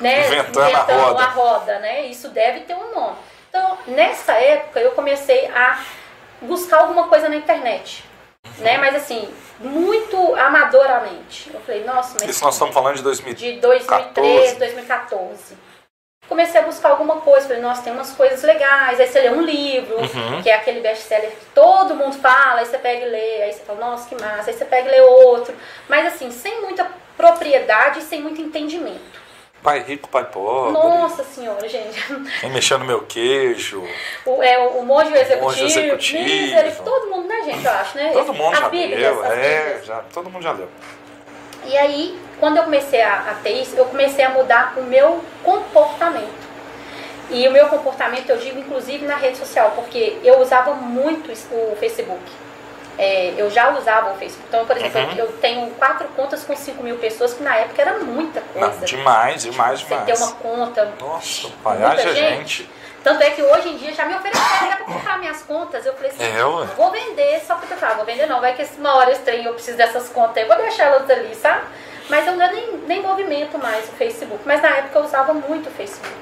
né, 0.00 0.26
Inventando 0.28 0.74
a 0.74 0.78
roda. 0.82 1.22
a 1.22 1.26
roda, 1.26 1.78
né? 1.80 2.06
Isso 2.06 2.28
deve 2.28 2.60
ter 2.60 2.74
um 2.74 2.94
nome. 2.94 3.16
Então, 3.48 3.78
nessa 3.88 4.32
época, 4.32 4.78
eu 4.80 4.92
comecei 4.92 5.46
a 5.48 5.80
buscar 6.42 6.78
alguma 6.82 7.08
coisa 7.08 7.28
na 7.28 7.34
internet, 7.36 8.04
Uhum. 8.46 8.52
né? 8.64 8.78
Mas 8.78 8.94
assim, 8.94 9.28
muito 9.58 10.34
amadoramente. 10.36 11.50
Eu 11.52 11.60
falei, 11.60 11.82
nossa, 11.84 12.16
mas 12.20 12.30
Isso 12.30 12.44
nós 12.44 12.54
estamos 12.54 12.72
falando 12.72 12.96
de 12.96 13.02
2000. 13.02 13.34
de 13.34 13.52
2013, 13.60 14.54
2014. 14.56 15.56
Comecei 16.28 16.60
a 16.60 16.64
buscar 16.64 16.90
alguma 16.90 17.16
coisa, 17.22 17.46
falei, 17.48 17.62
nossa, 17.62 17.82
tem 17.82 17.92
umas 17.92 18.12
coisas 18.12 18.42
legais. 18.42 19.00
Aí 19.00 19.06
você 19.06 19.20
lê 19.20 19.30
um 19.30 19.40
livro, 19.40 19.96
Uhum. 19.96 20.42
que 20.42 20.50
é 20.50 20.54
aquele 20.54 20.80
best-seller 20.80 21.30
que 21.30 21.46
todo 21.54 21.94
mundo 21.94 22.18
fala, 22.18 22.60
aí 22.60 22.66
você 22.66 22.76
pega 22.76 23.06
e 23.06 23.08
lê, 23.08 23.42
aí 23.44 23.52
você 23.52 23.60
fala, 23.60 23.80
nossa, 23.80 24.08
que 24.08 24.14
massa. 24.22 24.50
Aí 24.50 24.56
você 24.56 24.64
pega 24.66 24.88
e 24.88 24.90
lê 24.90 25.00
outro. 25.00 25.54
Mas 25.88 26.06
assim, 26.06 26.30
sem 26.30 26.60
muita 26.60 26.86
propriedade 27.16 28.00
e 28.00 28.02
sem 28.02 28.20
muito 28.20 28.40
entendimento. 28.42 29.18
Pai 29.62 29.80
rico, 29.80 30.08
pai 30.08 30.24
pobre. 30.24 30.72
Nossa 30.72 31.24
senhora, 31.24 31.66
gente. 31.68 32.00
Quem 32.40 32.50
mexeu 32.50 32.78
no 32.78 32.84
meu 32.84 33.00
queijo. 33.02 33.82
O, 34.24 34.40
é, 34.42 34.56
o, 34.58 34.78
o 34.78 34.86
monge 34.86 35.12
executivo, 35.12 35.42
Monge 35.44 35.64
executivo. 35.64 36.82
todo 36.84 37.10
mundo, 37.10 37.26
né, 37.26 37.42
gente, 37.44 37.64
eu 37.64 37.72
acho, 37.72 37.96
né? 37.96 38.10
Todo 38.12 38.32
mundo 38.34 38.52
As 38.54 38.60
já 38.60 38.68
Bíblias, 38.68 39.00
leu. 39.16 39.24
É, 39.24 39.80
já, 39.82 39.96
todo 40.14 40.30
mundo 40.30 40.42
já 40.42 40.52
leu. 40.52 40.68
E 41.64 41.76
aí, 41.76 42.18
quando 42.40 42.56
eu 42.58 42.64
comecei 42.64 43.02
a, 43.02 43.14
a 43.30 43.34
ter 43.42 43.50
isso, 43.62 43.76
eu 43.76 43.84
comecei 43.86 44.24
a 44.24 44.30
mudar 44.30 44.74
o 44.76 44.82
meu 44.82 45.22
comportamento. 45.42 46.48
E 47.30 47.46
o 47.46 47.52
meu 47.52 47.66
comportamento, 47.66 48.30
eu 48.30 48.38
digo, 48.38 48.58
inclusive 48.58 49.04
na 49.04 49.16
rede 49.16 49.36
social, 49.36 49.72
porque 49.74 50.18
eu 50.24 50.40
usava 50.40 50.72
muito 50.74 51.30
o 51.52 51.76
Facebook. 51.78 52.22
É, 52.96 53.34
eu 53.36 53.48
já 53.50 53.70
usava 53.78 54.12
o 54.12 54.16
Facebook. 54.16 54.46
Então, 54.48 54.64
por 54.66 54.76
exemplo, 54.76 55.12
Uhum. 55.12 55.18
eu 55.18 55.32
tenho 55.40 55.70
quatro 55.72 56.08
contas 56.16 56.42
com 56.42 56.56
5 56.56 56.82
mil 56.82 56.96
pessoas, 56.96 57.32
que 57.34 57.42
na 57.42 57.54
época 57.54 57.80
era 57.82 57.98
muita 57.98 58.42
Não, 58.54 58.68
coisa. 58.70 58.86
demais, 58.86 59.42
demais, 59.42 59.80
Você 59.82 59.94
ter 59.94 60.00
demais. 60.12 60.20
uma 60.20 60.32
conta. 60.32 60.92
Nossa, 60.98 61.48
pai, 61.62 61.76
muita 61.78 61.92
haja 61.94 62.14
gente. 62.14 62.68
Tanto 63.04 63.22
é 63.22 63.30
que 63.30 63.40
hoje 63.42 63.68
em 63.68 63.76
dia 63.76 63.92
já 63.92 64.04
me 64.04 64.14
ofereceram 64.16 64.76
pra 64.76 64.84
comprar 64.86 65.18
minhas 65.18 65.42
contas. 65.42 65.86
Eu 65.86 65.92
falei 65.94 66.10
assim, 66.10 66.24
É, 66.24 66.44
ué. 66.44 66.66
vou 66.76 66.90
vender, 66.90 67.40
só 67.46 67.54
porque 67.54 67.74
eu 67.74 67.78
falei, 67.78 67.94
ah, 67.94 67.96
vou 67.98 68.06
vender 68.06 68.26
não, 68.26 68.40
vai 68.40 68.54
que 68.54 68.66
uma 68.78 68.96
hora 68.96 69.14
trem 69.18 69.44
eu 69.44 69.52
preciso 69.54 69.76
dessas 69.76 70.08
contas 70.08 70.38
aí, 70.38 70.44
vou 70.48 70.56
deixar 70.56 70.84
elas 70.86 71.08
ali, 71.08 71.32
sabe? 71.36 71.62
Mas 72.08 72.26
eu 72.26 72.36
nem, 72.36 72.76
nem 72.86 73.02
movimento 73.02 73.58
mais 73.58 73.88
o 73.88 73.92
Facebook. 73.92 74.42
Mas 74.44 74.62
na 74.62 74.68
época 74.68 74.98
eu 74.98 75.04
usava 75.04 75.34
muito 75.34 75.68
o 75.68 75.72
Facebook. 75.72 76.16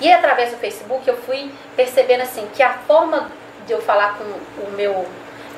E 0.00 0.12
através 0.12 0.50
do 0.50 0.58
Facebook 0.58 1.08
eu 1.08 1.16
fui 1.16 1.52
percebendo 1.74 2.22
assim 2.22 2.48
que 2.54 2.62
a 2.62 2.74
forma 2.74 3.30
de 3.66 3.72
eu 3.72 3.82
falar 3.82 4.16
com 4.16 4.24
o 4.62 4.70
meu 4.72 5.06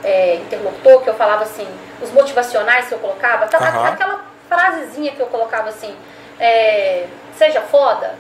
é, 0.03 0.37
interlocutor, 0.37 1.03
que 1.03 1.11
eu 1.11 1.15
falava 1.15 1.45
assim, 1.45 1.69
os 2.03 2.11
motivacionais 2.11 2.89
que 2.89 2.95
eu 2.95 2.99
colocava, 2.99 3.49
Aham. 3.55 3.89
aquela 3.89 4.25
frasezinha 4.49 5.13
que 5.13 5.21
eu 5.21 5.27
colocava 5.27 5.69
assim, 5.69 5.95
é, 6.39 7.07
seja 7.37 7.61
foda, 7.61 8.15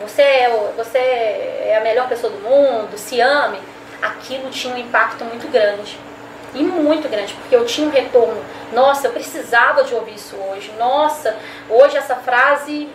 você 0.00 0.22
é, 0.22 0.72
você 0.76 0.98
é 0.98 1.76
a 1.78 1.82
melhor 1.82 2.08
pessoa 2.08 2.32
do 2.32 2.38
mundo, 2.40 2.96
se 2.98 3.20
ame, 3.20 3.58
aquilo 4.02 4.50
tinha 4.50 4.74
um 4.74 4.78
impacto 4.78 5.24
muito 5.24 5.50
grande. 5.50 5.98
E 6.54 6.62
muito 6.62 7.08
grande, 7.08 7.34
porque 7.34 7.54
eu 7.54 7.66
tinha 7.66 7.86
um 7.86 7.90
retorno. 7.90 8.42
Nossa, 8.72 9.08
eu 9.08 9.12
precisava 9.12 9.84
de 9.84 9.94
ouvir 9.94 10.14
isso 10.14 10.36
hoje. 10.36 10.72
Nossa, 10.78 11.36
hoje 11.68 11.96
essa 11.96 12.16
frase 12.16 12.88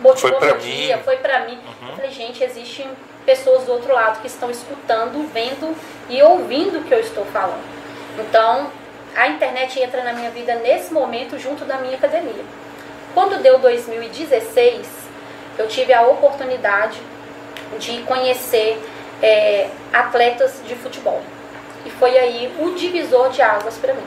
motivou 0.00 0.38
Foi 0.38 0.46
meu 0.46 0.56
mim. 0.56 0.62
dia, 0.62 0.98
foi 0.98 1.16
pra 1.16 1.40
mim. 1.40 1.58
Eu 1.88 1.96
falei, 1.96 2.10
gente, 2.10 2.42
existem 2.42 2.88
pessoas 3.26 3.64
do 3.64 3.72
outro 3.72 3.92
lado 3.92 4.20
que 4.20 4.26
estão 4.26 4.50
escutando, 4.50 5.28
vendo 5.32 5.76
e 6.08 6.22
ouvindo 6.22 6.78
o 6.78 6.84
que 6.84 6.94
eu 6.94 7.00
estou 7.00 7.24
falando. 7.26 7.62
Então, 8.18 8.70
a 9.16 9.28
internet 9.28 9.80
entra 9.80 10.02
na 10.04 10.12
minha 10.12 10.30
vida 10.30 10.54
nesse 10.56 10.92
momento 10.92 11.38
junto 11.38 11.64
da 11.64 11.78
minha 11.78 11.96
academia. 11.96 12.44
Quando 13.14 13.42
deu 13.42 13.58
2016, 13.58 14.86
eu 15.58 15.66
tive 15.68 15.92
a 15.92 16.02
oportunidade 16.02 17.00
de 17.78 18.02
conhecer 18.02 18.80
é, 19.22 19.68
atletas 19.92 20.60
de 20.66 20.74
futebol. 20.76 21.20
E 21.84 21.90
foi 21.90 22.16
aí 22.18 22.54
o 22.58 22.74
divisor 22.74 23.30
de 23.30 23.40
águas 23.42 23.76
para 23.78 23.94
mim. 23.94 24.06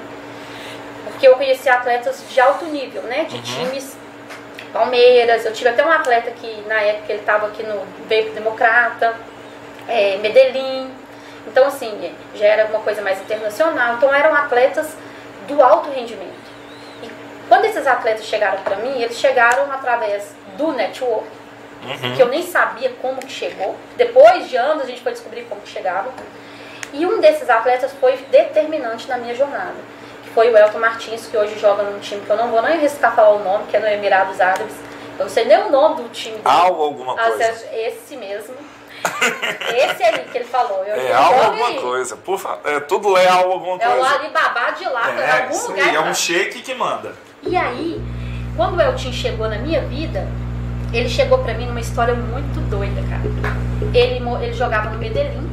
Porque 1.06 1.28
eu 1.28 1.36
conheci 1.36 1.70
atletas 1.70 2.24
de 2.30 2.40
alto 2.40 2.66
nível, 2.66 3.02
né? 3.04 3.26
De 3.26 3.42
times 3.42 3.96
Palmeiras. 4.72 5.46
Eu 5.46 5.54
tive 5.54 5.70
até 5.70 5.86
um 5.86 5.92
atleta 5.92 6.32
que 6.32 6.62
na 6.68 6.82
época 6.82 7.12
ele 7.14 7.20
estava 7.20 7.48
aqui 7.48 7.64
no 7.64 7.82
veio 8.08 8.32
Democrata, 8.34 9.16
é, 9.88 10.18
Medellín. 10.18 10.90
Então 11.48 11.68
assim, 11.68 12.14
já 12.36 12.46
era 12.46 12.66
uma 12.68 12.80
coisa 12.80 13.02
mais 13.02 13.20
internacional. 13.22 13.96
Então 13.96 14.14
eram 14.14 14.34
atletas 14.36 14.96
do 15.48 15.62
alto 15.62 15.90
rendimento. 15.92 16.34
E 17.04 17.10
quando 17.48 17.66
esses 17.66 17.86
atletas 17.86 18.26
chegaram 18.26 18.62
para 18.64 18.78
mim, 18.78 19.02
eles 19.02 19.18
chegaram 19.18 19.72
através 19.72 20.34
do 20.58 20.72
network, 20.72 21.28
Uhum. 21.84 22.16
que 22.16 22.22
eu 22.22 22.30
nem 22.30 22.42
sabia 22.44 22.94
como 23.02 23.20
que 23.20 23.30
chegou. 23.30 23.76
Depois 23.98 24.48
de 24.48 24.56
anos 24.56 24.84
a 24.84 24.86
gente 24.86 25.02
foi 25.02 25.12
descobrir 25.12 25.42
como 25.50 25.60
que 25.60 25.70
chegava. 25.70 26.10
E 26.94 27.06
um 27.06 27.20
desses 27.20 27.50
atletas 27.50 27.92
foi 28.00 28.16
determinante 28.32 29.08
na 29.10 29.18
minha 29.18 29.34
jornada, 29.36 29.74
que 30.24 30.30
foi 30.30 30.50
o 30.52 30.58
Elton 30.58 30.78
Martins, 30.80 31.26
que 31.28 31.36
hoje 31.36 31.58
joga 31.60 31.84
num 31.84 32.00
time 32.00 32.22
que 32.22 32.30
eu 32.30 32.38
não 32.38 32.50
vou 32.52 32.62
nem 32.62 32.74
arriscar 32.78 33.16
falar 33.16 33.32
o 33.32 33.44
nome, 33.44 33.66
que 33.70 33.76
é 33.76 33.80
no 33.80 33.88
Emirados 33.88 34.40
Árabes. 34.40 34.74
Eu 35.18 35.26
não 35.26 35.30
sei 35.32 35.46
nem 35.46 35.58
o 35.64 35.70
nome 35.72 36.04
do 36.04 36.10
time. 36.10 36.40
Al 36.46 36.82
alguma 36.82 37.14
Ah, 37.20 37.30
coisa. 37.30 37.44
esse 37.74 38.16
mesmo. 38.16 38.54
esse 39.76 40.04
aí 40.04 40.20
que 40.32 40.38
ele 40.38 40.46
falou. 40.46 40.84
Eu, 40.86 40.96
É 40.96 41.12
eu 41.12 41.18
al 41.18 41.24
jogo 41.34 41.42
alguma 41.46 41.68
aí. 41.68 41.80
coisa. 41.82 42.16
Por 42.18 42.40
fa- 42.40 42.60
é, 42.64 42.80
tudo 42.80 43.18
é 43.18 43.28
al 43.28 43.52
alguma 43.52 43.78
É 43.82 43.88
o 43.90 43.92
coisa. 43.98 44.16
Alibaba 44.16 44.72
de 44.72 44.86
lá, 44.86 45.10
é, 45.12 45.22
É, 45.22 45.32
algum 45.44 45.68
lugar. 45.68 45.90
aí, 45.90 45.96
é 45.96 46.00
um 46.00 46.14
shake 46.14 46.62
que 46.62 46.74
manda. 46.74 47.14
E 47.42 47.56
aí, 47.58 48.02
quando 48.56 48.78
o 48.78 48.82
Elton 48.82 49.12
chegou 49.12 49.48
na 49.50 49.58
minha 49.58 49.82
vida, 49.82 50.28
ele 50.94 51.10
chegou 51.10 51.40
pra 51.40 51.54
mim 51.54 51.66
numa 51.68 51.80
história 51.82 52.14
muito 52.14 52.60
doida, 52.70 53.02
cara. 53.10 53.24
Ele, 53.94 54.24
ele 54.44 54.54
jogava 54.54 54.90
no 54.90 54.98
Medellín, 54.98 55.52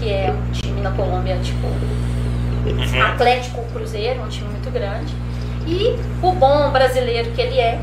que 0.00 0.10
é 0.10 0.32
um 0.32 0.50
time 0.50 0.80
na 0.80 0.90
Colômbia, 0.92 1.36
tipo, 1.36 1.66
uhum. 1.66 3.02
Atlético 3.02 3.62
Cruzeiro, 3.72 4.22
um 4.22 4.28
time 4.28 4.48
muito 4.48 4.70
grande. 4.70 5.14
E 5.66 5.94
o 6.22 6.32
bom 6.32 6.70
brasileiro 6.70 7.30
que 7.32 7.40
ele 7.40 7.60
é, 7.60 7.78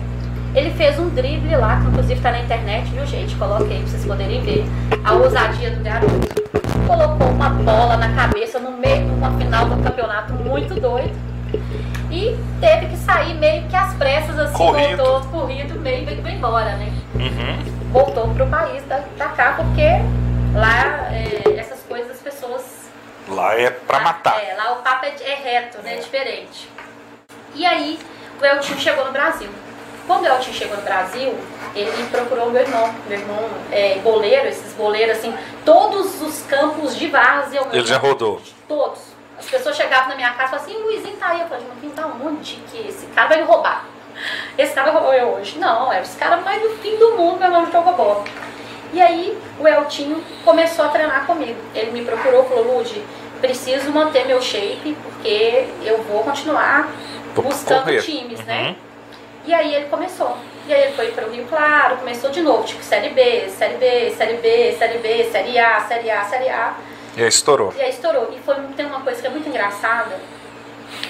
ele 0.56 0.72
fez 0.72 1.00
um 1.00 1.10
drible 1.10 1.56
lá, 1.56 1.80
que 1.80 1.88
inclusive 1.88 2.20
tá 2.20 2.32
na 2.32 2.40
internet, 2.40 2.90
viu 2.90 3.06
gente? 3.06 3.36
Coloquei 3.36 3.78
pra 3.78 3.88
vocês 3.88 4.04
poderem 4.04 4.42
ver 4.42 4.66
a 5.04 5.14
ousadia 5.14 5.72
do 5.72 5.84
garoto. 5.84 6.28
Colocou 6.88 7.28
uma 7.28 7.50
bola 7.50 7.98
na 7.98 8.10
cabeça 8.14 8.60
no 8.60 8.72
meio 8.72 9.06
de 9.06 9.12
uma 9.12 9.32
final 9.38 9.66
do 9.66 9.84
campeonato 9.84 10.34
muito 10.34 10.74
doido. 10.80 11.16
E 12.10 12.36
teve 12.60 12.88
que 12.88 12.98
sair 12.98 13.36
meio 13.36 13.64
que 13.68 13.76
às 13.76 13.94
pressas, 13.94 14.40
assim, 14.40 14.54
corrido. 14.54 14.98
voltou 14.98 15.22
corrido, 15.30 15.80
meio 15.80 16.06
que 16.06 16.22
foi 16.22 16.32
embora, 16.32 16.76
né? 16.78 16.92
Uhum. 17.16 17.92
Voltou 17.92 18.30
pro 18.30 18.48
país 18.48 18.84
da, 18.88 19.02
da 19.18 19.26
cá, 19.28 19.54
porque 19.58 20.02
lá 20.58 21.10
é, 21.14 21.60
essas 21.60 21.82
coisas 21.84 22.12
as 22.12 22.20
pessoas. 22.20 22.64
Lá 23.30 23.54
é 23.60 23.70
pra 23.70 24.00
matar. 24.00 24.42
É, 24.44 24.56
lá 24.56 24.74
o 24.74 24.78
papo 24.78 25.06
é, 25.06 25.10
é 25.10 25.36
reto, 25.36 25.80
né? 25.82 25.96
É. 25.96 25.98
Diferente. 25.98 26.70
E 27.54 27.66
aí 27.66 28.00
o 28.42 28.46
Eltinho 28.46 28.80
chegou 28.80 29.06
no 29.06 29.12
Brasil. 29.12 29.50
Quando 30.06 30.24
o 30.24 30.26
Elton 30.26 30.54
chegou 30.54 30.78
no 30.78 30.84
Brasil, 30.84 31.38
ele 31.76 32.08
procurou 32.10 32.50
meu 32.50 32.62
irmão. 32.62 32.96
Meu 33.08 33.20
irmão 33.20 33.50
é 33.72 33.96
boleiro, 34.00 34.48
esses 34.48 34.72
boleiros, 34.74 35.18
assim, 35.18 35.38
todos 35.66 36.22
os 36.22 36.44
campos 36.44 36.96
de 36.96 37.08
várzea. 37.10 37.62
Ele 37.74 37.86
já 37.86 37.98
rodou? 37.98 38.42
Todos. 38.70 39.02
As 39.38 39.46
pessoas 39.46 39.76
chegavam 39.76 40.10
na 40.10 40.16
minha 40.16 40.32
casa 40.32 40.56
e 40.56 40.60
falavam 40.60 40.74
assim, 40.74 40.84
Luizinho 40.84 41.18
tá 41.18 41.28
aí. 41.28 41.42
Eu 41.42 41.48
falei, 41.48 41.68
mas 41.84 41.94
tá 41.94 42.08
onde 42.08 42.56
que 42.72 42.88
esse 42.88 43.06
cara 43.08 43.28
vai 43.28 43.42
me 43.42 43.48
roubar? 43.48 43.86
Esse 44.58 44.74
cara 44.74 44.92
vai 44.92 45.02
roubar 45.02 45.18
eu 45.18 45.28
hoje. 45.36 45.60
Não, 45.60 45.94
é 45.94 46.02
esse 46.02 46.18
cara 46.18 46.38
mais 46.38 46.60
do 46.60 46.70
fim 46.78 46.96
do 46.98 47.12
mundo, 47.12 47.38
meu 47.38 47.52
nome 47.52 47.72
joga 47.72 47.92
bola. 47.92 48.24
E 48.94 49.02
aí 49.02 49.38
o 49.60 49.68
Eltinho 49.68 50.24
começou 50.46 50.86
a 50.86 50.90
treinar 50.90 51.26
comigo. 51.26 51.58
Ele 51.76 51.92
me 51.92 52.06
procurou 52.06 52.46
falou, 52.46 52.78
Lud, 52.78 53.04
preciso 53.42 53.92
manter 53.92 54.26
meu 54.26 54.42
shape, 54.42 54.96
porque 55.04 55.68
eu 55.84 56.02
vou 56.04 56.24
continuar 56.24 56.90
buscando 57.36 57.84
correr. 57.84 58.02
times, 58.02 58.40
né? 58.46 58.58
uhum. 58.58 58.64
né? 58.64 58.76
E 59.46 59.54
aí 59.54 59.76
ele 59.76 59.86
começou. 59.86 60.38
E 60.68 60.74
aí 60.74 60.84
ele 60.84 60.94
foi 60.94 61.12
para 61.12 61.26
o 61.26 61.32
Rio 61.32 61.46
Claro, 61.46 61.98
começou 61.98 62.30
de 62.30 62.42
novo, 62.42 62.64
tipo 62.64 62.84
Série 62.84 63.10
B, 63.10 63.48
Série 63.50 63.78
B, 63.78 64.12
Série 64.12 64.38
B, 64.38 64.76
Série 64.78 64.98
B, 64.98 65.30
Série 65.32 65.60
A, 65.60 65.82
Série 65.82 66.12
A, 66.12 66.24
Série 66.26 66.50
A. 66.50 66.74
E 67.16 67.22
aí 67.22 67.30
estourou. 67.30 67.74
E 67.78 67.82
aí 67.82 67.90
estourou. 67.90 68.30
E 68.36 68.40
foi, 68.40 68.56
tem 68.76 68.86
uma 68.86 69.00
coisa 69.02 69.22
que 69.22 69.28
é 69.28 69.30
muito 69.30 69.48
engraçada, 69.48 70.18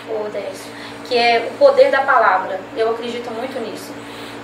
o 0.09 0.29
Décio, 0.29 0.71
que 1.07 1.17
é 1.17 1.49
o 1.51 1.57
poder 1.57 1.89
da 1.89 2.01
palavra. 2.01 2.59
Eu 2.75 2.91
acredito 2.91 3.29
muito 3.31 3.59
nisso. 3.59 3.91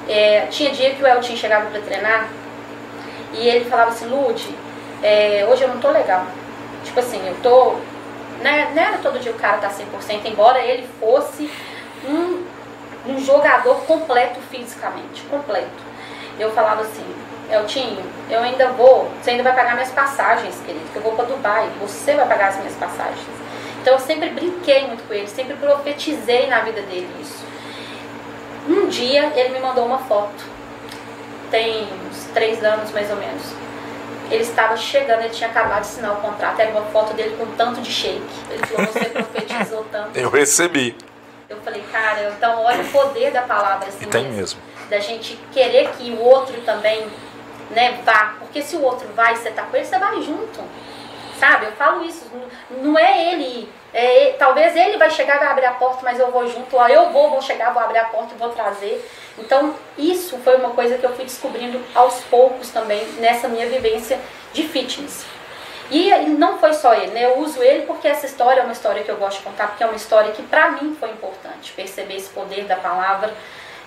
É, 0.09 0.47
tinha 0.47 0.71
dia 0.71 0.95
que 0.95 1.03
o 1.03 1.07
Elton 1.07 1.35
chegava 1.35 1.69
para 1.69 1.79
treinar 1.81 2.27
e 3.33 3.47
ele 3.47 3.65
falava 3.65 3.91
assim, 3.91 4.05
Lude, 4.05 4.55
é, 5.01 5.45
hoje 5.49 5.63
eu 5.63 5.69
não 5.69 5.79
tô 5.79 5.89
legal. 5.89 6.25
Tipo 6.83 6.99
assim, 6.99 7.25
eu 7.27 7.35
tô. 7.41 7.75
Né, 8.41 8.71
não 8.75 8.83
era 8.83 8.97
todo 8.97 9.19
dia 9.19 9.31
o 9.31 9.35
cara 9.35 9.57
tá 9.57 9.69
100%, 9.69 10.25
embora 10.25 10.59
ele 10.59 10.87
fosse 10.99 11.49
um 12.05 12.43
um 13.05 13.19
jogador 13.19 13.75
completo 13.85 14.39
fisicamente, 14.49 15.23
completo. 15.29 15.93
Eu 16.39 16.51
falava 16.51 16.81
assim, 16.81 17.05
Eltinho, 17.51 18.01
eu 18.29 18.39
ainda 18.39 18.69
vou, 18.69 19.09
você 19.21 19.31
ainda 19.31 19.43
vai 19.43 19.53
pagar 19.53 19.73
minhas 19.73 19.91
passagens, 19.91 20.55
querido, 20.65 20.85
que 20.91 20.95
eu 20.95 21.01
vou 21.01 21.13
para 21.13 21.25
Dubai, 21.25 21.69
você 21.79 22.13
vai 22.13 22.27
pagar 22.27 22.49
as 22.49 22.57
minhas 22.57 22.75
passagens. 22.75 23.27
Então 23.81 23.93
eu 23.93 23.99
sempre 23.99 24.29
brinquei 24.29 24.87
muito 24.87 25.05
com 25.07 25.13
ele, 25.13 25.27
sempre 25.27 25.55
profetizei 25.55 26.47
na 26.47 26.61
vida 26.61 26.81
dele 26.81 27.09
isso. 27.21 27.43
Um 28.67 28.87
dia 28.87 29.31
ele 29.35 29.49
me 29.49 29.59
mandou 29.59 29.85
uma 29.85 29.99
foto, 29.99 30.45
tem 31.53 31.87
uns 32.09 32.23
três 32.33 32.63
anos 32.63 32.91
mais 32.91 33.11
ou 33.11 33.15
menos. 33.15 33.43
Ele 34.31 34.41
estava 34.41 34.75
chegando, 34.75 35.19
ele 35.19 35.29
tinha 35.29 35.47
acabado 35.47 35.83
de 35.83 35.89
assinar 35.89 36.13
o 36.13 36.15
contrato, 36.15 36.59
era 36.59 36.71
uma 36.71 36.85
foto 36.85 37.13
dele 37.13 37.37
com 37.37 37.45
tanto 37.55 37.79
de 37.79 37.91
shake. 37.91 38.23
Ele 38.49 38.65
falou, 38.65 38.91
você 38.91 39.05
profetizou 39.05 39.85
tanto. 39.91 40.17
Eu 40.17 40.31
recebi. 40.31 40.97
Eu 41.47 41.57
falei, 41.57 41.83
cara, 41.91 42.33
então 42.35 42.63
olha 42.63 42.81
o 42.81 42.87
poder 42.87 43.29
da 43.31 43.43
palavra 43.43 43.87
assim. 43.87 44.03
E 44.03 44.07
tem 44.07 44.31
mesmo. 44.31 44.59
Da 44.89 44.97
gente 44.97 45.37
querer 45.51 45.91
que 45.91 46.09
o 46.09 46.19
outro 46.21 46.59
também 46.61 47.05
né, 47.69 47.99
vá. 48.03 48.33
Porque 48.39 48.63
se 48.63 48.75
o 48.75 48.81
outro 48.81 49.07
vai 49.15 49.33
e 49.33 49.37
você 49.37 49.51
tá 49.51 49.61
com 49.61 49.77
ele, 49.77 49.85
você 49.85 49.99
vai 49.99 50.23
junto. 50.23 50.59
Sabe? 51.39 51.67
Eu 51.67 51.71
falo 51.73 52.03
isso. 52.03 52.25
Não 52.71 52.97
é 52.97 53.31
ele 53.31 53.43
ir. 53.43 53.73
É, 53.93 54.35
talvez 54.39 54.75
ele 54.75 54.97
vai 54.97 55.11
chegar 55.11 55.35
e 55.35 55.39
vai 55.39 55.47
abrir 55.49 55.65
a 55.65 55.73
porta, 55.73 55.99
mas 56.03 56.19
eu 56.19 56.31
vou 56.31 56.47
junto. 56.47 56.75
Ó, 56.75 56.87
eu 56.87 57.11
vou, 57.11 57.29
vou 57.29 57.41
chegar, 57.41 57.71
vou 57.71 57.83
abrir 57.83 57.99
a 57.99 58.05
porta 58.05 58.33
e 58.33 58.37
vou 58.37 58.49
trazer. 58.49 59.07
Então, 59.37 59.75
isso 59.97 60.37
foi 60.39 60.55
uma 60.55 60.71
coisa 60.71 60.97
que 60.97 61.05
eu 61.05 61.15
fui 61.15 61.25
descobrindo 61.25 61.79
aos 61.93 62.21
poucos 62.23 62.69
também 62.69 63.05
nessa 63.19 63.47
minha 63.47 63.67
vivência 63.67 64.19
de 64.51 64.63
fitness. 64.67 65.25
E 65.91 66.09
não 66.29 66.57
foi 66.57 66.73
só 66.73 66.93
ele, 66.95 67.11
né? 67.11 67.25
Eu 67.25 67.37
uso 67.39 67.61
ele 67.61 67.85
porque 67.85 68.07
essa 68.07 68.25
história 68.25 68.61
é 68.61 68.63
uma 68.63 68.73
história 68.73 69.03
que 69.03 69.11
eu 69.11 69.17
gosto 69.17 69.37
de 69.37 69.43
contar, 69.43 69.67
porque 69.67 69.83
é 69.83 69.85
uma 69.85 69.95
história 69.95 70.31
que 70.31 70.41
para 70.41 70.71
mim 70.71 70.95
foi 70.99 71.09
importante, 71.11 71.71
perceber 71.73 72.15
esse 72.15 72.29
poder 72.29 72.63
da 72.63 72.77
palavra, 72.77 73.31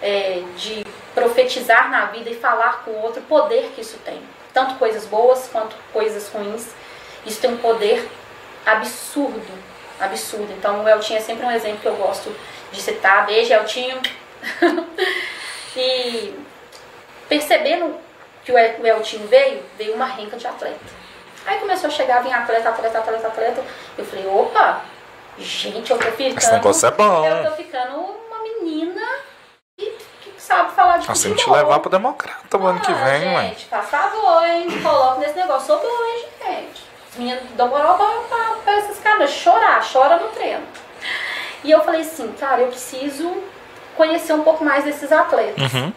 é, 0.00 0.42
de 0.56 0.84
profetizar 1.14 1.90
na 1.90 2.04
vida 2.06 2.30
e 2.30 2.34
falar 2.34 2.84
com 2.84 2.92
o 2.92 3.02
outro, 3.02 3.22
poder 3.22 3.72
que 3.74 3.80
isso 3.80 3.98
tem. 4.04 4.20
Tanto 4.52 4.74
coisas 4.76 5.06
boas 5.06 5.48
quanto 5.50 5.74
coisas 5.92 6.28
ruins. 6.28 6.68
Isso 7.24 7.40
tem 7.40 7.50
um 7.50 7.56
poder 7.56 8.08
absurdo, 8.64 9.52
absurdo. 10.00 10.52
Então 10.52 10.84
o 10.84 10.88
Eltinho 10.88 11.18
é 11.18 11.22
sempre 11.22 11.46
um 11.46 11.50
exemplo 11.50 11.78
que 11.78 11.86
eu 11.86 11.96
gosto 11.96 12.34
de 12.72 12.80
citar. 12.80 13.26
Beijo, 13.26 13.52
Eltinho. 13.52 14.00
e 15.76 16.34
percebendo 17.28 17.96
que 18.44 18.52
o 18.52 18.58
Eltinho 18.58 19.26
veio, 19.26 19.62
veio 19.76 19.94
uma 19.94 20.06
rinca 20.06 20.36
de 20.36 20.46
atleta. 20.46 20.78
Aí 21.46 21.58
começou 21.60 21.88
a 21.88 21.90
chegar, 21.90 22.22
vinha 22.22 22.38
atleta, 22.38 22.68
atleta, 22.68 22.98
atleta, 22.98 23.26
atleta. 23.28 23.64
Eu 23.96 24.04
falei, 24.04 24.26
opa, 24.26 24.82
gente, 25.38 25.90
eu 25.90 25.98
tô 25.98 26.10
ficando. 26.12 26.38
Esse 26.38 26.52
negócio 26.52 26.88
é 26.88 26.90
bom. 26.90 27.24
Eu 27.24 27.50
tô 27.50 27.56
ficando 27.56 27.96
uma 27.98 28.42
menina 28.42 29.06
que, 29.76 29.96
que 30.22 30.34
sabe 30.38 30.72
falar 30.74 30.98
de 30.98 31.10
Assim, 31.10 31.34
te 31.34 31.48
levar 31.48 31.78
pro 31.78 31.90
democrata 31.90 32.56
o 32.56 32.66
ano 32.66 32.80
que 32.80 32.92
vem, 32.92 33.20
gente, 33.20 33.32
mãe. 33.32 33.48
Gente, 33.50 33.66
por 33.66 33.82
favor, 33.82 34.44
hein? 34.44 34.82
Coloca 34.82 35.20
nesse 35.20 35.36
negócio. 35.36 35.66
Sou 35.66 35.80
boa, 35.80 36.08
hein, 36.08 36.24
gente? 36.44 36.85
Minha 37.16 37.40
dou 37.56 37.68
moral 37.68 37.98
pra, 38.64 38.78
esses 38.78 38.98
caras. 38.98 39.30
Chorar, 39.30 39.84
chora 39.90 40.16
no 40.16 40.28
treino. 40.28 40.62
E 41.64 41.70
eu 41.70 41.80
falei 41.82 42.02
assim, 42.02 42.32
cara, 42.38 42.62
eu 42.62 42.68
preciso 42.68 43.42
conhecer 43.96 44.32
um 44.32 44.42
pouco 44.42 44.64
mais 44.64 44.84
desses 44.84 45.10
atletas. 45.10 45.72
Uhum. 45.72 45.92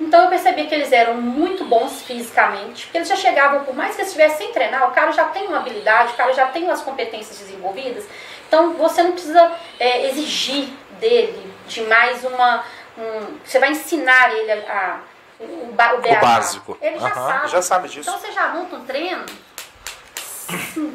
Então 0.00 0.24
eu 0.24 0.28
percebi 0.28 0.66
que 0.66 0.74
eles 0.74 0.92
eram 0.92 1.14
muito 1.14 1.64
bons 1.64 2.02
fisicamente, 2.02 2.84
porque 2.84 2.98
eles 2.98 3.08
já 3.08 3.16
chegavam, 3.16 3.64
por 3.64 3.74
mais 3.74 3.96
que 3.96 4.02
eles 4.02 4.12
estivessem 4.12 4.46
sem 4.46 4.52
treinar, 4.52 4.88
o 4.88 4.92
cara 4.92 5.10
já 5.10 5.24
tem 5.24 5.48
uma 5.48 5.58
habilidade, 5.58 6.12
o 6.12 6.16
cara 6.16 6.32
já 6.32 6.46
tem 6.46 6.70
as 6.70 6.82
competências 6.82 7.38
desenvolvidas. 7.38 8.04
Então 8.46 8.74
você 8.74 9.02
não 9.02 9.12
precisa 9.12 9.52
é, 9.80 10.08
exigir 10.08 10.68
dele 11.00 11.52
de 11.66 11.82
mais 11.82 12.24
uma. 12.24 12.64
Um, 12.96 13.38
você 13.44 13.58
vai 13.58 13.70
ensinar 13.70 14.32
ele 14.32 14.52
a, 14.52 14.56
a 14.56 14.98
o, 15.40 15.44
o, 15.44 15.68
o, 15.68 16.20
básico. 16.20 16.78
Ele 16.80 16.98
já 16.98 17.06
uhum, 17.06 17.14
sabe. 17.14 17.48
Já 17.48 17.62
sabe 17.62 17.88
disso. 17.88 18.08
Então 18.08 18.20
você 18.20 18.32
já 18.32 18.48
monta 18.48 18.76
um 18.76 18.84
treino. 18.84 19.24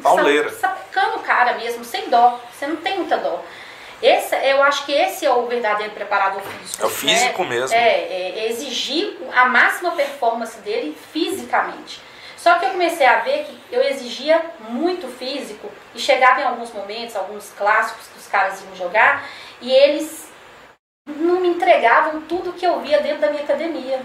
Pauleira. 0.02 0.50
Sapecando 0.50 1.16
o 1.16 1.22
cara 1.22 1.54
mesmo, 1.54 1.84
sem 1.84 2.08
dó. 2.08 2.40
Você 2.52 2.66
não 2.66 2.76
tem 2.76 2.98
muita 2.98 3.16
dó. 3.18 3.42
Esse, 4.02 4.36
eu 4.36 4.62
acho 4.62 4.84
que 4.84 4.92
esse 4.92 5.24
é 5.24 5.32
o 5.32 5.46
verdadeiro 5.46 5.92
preparador 5.92 6.42
físico. 6.42 6.82
É 6.82 6.86
o 6.86 6.90
físico 6.90 7.42
né? 7.44 7.48
mesmo. 7.48 7.76
É, 7.76 7.88
é, 7.88 8.48
exigir 8.50 9.16
a 9.34 9.46
máxima 9.46 9.92
performance 9.92 10.58
dele 10.58 10.96
fisicamente. 11.12 12.00
Só 12.36 12.56
que 12.58 12.66
eu 12.66 12.70
comecei 12.70 13.06
a 13.06 13.20
ver 13.20 13.44
que 13.44 13.74
eu 13.74 13.82
exigia 13.82 14.44
muito 14.68 15.08
físico 15.08 15.70
e 15.94 15.98
chegava 15.98 16.42
em 16.42 16.44
alguns 16.44 16.70
momentos, 16.72 17.16
alguns 17.16 17.50
clássicos 17.56 18.06
que 18.08 18.18
os 18.18 18.26
caras 18.26 18.62
iam 18.62 18.76
jogar, 18.76 19.26
e 19.62 19.72
eles 19.72 20.28
não 21.06 21.40
me 21.40 21.48
entregavam 21.48 22.20
tudo 22.22 22.52
que 22.52 22.66
eu 22.66 22.80
via 22.80 23.00
dentro 23.00 23.22
da 23.22 23.30
minha 23.30 23.42
academia. 23.42 24.02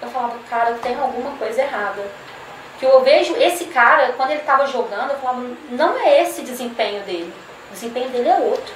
Eu 0.00 0.08
falava, 0.08 0.38
cara, 0.48 0.74
tem 0.74 0.96
alguma 0.96 1.36
coisa 1.36 1.62
errada. 1.62 2.08
Que 2.78 2.84
eu 2.84 3.02
vejo 3.02 3.34
esse 3.36 3.66
cara, 3.66 4.12
quando 4.12 4.30
ele 4.30 4.40
estava 4.40 4.66
jogando, 4.66 5.10
eu 5.10 5.18
falava, 5.18 5.46
não 5.70 5.98
é 5.98 6.22
esse 6.22 6.42
desempenho 6.42 7.02
dele. 7.04 7.32
O 7.70 7.72
desempenho 7.72 8.10
dele 8.10 8.28
é 8.28 8.38
outro. 8.38 8.74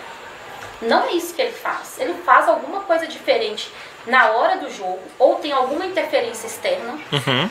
Não 0.80 1.04
é 1.04 1.12
isso 1.12 1.34
que 1.34 1.42
ele 1.42 1.52
faz. 1.52 1.98
Ele 1.98 2.14
faz 2.22 2.48
alguma 2.48 2.80
coisa 2.82 3.06
diferente 3.06 3.70
na 4.06 4.30
hora 4.30 4.56
do 4.56 4.70
jogo, 4.70 5.02
ou 5.18 5.36
tem 5.36 5.52
alguma 5.52 5.84
interferência 5.84 6.46
externa 6.46 6.92
uhum. 6.92 7.50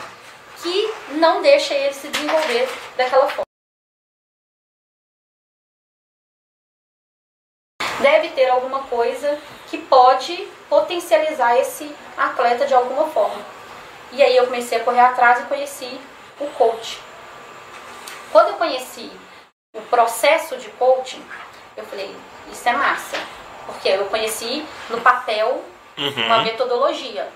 que 0.60 0.94
não 1.14 1.40
deixa 1.40 1.74
ele 1.74 1.94
se 1.94 2.08
desenvolver 2.08 2.68
daquela 2.96 3.28
forma. 3.28 3.44
Deve 8.00 8.28
ter 8.30 8.48
alguma 8.48 8.84
coisa 8.84 9.38
que 9.68 9.78
pode 9.78 10.48
potencializar 10.68 11.56
esse 11.58 11.94
atleta 12.16 12.66
de 12.66 12.74
alguma 12.74 13.08
forma. 13.08 13.44
E 14.12 14.22
aí 14.22 14.36
eu 14.36 14.46
comecei 14.46 14.78
a 14.78 14.84
correr 14.84 15.00
atrás 15.00 15.40
e 15.40 15.46
conheci 15.46 16.00
o 16.40 16.46
coach. 16.52 17.00
Quando 18.32 18.48
eu 18.48 18.54
conheci 18.54 19.10
o 19.74 19.80
processo 19.82 20.56
de 20.56 20.68
coaching, 20.70 21.24
eu 21.76 21.84
falei, 21.84 22.14
isso 22.50 22.68
é 22.68 22.72
massa. 22.72 23.16
Porque 23.66 23.88
eu 23.88 24.06
conheci 24.06 24.66
no 24.88 25.00
papel 25.00 25.62
uhum. 25.96 26.26
uma 26.26 26.42
metodologia. 26.42 27.28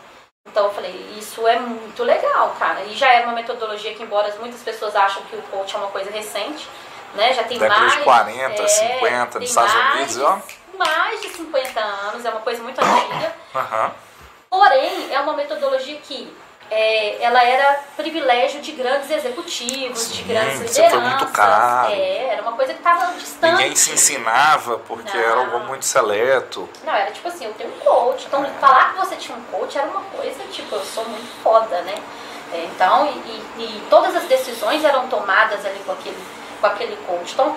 Então 0.46 0.66
eu 0.66 0.74
falei, 0.74 1.14
isso 1.18 1.46
é 1.46 1.58
muito 1.58 2.02
legal, 2.02 2.54
cara. 2.58 2.82
E 2.84 2.94
já 2.94 3.12
era 3.12 3.26
uma 3.26 3.34
metodologia 3.34 3.94
que, 3.94 4.02
embora 4.02 4.34
muitas 4.38 4.62
pessoas 4.62 4.94
acham 4.94 5.22
que 5.24 5.36
o 5.36 5.42
coach 5.42 5.74
é 5.74 5.78
uma 5.78 5.88
coisa 5.88 6.10
recente, 6.10 6.68
né? 7.14 7.32
Já 7.32 7.44
tem 7.44 7.58
Década 7.58 7.80
mais 7.80 7.96
de 7.96 8.02
40, 8.02 8.62
é, 8.62 8.68
50 8.68 9.26
tem 9.26 9.40
nos 9.40 9.50
Estados 9.50 9.74
mais 9.74 9.94
Unidos, 9.94 10.18
ó. 10.20 10.42
Mais 10.76 11.20
de 11.22 11.28
50 11.28 11.80
anos, 11.80 12.24
é 12.24 12.30
uma 12.30 12.40
coisa 12.40 12.62
muito 12.62 12.78
antiga. 12.80 13.34
Aham. 13.54 13.92
Porém, 14.50 15.12
é 15.12 15.20
uma 15.20 15.32
metodologia 15.32 15.98
que 16.00 16.32
é, 16.70 17.22
ela 17.22 17.42
era 17.44 17.80
privilégio 17.96 18.60
de 18.60 18.72
grandes 18.72 19.10
executivos, 19.10 20.10
de 20.12 20.22
Sim, 20.22 20.28
grandes 20.28 20.58
você 20.58 20.82
lideranças. 20.82 20.90
foi 20.90 21.00
muito 21.00 21.26
caro. 21.32 21.92
É, 21.92 22.26
era 22.32 22.42
uma 22.42 22.52
coisa 22.52 22.72
que 22.72 22.80
estava 22.80 23.12
distante. 23.12 23.52
Ninguém 23.52 23.76
se 23.76 23.92
ensinava 23.92 24.78
porque 24.78 25.16
Não. 25.16 25.24
era 25.24 25.40
algo 25.40 25.60
muito 25.60 25.84
seleto. 25.84 26.68
Não, 26.84 26.94
era 26.94 27.10
tipo 27.12 27.28
assim, 27.28 27.44
eu 27.44 27.54
tenho 27.54 27.70
um 27.70 27.78
coach. 27.80 28.26
Então, 28.26 28.44
falar 28.60 28.92
que 28.92 28.98
você 28.98 29.16
tinha 29.16 29.36
um 29.36 29.42
coach 29.44 29.76
era 29.78 29.86
uma 29.88 30.00
coisa, 30.16 30.42
tipo, 30.50 30.74
eu 30.74 30.84
sou 30.84 31.04
muito 31.08 31.42
foda, 31.42 31.80
né? 31.82 31.94
É, 32.52 32.64
Então, 32.74 33.06
e, 33.06 33.10
e- 33.60 33.62
e 33.64 33.86
todas 33.90 34.14
as 34.16 34.24
decisões 34.24 34.84
eram 34.84 35.08
tomadas 35.08 35.64
ali 35.66 35.78
com 35.84 35.92
aquele, 35.92 36.24
com 36.60 36.66
aquele 36.66 36.96
coach. 37.06 37.32
Então, 37.32 37.56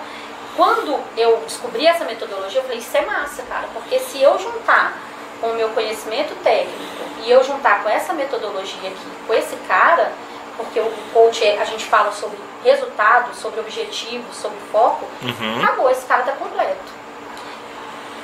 quando 0.56 0.98
eu 1.16 1.36
descobri 1.46 1.86
essa 1.86 2.04
metodologia, 2.04 2.58
eu 2.60 2.64
falei, 2.64 2.78
isso 2.78 2.96
é 2.96 3.02
massa, 3.02 3.42
cara, 3.44 3.68
porque 3.72 3.98
se 4.00 4.20
eu 4.20 4.36
juntar 4.38 4.92
com 5.40 5.48
o 5.48 5.54
meu 5.54 5.68
conhecimento 5.70 6.34
técnico 6.42 7.04
e 7.24 7.30
eu 7.30 7.42
juntar 7.44 7.82
com 7.82 7.88
essa 7.88 8.12
metodologia 8.12 8.88
aqui, 8.88 9.06
com 9.26 9.34
esse 9.34 9.56
cara, 9.68 10.12
porque 10.56 10.80
o 10.80 10.90
coach, 11.12 11.46
a 11.46 11.64
gente 11.64 11.84
fala 11.84 12.12
sobre 12.12 12.38
resultado, 12.64 13.34
sobre 13.34 13.60
objetivo, 13.60 14.32
sobre 14.32 14.58
foco, 14.72 15.04
Uhum. 15.22 15.62
acabou, 15.62 15.90
esse 15.90 16.04
cara 16.06 16.22
tá 16.22 16.32
completo 16.32 16.98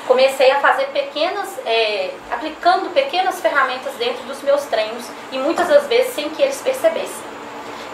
comecei 0.06 0.50
a 0.50 0.60
fazer 0.60 0.86
pequenas, 0.88 1.58
é, 1.64 2.10
aplicando 2.30 2.92
pequenas 2.92 3.40
ferramentas 3.40 3.94
dentro 3.94 4.22
dos 4.24 4.42
meus 4.42 4.62
treinos 4.64 5.04
e 5.32 5.38
muitas 5.38 5.68
das 5.68 5.86
vezes 5.86 6.14
sem 6.14 6.28
que 6.30 6.42
eles 6.42 6.60
percebessem. 6.60 7.24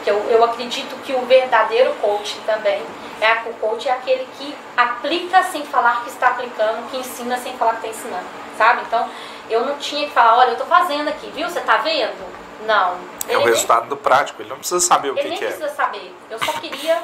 Que 0.05 0.11
eu, 0.11 0.17
eu 0.31 0.43
acredito 0.45 0.95
que 1.05 1.13
o 1.13 1.21
verdadeiro 1.27 1.93
coach 2.01 2.37
também 2.47 2.83
é 3.21 3.27
a- 3.33 3.43
o 3.47 3.55
coach 3.55 3.89
é 3.89 3.93
aquele 3.93 4.27
que 4.39 4.55
aplica 4.77 5.43
sem 5.45 5.65
falar 5.65 6.03
que 6.03 6.11
está 6.11 6.29
aplicando, 6.29 6.91
que 6.91 6.97
ensina 6.99 7.37
sem 7.39 7.57
falar 7.57 7.77
que 7.77 7.87
está 7.87 7.99
ensinando, 7.99 8.27
sabe? 8.57 8.83
Então 8.87 9.09
eu 9.49 9.65
não 9.65 9.77
tinha 9.79 10.07
que 10.07 10.13
falar, 10.15 10.37
olha, 10.39 10.49
eu 10.49 10.53
estou 10.53 10.67
fazendo 10.67 11.09
aqui, 11.09 11.31
viu? 11.35 11.49
Você 11.49 11.59
está 11.59 11.79
vendo? 11.79 12.31
Não. 12.67 12.97
É 13.29 13.33
o 13.33 13.37
Ele 13.37 13.39
nem- 13.39 13.47
resultado 13.49 13.89
do 13.89 13.97
prático, 13.97 14.41
ele 14.43 14.49
não 14.51 14.59
precisa 14.59 14.81
saber 14.81 15.11
o 15.11 15.13
ele 15.15 15.23
que, 15.23 15.29
nem 15.29 15.39
que 15.39 15.45
é. 15.45 15.49
precisa 15.49 15.69
saber. 15.75 16.15
Eu 16.31 16.39
só 16.39 16.53
queria 16.53 17.01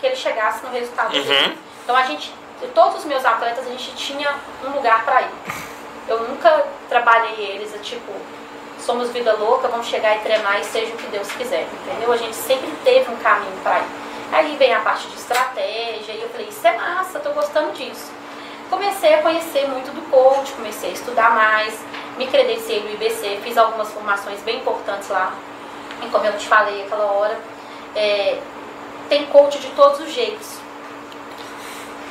que 0.00 0.06
ele 0.06 0.16
chegasse 0.16 0.64
no 0.64 0.70
resultado 0.72 1.14
Uhum. 1.16 1.22
dele. 1.24 1.58
Então 1.84 1.96
a 1.96 2.02
gente, 2.04 2.32
todos 2.74 2.98
os 3.00 3.04
meus 3.04 3.24
atletas, 3.24 3.66
a 3.66 3.70
gente 3.70 3.94
tinha 3.96 4.34
um 4.64 4.70
lugar 4.70 5.04
para 5.04 5.22
ir. 5.22 5.30
Eu 6.08 6.20
nunca 6.28 6.64
trabalhei 6.88 7.34
eles, 7.38 7.74
é 7.74 7.78
tipo, 7.78 8.12
somos 8.80 9.10
vida 9.10 9.32
louca, 9.34 9.68
vamos 9.68 9.86
chegar 9.86 10.16
e 10.16 10.20
treinar 10.20 10.58
e 10.60 10.64
seja 10.64 10.92
o 10.94 10.96
que 10.96 11.06
Deus 11.08 11.30
quiser, 11.32 11.62
entendeu? 11.86 12.12
A 12.12 12.16
gente 12.16 12.34
sempre 12.34 12.70
teve 12.82 13.10
um 13.10 13.16
caminho 13.16 13.52
para 13.62 13.80
ir. 13.80 13.84
Aí 14.32 14.56
vem 14.56 14.72
a 14.72 14.80
parte 14.80 15.08
de 15.08 15.16
estratégia 15.16 16.12
e 16.12 16.22
eu 16.22 16.28
falei, 16.28 16.48
isso 16.48 16.66
é 16.66 16.76
massa, 16.76 17.18
tô 17.18 17.30
gostando 17.32 17.72
disso. 17.72 18.10
Comecei 18.68 19.14
a 19.14 19.22
conhecer 19.22 19.68
muito 19.68 19.92
do 19.92 20.02
coach, 20.10 20.52
comecei 20.52 20.90
a 20.90 20.92
estudar 20.92 21.34
mais, 21.34 21.76
me 22.16 22.26
credenciei 22.28 22.82
no 22.84 22.90
IBC, 22.92 23.40
fiz 23.42 23.58
algumas 23.58 23.90
formações 23.92 24.40
bem 24.42 24.58
importantes 24.58 25.08
lá. 25.08 25.34
E 26.02 26.08
como 26.08 26.24
eu 26.24 26.36
te 26.38 26.46
falei 26.46 26.84
aquela 26.84 27.06
hora, 27.06 27.38
é, 27.96 28.38
tem 29.08 29.26
coach 29.26 29.58
de 29.58 29.68
todos 29.70 29.98
os 29.98 30.12
jeitos. 30.12 30.58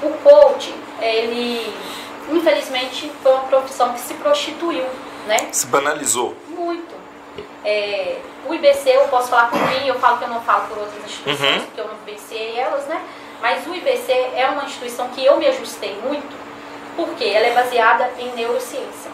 O 0.03 0.11
coach, 0.21 0.73
ele, 1.01 1.73
infelizmente, 2.29 3.09
foi 3.23 3.31
uma 3.33 3.43
profissão 3.45 3.93
que 3.93 3.99
se 4.01 4.13
prostituiu, 4.15 4.85
né? 5.25 5.37
Se 5.53 5.65
banalizou. 5.67 6.35
Muito. 6.49 6.98
É, 7.65 8.17
o 8.47 8.53
IBC, 8.53 8.89
eu 8.89 9.07
posso 9.09 9.29
falar 9.29 9.49
por 9.49 9.59
mim, 9.59 9.87
eu 9.87 9.95
falo 9.99 10.17
que 10.17 10.23
eu 10.23 10.29
não 10.29 10.41
falo 10.41 10.67
por 10.67 10.77
outras 10.77 11.03
instituições, 11.03 11.53
Uhum. 11.61 11.65
porque 11.65 11.81
eu 11.81 11.87
não 11.87 11.95
vivenciei 12.05 12.57
elas, 12.59 12.85
né? 12.87 13.01
Mas 13.41 13.65
o 13.67 13.73
IBC 13.73 14.11
é 14.35 14.47
uma 14.51 14.63
instituição 14.65 15.07
que 15.09 15.23
eu 15.25 15.37
me 15.37 15.47
ajustei 15.47 15.97
muito, 16.03 16.35
porque 16.95 17.23
ela 17.25 17.47
é 17.47 17.53
baseada 17.53 18.09
em 18.19 18.29
neurociência. 18.35 19.11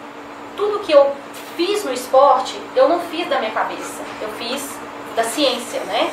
Tudo 0.58 0.80
que 0.80 0.92
eu 0.92 1.12
fiz 1.58 1.84
no 1.84 1.94
esporte, 1.94 2.60
eu 2.76 2.88
não 2.90 3.00
fiz 3.02 3.28
da 3.28 3.40
minha 3.40 3.52
cabeça, 3.52 4.02
eu 4.22 4.30
fiz 4.30 4.68
da 5.16 5.24
ciência, 5.24 5.80
né? 5.82 6.10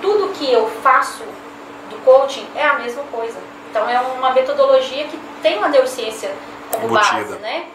Tudo 0.00 0.32
que 0.34 0.50
eu 0.50 0.68
faço 0.82 1.22
do 1.90 1.96
coaching 2.04 2.46
é 2.54 2.64
a 2.64 2.74
mesma 2.74 3.02
coisa. 3.04 3.36
Então 3.70 3.88
é 3.88 3.98
uma 4.00 4.30
metodologia 4.30 5.04
que 5.08 5.18
tem 5.42 5.58
uma 5.58 5.68
neurociência 5.68 6.30
como 6.70 6.88
base, 6.88 7.16
Embutida. 7.16 7.38
né? 7.40 7.66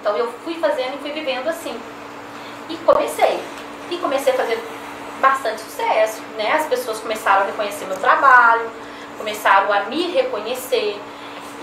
Então 0.00 0.16
eu 0.16 0.32
fui 0.44 0.54
fazendo 0.54 0.94
e 0.94 0.98
fui 0.98 1.12
vivendo 1.12 1.46
assim. 1.48 1.78
E 2.70 2.76
comecei. 2.78 3.42
E 3.90 3.98
comecei 3.98 4.32
a 4.32 4.36
fazer 4.36 4.64
bastante 5.20 5.60
sucesso, 5.60 6.22
né? 6.36 6.52
As 6.52 6.66
pessoas 6.66 7.00
começaram 7.00 7.42
a 7.42 7.46
reconhecer 7.46 7.84
meu 7.86 7.98
trabalho, 7.98 8.70
começaram 9.18 9.72
a 9.72 9.80
me 9.80 10.10
reconhecer. 10.12 10.98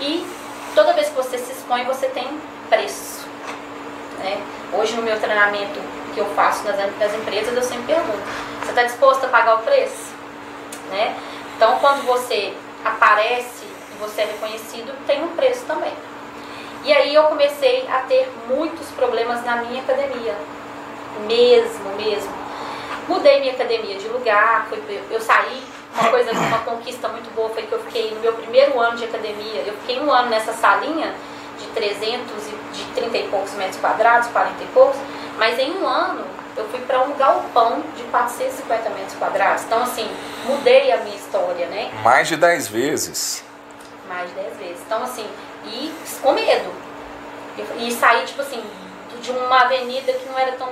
E 0.00 0.24
toda 0.74 0.92
vez 0.92 1.08
que 1.08 1.16
você 1.16 1.38
se 1.38 1.52
expõe, 1.52 1.84
você 1.84 2.06
tem 2.08 2.28
preço. 2.68 3.26
Né? 4.18 4.40
Hoje 4.72 4.94
no 4.94 5.02
meu 5.02 5.18
treinamento 5.18 5.80
que 6.14 6.20
eu 6.20 6.26
faço 6.34 6.64
nas, 6.64 6.76
nas 6.76 7.14
empresas, 7.14 7.54
eu 7.54 7.62
sempre 7.62 7.94
pergunto, 7.94 8.22
você 8.62 8.70
está 8.70 8.82
disposto 8.84 9.24
a 9.24 9.28
pagar 9.28 9.56
o 9.56 9.62
preço? 9.62 10.12
Né? 10.90 11.16
Então 11.56 11.78
quando 11.78 12.04
você 12.04 12.54
aparece 12.84 13.64
e 13.64 13.98
você 13.98 14.22
é 14.22 14.24
reconhecido, 14.26 14.94
tem 15.06 15.22
um 15.24 15.28
preço 15.28 15.64
também. 15.66 15.92
E 16.84 16.92
aí 16.92 17.14
eu 17.14 17.24
comecei 17.24 17.88
a 17.88 17.98
ter 18.02 18.30
muitos 18.48 18.86
problemas 18.90 19.44
na 19.44 19.56
minha 19.56 19.82
academia. 19.82 20.36
Mesmo, 21.26 21.94
mesmo. 21.96 22.32
Mudei 23.08 23.40
minha 23.40 23.52
academia 23.52 23.96
de 23.96 24.08
lugar, 24.08 24.66
foi, 24.68 24.82
eu 25.10 25.20
saí, 25.20 25.62
uma 25.98 26.10
coisa, 26.10 26.30
uma 26.32 26.58
conquista 26.58 27.08
muito 27.08 27.34
boa 27.34 27.48
foi 27.50 27.62
que 27.62 27.72
eu 27.72 27.80
fiquei 27.84 28.10
no 28.12 28.20
meu 28.20 28.34
primeiro 28.34 28.78
ano 28.78 28.96
de 28.96 29.04
academia, 29.04 29.62
eu 29.66 29.72
fiquei 29.80 29.98
um 29.98 30.12
ano 30.12 30.28
nessa 30.28 30.52
salinha 30.52 31.14
de 31.58 31.66
300 31.68 32.30
e 32.46 32.74
de 32.74 32.84
30 32.94 33.18
e 33.18 33.28
poucos 33.28 33.52
metros 33.54 33.80
quadrados, 33.80 34.28
40 34.28 34.62
e 34.62 34.66
poucos, 34.68 34.98
mas 35.38 35.58
em 35.58 35.72
um 35.72 35.86
ano 35.86 36.24
eu 36.56 36.68
fui 36.68 36.80
para 36.80 37.00
um 37.02 37.14
galpão 37.14 37.82
de 37.96 38.02
450 38.04 38.90
metros 38.90 39.14
quadrados. 39.14 39.64
Então 39.64 39.82
assim, 39.82 40.08
mudei 40.44 40.92
a 40.92 40.98
minha 40.98 41.16
história, 41.16 41.66
né? 41.66 41.90
Mais 42.02 42.28
de 42.28 42.36
10 42.36 42.68
vezes. 42.68 43.44
mais 44.08 44.28
de 44.28 44.34
10 44.34 44.56
vezes. 44.56 44.78
Então, 44.86 45.02
assim, 45.02 45.26
e 45.64 45.92
com 46.22 46.32
medo. 46.32 46.72
E, 47.56 47.88
e 47.88 47.92
sair, 47.92 48.24
tipo 48.24 48.40
assim, 48.42 48.62
de 49.20 49.30
uma 49.30 49.62
avenida 49.62 50.12
que 50.12 50.28
não 50.28 50.38
era 50.38 50.52
tão 50.52 50.68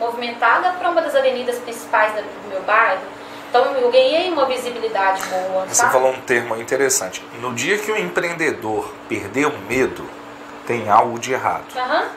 movimentada 0.00 0.70
para 0.72 0.88
uma 0.90 1.00
das 1.02 1.14
avenidas 1.14 1.58
principais 1.58 2.12
do 2.14 2.48
meu 2.48 2.62
bairro. 2.62 3.02
Então, 3.50 3.64
eu 3.76 3.90
ganhei 3.90 4.30
uma 4.32 4.46
visibilidade 4.46 5.22
boa, 5.26 5.66
Você 5.66 5.74
sabe? 5.74 5.92
falou 5.92 6.10
um 6.12 6.20
termo 6.22 6.56
interessante. 6.56 7.22
No 7.40 7.52
dia 7.52 7.76
que 7.78 7.90
o 7.92 7.96
empreendedor 7.96 8.92
perder 9.08 9.46
o 9.46 9.58
medo, 9.68 10.08
tem 10.66 10.88
algo 10.88 11.18
de 11.18 11.32
errado. 11.32 11.64
Aham, 11.76 12.08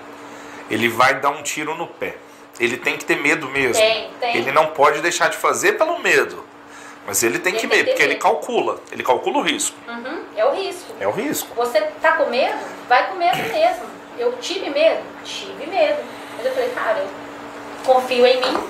Ele 0.69 0.87
vai 0.87 1.19
dar 1.19 1.29
um 1.31 1.43
tiro 1.43 1.75
no 1.75 1.87
pé. 1.87 2.15
Ele 2.59 2.77
tem 2.77 2.97
que 2.97 3.03
ter 3.03 3.19
medo 3.19 3.49
mesmo. 3.49 3.73
Tem, 3.83 4.09
tem. 4.19 4.37
Ele 4.37 4.51
não 4.51 4.67
pode 4.67 5.01
deixar 5.01 5.29
de 5.29 5.37
fazer 5.37 5.73
pelo 5.73 5.99
medo. 5.99 6.45
Mas 7.05 7.21
ele 7.23 7.37
tem 7.39 7.51
Ele 7.53 7.61
que 7.61 7.67
tem 7.67 7.77
medo, 7.79 7.87
porque 7.89 8.01
ele 8.03 8.13
medo. 8.13 8.21
calcula. 8.21 8.79
Ele 8.91 9.03
calcula 9.03 9.39
o 9.39 9.41
risco. 9.41 9.75
uhum, 9.89 10.21
é 10.37 10.45
o 10.45 10.51
risco. 10.51 10.93
É 10.99 11.07
o 11.07 11.11
risco. 11.11 11.53
Você 11.55 11.81
tá 12.01 12.13
com 12.13 12.29
medo? 12.29 12.57
Vai 12.87 13.09
com 13.09 13.15
medo 13.17 13.37
mesmo. 13.51 13.85
Eu 14.19 14.31
tive 14.37 14.69
medo? 14.69 15.01
Tive 15.25 15.65
medo. 15.65 15.97
Mas 16.37 16.45
eu 16.45 16.51
falei, 16.53 16.69
cara, 16.69 16.99
eu 16.99 17.07
confio 17.85 18.25
em 18.25 18.39
mim, 18.41 18.67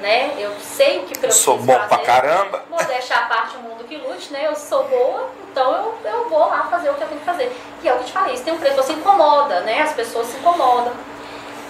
né? 0.00 0.34
Eu 0.38 0.52
sei 0.60 1.00
o 1.00 1.04
que 1.04 1.14
Eu 1.16 1.20
preciso 1.20 1.44
sou 1.44 1.58
bom 1.58 1.74
pra 1.74 1.88
fazer. 1.88 2.02
caramba. 2.02 2.62
Modéstia 2.70 3.16
à 3.16 3.22
parte, 3.26 3.56
o 3.56 3.60
mundo 3.60 3.84
que 3.84 3.96
lute, 3.96 4.32
né? 4.32 4.46
Eu 4.46 4.54
sou 4.56 4.84
boa, 4.84 5.28
então 5.50 5.72
eu, 5.72 5.98
eu 6.10 6.28
vou 6.28 6.48
lá 6.48 6.66
fazer 6.70 6.90
o 6.90 6.94
que 6.94 7.02
eu 7.02 7.08
tenho 7.08 7.20
que 7.20 7.26
fazer. 7.26 7.52
E 7.82 7.88
é 7.88 7.92
o 7.92 7.96
que 7.96 8.02
eu 8.02 8.06
te 8.06 8.12
falei, 8.12 8.34
isso 8.34 8.44
tem 8.44 8.54
um 8.54 8.58
preço, 8.58 8.76
você 8.76 8.92
incomoda, 8.92 9.60
né? 9.60 9.82
As 9.82 9.92
pessoas 9.92 10.26
se 10.28 10.36
incomodam. 10.38 10.92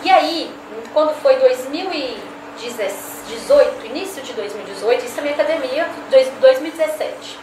E 0.02 0.10
aí, 0.10 0.54
quando 0.92 1.14
foi 1.20 1.36
2018, 1.36 3.86
início 3.86 4.22
de 4.22 4.32
2018, 4.34 5.04
isso 5.06 5.18
é 5.18 5.22
minha 5.22 5.34
academia, 5.34 5.88
dois- 6.10 6.28
2017. 6.40 7.38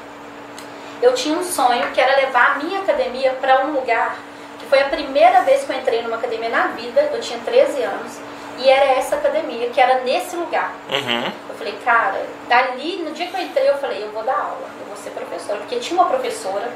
Eu 1.01 1.13
tinha 1.13 1.35
um 1.37 1.43
sonho 1.43 1.89
que 1.91 1.99
era 1.99 2.15
levar 2.17 2.51
a 2.51 2.55
minha 2.59 2.79
academia 2.81 3.31
para 3.41 3.65
um 3.65 3.71
lugar 3.71 4.15
que 4.59 4.65
foi 4.67 4.79
a 4.81 4.85
primeira 4.89 5.41
vez 5.41 5.63
que 5.63 5.71
eu 5.71 5.75
entrei 5.75 6.03
numa 6.03 6.17
academia 6.17 6.49
na 6.49 6.67
vida, 6.67 7.09
eu 7.11 7.19
tinha 7.19 7.39
13 7.39 7.81
anos, 7.81 8.19
e 8.61 8.69
era 8.69 8.91
essa 8.91 9.15
academia, 9.15 9.69
que 9.69 9.81
era 9.81 10.01
nesse 10.01 10.35
lugar. 10.35 10.73
Uhum. 10.89 11.31
Eu 11.49 11.55
falei, 11.55 11.73
cara, 11.83 12.23
dali, 12.47 12.97
no 12.97 13.11
dia 13.11 13.27
que 13.27 13.35
eu 13.35 13.41
entrei, 13.41 13.69
eu 13.69 13.77
falei, 13.77 14.03
eu 14.03 14.11
vou 14.11 14.23
dar 14.23 14.37
aula, 14.37 14.67
eu 14.79 14.87
vou 14.87 14.95
ser 14.95 15.09
professora. 15.11 15.59
Porque 15.59 15.79
tinha 15.79 15.99
uma 15.99 16.07
professora, 16.07 16.71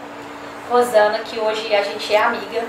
Rosana, 0.70 1.20
que 1.20 1.40
hoje 1.40 1.74
a 1.76 1.84
gente 1.84 2.14
é 2.14 2.18
amiga, 2.18 2.64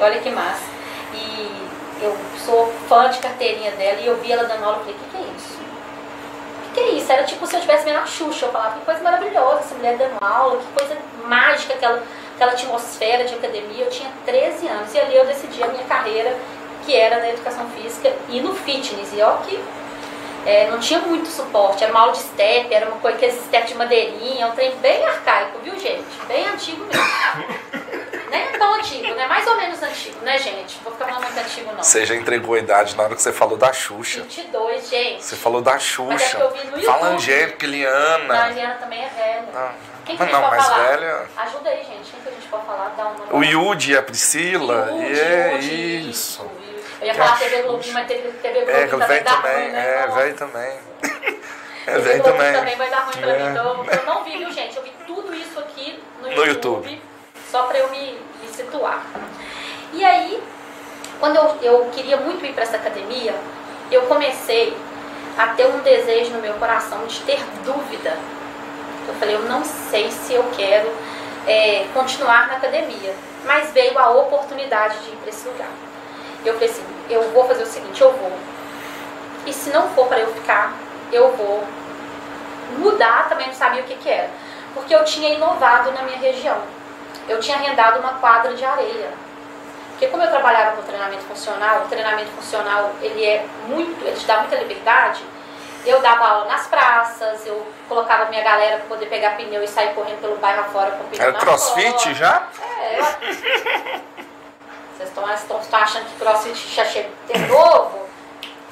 olha 0.00 0.18
que 0.18 0.30
massa. 0.30 0.64
E 1.12 1.68
eu 2.00 2.16
sou 2.44 2.72
fã 2.88 3.10
de 3.10 3.18
carteirinha 3.18 3.70
dela 3.72 4.00
e 4.00 4.06
eu 4.06 4.16
vi 4.16 4.32
ela 4.32 4.44
dando 4.44 4.64
aula, 4.64 4.78
eu 4.78 4.80
falei, 4.80 4.94
o 4.94 4.98
que, 4.98 5.10
que 5.10 5.16
é 5.16 5.36
isso? 5.36 5.58
O 5.60 6.74
que, 6.74 6.80
que 6.80 6.80
é 6.80 6.90
isso? 6.94 7.12
Era 7.12 7.24
tipo 7.24 7.46
se 7.46 7.54
eu 7.54 7.60
estivesse 7.60 7.84
vendo 7.84 7.98
a 7.98 8.06
Xuxa, 8.06 8.46
eu 8.46 8.52
falava, 8.52 8.78
que 8.78 8.84
coisa 8.84 9.02
maravilhosa 9.02 9.60
essa 9.60 9.74
mulher 9.74 9.96
dando 9.98 10.16
aula, 10.22 10.58
que 10.58 10.66
coisa 10.72 10.96
mágica, 11.26 11.74
aquela, 11.74 12.02
aquela 12.34 12.52
atmosfera 12.52 13.24
de 13.24 13.34
academia. 13.34 13.84
Eu 13.84 13.90
tinha 13.90 14.10
13 14.24 14.66
anos 14.68 14.94
e 14.94 14.98
ali 14.98 15.16
eu 15.16 15.26
decidi 15.26 15.62
a 15.62 15.68
minha 15.68 15.84
carreira, 15.84 16.36
que 16.84 16.94
era 16.94 17.18
na 17.18 17.30
educação 17.30 17.68
física 17.70 18.12
e 18.28 18.40
no 18.40 18.54
fitness. 18.54 19.12
E 19.12 19.22
ó 19.22 19.36
que 19.38 19.62
é, 20.46 20.68
não 20.70 20.78
tinha 20.78 21.00
muito 21.00 21.26
suporte, 21.28 21.82
era 21.82 21.92
uma 21.92 22.00
aula 22.02 22.12
de 22.12 22.18
step, 22.18 22.72
era 22.72 22.86
uma 22.86 22.98
coisa, 22.98 23.16
aqueles 23.16 23.36
step 23.44 23.66
de 23.66 23.74
madeirinha, 23.74 24.46
um 24.46 24.52
trem 24.52 24.74
bem 24.76 25.04
arcaico, 25.04 25.58
viu 25.62 25.78
gente? 25.78 26.04
Bem 26.28 26.46
antigo 26.46 26.84
mesmo. 26.84 27.04
Nem 28.30 28.42
é 28.42 28.58
tão 28.58 28.74
antigo, 28.74 29.14
né? 29.14 29.26
Mais 29.28 29.46
ou 29.46 29.56
menos 29.56 29.80
antigo, 29.80 30.18
né, 30.22 30.36
gente? 30.38 30.76
Vou 30.82 30.92
ficar 30.92 31.04
falando 31.06 31.22
muito 31.22 31.38
antigo, 31.38 31.70
não. 31.72 31.82
Você 31.82 32.04
já 32.04 32.16
entregou 32.16 32.56
a 32.56 32.58
idade 32.58 32.96
na 32.96 33.04
hora 33.04 33.14
que 33.14 33.22
você 33.22 33.32
falou 33.32 33.56
da 33.56 33.72
Xuxa. 33.72 34.22
22, 34.22 34.90
gente. 34.90 35.24
Você 35.24 35.36
falou 35.36 35.62
da 35.62 35.74
é 35.76 35.78
Xuxa. 35.78 36.38
YouTube. 36.38 36.84
Fala 36.84 37.06
Angélica, 37.10 37.66
Não, 37.66 38.34
a. 38.34 38.50
Eliana 38.50 38.74
também 38.74 39.04
é 39.04 39.08
velha. 39.08 39.44
Ah, 39.54 39.72
Quem 40.04 40.16
que 40.16 40.22
mas 40.22 40.28
a 40.28 40.32
gente 40.32 40.42
não, 40.42 40.50
pode 40.50 40.56
mais 40.56 40.66
falar? 40.68 40.86
velha. 40.88 41.22
Ajuda 41.36 41.70
aí, 41.70 41.76
gente. 41.84 42.10
Quem 42.10 42.20
que 42.22 42.28
a 42.28 42.32
gente 42.32 42.46
pode 42.48 42.66
falar? 42.66 42.94
Dá 42.96 43.04
uma 43.04 43.36
O 43.36 43.44
Yudi, 43.44 43.96
a 43.96 44.02
Priscila. 44.02 44.88
Yudi, 44.90 45.20
é 45.20 45.52
Yudi, 45.54 46.10
isso. 46.10 46.44
Eu 47.00 47.06
ia 47.06 47.14
falar 47.14 47.38
TV 47.38 47.62
Globo, 47.62 47.84
mas 47.92 48.06
TV, 48.06 48.30
TV 48.42 48.54
Globo 48.60 48.70
É, 48.70 48.86
também 48.86 49.08
velho 49.08 49.24
dá 49.24 49.36
também. 49.36 49.54
ruim, 49.62 49.72
né? 49.72 50.02
É, 50.02 50.06
velho 50.08 50.34
também. 50.34 50.78
É, 51.86 51.92
Globo 52.00 52.22
também. 52.22 52.52
também 52.54 52.76
vai 52.76 52.88
dar 52.88 53.00
ruim 53.00 53.16
pra 53.20 53.30
É. 53.30 53.42
mim. 53.42 53.50
Então, 53.50 53.84
eu 53.84 54.06
não 54.06 54.24
vi, 54.24 54.38
viu, 54.38 54.50
gente? 54.50 54.74
Eu 54.74 54.82
vi 54.82 54.90
tudo 55.06 55.34
isso 55.34 55.58
aqui 55.58 56.02
no, 56.22 56.30
No 56.30 56.46
YouTube. 56.46 57.02
Só 57.50 57.64
pra 57.64 57.78
eu 57.78 57.90
me, 57.90 58.18
me 58.40 58.48
situar. 58.48 59.02
E 59.92 60.02
aí, 60.02 60.42
quando 61.20 61.36
eu, 61.36 61.58
eu 61.60 61.90
queria 61.92 62.16
muito 62.16 62.42
ir 62.46 62.54
para 62.54 62.62
essa 62.62 62.76
academia, 62.76 63.34
eu 63.90 64.00
comecei 64.06 64.74
a 65.36 65.48
ter 65.48 65.66
um 65.66 65.80
desejo 65.80 66.30
no 66.30 66.40
meu 66.40 66.54
coração 66.54 67.04
de 67.06 67.20
ter 67.20 67.38
dúvida. 67.64 68.16
Eu 69.06 69.14
falei, 69.16 69.34
eu 69.34 69.40
não 69.42 69.62
sei 69.62 70.10
se 70.10 70.32
eu 70.32 70.44
quero 70.56 70.90
é, 71.46 71.84
continuar 71.92 72.48
na 72.48 72.54
academia. 72.56 73.14
Mas 73.44 73.70
veio 73.72 73.98
a 73.98 74.08
oportunidade 74.10 74.98
de 75.00 75.10
ir 75.10 75.16
para 75.16 75.28
esse 75.28 75.46
lugar. 75.46 75.68
Eu 76.44 76.54
falei 76.54 76.68
assim, 76.68 76.84
eu 77.08 77.30
vou 77.30 77.46
fazer 77.46 77.62
o 77.62 77.66
seguinte, 77.66 78.00
eu 78.00 78.12
vou. 78.12 78.32
E 79.46 79.52
se 79.52 79.70
não 79.70 79.88
for 79.90 80.06
para 80.06 80.20
eu 80.20 80.32
ficar, 80.34 80.72
eu 81.12 81.30
vou 81.36 81.64
mudar, 82.78 83.28
também 83.28 83.46
não 83.46 83.54
sabia 83.54 83.82
o 83.82 83.84
que, 83.84 83.96
que 83.96 84.08
era. 84.08 84.30
Porque 84.74 84.94
eu 84.94 85.04
tinha 85.04 85.30
inovado 85.30 85.92
na 85.92 86.02
minha 86.02 86.18
região. 86.18 86.58
Eu 87.28 87.40
tinha 87.40 87.56
arrendado 87.56 88.00
uma 88.00 88.14
quadra 88.14 88.54
de 88.54 88.64
areia. 88.64 89.10
Porque 89.90 90.08
como 90.08 90.22
eu 90.22 90.30
trabalhava 90.30 90.76
com 90.76 90.82
treinamento 90.82 91.22
funcional, 91.22 91.82
o 91.84 91.88
treinamento 91.88 92.30
funcional 92.32 92.92
ele 93.00 93.24
é 93.24 93.46
muito, 93.66 94.04
ele 94.04 94.16
te 94.16 94.26
dá 94.26 94.40
muita 94.40 94.56
liberdade. 94.56 95.22
Eu 95.86 96.00
dava 96.00 96.24
aula 96.26 96.44
nas 96.46 96.66
praças, 96.66 97.46
eu 97.46 97.64
colocava 97.88 98.30
minha 98.30 98.42
galera 98.42 98.78
para 98.78 98.86
poder 98.86 99.06
pegar 99.06 99.36
pneu 99.36 99.62
e 99.62 99.68
sair 99.68 99.94
correndo 99.94 100.20
pelo 100.20 100.36
bairro 100.36 100.62
afora 100.62 100.90
com 100.92 101.04
pneu 101.04 101.28
Era 101.28 101.32
crossfit 101.38 101.92
costa. 101.92 102.14
já? 102.14 102.42
É, 102.80 103.00
eu... 103.00 104.13
Vocês 104.96 105.08
estão, 105.08 105.80
achando 105.80 106.04
que 106.06 106.16
crossfit 106.16 106.74
já 106.74 106.84
chegou 106.84 107.10
de 107.32 107.38
novo? 107.46 108.04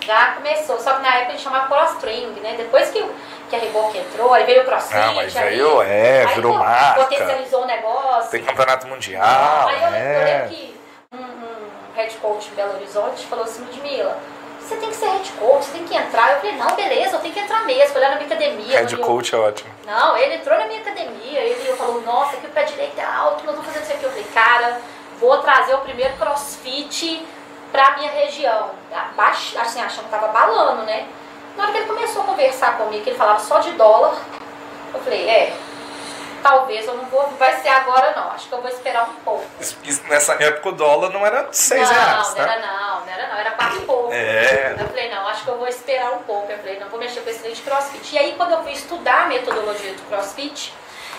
Já 0.04 0.32
começou, 0.32 0.78
só 0.80 0.94
que 0.94 1.02
na 1.02 1.14
época 1.14 1.28
a 1.28 1.30
gente 1.32 1.42
chamava 1.42 1.66
cross-training, 1.66 2.40
né? 2.40 2.54
Depois 2.56 2.90
que, 2.90 3.04
que 3.48 3.56
a 3.56 3.58
Reebok 3.58 3.96
entrou, 3.96 4.32
aí 4.34 4.44
veio 4.44 4.62
o 4.62 4.64
crossfit. 4.64 4.96
Ah, 4.96 5.12
mas 5.14 5.36
aí- 5.36 5.50
veio, 5.50 5.82
é, 5.82 6.24
aí 6.24 6.34
virou 6.34 6.54
marca. 6.54 7.04
Potencializou 7.04 7.62
o 7.62 7.66
negócio. 7.66 8.30
Tem 8.30 8.42
campeonato 8.42 8.86
mundial. 8.88 9.68
Aí 9.68 9.82
eu, 9.82 9.90
lembro- 9.90 9.96
eu 9.96 10.20
é. 10.20 10.24
lembro 10.24 10.48
que 10.48 10.80
um, 11.12 11.18
um 11.18 11.94
head 11.94 12.14
coach 12.16 12.48
em 12.50 12.54
Belo 12.54 12.74
Horizonte 12.74 13.26
falou 13.26 13.44
assim, 13.44 13.64
Ludmilla, 13.64 14.18
você 14.60 14.76
tem 14.76 14.88
que 14.88 14.96
ser 14.96 15.06
head 15.06 15.32
coach, 15.32 15.64
você 15.66 15.72
tem 15.72 15.84
que 15.84 15.96
entrar. 15.96 16.32
Eu 16.32 16.40
falei, 16.40 16.56
não, 16.56 16.74
beleza, 16.74 17.16
eu 17.16 17.20
tenho 17.20 17.34
que 17.34 17.40
entrar 17.40 17.64
mesmo. 17.64 17.92
Foi 17.92 18.00
lá 18.00 18.08
na 18.10 18.16
minha 18.16 18.26
academia. 18.26 18.78
Head 18.78 18.96
coach 18.96 19.34
é 19.34 19.38
ótimo. 19.38 19.70
Não, 19.86 20.16
ele 20.16 20.34
entrou 20.36 20.58
na 20.58 20.66
minha 20.66 20.80
academia, 20.80 21.40
ele 21.40 21.76
falou, 21.76 22.00
nossa, 22.02 22.36
que 22.38 22.46
o 22.46 22.50
pé 22.50 22.64
direito 22.64 22.98
é 22.98 23.04
alto, 23.04 23.44
nós 23.44 23.54
vamos 23.54 23.70
fazer 23.70 23.84
isso 23.84 23.92
aqui. 23.92 24.04
Eu 24.04 24.10
falei, 24.10 24.26
cara, 24.34 24.80
vou 25.22 25.38
trazer 25.38 25.74
o 25.74 25.78
primeiro 25.78 26.14
crossfit 26.16 27.24
pra 27.70 27.96
minha 27.96 28.10
região. 28.10 28.70
Abaixo, 28.92 29.56
assim, 29.58 29.80
achando 29.80 30.04
que 30.06 30.10
tava 30.10 30.28
balando, 30.28 30.82
né? 30.82 31.06
Na 31.56 31.62
hora 31.62 31.72
que 31.72 31.78
ele 31.78 31.86
começou 31.86 32.22
a 32.22 32.26
conversar 32.26 32.76
comigo, 32.76 33.04
que 33.04 33.10
ele 33.10 33.16
falava 33.18 33.38
só 33.38 33.60
de 33.60 33.70
dólar, 33.72 34.16
eu 34.92 35.00
falei, 35.00 35.28
é, 35.28 35.56
talvez 36.42 36.86
eu 36.86 36.94
não 36.94 37.04
vou, 37.04 37.22
não 37.22 37.36
vai 37.36 37.54
ser 37.60 37.68
agora 37.68 38.12
não, 38.16 38.32
acho 38.32 38.48
que 38.48 38.52
eu 38.52 38.60
vou 38.60 38.68
esperar 38.70 39.08
um 39.08 39.14
pouco. 39.24 39.44
Isso- 39.60 40.02
nessa 40.08 40.32
época 40.42 40.70
o 40.70 40.72
dólar 40.72 41.10
não 41.10 41.24
era 41.24 41.48
6 41.52 41.80
não, 41.88 41.94
reais, 41.94 42.28
não 42.28 42.34
né? 42.34 42.42
era 42.42 42.66
não, 42.66 43.00
não 43.00 43.12
era 43.12 43.28
não, 43.28 43.36
era 43.38 43.50
quatro 43.52 43.78
e 43.78 43.82
pouco. 43.82 44.12
É. 44.12 44.76
Eu 44.78 44.88
falei, 44.88 45.10
não, 45.10 45.28
acho 45.28 45.44
que 45.44 45.50
eu 45.50 45.58
vou 45.58 45.68
esperar 45.68 46.12
um 46.12 46.22
pouco. 46.24 46.50
Eu 46.50 46.58
falei, 46.58 46.80
não 46.80 46.88
vou 46.88 46.98
mexer 46.98 47.20
com 47.20 47.30
esse 47.30 47.48
de 47.48 47.62
crossfit. 47.62 48.14
E 48.14 48.18
aí, 48.18 48.34
quando 48.36 48.52
eu 48.52 48.62
fui 48.62 48.72
estudar 48.72 49.24
a 49.24 49.26
metodologia 49.26 49.92
do 49.92 50.02
crossfit, 50.08 50.74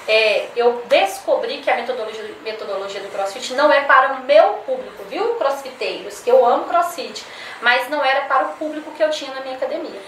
é, 0.07 0.47
eu 0.55 0.83
descobri 0.87 1.59
que 1.59 1.69
a 1.69 1.75
metodologia, 1.75 2.35
metodologia 2.43 3.01
do 3.01 3.09
crossfit 3.09 3.53
não 3.53 3.71
é 3.71 3.81
para 3.81 4.13
o 4.13 4.23
meu 4.23 4.53
público, 4.65 5.03
viu, 5.09 5.35
crossfiteiros? 5.35 6.19
Que 6.19 6.29
eu 6.29 6.45
amo 6.45 6.65
crossfit, 6.65 7.23
mas 7.61 7.89
não 7.89 8.03
era 8.03 8.21
para 8.21 8.45
o 8.45 8.53
público 8.53 8.91
que 8.91 9.03
eu 9.03 9.09
tinha 9.09 9.33
na 9.33 9.41
minha 9.41 9.55
academia. 9.55 10.01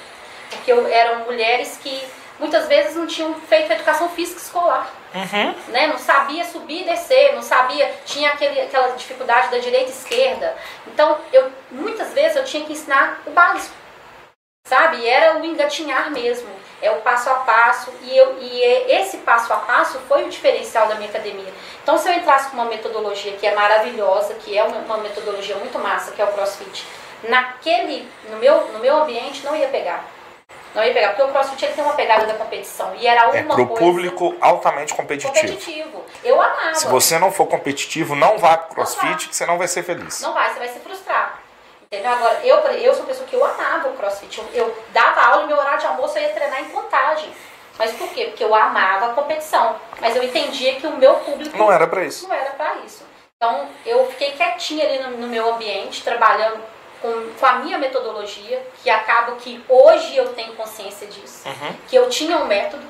Porque 0.49 0.71
eu, 0.71 0.87
eram 0.87 1.25
mulheres 1.25 1.77
que 1.81 2.03
muitas 2.39 2.67
vezes 2.67 2.95
não 2.95 3.07
tinham 3.07 3.33
feito 3.41 3.71
educação 3.71 4.09
física 4.09 4.39
escolar 4.39 4.91
Uhum. 5.15 5.55
né? 5.69 5.87
Não 5.87 5.97
sabia 5.97 6.43
subir 6.43 6.81
e 6.81 6.83
descer, 6.83 7.33
não 7.33 7.41
sabia, 7.41 7.89
tinha 8.05 8.31
aquele, 8.31 8.59
aquela 8.59 8.89
dificuldade 8.89 9.49
da 9.49 9.59
direita 9.59 9.89
e 9.89 9.93
esquerda. 9.93 10.53
Então, 10.87 11.17
eu 11.31 11.49
muitas 11.71 12.11
vezes 12.11 12.35
eu 12.35 12.43
tinha 12.43 12.65
que 12.65 12.73
ensinar 12.73 13.21
o 13.25 13.31
básico, 13.31 13.73
sabe? 14.67 14.97
E 14.97 15.07
era 15.07 15.39
o 15.39 15.45
engatinhar 15.45 16.11
mesmo, 16.11 16.49
é 16.85 16.91
o 16.91 17.01
passo 17.01 17.29
a 17.29 17.35
passo. 17.35 17.91
E, 18.03 18.15
eu, 18.17 18.37
e 18.39 18.61
é- 18.63 19.01
esse 19.01 19.17
passo 19.17 19.51
a 19.53 19.57
passo 19.57 19.99
foi 20.07 20.23
o 20.25 20.29
diferencial 20.29 20.87
da 20.87 20.95
minha 20.95 21.09
academia. 21.09 21.51
Então, 21.83 21.97
se 21.97 22.07
eu 22.09 22.13
entrasse 22.13 22.49
com 22.49 22.55
uma 22.57 22.65
metodologia 22.65 23.33
que 23.33 23.45
é 23.47 23.53
maravilhosa, 23.55 24.33
que 24.35 24.57
é 24.57 24.63
uma, 24.63 24.77
uma 24.79 24.97
metodologia 24.97 25.55
muito 25.55 25.77
massa, 25.79 26.11
que 26.11 26.21
é 26.21 26.25
o 26.25 26.29
CrossFit, 26.29 26.85
naquele, 27.23 28.07
no 28.29 28.37
meu, 28.37 28.67
no 28.71 28.79
meu 28.79 28.97
ambiente, 29.03 29.43
não 29.45 29.55
ia 29.55 29.67
pegar. 29.67 30.03
Não 30.73 30.83
ia 30.83 30.93
pegar, 30.93 31.09
porque 31.09 31.23
o 31.23 31.27
CrossFit 31.29 31.63
ele 31.65 31.73
tem 31.73 31.83
uma 31.83 31.93
pegada 31.93 32.25
da 32.25 32.33
competição. 32.33 32.93
E 32.95 33.07
era 33.07 33.27
uma 33.29 33.37
É 33.37 33.43
pro 33.43 33.65
coisa 33.67 33.81
público 33.81 34.35
altamente 34.41 34.93
competitivo. 34.93 35.33
competitivo. 35.33 36.05
Eu 36.23 36.41
amava. 36.41 36.75
Se 36.75 36.87
você 36.87 37.17
não 37.17 37.31
for 37.31 37.47
competitivo, 37.47 38.13
não 38.15 38.37
vá 38.37 38.57
pro 38.57 38.75
crossfit 38.75 39.29
que 39.29 39.35
você 39.35 39.45
não 39.45 39.57
vai 39.57 39.67
ser 39.69 39.83
feliz. 39.83 40.19
Não 40.21 40.33
vai, 40.33 40.51
você 40.53 40.59
vai 40.59 40.67
se 40.67 40.79
frustrar. 40.79 41.39
Entendeu? 41.91 42.11
Agora, 42.11 42.39
eu, 42.43 42.57
eu 42.57 42.93
sou 42.93 43.03
uma 43.03 43.09
pessoa 43.09 43.27
que 43.27 43.35
eu 43.35 43.45
amava 43.45 43.89
o 43.89 43.93
crossfit. 43.93 44.37
Eu, 44.39 44.45
eu 44.53 44.83
dava 44.91 45.21
aula 45.21 45.43
e 45.43 45.47
meu 45.47 45.57
horário 45.57 45.79
de 45.79 45.85
almoço 45.85 46.17
eu 46.17 46.23
ia 46.23 46.29
treinar 46.29 46.61
em 46.61 46.69
contagem. 46.69 47.31
Mas 47.77 47.91
por 47.91 48.07
quê? 48.09 48.25
Porque 48.25 48.43
eu 48.43 48.55
amava 48.55 49.07
a 49.07 49.13
competição. 49.13 49.75
Mas 49.99 50.15
eu 50.15 50.23
entendia 50.23 50.75
que 50.75 50.87
o 50.87 50.97
meu 50.97 51.15
público 51.15 51.57
Não 51.57 51.71
era 51.71 51.85
pra 51.87 52.03
isso. 52.03 52.27
não 52.27 52.33
era 52.35 52.51
pra 52.51 52.75
isso. 52.85 53.03
Então, 53.37 53.67
eu 53.85 54.07
fiquei 54.11 54.31
quietinha 54.31 54.85
ali 54.85 54.99
no, 54.99 55.17
no 55.17 55.27
meu 55.27 55.53
ambiente, 55.53 56.03
trabalhando 56.03 56.59
com, 57.01 57.33
com 57.37 57.45
a 57.45 57.53
minha 57.55 57.77
metodologia, 57.77 58.65
que 58.81 58.89
acaba 58.89 59.35
que 59.35 59.63
hoje 59.67 60.15
eu 60.15 60.33
tenho 60.33 60.55
consciência 60.55 61.05
disso. 61.07 61.47
Uhum. 61.47 61.75
Que 61.87 61.95
eu 61.97 62.09
tinha 62.09 62.37
um 62.37 62.45
método, 62.45 62.83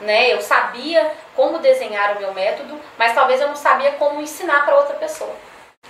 né? 0.00 0.32
Eu 0.32 0.40
sabia 0.40 1.12
como 1.34 1.58
desenhar 1.58 2.16
o 2.16 2.20
meu 2.20 2.32
método, 2.32 2.80
mas 2.96 3.12
talvez 3.14 3.40
eu 3.40 3.48
não 3.48 3.56
sabia 3.56 3.92
como 3.92 4.20
ensinar 4.20 4.64
para 4.64 4.76
outra 4.76 4.94
pessoa. 4.96 5.34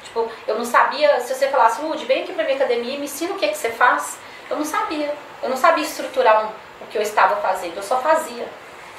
Tipo, 0.03 0.31
eu 0.47 0.57
não 0.59 0.65
sabia, 0.65 1.21
se 1.21 1.35
você 1.35 1.49
falasse, 1.49 1.81
Lud, 1.83 2.05
vem 2.05 2.23
aqui 2.23 2.33
pra 2.33 2.45
minha 2.45 2.57
academia 2.57 2.95
e 2.95 2.99
me 2.99 3.05
ensina 3.05 3.35
o 3.35 3.39
que, 3.39 3.49
que 3.49 3.57
você 3.57 3.71
faz. 3.71 4.19
Eu 4.51 4.57
não 4.57 4.65
sabia. 4.65 5.15
Eu 5.43 5.49
não 5.49 5.57
sabia 5.57 5.85
estruturar 5.85 6.45
um- 6.47 6.85
o 6.85 6.87
que 6.91 6.97
eu 6.97 7.03
estava 7.03 7.37
fazendo, 7.37 7.77
eu 7.77 7.83
só 7.83 7.99
fazia. 7.99 8.47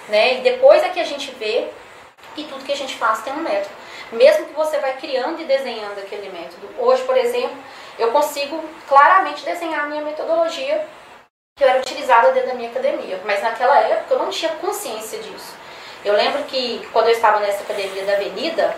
Né? 0.07 0.35
E 0.35 0.41
depois 0.41 0.83
é 0.83 0.89
que 0.89 0.99
a 0.99 1.03
gente 1.03 1.31
vê 1.31 1.67
que 2.35 2.43
tudo 2.45 2.63
que 2.65 2.71
a 2.71 2.75
gente 2.77 2.95
faz 2.95 3.21
tem 3.21 3.33
um 3.33 3.37
método. 3.37 3.73
Mesmo 4.11 4.45
que 4.45 4.53
você 4.53 4.77
vai 4.79 4.93
criando 4.97 5.39
e 5.41 5.45
desenhando 5.45 5.99
aquele 5.99 6.29
método. 6.29 6.67
Hoje, 6.79 7.03
por 7.03 7.15
exemplo, 7.15 7.55
eu 7.97 8.11
consigo 8.11 8.63
claramente 8.87 9.45
desenhar 9.45 9.81
a 9.85 9.87
minha 9.87 10.01
metodologia 10.01 10.85
que 11.55 11.63
era 11.63 11.79
utilizada 11.79 12.31
dentro 12.31 12.49
da 12.49 12.55
minha 12.55 12.69
academia. 12.69 13.21
Mas 13.25 13.43
naquela 13.43 13.77
época 13.79 14.13
eu 14.15 14.19
não 14.19 14.29
tinha 14.29 14.51
consciência 14.53 15.19
disso. 15.19 15.53
Eu 16.03 16.13
lembro 16.15 16.43
que 16.45 16.87
quando 16.91 17.07
eu 17.07 17.13
estava 17.13 17.39
nessa 17.39 17.61
academia 17.61 18.03
da 18.05 18.13
Avenida, 18.13 18.75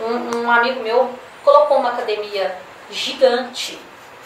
um, 0.00 0.38
um 0.44 0.50
amigo 0.50 0.80
meu 0.80 1.10
colocou 1.44 1.78
uma 1.78 1.90
academia 1.90 2.56
gigante, 2.90 3.78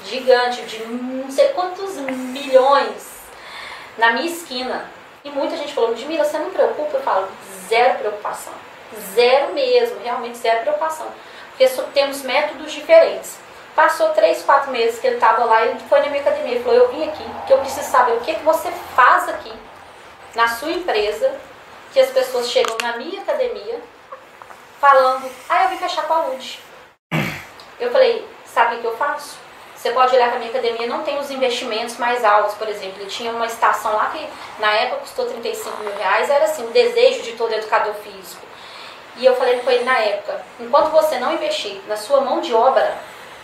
gigante, 0.04 0.62
de 0.62 0.86
não 0.86 1.30
sei 1.30 1.48
quantos 1.48 1.96
milhões 1.96 3.18
na 3.96 4.12
minha 4.12 4.26
esquina. 4.26 4.88
E 5.24 5.30
muita 5.30 5.56
gente 5.56 5.74
falou, 5.74 5.90
Ludmilla, 5.90 6.24
você 6.24 6.38
não 6.38 6.50
preocupa? 6.50 6.96
Eu 6.96 7.02
falo, 7.02 7.28
zero 7.68 7.98
preocupação. 7.98 8.52
Zero 9.14 9.52
mesmo, 9.52 10.00
realmente 10.02 10.38
zero 10.38 10.62
preocupação. 10.62 11.08
Porque 11.50 11.68
temos 11.92 12.22
métodos 12.22 12.72
diferentes. 12.72 13.36
Passou 13.74 14.10
três, 14.10 14.42
quatro 14.42 14.70
meses 14.70 14.98
que 14.98 15.06
ele 15.06 15.16
estava 15.16 15.44
lá, 15.44 15.64
ele 15.64 15.78
foi 15.88 16.00
na 16.00 16.06
minha 16.06 16.20
academia 16.20 16.58
e 16.58 16.62
falou, 16.62 16.78
eu 16.78 16.88
vim 16.88 17.08
aqui, 17.08 17.24
que 17.46 17.52
eu 17.52 17.58
preciso 17.58 17.88
saber 17.88 18.12
o 18.12 18.20
que, 18.20 18.34
que 18.34 18.44
você 18.44 18.70
faz 18.94 19.28
aqui, 19.28 19.52
na 20.34 20.48
sua 20.48 20.70
empresa, 20.70 21.32
que 21.92 22.00
as 22.00 22.10
pessoas 22.10 22.50
chegam 22.50 22.76
na 22.82 22.96
minha 22.96 23.20
academia 23.20 23.80
falando, 24.80 25.30
ah, 25.48 25.64
eu 25.64 25.68
vim 25.70 25.76
fechar 25.76 26.06
com 26.06 26.14
a 26.14 26.20
Lud. 26.26 26.60
Eu 27.80 27.90
falei, 27.90 28.26
sabe 28.44 28.76
o 28.76 28.80
que 28.80 28.86
eu 28.86 28.96
faço? 28.96 29.38
Você 29.74 29.90
pode 29.92 30.14
olhar 30.16 30.30
que 30.30 30.36
a 30.36 30.38
minha 30.40 30.50
academia 30.50 30.88
não 30.88 31.04
tem 31.04 31.18
os 31.18 31.30
investimentos 31.30 31.96
mais 31.98 32.24
altos, 32.24 32.54
por 32.54 32.68
exemplo. 32.68 33.00
Ele 33.00 33.08
tinha 33.08 33.30
uma 33.30 33.46
estação 33.46 33.92
lá 33.94 34.06
que 34.06 34.28
na 34.58 34.72
época 34.72 35.02
custou 35.02 35.26
35 35.26 35.84
mil 35.84 35.94
reais, 35.96 36.28
era 36.28 36.46
assim, 36.46 36.66
um 36.66 36.72
desejo 36.72 37.22
de 37.22 37.32
todo 37.32 37.52
educador 37.52 37.94
físico. 37.94 38.44
E 39.16 39.24
eu 39.24 39.36
falei 39.36 39.60
com 39.60 39.70
ele 39.70 39.84
na 39.84 39.98
época, 39.98 40.40
enquanto 40.58 40.90
você 40.90 41.18
não 41.18 41.32
investir 41.32 41.80
na 41.86 41.96
sua 41.96 42.20
mão 42.20 42.40
de 42.40 42.52
obra, 42.52 42.96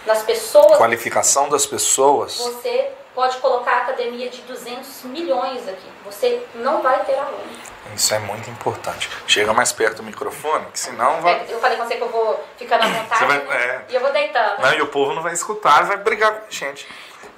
nas 0.06 0.22
pessoas. 0.22 0.76
Qualificação 0.76 1.48
das 1.48 1.66
pessoas. 1.66 2.36
Você 2.36 2.90
pode 3.14 3.36
colocar 3.38 3.72
a 3.72 3.78
academia 3.82 4.28
de 4.28 4.42
200 4.42 5.04
milhões 5.04 5.68
aqui. 5.68 5.88
Você 6.04 6.44
não 6.56 6.82
vai 6.82 7.04
ter 7.04 7.16
aluno. 7.16 7.74
Isso 7.94 8.12
é 8.12 8.18
muito 8.18 8.50
importante. 8.50 9.08
Chega 9.26 9.52
mais 9.52 9.72
perto 9.72 9.98
do 9.98 10.02
microfone, 10.02 10.66
que 10.72 10.80
senão 10.80 11.20
vai. 11.20 11.34
É, 11.34 11.46
eu 11.48 11.60
falei 11.60 11.76
com 11.76 11.84
você 11.84 11.96
que 11.96 12.02
eu 12.02 12.08
vou 12.08 12.44
ficando 12.56 12.82
à 12.84 12.88
vontade 12.88 13.24
vai, 13.24 13.38
né? 13.38 13.54
é. 13.54 13.84
e 13.88 13.94
eu 13.94 14.00
vou 14.00 14.12
deitando. 14.12 14.62
Não, 14.62 14.72
e 14.74 14.82
o 14.82 14.88
povo 14.88 15.14
não 15.14 15.22
vai 15.22 15.32
escutar, 15.32 15.84
vai 15.84 15.96
brigar 15.98 16.32
com 16.32 16.46
a 16.46 16.50
gente. 16.50 16.88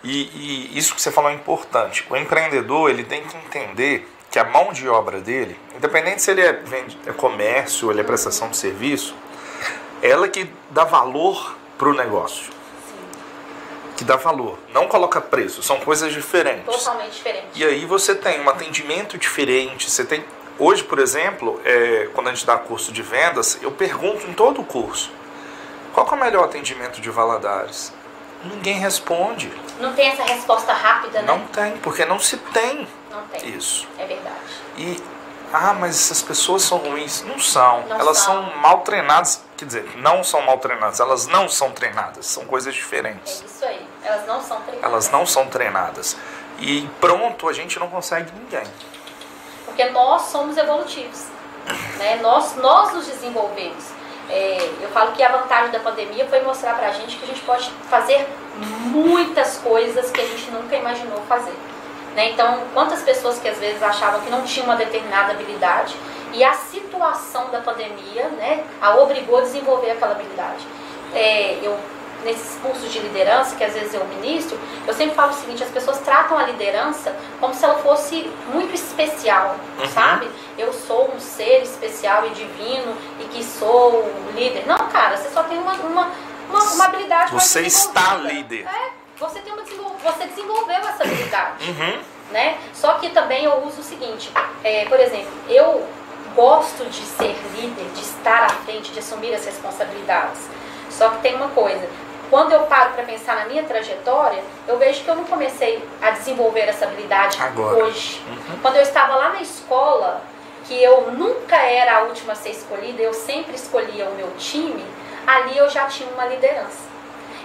E, 0.03 0.71
e 0.73 0.79
isso 0.79 0.95
que 0.95 1.03
você 1.03 1.11
falou 1.11 1.31
é 1.31 1.35
importante. 1.35 2.07
O 2.09 2.17
empreendedor 2.17 2.89
ele 2.91 3.05
tem 3.05 3.25
que 3.25 3.37
entender 3.37 4.09
que 4.31 4.39
a 4.39 4.45
mão 4.45 4.73
de 4.73 4.89
obra 4.89 5.21
dele, 5.21 5.59
independente 5.75 6.23
se 6.23 6.31
ele 6.31 6.43
é, 6.43 6.53
vende, 6.53 6.99
é 7.07 7.13
comércio, 7.13 7.91
ele 7.91 8.01
é 8.01 8.05
prestação 8.05 8.49
de 8.49 8.57
serviço, 8.57 9.15
ela 10.03 10.29
que 10.29 10.51
dá 10.71 10.85
valor 10.85 11.57
para 11.77 11.89
o 11.89 11.95
negócio. 11.95 12.56
Que 13.97 14.05
dá 14.05 14.17
valor. 14.17 14.59
Não 14.73 14.87
coloca 14.89 15.21
preço, 15.21 15.63
são 15.63 15.81
coisas 15.81 16.13
diferentes. 16.13 16.65
Totalmente 16.67 17.13
diferente. 17.13 17.47
E 17.55 17.65
aí 17.65 17.85
você 17.87 18.15
tem 18.15 18.41
um 18.41 18.49
atendimento 18.51 19.17
diferente. 19.17 19.91
Você 19.91 20.05
tem. 20.05 20.25
Hoje, 20.59 20.85
por 20.85 20.99
exemplo, 20.99 21.61
é, 21.65 22.09
quando 22.15 22.29
a 22.29 22.35
gente 22.35 22.47
dá 22.47 22.57
curso 22.59 22.93
de 22.93 23.03
vendas, 23.03 23.59
eu 23.63 23.71
pergunto 23.73 24.27
em 24.27 24.33
todo 24.35 24.61
o 24.61 24.65
curso: 24.65 25.11
qual 25.95 26.07
é 26.07 26.11
o 26.13 26.17
melhor 26.17 26.45
atendimento 26.45 27.01
de 27.01 27.11
Valadares? 27.11 27.93
Ninguém 28.45 28.79
responde. 28.79 29.51
Não 29.81 29.95
tem 29.95 30.09
essa 30.09 30.23
resposta 30.25 30.73
rápida, 30.73 31.21
né? 31.23 31.27
Não 31.27 31.41
tem, 31.49 31.73
porque 31.79 32.05
não 32.05 32.19
se 32.19 32.37
tem, 32.37 32.87
Não 33.11 33.23
tem. 33.29 33.49
isso. 33.57 33.89
É 33.99 34.05
verdade. 34.07 34.37
E, 34.77 35.03
ah, 35.53 35.73
mas 35.73 35.97
essas 35.97 36.21
pessoas 36.23 36.63
são 36.63 36.79
ruins. 36.79 37.23
Não 37.23 37.39
são. 37.39 37.83
Não 37.89 37.99
elas 37.99 38.19
são. 38.19 38.35
são. 38.45 38.57
mal 38.59 38.81
treinadas. 38.81 39.43
Quer 39.57 39.65
dizer, 39.65 39.91
não 39.97 40.23
são 40.23 40.43
mal 40.43 40.59
treinadas, 40.59 41.01
elas 41.01 41.27
não 41.27 41.49
são 41.49 41.71
treinadas. 41.73 42.27
São 42.27 42.45
coisas 42.45 42.73
É 42.75 42.77
diferentes. 42.77 43.43
isso 43.43 43.65
aí. 43.65 43.66
Elas 44.07 44.27
não 44.27 44.41
são 44.41 44.61
treinadas. 44.61 44.91
Elas 44.93 45.11
não 45.11 45.27
são 45.27 45.47
treinadas. 45.49 46.17
E 46.59 46.89
pronto, 47.01 47.49
a 47.49 47.53
gente 47.53 47.79
não 47.79 47.89
consegue 47.89 48.31
ninguém. 48.33 48.67
Porque 49.65 49.85
nós 49.91 50.23
somos 50.23 50.57
evolutivos. 50.57 51.25
Né? 51.99 52.21
Nós, 52.23 52.55
nós 52.57 52.95
nos 52.95 53.07
desenvolvemos. 53.07 53.85
É, 54.31 54.71
eu 54.81 54.89
falo 54.91 55.13
que 55.13 55.23
a 55.23 55.29
vantagem 55.29 55.71
da 55.71 55.81
pandemia 55.81 56.27
foi 56.27 56.41
mostrar 56.43 56.75
pra 56.75 56.91
gente 56.93 57.17
que 57.17 57.25
a 57.25 57.29
gente 57.29 57.43
pode 57.43 57.71
fazer 57.91 58.27
muitas 58.57 59.59
coisas 59.59 60.11
que 60.11 60.21
a 60.21 60.25
gente 60.25 60.51
nunca 60.51 60.77
imaginou 60.77 61.21
fazer. 61.29 61.55
Né? 62.15 62.31
Então, 62.31 62.63
quantas 62.73 63.03
pessoas 63.03 63.39
que 63.39 63.49
às 63.49 63.59
vezes 63.59 63.83
achavam 63.83 64.21
que 64.21 64.31
não 64.31 64.43
tinham 64.43 64.67
uma 64.67 64.77
determinada 64.77 65.33
habilidade 65.33 65.95
e 66.33 66.45
a 66.45 66.53
situação 66.55 67.51
da 67.51 67.61
pandemia 67.61 68.29
né, 68.31 68.65
a 68.81 68.97
obrigou 68.97 69.39
a 69.39 69.43
desenvolver 69.43 69.91
aquela 69.91 70.13
habilidade. 70.13 70.67
É, 71.15 71.59
eu 71.63 71.77
nesses 72.27 72.59
cursos 72.61 72.93
de 72.93 72.99
liderança, 72.99 73.57
que 73.57 73.65
às 73.65 73.73
vezes 73.73 73.95
eu 73.95 74.05
ministro, 74.07 74.59
eu 74.87 74.93
sempre 74.93 75.15
falo 75.15 75.31
o 75.31 75.35
seguinte, 75.35 75.63
as 75.63 75.71
pessoas 75.71 75.99
tratam 76.01 76.37
a 76.37 76.43
liderança 76.43 77.15
como 77.41 77.55
se 77.55 77.65
ela 77.65 77.79
fosse 77.79 78.31
muito 78.53 78.75
especial, 78.75 79.57
Uhum. 79.79 79.89
sabe? 79.89 80.29
Eu 80.59 80.73
sou 80.73 81.11
um 81.15 81.21
ser 81.21 81.63
especial 81.63 82.27
e 82.27 82.31
divino 82.31 82.95
e 83.21 83.25
que 83.25 83.43
sou 83.45 84.13
líder. 84.35 84.65
Não, 84.67 84.77
cara, 84.89 85.17
você 85.17 85.29
só 85.31 85.43
tem 85.45 85.57
uma, 85.59 85.73
uma, 85.75 86.11
uma, 86.51 86.63
uma 86.63 86.85
habilidade 86.85 87.33
Você 87.33 87.61
está 87.63 88.17
líder. 88.17 88.67
É, 88.67 88.91
você, 89.19 89.41
tem 89.41 89.53
uma 89.53 89.63
você 90.03 90.27
desenvolveu 90.27 90.77
essa 90.77 91.03
habilidade 91.05 91.71
Uhum. 91.71 92.01
né? 92.31 92.59
Só 92.75 92.95
que 92.95 93.11
também 93.11 93.45
eu 93.45 93.65
uso 93.67 93.81
o 93.81 93.85
seguinte, 93.85 94.31
é, 94.63 94.85
por 94.87 94.99
exemplo, 95.01 95.33
eu 95.49 95.87
gosto 96.35 96.85
de 96.87 97.03
ser 97.03 97.35
líder, 97.57 97.87
de 97.95 98.01
estar 98.03 98.45
à 98.45 98.49
frente, 98.49 98.93
de 98.93 98.99
assumir 98.99 99.35
as 99.35 99.45
responsabilidades. 99.45 100.41
Só 100.91 101.09
que 101.11 101.19
tem 101.23 101.35
uma 101.35 101.49
coisa, 101.49 101.89
quando 102.31 102.53
eu 102.53 102.61
paro 102.63 102.93
para 102.95 103.05
pensar 103.05 103.37
na 103.37 103.45
minha 103.47 103.63
trajetória, 103.63 104.43
eu 104.67 104.79
vejo 104.79 105.03
que 105.03 105.09
eu 105.09 105.17
não 105.17 105.25
comecei 105.25 105.83
a 106.03 106.11
desenvolver 106.11 106.69
essa 106.69 106.85
habilidade 106.85 107.41
Agora. 107.41 107.85
hoje. 107.85 108.21
Uhum. 108.29 108.59
Quando 108.61 108.77
eu 108.77 108.83
estava 108.83 109.15
lá 109.15 109.31
na 109.31 109.41
escola, 109.41 110.23
que 110.67 110.83
eu 110.83 111.13
nunca 111.13 111.57
era 111.57 111.99
a 111.99 112.01
última 112.03 112.33
a 112.33 112.37
ser 112.37 112.51
escolhida, 112.51 113.01
eu 113.01 113.15
sempre 113.15 113.55
escolhia 113.55 114.09
o 114.09 114.15
meu 114.15 114.31
time, 114.37 114.85
ali 115.27 115.57
eu 115.57 115.69
já 115.69 115.87
tinha 115.87 116.09
uma 116.11 116.27
liderança. 116.27 116.87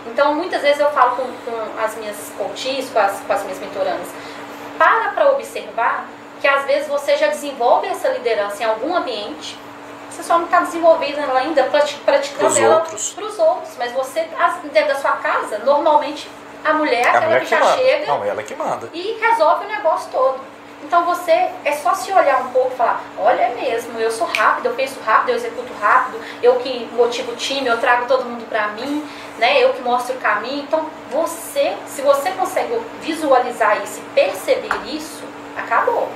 Então, 0.08 0.34
muitas 0.34 0.62
vezes 0.62 0.80
eu 0.80 0.90
falo 0.92 1.16
com, 1.16 1.24
com 1.24 1.84
as 1.84 1.96
minhas 1.96 2.32
coaches, 2.38 2.90
com 2.90 3.00
as, 3.00 3.20
com 3.20 3.34
as 3.34 3.44
minhas 3.44 3.60
mentorandas, 3.60 4.08
para 4.78 5.12
para 5.12 5.32
observar 5.32 6.08
que 6.40 6.48
às 6.48 6.66
vezes 6.66 6.88
você 6.88 7.16
já 7.18 7.28
desenvolve 7.28 7.88
essa 7.88 8.10
liderança 8.10 8.64
em 8.64 8.66
algum 8.66 8.96
ambiente, 8.96 9.56
você 10.12 10.24
só 10.24 10.38
não 10.38 10.45
está 10.45 10.59
desenvolvendo 10.59 11.20
ela 11.20 11.39
ainda, 11.39 11.64
prati- 11.64 11.97
praticando 12.05 12.57
ela 12.59 12.80
para 12.82 12.95
os 12.95 13.39
outros. 13.39 13.76
Mas 13.78 13.91
você, 13.93 14.28
dentro 14.72 14.89
da 14.93 14.99
sua 14.99 15.12
casa, 15.14 15.59
normalmente 15.59 16.30
a 16.64 16.74
mulher, 16.74 17.01
É 17.01 17.07
a 17.07 17.09
aquela 17.09 17.26
mulher 17.26 17.39
que 17.41 17.45
já 17.47 17.59
manda. 17.59 17.78
chega 17.78 18.05
Não, 18.07 18.24
ela 18.24 18.43
que 18.43 18.55
manda. 18.55 18.89
e 18.93 19.18
resolve 19.20 19.66
o 19.66 19.68
negócio 19.68 20.12
todo. 20.12 20.51
Então 20.84 21.05
você 21.05 21.32
é 21.64 21.74
só 21.74 21.93
se 21.93 22.12
olhar 22.12 22.41
um 22.41 22.47
pouco 22.49 22.72
e 22.74 22.76
falar, 22.76 23.01
olha 23.20 23.39
é 23.41 23.53
mesmo, 23.55 23.99
eu 23.99 24.09
sou 24.12 24.26
rápido, 24.28 24.66
eu 24.66 24.74
penso 24.74 24.99
rápido, 25.05 25.30
eu 25.30 25.36
executo 25.36 25.72
rápido, 25.80 26.20
eu 26.41 26.55
que 26.55 26.86
motivo 26.93 27.34
o 27.34 27.36
time, 27.36 27.68
eu 27.68 27.78
trago 27.80 28.07
todo 28.07 28.26
mundo 28.26 28.47
pra 28.49 28.70
mim, 28.70 29.07
né? 29.38 29.64
Eu 29.64 29.74
que 29.74 29.82
mostro 29.84 30.16
o 30.16 30.20
caminho. 30.20 30.64
Então 30.64 30.88
você, 31.12 31.78
se 31.86 32.01
você 32.01 32.32
consegue 32.32 32.80
visualizar 32.99 33.82
isso 33.84 33.99
e 33.99 34.03
perceber 34.16 34.74
isso, 34.88 35.24
acabou. 35.55 36.09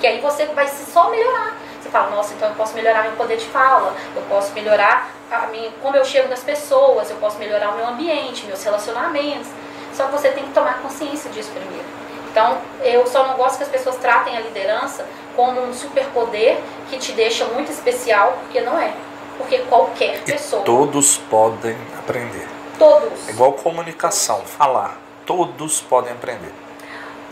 Que 0.00 0.06
aí 0.06 0.20
você 0.20 0.46
vai 0.46 0.68
se 0.68 0.88
só 0.90 1.10
melhorar. 1.10 1.56
Você 1.80 1.88
fala, 1.90 2.10
nossa, 2.10 2.34
então 2.34 2.48
eu 2.48 2.54
posso 2.54 2.74
melhorar 2.74 3.02
meu 3.02 3.12
poder 3.12 3.36
de 3.36 3.46
fala, 3.46 3.94
eu 4.14 4.22
posso 4.22 4.52
melhorar 4.52 5.10
a 5.30 5.46
minha, 5.46 5.70
como 5.82 5.96
eu 5.96 6.04
chego 6.04 6.28
nas 6.28 6.40
pessoas, 6.42 7.10
eu 7.10 7.16
posso 7.16 7.38
melhorar 7.38 7.70
o 7.70 7.76
meu 7.76 7.86
ambiente, 7.86 8.46
meus 8.46 8.62
relacionamentos. 8.62 9.48
Só 9.94 10.06
que 10.06 10.12
você 10.12 10.30
tem 10.30 10.44
que 10.44 10.52
tomar 10.52 10.80
consciência 10.80 11.30
disso 11.30 11.50
primeiro. 11.50 11.84
Então, 12.30 12.58
eu 12.82 13.06
só 13.06 13.26
não 13.26 13.36
gosto 13.36 13.58
que 13.58 13.64
as 13.64 13.68
pessoas 13.68 13.96
tratem 13.96 14.36
a 14.36 14.40
liderança 14.40 15.04
como 15.34 15.60
um 15.60 15.72
superpoder 15.72 16.58
que 16.90 16.98
te 16.98 17.12
deixa 17.12 17.44
muito 17.46 17.70
especial, 17.70 18.36
porque 18.42 18.60
não 18.60 18.78
é. 18.78 18.92
Porque 19.38 19.58
qualquer 19.60 20.20
pessoa, 20.24 20.62
E 20.62 20.64
todos 20.64 21.16
podem 21.30 21.76
aprender. 21.98 22.46
todos, 22.78 23.28
É 23.28 23.30
igual 23.30 23.52
comunicação, 23.52 24.40
falar. 24.44 24.98
Todos 25.24 25.80
podem 25.80 26.12
aprender. 26.12 26.52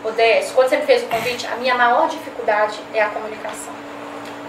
Odécio, 0.04 0.54
quando 0.54 0.68
você 0.68 0.76
me 0.76 0.86
fez 0.86 1.02
o 1.02 1.06
convite, 1.06 1.46
a 1.46 1.56
minha 1.56 1.74
maior 1.74 2.08
dificuldade 2.08 2.78
é 2.94 3.02
a 3.02 3.08
comunicação. 3.08 3.72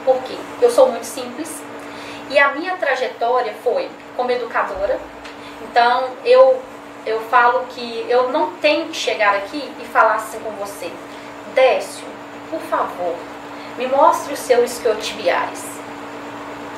Por 0.08 0.24
quê? 0.24 0.38
Eu 0.62 0.72
sou 0.72 0.90
muito 0.90 1.06
simples 1.06 1.62
e 2.30 2.40
a 2.40 2.54
minha 2.54 2.78
trajetória 2.78 3.54
foi 3.62 3.92
como 4.16 4.32
educadora. 4.32 4.98
Então, 5.62 6.12
eu, 6.24 6.62
eu 7.06 7.20
falo 7.24 7.66
que 7.72 8.06
eu 8.08 8.30
não 8.30 8.52
tenho 8.54 8.88
que 8.88 8.96
chegar 8.96 9.36
aqui 9.36 9.70
e 9.78 9.86
falar 9.88 10.16
assim 10.16 10.40
com 10.40 10.52
você. 10.52 10.90
Décio, 11.54 12.08
por 12.50 12.62
favor, 12.62 13.16
me 13.78 13.86
mostre 13.88 14.34
o 14.34 14.38
seu 14.38 14.64
isquiotibiais. 14.64 15.66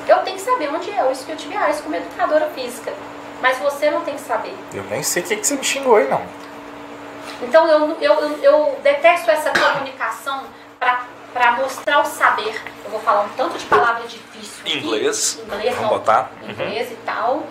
Eu 0.07 0.17
tenho 0.23 0.37
que 0.37 0.41
saber 0.41 0.73
onde 0.73 0.89
é 0.89 1.03
o 1.03 1.11
isquiotibiais 1.11 1.81
como 1.81 1.95
educadora 1.95 2.47
física. 2.55 2.91
Mas 3.43 3.59
você 3.59 3.91
não 3.91 4.01
tem 4.01 4.15
que 4.15 4.21
saber. 4.21 4.55
Eu 4.73 4.83
nem 4.85 5.03
sei 5.03 5.21
o 5.21 5.25
que, 5.27 5.35
que 5.35 5.45
você 5.45 5.53
me 5.53 5.63
xingou 5.63 5.97
aí, 5.97 6.09
não. 6.09 6.23
Então 7.43 7.67
eu, 7.67 7.95
eu, 8.01 8.13
eu, 8.13 8.37
eu 8.41 8.79
detesto 8.81 9.29
essa 9.29 9.51
comunicação 9.51 10.45
para 10.79 11.03
mostrar 11.57 12.01
o 12.01 12.05
saber. 12.05 12.61
Eu 12.83 12.91
vou 12.91 12.99
falar 12.99 13.21
um 13.21 13.29
tanto 13.29 13.57
de 13.57 13.65
palavra 13.65 14.07
difícil. 14.07 14.61
aqui. 14.61 14.77
Inglês. 14.77 15.39
Inglês, 15.45 15.75
Vamos 15.75 15.81
não. 15.81 15.89
botar? 15.89 16.31
Uhum. 16.43 16.49
Inglês 16.49 16.91
e 16.91 16.95
tal. 17.05 17.43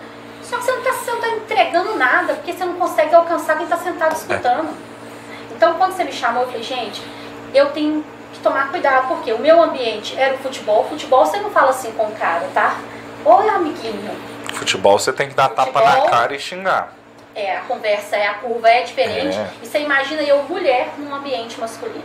Só 0.43 0.57
que 0.57 0.63
você 0.63 0.71
não 0.71 1.17
está 1.17 1.29
entregando 1.29 1.95
nada, 1.95 2.33
porque 2.33 2.53
você 2.53 2.65
não 2.65 2.73
consegue 2.73 3.13
alcançar 3.13 3.55
quem 3.55 3.65
está 3.65 3.77
sentado 3.77 4.15
escutando. 4.15 4.75
Então 5.51 5.75
quando 5.75 5.93
você 5.93 6.03
me 6.03 6.11
chamou, 6.11 6.43
eu 6.43 6.47
falei, 6.47 6.63
gente, 6.63 7.03
eu 7.53 7.69
tenho 7.71 8.03
que 8.33 8.39
tomar 8.39 8.69
cuidado, 8.69 9.07
porque 9.09 9.31
o 9.31 9.39
meu 9.39 9.61
ambiente 9.61 10.17
era 10.17 10.35
o 10.35 10.37
futebol. 10.39 10.85
Futebol 10.87 11.25
você 11.25 11.37
não 11.37 11.51
fala 11.51 11.69
assim 11.69 11.91
com 11.91 12.07
o 12.07 12.11
cara, 12.13 12.47
tá? 12.53 12.77
Oi, 13.25 13.49
amiguinho. 13.49 14.11
Futebol 14.53 14.97
você 14.97 15.13
tem 15.13 15.29
que 15.29 15.35
dar 15.35 15.49
tapa 15.49 15.79
Futebol. 15.79 16.05
na 16.05 16.09
cara 16.09 16.35
e 16.35 16.39
xingar. 16.39 16.93
É, 17.35 17.57
a 17.57 17.61
conversa 17.61 18.15
é, 18.15 18.27
a 18.27 18.35
curva 18.35 18.69
é 18.69 18.81
diferente. 18.83 19.37
É. 19.37 19.49
E 19.61 19.67
você 19.67 19.79
imagina 19.79 20.21
eu, 20.23 20.41
mulher, 20.43 20.89
num 20.97 21.13
ambiente 21.13 21.59
masculino. 21.59 22.03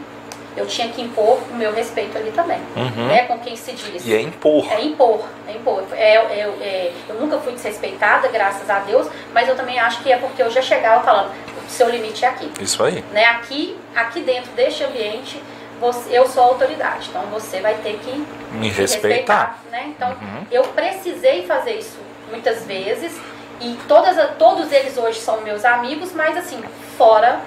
Eu 0.57 0.67
tinha 0.67 0.89
que 0.89 1.03
impor 1.03 1.39
o 1.51 1.55
meu 1.55 1.73
respeito 1.73 2.17
ali 2.17 2.31
também. 2.31 2.61
Uhum. 2.77 3.07
Né, 3.09 3.25
com 3.25 3.39
quem 3.41 3.57
se 3.57 3.73
diz. 3.73 4.07
E 4.07 4.15
é 4.15 4.21
impor. 4.21 4.71
É 4.73 4.81
impor, 4.83 5.25
é 5.49 5.53
impor. 5.53 5.83
É, 5.93 6.15
é, 6.15 6.41
é, 6.61 6.93
eu 7.09 7.17
nunca 7.17 7.39
fui 7.39 7.53
desrespeitada, 7.53 8.29
graças 8.29 8.69
a 8.71 8.79
Deus, 8.81 9.09
mas 9.33 9.49
eu 9.49 9.57
também 9.57 9.79
acho 9.81 10.03
que 10.03 10.13
é 10.13 10.17
porque 10.17 10.43
eu 10.43 10.51
já 10.51 10.63
chegava 10.63 11.03
falando, 11.03 11.31
o 11.67 11.71
seu 11.71 11.89
limite 11.91 12.25
é 12.25 12.29
aqui. 12.29 12.51
Isso 12.61 12.83
aí. 12.85 13.03
Né? 13.13 13.25
Aqui, 13.25 13.77
aqui 13.97 14.21
dentro 14.21 14.53
deste 14.53 14.85
ambiente, 14.85 15.43
você, 15.81 16.17
eu 16.17 16.27
sou 16.29 16.43
a 16.45 16.47
autoridade, 16.47 17.09
então 17.11 17.23
você 17.33 17.61
vai 17.61 17.75
ter 17.75 17.99
que 17.99 18.13
Me 18.53 18.61
me 18.61 18.69
respeitar. 18.69 19.59
né? 19.73 19.87
Então, 19.89 20.11
Uhum. 20.11 20.47
eu 20.53 20.63
precisei 20.65 21.45
fazer 21.47 21.73
isso 21.79 21.99
muitas 22.31 22.65
vezes 22.65 23.13
e 23.61 23.77
todas, 23.89 24.17
todos 24.39 24.71
eles 24.73 24.97
hoje 24.97 25.19
são 25.21 25.41
meus 25.41 25.65
amigos, 25.65 26.13
mas 26.13 26.37
assim, 26.37 26.63
fora 26.97 27.41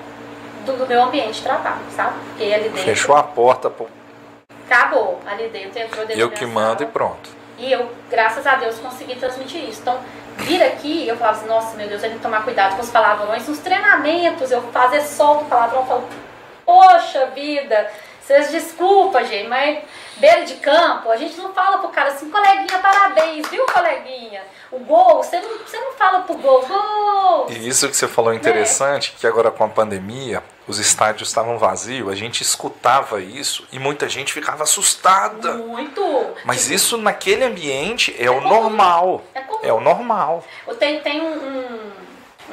do, 0.68 0.78
do 0.78 0.88
meu 0.88 1.04
ambiente 1.04 1.36
de 1.36 1.42
trabalho, 1.42 1.80
sabe? 1.96 2.20
Porque 2.30 2.44
ali 2.44 2.64
dentro 2.66 2.84
Fechou 2.84 3.16
a 3.16 3.24
porta, 3.24 3.70
pô. 3.70 3.88
acabou, 4.66 5.20
ali 5.26 5.48
dentro 5.50 5.80
entrou 5.80 6.06
dentro 6.06 6.22
Eu 6.22 6.30
que 6.30 6.46
mando 6.46 6.84
e 6.84 6.86
pronto. 6.86 7.30
E 7.58 7.72
eu, 7.72 7.90
graças 8.10 8.46
a 8.46 8.56
Deus, 8.56 8.78
consegui 8.78 9.16
transmitir 9.16 9.68
isso. 9.68 9.82
Então, 9.82 10.00
vir 10.38 10.62
aqui, 10.62 11.08
eu 11.08 11.18
falava 11.18 11.38
assim, 11.38 11.48
nossa, 11.48 11.76
meu 11.76 11.88
Deus, 11.88 12.04
eu 12.04 12.10
tenho 12.10 12.20
que 12.20 12.24
tomar 12.24 12.44
cuidado 12.44 12.76
com 12.76 12.84
os 12.84 12.90
palavrões. 12.90 13.48
Nos 13.48 13.58
treinamentos, 13.60 14.52
eu 14.52 14.62
fazer 14.72 15.02
solto 15.02 15.46
o 15.46 15.48
palavrão, 15.48 15.80
eu 15.80 15.86
falo, 15.88 16.04
poxa 16.64 17.26
vida, 17.28 17.90
vocês 18.28 18.52
desculpa, 18.52 19.24
gente, 19.24 19.48
mas 19.48 19.86
beira 20.18 20.44
de 20.44 20.56
campo, 20.56 21.10
a 21.10 21.16
gente 21.16 21.38
não 21.38 21.54
fala 21.54 21.78
pro 21.78 21.88
cara 21.88 22.10
assim, 22.10 22.30
coleguinha, 22.30 22.78
parabéns, 22.80 23.48
viu, 23.48 23.66
coleguinha? 23.68 24.44
O 24.70 24.80
gol, 24.80 25.24
você 25.24 25.40
não, 25.40 25.60
você 25.60 25.80
não 25.80 25.94
fala 25.94 26.20
pro 26.20 26.36
gol, 26.36 26.66
gol. 26.68 27.48
E 27.50 27.66
isso 27.66 27.88
que 27.88 27.96
você 27.96 28.06
falou 28.06 28.34
interessante, 28.34 29.14
é. 29.16 29.20
que 29.22 29.26
agora 29.26 29.50
com 29.50 29.64
a 29.64 29.70
pandemia, 29.70 30.44
os 30.68 30.78
estádios 30.78 31.30
estavam 31.30 31.58
vazios, 31.58 32.12
a 32.12 32.16
gente 32.16 32.42
escutava 32.42 33.22
isso 33.22 33.66
e 33.72 33.80
muita 33.80 34.10
gente 34.10 34.34
ficava 34.34 34.64
assustada. 34.64 35.54
Muito. 35.54 36.04
Mas 36.44 36.64
tipo, 36.64 36.74
isso 36.74 36.98
naquele 36.98 37.46
ambiente 37.46 38.14
é, 38.20 38.26
é 38.26 38.30
o 38.30 38.42
normal. 38.42 39.24
É, 39.34 39.70
é, 39.70 39.72
o 39.72 39.80
normal. 39.80 40.44
Tem, 40.78 41.00
tem 41.00 41.22
um, 41.22 41.34
um, 41.34 41.92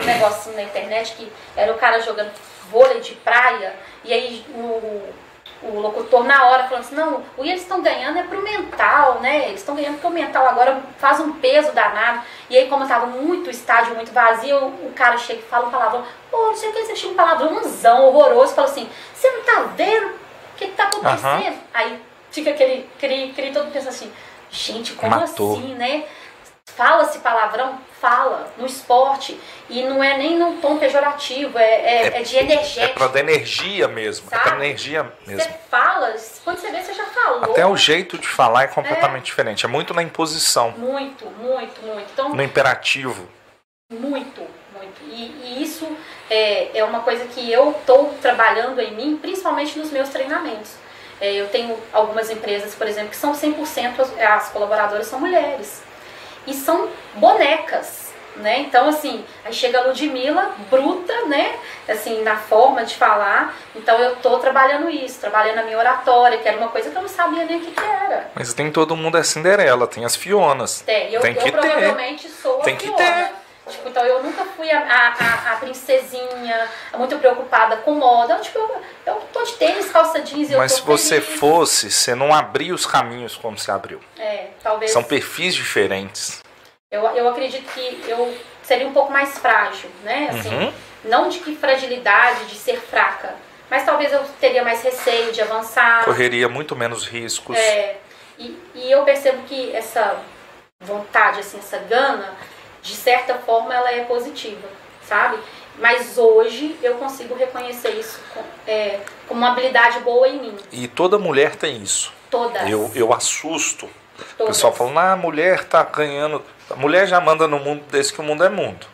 um 0.01 0.05
negocinho 0.05 0.55
na 0.55 0.63
internet 0.63 1.15
que 1.17 1.33
era 1.57 1.73
o 1.73 1.79
cara 1.79 2.01
jogando 2.01 2.31
vôlei 2.71 3.01
de 3.01 3.17
praia 3.17 3.75
e 4.05 4.13
aí 4.13 4.47
o 4.55 5.24
o 5.69 5.81
locutor 5.81 6.25
na 6.25 6.47
hora 6.47 6.65
falando 6.65 6.85
assim, 6.85 6.95
não, 6.95 7.23
o 7.37 7.43
que 7.43 7.49
eles 7.49 7.63
estão 7.63 7.83
ganhando 7.83 8.19
é 8.19 8.23
pro 8.23 8.43
mental, 8.43 9.21
né? 9.21 9.49
Eles 9.49 9.61
estão 9.61 9.75
ganhando 9.75 9.95
porque 9.95 10.07
o 10.07 10.11
mental 10.11 10.47
agora 10.47 10.83
faz 10.99 11.21
um 11.21 11.33
peso 11.35 11.73
danado. 11.73 12.21
E 12.51 12.57
aí, 12.57 12.69
como 12.69 12.83
estava 12.83 13.07
muito 13.07 13.51
estádio, 13.51 13.95
muito 13.95 14.13
vazio, 14.13 14.59
o 14.67 14.93
cara 14.95 15.17
chega 15.17 15.41
e 15.41 15.43
fala 15.43 15.67
um 15.67 15.71
palavrão, 15.71 16.05
pô, 16.31 16.37
não 16.49 16.55
sei 16.55 16.69
o 16.69 16.73
que, 16.73 16.85
você 16.85 16.97
chega 16.97 17.13
um 17.13 17.17
palavrãozão 17.17 18.05
horroroso, 18.07 18.55
fala 18.55 18.69
assim, 18.69 18.89
você 19.15 19.31
não 19.31 19.43
tá 19.43 19.63
vendo? 19.75 20.07
O 20.09 20.57
que, 20.57 20.67
que 20.67 20.73
tá 20.73 20.85
acontecendo? 20.85 21.47
Uhum. 21.47 21.59
Aí 21.73 22.03
fica 22.31 22.51
aquele 22.51 22.89
cri, 22.99 23.33
cri, 23.35 23.53
todo 23.53 23.73
pensa 23.73 23.89
assim, 23.89 24.13
gente, 24.51 24.93
como 24.93 25.17
Matou. 25.17 25.57
assim, 25.57 25.75
né? 25.75 26.05
Fala-se 26.77 27.21
palavrão? 27.21 27.79
Fala. 28.01 28.53
No 28.59 28.67
esporte. 28.67 29.41
E 29.71 29.83
não 29.85 30.03
é 30.03 30.19
nem 30.19 30.37
num 30.37 30.61
tom 30.61 30.77
pejorativo, 30.77 31.59
é, 31.59 31.63
é, 31.63 32.03
é, 32.09 32.21
é 32.21 32.23
de 32.23 32.37
energia. 32.37 32.83
É 32.83 32.89
pra 32.89 33.07
dar 33.07 33.21
energia 33.21 33.87
mesmo. 33.89 34.29
Sabe? 34.29 34.43
É 34.43 34.45
pra 34.45 34.57
energia 34.57 35.13
mesmo. 35.27 35.43
Você 35.43 35.59
fala, 35.71 36.15
quando 36.43 36.59
você 36.59 36.71
vê, 36.71 36.83
você 36.83 36.95
já 36.95 37.07
falou. 37.07 37.45
Até 37.45 37.65
o 37.65 37.77
jeito 37.77 38.19
de 38.19 38.27
falar 38.27 38.65
é 38.65 38.67
completamente 38.67 39.23
é. 39.23 39.27
diferente. 39.27 39.65
É 39.65 39.69
muito 39.69 39.95
na 39.95 40.03
imposição. 40.03 40.73
Muito, 40.73 41.27
muito, 41.27 41.81
muito. 41.83 42.11
Então, 42.13 42.35
no 42.35 42.43
imperativo. 42.43 43.29
Muito, 43.93 44.41
muito. 44.75 45.03
E, 45.05 45.31
e 45.45 45.63
isso 45.63 45.87
é, 46.29 46.77
é 46.77 46.85
uma 46.85 47.01
coisa 47.01 47.25
que 47.27 47.51
eu 47.51 47.71
estou 47.71 48.13
trabalhando 48.21 48.81
em 48.81 48.93
mim, 48.93 49.17
principalmente 49.17 49.79
nos 49.79 49.91
meus 49.93 50.09
treinamentos. 50.09 50.73
É, 51.21 51.33
eu 51.33 51.49
tenho 51.49 51.79
algumas 51.93 52.29
empresas, 52.31 52.75
por 52.75 52.89
exemplo, 52.89 53.11
que 53.11 53.17
são 53.17 53.33
100% 53.33 54.01
as, 54.01 54.19
as 54.19 54.49
colaboradoras 54.51 55.07
são 55.07 55.21
mulheres 55.21 55.83
e 56.47 56.55
são 56.55 56.89
bonecas. 57.15 58.05
Né? 58.37 58.59
Então, 58.63 58.89
assim, 58.89 59.25
aí 59.45 59.53
chega 59.53 59.79
a 59.79 59.83
Ludmilla, 59.83 60.51
bruta, 60.69 61.27
né? 61.27 61.55
Assim, 61.89 62.21
na 62.25 62.37
forma 62.37 62.85
de 62.85 62.97
falar. 62.97 63.55
Então, 63.77 63.97
eu 64.01 64.17
tô 64.17 64.39
trabalhando 64.39 64.91
isso, 64.91 65.21
trabalhando 65.21 65.59
a 65.59 65.63
minha 65.63 65.79
oratória, 65.79 66.39
que 66.39 66.49
era 66.49 66.57
uma 66.57 66.69
coisa 66.69 66.91
que 66.91 66.97
eu 66.97 67.03
não 67.03 67.09
sabia 67.09 67.45
nem 67.45 67.59
o 67.59 67.61
que, 67.61 67.71
que 67.71 67.81
era. 67.81 68.33
Mas 68.35 68.53
tem 68.53 68.73
todo 68.73 68.97
mundo 68.97 69.17
é 69.17 69.23
Cinderela, 69.23 69.87
tem 69.87 70.05
as 70.05 70.17
Fionas. 70.17 70.81
Tem, 70.81 71.13
eu, 71.13 71.21
tem 71.21 71.37
eu 71.37 71.53
provavelmente 71.53 72.29
sou 72.29 72.61
a 72.61 72.65
tem 72.65 72.77
Fiona. 72.77 72.97
Que 72.97 73.05
ter. 73.05 73.44
Tipo, 73.69 73.89
então 73.89 74.05
eu 74.05 74.23
nunca 74.23 74.45
fui 74.45 74.71
a, 74.71 74.79
a, 74.79 75.53
a, 75.53 75.57
princesinha, 75.57 76.69
muito 76.99 77.17
preocupada 77.19 77.79
com 77.79 77.95
moda. 77.95 78.35
Eu, 78.35 78.41
tipo, 78.41 78.59
eu, 78.59 78.83
eu 79.07 79.15
tô 79.33 79.43
de 79.43 79.53
tênis, 79.55 79.91
calça 79.91 80.21
jeans 80.21 80.51
e 80.51 80.57
Mas 80.57 80.73
se 80.73 80.83
você 80.83 81.21
fosse, 81.21 81.91
você 81.91 82.15
não 82.15 82.35
abria 82.35 82.75
os 82.75 82.85
caminhos 82.85 83.37
como 83.37 83.59
você 83.59 83.71
abriu. 83.71 84.01
É, 84.19 84.49
talvez. 84.63 84.91
São 84.91 85.03
perfis 85.03 85.55
diferentes. 85.55 86.43
Eu, 86.91 87.03
eu 87.17 87.29
acredito 87.29 87.67
que 87.73 88.05
eu 88.07 88.37
seria 88.63 88.87
um 88.87 88.93
pouco 88.93 89.11
mais 89.11 89.39
frágil, 89.39 89.91
né? 90.03 90.29
Assim, 90.31 90.55
uhum. 90.55 90.73
Não 91.05 91.29
de 91.29 91.39
que 91.39 91.57
fragilidade, 91.57 92.47
de 92.47 92.57
ser 92.57 92.79
fraca, 92.79 93.35
mas 93.71 93.85
talvez 93.85 94.13
eu 94.13 94.23
teria 94.41 94.63
mais 94.63 94.83
receio 94.83 95.33
de 95.33 95.41
avançar. 95.41 96.05
Correria 96.05 96.49
muito 96.49 96.77
menos 96.77 97.07
riscos. 97.07 97.57
É, 97.57 97.97
e, 98.39 98.59
e 98.75 98.91
eu 98.91 99.03
percebo 99.05 99.43
que 99.45 99.75
essa 99.75 100.19
vontade, 100.81 101.41
assim, 101.41 101.59
essa 101.59 101.79
gana, 101.79 102.35
de 102.85 102.95
certa 102.95 103.35
forma, 103.35 103.75
ela 103.75 103.91
é 103.91 104.05
positiva, 104.05 104.69
sabe? 105.09 105.37
Mas 105.77 106.17
hoje 106.17 106.79
eu 106.81 106.95
consigo 106.95 107.35
reconhecer 107.35 107.91
isso 107.99 108.21
é, 108.65 109.01
como 109.27 109.41
uma 109.41 109.51
habilidade 109.51 109.99
boa 110.01 110.29
em 110.29 110.39
mim. 110.39 110.57
E 110.71 110.87
toda 110.87 111.19
mulher 111.19 111.57
tem 111.57 111.83
isso. 111.83 112.13
Todas. 112.31 112.71
Eu, 112.71 112.93
eu 112.95 113.13
assusto. 113.13 113.91
Todas. 114.17 114.39
O 114.39 114.47
pessoal 114.47 114.73
falando, 114.73 114.99
ah, 114.99 115.13
a 115.13 115.17
mulher 115.17 115.65
tá 115.65 115.83
ganhando 115.83 116.41
a 116.71 116.77
mulher 116.77 117.07
já 117.07 117.21
manda 117.21 117.47
no 117.47 117.59
mundo 117.59 117.85
desde 117.91 118.13
que 118.13 118.21
o 118.21 118.25
mundo 118.25 118.43
é 118.45 118.49
mundo. 118.49 118.87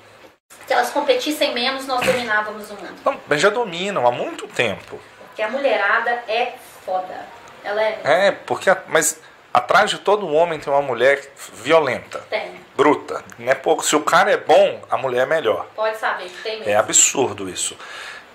Se 0.66 0.72
elas 0.72 0.90
competissem 0.90 1.54
menos, 1.54 1.86
nós 1.86 2.04
dominávamos 2.04 2.70
o 2.70 2.74
mundo. 2.74 2.94
Não, 3.04 3.20
mas 3.26 3.40
já 3.40 3.50
dominam 3.50 4.06
há 4.06 4.12
muito 4.12 4.46
tempo. 4.48 5.00
Porque 5.26 5.42
a 5.42 5.48
mulherada 5.48 6.10
é 6.28 6.54
foda. 6.84 7.26
Ela 7.62 7.82
é. 7.82 8.00
É, 8.04 8.32
porque. 8.32 8.74
Mas 8.88 9.20
atrás 9.52 9.90
de 9.90 9.98
todo 9.98 10.28
homem 10.28 10.58
tem 10.58 10.72
uma 10.72 10.82
mulher 10.82 11.32
violenta. 11.54 12.20
Tem. 12.30 12.60
Bruta. 12.76 13.24
Não 13.38 13.50
é 13.50 13.54
pouco. 13.54 13.84
Se 13.84 13.94
o 13.94 14.00
cara 14.00 14.30
é 14.30 14.36
bom, 14.36 14.82
a 14.90 14.96
mulher 14.96 15.22
é 15.22 15.26
melhor. 15.26 15.66
Pode 15.74 15.98
saber 15.98 16.24
que 16.24 16.42
tem 16.42 16.58
mesmo. 16.58 16.70
É 16.70 16.76
absurdo 16.76 17.48
isso. 17.48 17.76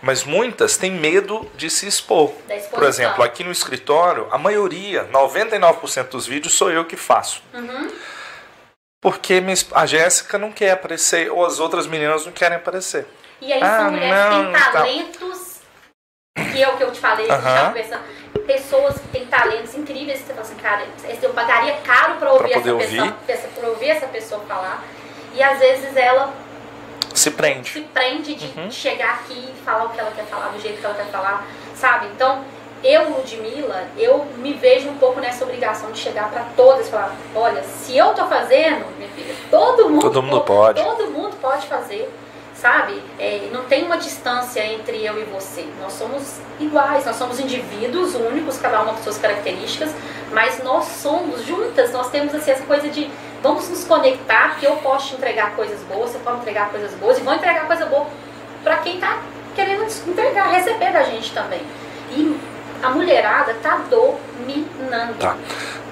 Mas 0.02 0.24
muitas 0.24 0.78
têm 0.78 0.92
medo 0.92 1.50
de 1.56 1.70
se 1.70 1.88
expor. 1.88 2.32
Por 2.70 2.84
exemplo, 2.84 3.24
aqui 3.24 3.44
no 3.44 3.52
escritório, 3.52 4.28
a 4.30 4.38
maioria, 4.38 5.06
99% 5.12 6.10
dos 6.10 6.28
vídeos 6.28 6.54
sou 6.54 6.70
eu 6.70 6.86
que 6.86 6.96
faço. 6.96 7.42
Uhum 7.54 7.90
porque 9.06 9.40
a 9.72 9.86
Jéssica 9.86 10.36
não 10.40 10.52
quer 10.52 10.72
aparecer 10.72 11.32
ou 11.32 11.46
as 11.46 11.60
outras 11.60 11.86
meninas 11.86 12.26
não 12.26 12.34
querem 12.34 12.58
aparecer. 12.58 13.06
E 13.40 13.54
aí 13.54 13.62
ah, 13.62 13.78
são 13.78 13.92
mulheres 13.92 14.16
não, 14.16 14.52
que 14.52 14.60
têm 14.60 14.72
talentos, 14.72 15.62
que 16.52 16.64
é 16.64 16.68
o 16.68 16.76
que 16.76 16.84
eu 16.86 16.92
te 16.92 17.00
falei, 17.00 17.28
uh 17.28 17.34
-huh. 17.34 17.72
pensando, 17.72 18.02
pessoas 18.40 18.98
que 18.98 19.08
têm 19.10 19.26
talentos 19.26 19.76
incríveis, 19.76 20.20
você 20.20 20.34
fala 20.34 20.42
assim, 20.42 20.56
cara, 20.56 20.86
eu 21.22 21.34
pagaria 21.34 21.74
caro 21.84 22.16
para 22.16 22.34
ouvir, 22.34 22.54
essa 22.54 22.74
ouvir. 22.74 23.14
Pessoa, 23.26 23.70
ouvir 23.70 23.90
essa 23.90 24.08
pessoa 24.08 24.42
falar. 24.42 24.84
E 25.34 25.44
às 25.44 25.60
vezes 25.60 25.96
ela 25.96 26.34
se 27.14 27.32
prende. 27.32 27.70
Se 27.72 27.82
prende 27.82 28.36
de 28.36 28.60
uhum. 28.60 28.70
chegar 28.70 29.16
aqui 29.16 29.34
e 29.34 29.64
falar 29.64 29.86
o 29.86 29.90
que 29.90 30.00
ela 30.00 30.12
quer 30.12 30.26
falar, 30.26 30.50
do 30.50 30.60
jeito 30.60 30.80
que 30.80 30.86
ela 30.86 30.96
quer 30.96 31.08
falar, 31.08 31.46
sabe? 31.76 32.08
Então, 32.08 32.44
eu, 32.84 33.10
Ludmilla, 33.10 33.88
eu 33.98 34.26
me 34.38 34.54
vejo 34.54 34.90
um 34.90 34.98
pouco 34.98 35.20
nessa 35.20 35.44
obrigação 35.44 35.92
de 35.92 35.98
chegar 35.98 36.30
para 36.30 36.46
todas 36.56 36.88
e 36.88 36.92
falar, 36.92 37.16
olha, 37.34 37.64
se 37.64 37.98
eu 37.98 38.14
tô 38.14 38.28
fazendo, 38.28 38.86
minha 38.98 39.10
filha, 39.10 39.34
todo 39.50 39.90
mundo, 39.90 40.02
todo 40.02 40.22
mundo 40.22 40.42
pode. 40.42 40.84
Todo 40.84 41.10
mundo 41.10 41.36
pode 41.42 41.66
fazer, 41.68 42.10
sabe? 42.66 43.00
É, 43.20 43.48
não 43.54 43.66
tem 43.66 43.84
uma 43.84 43.96
distância 43.96 44.66
entre 44.66 45.06
eu 45.06 45.22
e 45.22 45.24
você. 45.26 45.68
Nós 45.80 45.94
somos 45.94 46.40
iguais, 46.60 47.06
nós 47.06 47.16
somos 47.16 47.40
indivíduos 47.40 48.16
únicos, 48.16 48.58
cada 48.58 48.82
uma 48.82 48.94
com 48.94 49.04
suas 49.04 49.20
características, 49.20 49.92
mas 50.32 50.64
nós 50.64 50.86
somos 50.86 51.46
juntas, 51.46 51.92
nós 51.92 52.10
temos 52.10 52.34
assim, 52.34 52.50
essa 52.50 52.66
coisa 52.66 52.90
de 52.90 53.08
vamos 53.44 53.70
nos 53.70 53.84
conectar, 53.84 54.58
que 54.60 54.66
eu 54.66 54.78
posso 54.78 55.10
te 55.10 55.16
entregar 55.16 55.56
coisas 55.56 55.80
boas, 55.82 56.10
você 56.10 56.18
pode 56.18 56.40
entregar 56.40 56.72
coisas 56.72 56.92
boas, 56.96 57.20
e 57.20 57.22
vou 57.22 57.36
entregar 57.36 57.68
coisa 57.68 57.86
boa 57.86 58.08
para 58.64 58.78
quem 58.78 59.00
tá 59.00 59.22
querendo 59.54 59.84
entregar, 60.08 60.48
receber 60.48 60.92
da 60.92 61.04
gente 61.04 61.32
também. 61.34 61.62
E 62.10 62.36
a 62.86 62.90
mulherada 62.90 63.52
está 63.52 63.78
dominando. 63.78 65.18
Tá. 65.20 65.36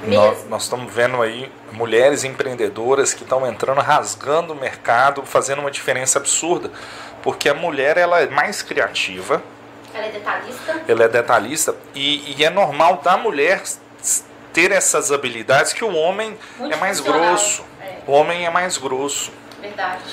Nós, 0.05 0.45
nós, 0.49 0.63
estamos 0.63 0.93
vendo 0.93 1.21
aí 1.21 1.51
mulheres 1.71 2.23
empreendedoras 2.23 3.13
que 3.13 3.23
estão 3.23 3.47
entrando, 3.47 3.79
rasgando 3.79 4.53
o 4.53 4.55
mercado, 4.55 5.23
fazendo 5.25 5.59
uma 5.59 5.71
diferença 5.71 6.19
absurda. 6.19 6.69
Porque 7.21 7.47
a 7.47 7.53
mulher 7.53 7.97
ela 7.97 8.19
é 8.19 8.27
mais 8.27 8.61
criativa. 8.61 9.41
Ela 9.93 10.05
é 10.05 10.11
detalhista. 10.11 10.81
Ela 10.87 11.03
é 11.03 11.07
detalhista. 11.07 11.75
E, 11.95 12.35
e 12.37 12.43
é 12.43 12.49
normal 12.49 12.97
da 12.97 13.17
mulher 13.17 13.63
ter 14.51 14.71
essas 14.71 15.11
habilidades 15.11 15.73
que 15.73 15.83
o 15.83 15.95
homem 15.95 16.37
Muito 16.59 16.73
é 16.73 16.77
mais 16.77 16.99
grosso. 16.99 17.65
É. 17.81 17.99
O 18.05 18.11
homem 18.11 18.45
é 18.45 18.49
mais 18.49 18.77
grosso. 18.77 19.31
Verdade. 19.61 20.03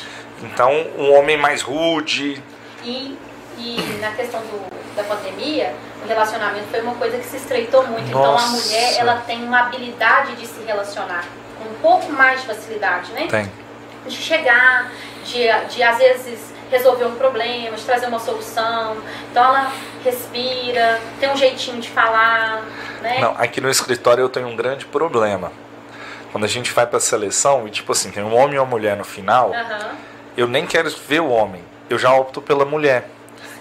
Então, 0.42 0.72
um 0.96 1.12
homem 1.12 1.36
mais 1.36 1.60
rude. 1.62 2.42
E, 2.84 3.18
e 3.60 3.98
na 4.00 4.12
questão 4.12 4.40
do, 4.40 4.96
da 4.96 5.04
pandemia, 5.04 5.74
o 6.02 6.08
relacionamento 6.08 6.66
foi 6.70 6.80
uma 6.80 6.94
coisa 6.94 7.18
que 7.18 7.26
se 7.26 7.36
estreitou 7.36 7.86
muito. 7.86 8.10
Nossa. 8.10 8.18
Então 8.18 8.38
a 8.38 8.48
mulher 8.48 8.98
ela 8.98 9.16
tem 9.26 9.44
uma 9.44 9.60
habilidade 9.60 10.34
de 10.36 10.46
se 10.46 10.62
relacionar 10.64 11.24
com 11.58 11.68
um 11.68 11.74
pouco 11.74 12.10
mais 12.12 12.40
de 12.40 12.46
facilidade, 12.46 13.12
né? 13.12 13.26
Tem. 13.28 13.52
De 14.06 14.16
chegar, 14.16 14.90
de, 15.24 15.46
de 15.68 15.82
às 15.82 15.98
vezes 15.98 16.52
resolver 16.70 17.04
um 17.04 17.16
problema, 17.16 17.76
de 17.76 17.82
trazer 17.84 18.06
uma 18.06 18.18
solução. 18.18 18.96
Então 19.30 19.44
ela 19.44 19.72
respira, 20.02 20.98
tem 21.18 21.30
um 21.30 21.36
jeitinho 21.36 21.80
de 21.80 21.90
falar, 21.90 22.62
né? 23.02 23.18
Não, 23.20 23.34
aqui 23.36 23.60
no 23.60 23.68
escritório 23.68 24.22
eu 24.22 24.28
tenho 24.28 24.48
um 24.48 24.56
grande 24.56 24.86
problema. 24.86 25.52
Quando 26.32 26.44
a 26.44 26.48
gente 26.48 26.72
vai 26.72 26.86
para 26.86 26.98
a 26.98 27.00
seleção 27.00 27.66
e 27.66 27.70
tipo 27.70 27.92
assim, 27.92 28.10
tem 28.10 28.22
um 28.22 28.34
homem 28.34 28.54
e 28.54 28.58
uma 28.58 28.66
mulher 28.66 28.96
no 28.96 29.04
final, 29.04 29.50
uhum. 29.50 29.96
eu 30.36 30.46
nem 30.46 30.64
quero 30.64 30.88
ver 30.90 31.20
o 31.20 31.28
homem, 31.28 31.62
eu 31.90 31.98
já 31.98 32.12
opto 32.14 32.40
pela 32.40 32.64
mulher. 32.64 33.08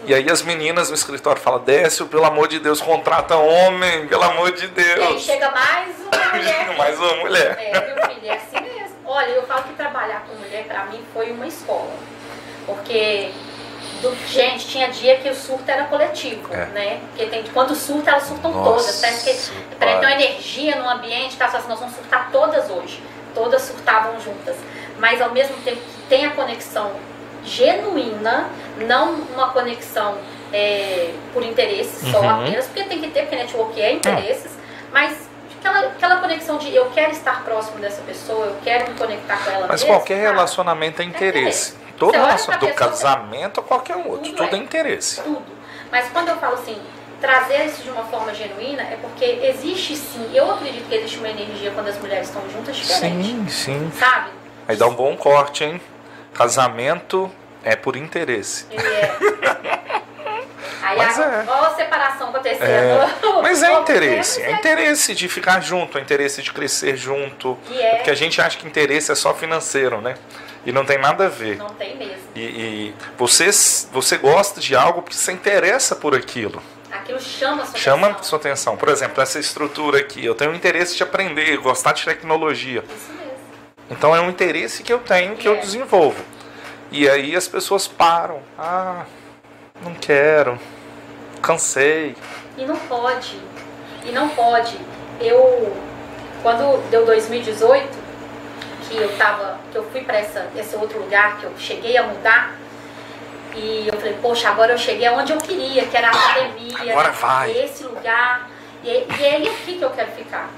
E 0.06 0.14
aí 0.14 0.30
as 0.30 0.42
meninas 0.42 0.90
no 0.90 0.96
escritório 0.96 1.42
falam, 1.42 1.60
Décio, 1.60 2.08
pelo 2.08 2.26
amor 2.26 2.48
de 2.48 2.60
Deus, 2.60 2.82
contrata 2.82 3.36
homem, 3.36 4.08
pelo 4.08 4.24
amor 4.24 4.52
de 4.52 4.68
Deus. 4.68 4.98
E 5.00 5.04
aí 5.04 5.20
chega 5.20 5.52
mais 5.52 5.96
uma 6.00 6.26
mulher. 6.34 6.78
mais 6.78 6.98
uma 7.00 7.16
mulher. 7.18 7.58
É, 7.60 7.72
meu 7.96 8.08
filho, 8.10 8.28
é 8.28 8.34
assim 8.36 8.62
mesmo. 8.62 8.96
Olha, 9.06 9.30
eu 9.30 9.44
falo 9.44 9.64
que 9.64 9.74
trabalhar 9.74 10.24
com 10.28 10.36
mulher 10.36 10.64
para 10.66 10.86
mim 10.86 11.04
foi 11.14 11.32
uma 11.32 11.48
escola. 11.48 11.92
Porque 12.66 13.32
do, 14.02 14.16
gente, 14.28 14.68
tinha 14.68 14.88
dia 14.90 15.18
que 15.18 15.28
o 15.30 15.36
surto 15.36 15.70
era 15.70 15.86
coletivo, 15.86 16.54
É. 16.54 16.66
né? 16.68 17.02
Porque 17.10 17.26
tem, 17.26 17.44
quando 17.54 17.76
surta, 17.76 18.12
elas 18.12 18.24
surtam 18.24 18.52
Nossa, 18.52 18.70
todas. 18.70 19.02
Parece 19.02 19.50
que 19.50 19.76
parece 19.76 19.98
uma 20.00 20.12
energia 20.14 20.76
no 20.78 20.90
ambiente, 20.90 21.36
tá? 21.36 21.50
Só 21.50 21.58
assim, 21.58 21.68
nós 21.68 21.80
vamos 21.80 21.96
surtar 21.96 22.30
todas 22.32 22.70
hoje. 22.70 23.02
Todas 23.36 23.62
surtavam 23.64 24.20
juntas. 24.22 24.56
Mas 24.98 25.22
ao 25.22 25.32
mesmo 25.32 25.56
tempo 25.64 25.78
que 25.82 26.02
tem 26.08 26.26
a 26.26 26.32
conexão 26.32 26.92
genuína, 27.44 28.50
não 28.88 29.14
uma 29.34 29.50
conexão 29.52 30.18
é, 30.52 31.12
por 31.34 31.44
interesse 31.44 32.10
só 32.12 32.22
Uhum. 32.22 32.30
apenas, 32.42 32.66
porque 32.66 32.84
tem 32.84 33.00
que 33.00 33.10
ter, 33.10 33.22
porque 33.22 33.36
network 33.36 33.82
é 33.82 33.94
interesses, 33.94 34.52
mas 34.92 35.16
aquela, 35.60 35.88
aquela 35.88 36.18
conexão 36.18 36.58
de 36.58 36.74
eu 36.74 36.90
quero 36.92 37.12
estar 37.12 37.44
próximo 37.44 37.80
dessa 37.80 38.02
pessoa, 38.02 38.48
eu 38.48 38.56
quero 38.64 38.90
me 38.90 38.98
conectar 38.98 39.38
com 39.38 39.52
ela 39.52 39.68
Mas 39.68 39.82
mesmo, 39.82 39.96
qualquer 39.96 40.18
cara, 40.24 40.30
relacionamento 40.32 41.02
é 41.02 41.06
interesse. 41.06 41.76
Todo 41.98 42.12
Você 42.12 42.18
olha 42.18 42.28
relacionamento, 42.28 42.68
do 42.68 42.74
casamento 42.76 43.60
a 43.60 43.64
qualquer 43.64 43.98
outro, 43.98 44.32
tudo 44.32 44.38
tudo 44.38 44.56
é 44.56 44.60
é. 44.60 44.62
interesse. 44.62 45.22
tudo. 45.22 45.60
Mas 45.92 46.08
quando 46.10 46.30
eu 46.30 46.38
falo 46.38 46.54
assim, 46.54 46.80
trazer 47.20 47.66
isso 47.66 47.84
de 47.84 47.90
uma 47.90 48.04
forma 48.06 48.34
genuína, 48.34 48.84
é 48.84 48.98
porque 49.02 49.26
existe 49.44 49.96
sim, 49.96 50.32
eu 50.34 50.50
acredito 50.52 50.88
que 50.88 50.96
existe 50.96 51.18
uma 51.18 51.30
energia 51.30 51.72
quando 51.72 51.90
as 51.90 51.98
mulheres 51.98 52.28
estão 52.30 52.42
juntas 52.50 52.76
diferente. 52.76 53.28
Sim, 53.28 53.48
sim. 53.50 53.92
Sabe? 54.00 54.30
Aí 54.68 54.78
dá 54.78 54.88
um 54.88 54.94
bom 54.94 55.16
corte, 55.18 55.64
hein? 55.64 55.82
Casamento 56.34 57.32
é 57.64 57.76
por 57.76 57.96
interesse. 57.96 58.66
É. 58.72 59.12
Aí 60.82 60.98
Mas 60.98 61.20
a, 61.20 61.24
é. 61.24 61.46
ó 61.48 61.66
a 61.66 61.76
separação 61.76 62.30
acontecendo. 62.30 62.64
É, 62.64 63.10
Mas 63.44 63.62
é 63.62 63.74
interesse, 63.74 64.42
é 64.42 64.46
é 64.46 64.52
interesse 64.54 65.14
de 65.14 65.28
ficar 65.28 65.60
junto, 65.62 65.98
é 65.98 66.02
interesse 66.02 66.42
de 66.42 66.52
crescer 66.52 66.96
junto. 66.96 67.58
E 67.70 67.80
é. 67.80 67.96
Porque 67.96 68.10
a 68.10 68.16
gente 68.16 68.42
acha 68.42 68.58
que 68.58 68.66
interesse 68.66 69.12
é 69.12 69.16
só 69.16 69.34
financeiro, 69.34 70.02
né? 70.02 70.16
E 70.66 70.72
não 70.72 70.86
tem 70.86 70.98
nada 70.98 71.26
a 71.26 71.30
ver. 71.30 71.58
Não 71.58 71.70
tem 71.70 71.96
mesmo. 71.98 72.18
E, 72.36 72.40
e 72.42 72.96
você, 73.18 73.50
você 73.92 74.18
gosta 74.18 74.60
de 74.60 74.76
algo 74.76 75.02
porque 75.02 75.16
você 75.18 75.32
interessa 75.32 75.96
por 75.96 76.16
aquilo. 76.16 76.62
Aquilo 76.92 77.20
chama 77.20 77.64
a 77.64 77.66
sua 77.66 77.80
Chama 77.80 78.08
a 78.08 78.10
atenção. 78.12 78.24
sua 78.24 78.40
atenção. 78.40 78.78
Por 78.78 78.90
exemplo, 78.90 79.22
essa 79.22 79.40
estrutura 79.40 80.00
aqui. 80.00 80.26
Eu 80.26 80.34
tenho 80.36 80.54
interesse 80.56 80.96
de 80.98 81.04
aprender, 81.04 81.56
gostar 81.58 81.94
de 81.94 82.04
tecnologia. 82.04 82.84
Isso. 82.88 83.19
Então 83.90 84.16
é 84.16 84.22
um 84.22 84.30
interesse 84.30 84.84
que 84.84 84.92
eu 84.94 85.00
tenho, 85.00 85.36
que 85.36 85.48
eu 85.48 85.54
É. 85.56 85.58
desenvolvo. 85.58 86.24
E 86.92 87.08
aí 87.10 87.36
as 87.36 87.48
pessoas 87.48 87.88
param. 87.88 88.42
Ah, 88.58 89.04
não 89.82 89.94
quero. 89.96 90.60
Cansei. 91.42 92.16
E 92.58 92.66
não 92.66 92.76
pode. 92.76 93.40
E 94.06 94.12
não 94.12 94.30
pode. 94.30 94.78
Eu, 95.20 95.76
quando 96.42 96.90
deu 96.90 97.06
2018, 97.06 97.88
que 98.88 98.98
eu 98.98 99.18
tava, 99.18 99.60
que 99.72 99.78
eu 99.78 99.84
fui 99.92 100.02
para 100.02 100.20
esse 100.22 100.76
outro 100.76 101.00
lugar, 101.00 101.38
que 101.38 101.44
eu 101.46 101.54
cheguei 101.58 101.98
a 101.98 102.04
mudar, 102.04 102.56
e 103.56 103.88
eu 103.88 103.94
falei, 103.98 104.18
poxa, 104.22 104.50
agora 104.50 104.74
eu 104.74 104.78
cheguei 104.78 105.06
aonde 105.08 105.32
eu 105.34 105.38
queria, 105.38 105.86
que 105.86 105.96
era 105.98 106.08
a 106.08 106.12
academia, 106.12 106.92
Agora 106.92 107.10
né? 107.10 107.16
vai. 107.20 107.52
esse 107.52 107.84
lugar, 107.84 108.50
e, 108.84 108.90
é- 108.90 109.06
e 109.20 109.24
é 109.26 109.36
aqui 109.50 109.78
que 109.78 109.82
eu 109.84 109.90
quero 109.92 110.12
ficar. 110.12 110.50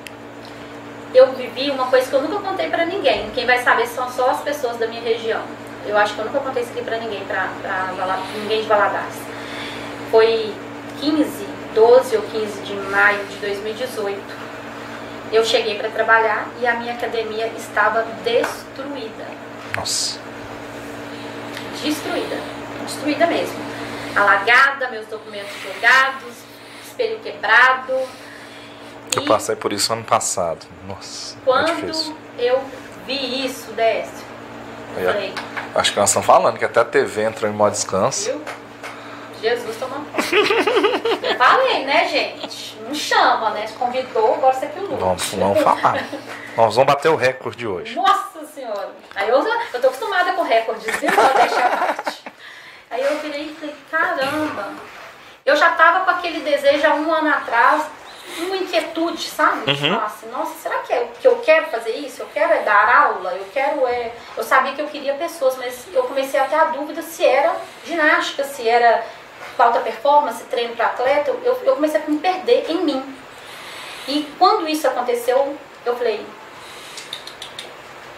Eu 1.14 1.34
vivi 1.34 1.70
uma 1.72 1.88
coisa 1.88 2.07
que 2.09 2.14
eu 2.16 2.22
nunca 2.22 2.39
contei 2.49 2.70
pra 2.70 2.86
ninguém. 2.86 3.30
Quem 3.32 3.45
vai 3.45 3.59
saber 3.64 3.86
são 3.88 4.09
só 4.12 4.30
as 4.30 4.41
pessoas 4.41 4.78
da 4.78 4.88
minha 4.88 5.01
região. 5.01 5.41
Eu 5.86 5.97
acho 5.97 6.14
que 6.14 6.20
eu 6.20 6.26
nunca 6.26 6.39
contei 6.39 6.64
isso 6.64 6.72
aqui 6.72 6.82
pra 6.84 6.97
ninguém, 6.97 7.24
pra, 7.26 7.49
pra 7.62 7.91
Vala- 7.97 8.20
ninguém 8.36 8.62
de 8.62 8.68
Valadares. 8.68 9.16
Foi 10.09 10.53
15, 10.99 11.45
12 11.74 12.16
ou 12.16 12.22
15 12.24 12.62
de 12.62 12.74
maio 12.76 13.24
de 13.26 13.36
2018. 13.38 14.20
Eu 15.34 15.43
cheguei 15.45 15.76
para 15.76 15.89
trabalhar 15.89 16.45
e 16.59 16.68
a 16.68 16.76
minha 16.76 16.93
academia 16.93 17.47
estava 17.57 18.05
destruída. 18.24 19.26
Nossa. 19.76 20.20
Destruída. 21.82 22.38
Destruída 22.86 23.26
mesmo. 23.28 23.59
Alagada, 24.16 24.89
meus 24.89 25.07
documentos 25.07 25.51
jogados, 25.64 26.34
espelho 26.86 27.20
quebrado. 27.20 27.93
Eu 29.16 29.24
E 29.24 29.26
passei 29.28 29.55
por 29.55 29.74
isso 29.74 29.91
ano 29.93 30.03
passado. 30.03 30.66
Nossa, 30.88 31.36
é 31.38 31.41
quando 31.45 31.76
difícil. 31.76 32.16
eu 32.38 32.64
vi 33.05 33.45
isso, 33.45 33.72
Décio, 33.74 34.24
eu 34.97 35.09
É. 35.09 35.14
falei, 35.14 35.34
Acho 35.76 35.93
que 35.93 35.99
nós 35.99 36.09
estamos 36.09 36.26
falando 36.26 36.57
que 36.57 36.66
até 36.66 36.80
a 36.82 36.86
TV 36.86 37.24
entrou 37.24 37.49
em 37.49 37.53
modo 37.53 37.72
descanso. 37.72 38.26
viu? 38.32 38.41
Jesus 39.41 39.76
tomando 39.78 40.05
conta. 40.12 41.28
Eu 41.28 41.36
falei, 41.36 41.84
né, 41.86 42.07
gente? 42.07 42.78
Não 42.88 42.93
chama, 42.93 43.49
né? 43.51 43.66
Convidou, 43.80 44.36
agora 44.36 44.53
você 44.53 44.68
que 44.68 44.80
o 44.80 44.95
Vamos, 44.97 45.34
vamos 45.34 45.62
falar. 45.64 46.03
Nós 46.55 46.76
vamos 46.76 46.93
bater 46.93 47.09
o 47.09 47.16
recorde 47.16 47.66
hoje. 47.66 47.95
Nossa 47.95 48.45
senhora! 48.53 48.89
Aí 49.16 49.30
eu, 49.30 49.38
eu 49.74 49.82
tô 49.82 49.88
acostumada 49.88 50.34
com 50.34 50.43
recordes, 50.43 50.86
viu? 50.97 51.09
Deixa 51.09 51.66
a 51.66 51.70
parte. 51.78 52.24
Aí 52.91 53.01
eu 53.01 53.18
virei 53.20 53.43
e 53.45 53.55
falei, 53.55 53.76
caramba! 53.89 54.70
Eu 55.45 55.55
já 55.55 55.72
tava 55.72 56.01
com 56.05 56.12
aquele 56.12 56.41
desejo 56.41 56.86
há 56.86 56.93
um 56.93 57.12
ano 57.12 57.30
atrás, 57.30 57.84
uma 58.39 58.57
inquietude, 58.57 59.24
sabe? 59.24 59.69
Uhum. 59.69 59.76
falar 59.76 60.05
assim, 60.05 60.30
nossa, 60.30 60.53
será 60.61 60.80
que, 60.80 60.93
é, 60.93 61.09
que 61.19 61.28
eu 61.28 61.38
quero 61.39 61.67
fazer 61.67 61.91
isso? 61.91 62.22
Eu 62.22 62.28
quero 62.34 62.53
é 62.53 62.59
dar 62.59 63.03
aula? 63.03 63.34
Eu 63.34 63.45
quero 63.53 63.88
é. 63.88 64.11
Eu 64.36 64.43
sabia 64.43 64.74
que 64.74 64.82
eu 64.82 64.88
queria 64.88 65.13
pessoas, 65.15 65.57
mas 65.57 65.86
eu 65.93 66.03
comecei 66.03 66.39
a 66.39 66.45
ter 66.45 66.55
a 66.55 66.65
dúvida 66.65 67.01
se 67.01 67.26
era 67.26 67.55
ginástica, 67.86 68.43
se 68.43 68.67
era 68.67 69.03
alta 69.57 69.80
performance, 69.80 70.43
treino 70.45 70.76
para 70.76 70.88
atleta. 70.88 71.32
Eu, 71.43 71.59
eu 71.63 71.76
comecei 71.76 72.01
a 72.01 72.09
me 72.09 72.17
perder 72.19 72.69
em 72.69 72.84
mim. 72.84 73.15
E 74.07 74.28
quando 74.38 74.67
isso 74.67 74.88
aconteceu, 74.88 75.55
eu 75.86 75.95
falei, 75.95 76.26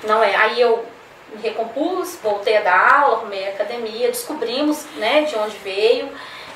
não 0.04 0.24
é. 0.24 0.36
Aí 0.36 0.62
eu 0.62 0.86
me 1.34 1.42
recompus, 1.42 2.18
voltei 2.22 2.58
a 2.58 2.62
dar 2.62 3.02
aula, 3.02 3.18
arrumei 3.18 3.48
a 3.48 3.52
academia, 3.52 4.08
descobrimos 4.08 4.86
né, 4.96 5.24
de 5.24 5.36
onde 5.36 5.58
veio. 5.58 6.10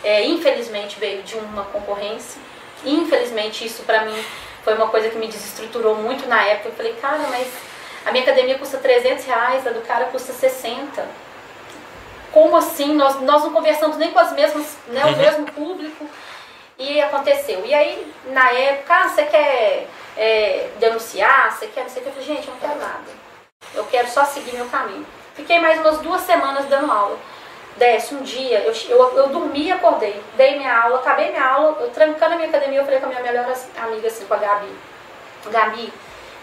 É, 0.04 0.24
infelizmente 0.24 1.00
veio 1.00 1.24
de 1.24 1.36
uma 1.36 1.66
concorrência. 1.66 2.40
Infelizmente 2.86 3.66
isso 3.66 3.84
pra 3.84 4.02
mim 4.06 4.24
foi 4.64 4.74
uma 4.76 4.88
coisa 4.88 5.10
que 5.10 5.18
me 5.18 5.28
desestruturou 5.28 5.96
muito 5.96 6.28
na 6.28 6.42
época. 6.44 6.70
Eu 6.70 6.74
falei, 6.76 6.94
cara, 6.94 7.20
mas 7.30 7.48
a 8.06 8.12
minha 8.12 8.24
academia 8.24 8.58
custa 8.58 8.78
300 8.78 9.26
reais, 9.26 9.66
a 9.66 9.72
do 9.72 9.82
cara 9.82 10.06
custa 10.06 10.34
60. 10.34 11.06
Como 12.32 12.56
assim? 12.56 12.94
Nós, 12.94 13.20
nós 13.22 13.44
não 13.44 13.52
conversamos 13.54 13.98
nem 13.98 14.12
com 14.12 14.20
as 14.20 14.32
mesmas, 14.34 14.78
né, 14.88 15.04
o 15.06 15.10
Uhum. 15.10 15.16
mesmo 15.18 15.46
público. 15.52 16.08
E 16.78 17.02
aconteceu. 17.02 17.66
E 17.66 17.74
aí, 17.74 18.14
na 18.28 18.52
época, 18.52 18.94
ah, 18.94 19.10
você 19.10 19.24
quer 19.24 19.88
é, 20.16 20.70
denunciar, 20.80 21.52
você 21.52 21.68
quer 21.68 21.82
não 21.84 21.90
sei 21.90 22.02
o 22.02 22.06
que. 22.06 22.10
Eu 22.10 22.14
falei, 22.14 22.28
gente, 22.28 22.48
eu 22.48 22.54
não 22.54 22.60
quero 22.60 22.76
nada. 22.80 23.28
Eu 23.74 23.86
quero 23.86 24.08
só 24.10 24.24
seguir 24.26 24.54
meu 24.56 24.66
caminho. 24.68 25.06
Fiquei 25.36 25.60
mais 25.60 25.80
umas 25.80 26.00
duas 26.00 26.22
semanas 26.22 26.66
dando 26.66 26.92
aula. 26.92 27.18
Desce, 27.78 28.16
um 28.16 28.24
dia, 28.24 28.60
eu, 28.62 28.74
eu, 28.90 29.18
eu 29.18 29.28
dormi 29.30 29.66
e 29.66 29.72
acordei. 29.72 30.20
Dei 30.36 30.58
minha 30.58 30.76
aula, 30.76 30.98
acabei 30.98 31.30
minha 31.30 31.46
aula, 31.46 31.78
eu 31.82 31.90
trancando 31.90 32.34
a 32.34 32.36
minha 32.36 32.50
academia, 32.50 32.80
eu 32.80 32.86
falei 32.86 33.00
com 33.00 33.06
a 33.06 33.10
minha 33.10 33.22
melhor 33.22 33.46
amiga, 33.84 34.08
assim, 34.08 34.26
com 34.26 34.34
a 34.34 34.38
Gabi. 34.38 34.72
Gabi, 35.46 35.94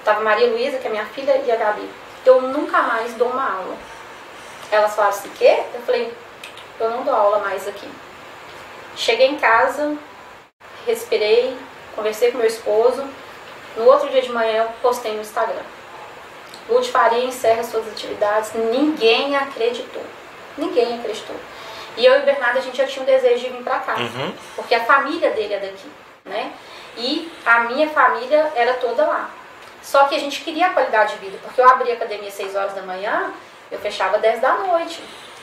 tava 0.05 0.21
Maria 0.21 0.49
Luísa, 0.49 0.79
que 0.79 0.87
é 0.87 0.91
minha 0.91 1.07
filha, 1.07 1.43
e 1.45 1.51
a 1.51 1.57
Gabi. 1.57 1.91
Eu 2.25 2.41
nunca 2.41 2.83
mais 2.83 3.15
dou 3.15 3.29
uma 3.29 3.53
aula. 3.53 3.77
Elas 4.71 4.95
falaram 4.95 5.17
assim, 5.17 5.29
quê? 5.31 5.63
Eu 5.75 5.81
falei, 5.83 6.15
eu 6.79 6.91
não 6.91 7.03
dou 7.03 7.15
aula 7.15 7.41
mais 7.41 7.67
aqui. 7.67 7.89
Cheguei 8.97 9.27
em 9.27 9.37
casa, 9.37 9.97
respirei, 10.87 11.57
conversei 11.97 12.31
com 12.31 12.39
meu 12.39 12.47
esposo. 12.47 13.05
No 13.77 13.87
outro 13.87 14.09
dia 14.09 14.23
de 14.23 14.31
manhã 14.31 14.63
eu 14.63 14.69
postei 14.81 15.15
no 15.15 15.21
Instagram. 15.21 15.63
Lud 16.69 16.89
Faria 16.91 17.25
encerra 17.25 17.65
suas 17.65 17.87
atividades. 17.89 18.53
Ninguém 18.55 19.37
acreditou. 19.37 20.03
Ninguém 20.57 20.99
acreditou. 20.99 21.37
E 21.97 22.05
eu 22.05 22.19
e 22.19 22.23
o 22.23 22.25
Bernardo, 22.25 22.59
a 22.59 22.63
gente 22.63 22.77
já 22.77 22.87
tinha 22.87 23.03
um 23.03 23.07
desejo 23.07 23.45
de 23.45 23.51
vir 23.51 23.63
pra 23.63 23.79
cá. 23.79 23.95
Uhum. 23.95 24.33
Porque 24.57 24.75
a 24.75 24.85
família 24.85 25.31
dele 25.31 25.55
é 25.55 25.59
daqui, 25.59 25.91
né? 26.25 26.53
E 26.97 27.31
a 27.45 27.61
minha 27.61 27.89
família 27.91 28.53
era 28.55 28.75
toda 28.75 29.07
lá. 29.07 29.31
Só 29.83 30.05
que 30.05 30.15
a 30.15 30.19
gente 30.19 30.41
queria 30.41 30.69
a 30.69 30.71
qualidade 30.71 31.15
de 31.15 31.19
vida. 31.19 31.39
Porque 31.43 31.61
eu 31.61 31.69
abria 31.69 31.93
a 31.93 31.97
academia 31.97 32.29
às 32.29 32.35
6 32.35 32.57
horas 32.57 32.75
da 32.75 32.83
manhã, 32.83 33.33
eu 33.71 33.79
fechava 33.79 34.17
às 34.17 34.23
10 34.23 34.41
da 34.41 34.55
noite. 34.55 35.03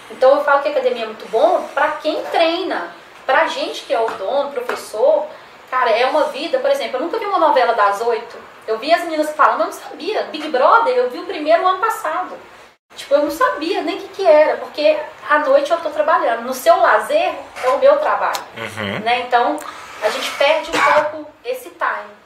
Então 0.09 0.37
eu 0.37 0.43
falo 0.43 0.61
que 0.61 0.67
a 0.67 0.71
academia 0.71 1.03
é 1.03 1.05
muito 1.07 1.29
bom 1.29 1.67
pra 1.73 1.91
quem 1.91 2.21
treina. 2.25 2.93
Pra 3.25 3.47
gente 3.47 3.83
que 3.83 3.93
é 3.93 3.99
o 3.99 4.09
dono, 4.09 4.51
professor, 4.51 5.27
cara, 5.69 5.91
é 5.91 6.05
uma 6.07 6.25
vida. 6.25 6.59
Por 6.59 6.69
exemplo, 6.69 6.97
eu 6.97 7.01
nunca 7.01 7.17
vi 7.17 7.25
uma 7.25 7.39
novela 7.39 7.73
das 7.73 8.01
oito. 8.01 8.37
Eu 8.67 8.77
vi 8.77 8.93
as 8.93 9.03
meninas 9.03 9.31
falando, 9.31 9.61
eu 9.61 9.65
não 9.67 9.73
sabia. 9.73 10.23
Big 10.23 10.49
Brother, 10.49 10.95
eu 10.95 11.09
vi 11.09 11.19
o 11.19 11.25
primeiro 11.25 11.65
ano 11.65 11.79
passado. 11.79 12.35
Tipo, 12.95 13.15
eu 13.15 13.23
não 13.23 13.31
sabia 13.31 13.81
nem 13.81 13.97
o 13.97 14.01
que, 14.01 14.07
que 14.09 14.25
era, 14.25 14.57
porque 14.57 14.99
à 15.29 15.39
noite 15.39 15.71
eu 15.71 15.77
tô 15.77 15.89
trabalhando. 15.89 16.43
No 16.43 16.53
seu 16.53 16.75
lazer 16.77 17.33
é 17.63 17.69
o 17.69 17.79
meu 17.79 17.97
trabalho. 17.97 18.41
Uhum. 18.57 18.99
Né? 18.99 19.21
Então, 19.21 19.57
a 20.01 20.09
gente 20.09 20.31
perde 20.31 20.69
um 20.69 20.93
pouco 20.93 21.31
esse 21.43 21.69
time. 21.69 22.21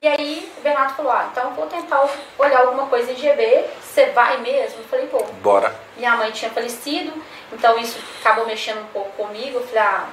E 0.00 0.06
aí, 0.06 0.52
o 0.56 0.60
Bernardo 0.60 0.94
falou, 0.94 1.10
ah, 1.10 1.28
então 1.32 1.44
eu 1.44 1.50
vou 1.56 1.66
tentar 1.66 2.08
olhar 2.38 2.60
alguma 2.60 2.86
coisa 2.86 3.10
em 3.10 3.16
GB, 3.16 3.64
você 3.82 4.06
vai 4.10 4.38
mesmo? 4.38 4.78
Eu 4.78 4.84
falei, 4.84 5.06
vou. 5.08 5.24
Bora. 5.42 5.74
Minha 5.96 6.16
mãe 6.16 6.30
tinha 6.30 6.52
falecido, 6.52 7.12
então 7.52 7.76
isso 7.78 7.98
acabou 8.20 8.46
mexendo 8.46 8.80
um 8.80 8.86
pouco 8.92 9.10
comigo. 9.12 9.58
Eu 9.58 9.66
falei, 9.66 9.82
ah, 9.82 10.08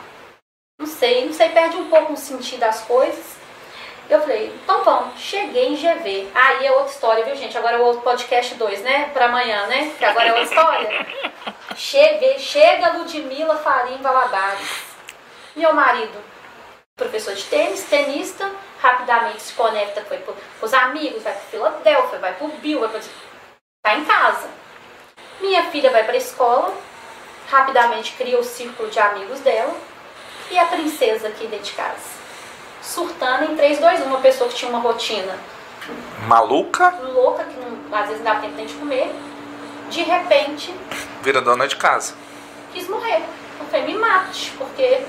não 0.79 0.88
sei, 0.88 1.25
não 1.25 1.33
sei, 1.33 1.49
perde 1.49 1.77
um 1.77 1.88
pouco 1.88 2.13
o 2.13 2.17
sentido 2.17 2.61
das 2.61 2.81
coisas. 2.81 3.44
Eu 4.07 4.21
falei, 4.21 4.53
então 4.63 4.83
vamos, 4.83 5.19
cheguei 5.19 5.69
em 5.69 5.75
GV. 5.75 6.29
Aí 6.35 6.65
é 6.65 6.71
outra 6.71 6.91
história, 6.91 7.25
viu, 7.25 7.35
gente? 7.35 7.57
Agora 7.57 7.77
é 7.77 7.79
o 7.79 8.01
podcast 8.01 8.53
2, 8.53 8.81
né? 8.81 9.09
Pra 9.11 9.25
amanhã, 9.25 9.65
né? 9.65 9.91
Que 9.97 10.05
agora 10.05 10.27
é 10.27 10.31
outra 10.31 10.43
história. 10.43 11.07
Cheguei, 11.75 12.39
chega 12.39 12.93
Ludmilla 12.93 13.57
Faria 13.57 13.97
em 13.97 14.01
Valadares. 14.01 14.83
Meu 15.55 15.73
marido, 15.73 16.17
professor 16.95 17.33
de 17.33 17.43
tênis, 17.43 17.83
tenista, 17.83 18.49
rapidamente 18.79 19.41
se 19.41 19.53
conecta, 19.53 20.01
foi 20.05 20.19
para 20.19 20.33
os 20.61 20.73
amigos, 20.73 21.23
vai 21.23 21.33
para 21.33 21.41
Filadélfia, 21.41 22.19
vai 22.19 22.33
para 22.33 22.47
o 22.47 22.51
Bill, 22.51 22.79
vai 22.79 22.89
para... 22.89 23.01
Tá 23.81 23.95
em 23.95 24.05
casa. 24.05 24.49
Minha 25.41 25.63
filha 25.65 25.91
vai 25.91 26.05
para 26.05 26.13
a 26.13 26.17
escola, 26.17 26.73
rapidamente 27.49 28.13
cria 28.13 28.39
o 28.39 28.43
círculo 28.43 28.89
de 28.89 28.99
amigos 28.99 29.41
dela, 29.41 29.75
e 30.49 30.57
a 30.57 30.65
princesa 30.67 31.27
aqui 31.27 31.47
dentro 31.47 31.65
de 31.65 31.73
casa 31.73 32.14
surtando 32.86 33.51
em 33.51 33.55
3, 33.55 33.79
2, 33.79 34.01
1. 34.01 34.03
Uma 34.05 34.19
pessoa 34.19 34.49
que 34.49 34.55
tinha 34.55 34.69
uma 34.69 34.79
rotina 34.79 35.36
maluca, 36.27 36.93
louca, 37.01 37.43
que 37.43 37.57
não, 37.59 37.97
às 37.97 38.07
vezes 38.07 38.23
não 38.23 38.33
dá 38.33 38.39
tempo 38.39 38.55
nem 38.55 38.65
de 38.65 38.73
comer, 38.75 39.13
de 39.89 40.01
repente. 40.03 40.73
Vira 41.21 41.41
dona 41.41 41.67
de 41.67 41.75
casa. 41.75 42.13
Quis 42.73 42.88
morrer. 42.88 43.23
Eu 43.59 43.65
falei, 43.67 43.86
me 43.86 43.95
mate, 43.95 44.53
porque 44.57 45.01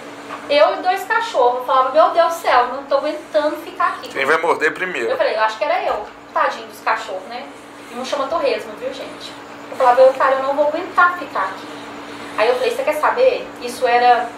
eu 0.49 0.75
e 0.75 0.77
dois 0.83 1.05
cachorros. 1.05 1.61
Eu 1.61 1.65
falava, 1.65 1.91
meu 1.91 2.11
Deus 2.11 2.35
do 2.35 2.41
céu, 2.41 2.69
não 2.69 2.85
tô 2.85 2.97
aguentando 2.97 3.57
ficar 3.57 3.89
aqui. 3.89 4.09
Quem 4.09 4.25
vai 4.25 4.41
morder 4.41 4.73
primeiro? 4.73 5.11
Eu 5.11 5.17
falei, 5.17 5.35
eu 5.35 5.41
acho 5.41 5.59
que 5.59 5.65
era 5.65 5.83
eu. 5.85 6.07
Tadinho 6.33 6.67
dos 6.67 6.81
cachorros, 6.81 7.23
né? 7.29 7.47
E 7.91 7.99
um 7.99 8.05
chama 8.05 8.27
torresmo, 8.27 8.73
viu, 8.79 8.93
gente? 8.93 9.33
Eu 9.71 9.77
falava, 9.77 10.01
eu, 10.01 10.13
cara, 10.15 10.37
eu 10.37 10.43
não 10.43 10.55
vou 10.55 10.69
aguentar 10.69 11.19
ficar 11.19 11.45
aqui. 11.45 11.67
Aí 12.37 12.49
eu 12.49 12.55
falei, 12.57 12.71
você 12.71 12.83
quer 12.83 12.95
saber? 12.95 13.49
Isso 13.63 13.87
era 13.87 14.29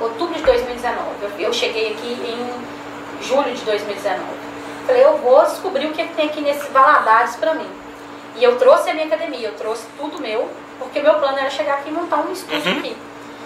outubro 0.00 0.34
de 0.34 0.42
2019. 0.42 0.98
Eu, 1.38 1.52
cheguei 1.52 1.92
aqui 1.92 2.12
em 2.12 3.24
julho 3.24 3.52
de 3.54 3.62
2019. 3.62 4.22
Falei, 4.86 5.04
eu 5.04 5.18
vou 5.18 5.42
descobrir 5.42 5.86
o 5.86 5.92
que 5.92 6.04
tem 6.08 6.26
aqui 6.26 6.40
nesse 6.40 6.70
Valadares 6.70 7.36
para 7.36 7.54
mim. 7.54 7.68
E 8.36 8.44
eu 8.44 8.56
trouxe 8.56 8.90
a 8.90 8.94
minha 8.94 9.06
academia, 9.06 9.48
eu 9.48 9.54
trouxe 9.54 9.86
tudo 9.98 10.20
meu, 10.20 10.48
porque 10.78 11.00
meu 11.00 11.14
plano 11.14 11.38
era 11.38 11.50
chegar 11.50 11.74
aqui 11.74 11.90
e 11.90 11.92
montar 11.92 12.18
um 12.18 12.32
estúdio 12.32 12.72
uhum. 12.72 12.78
aqui. 12.78 12.96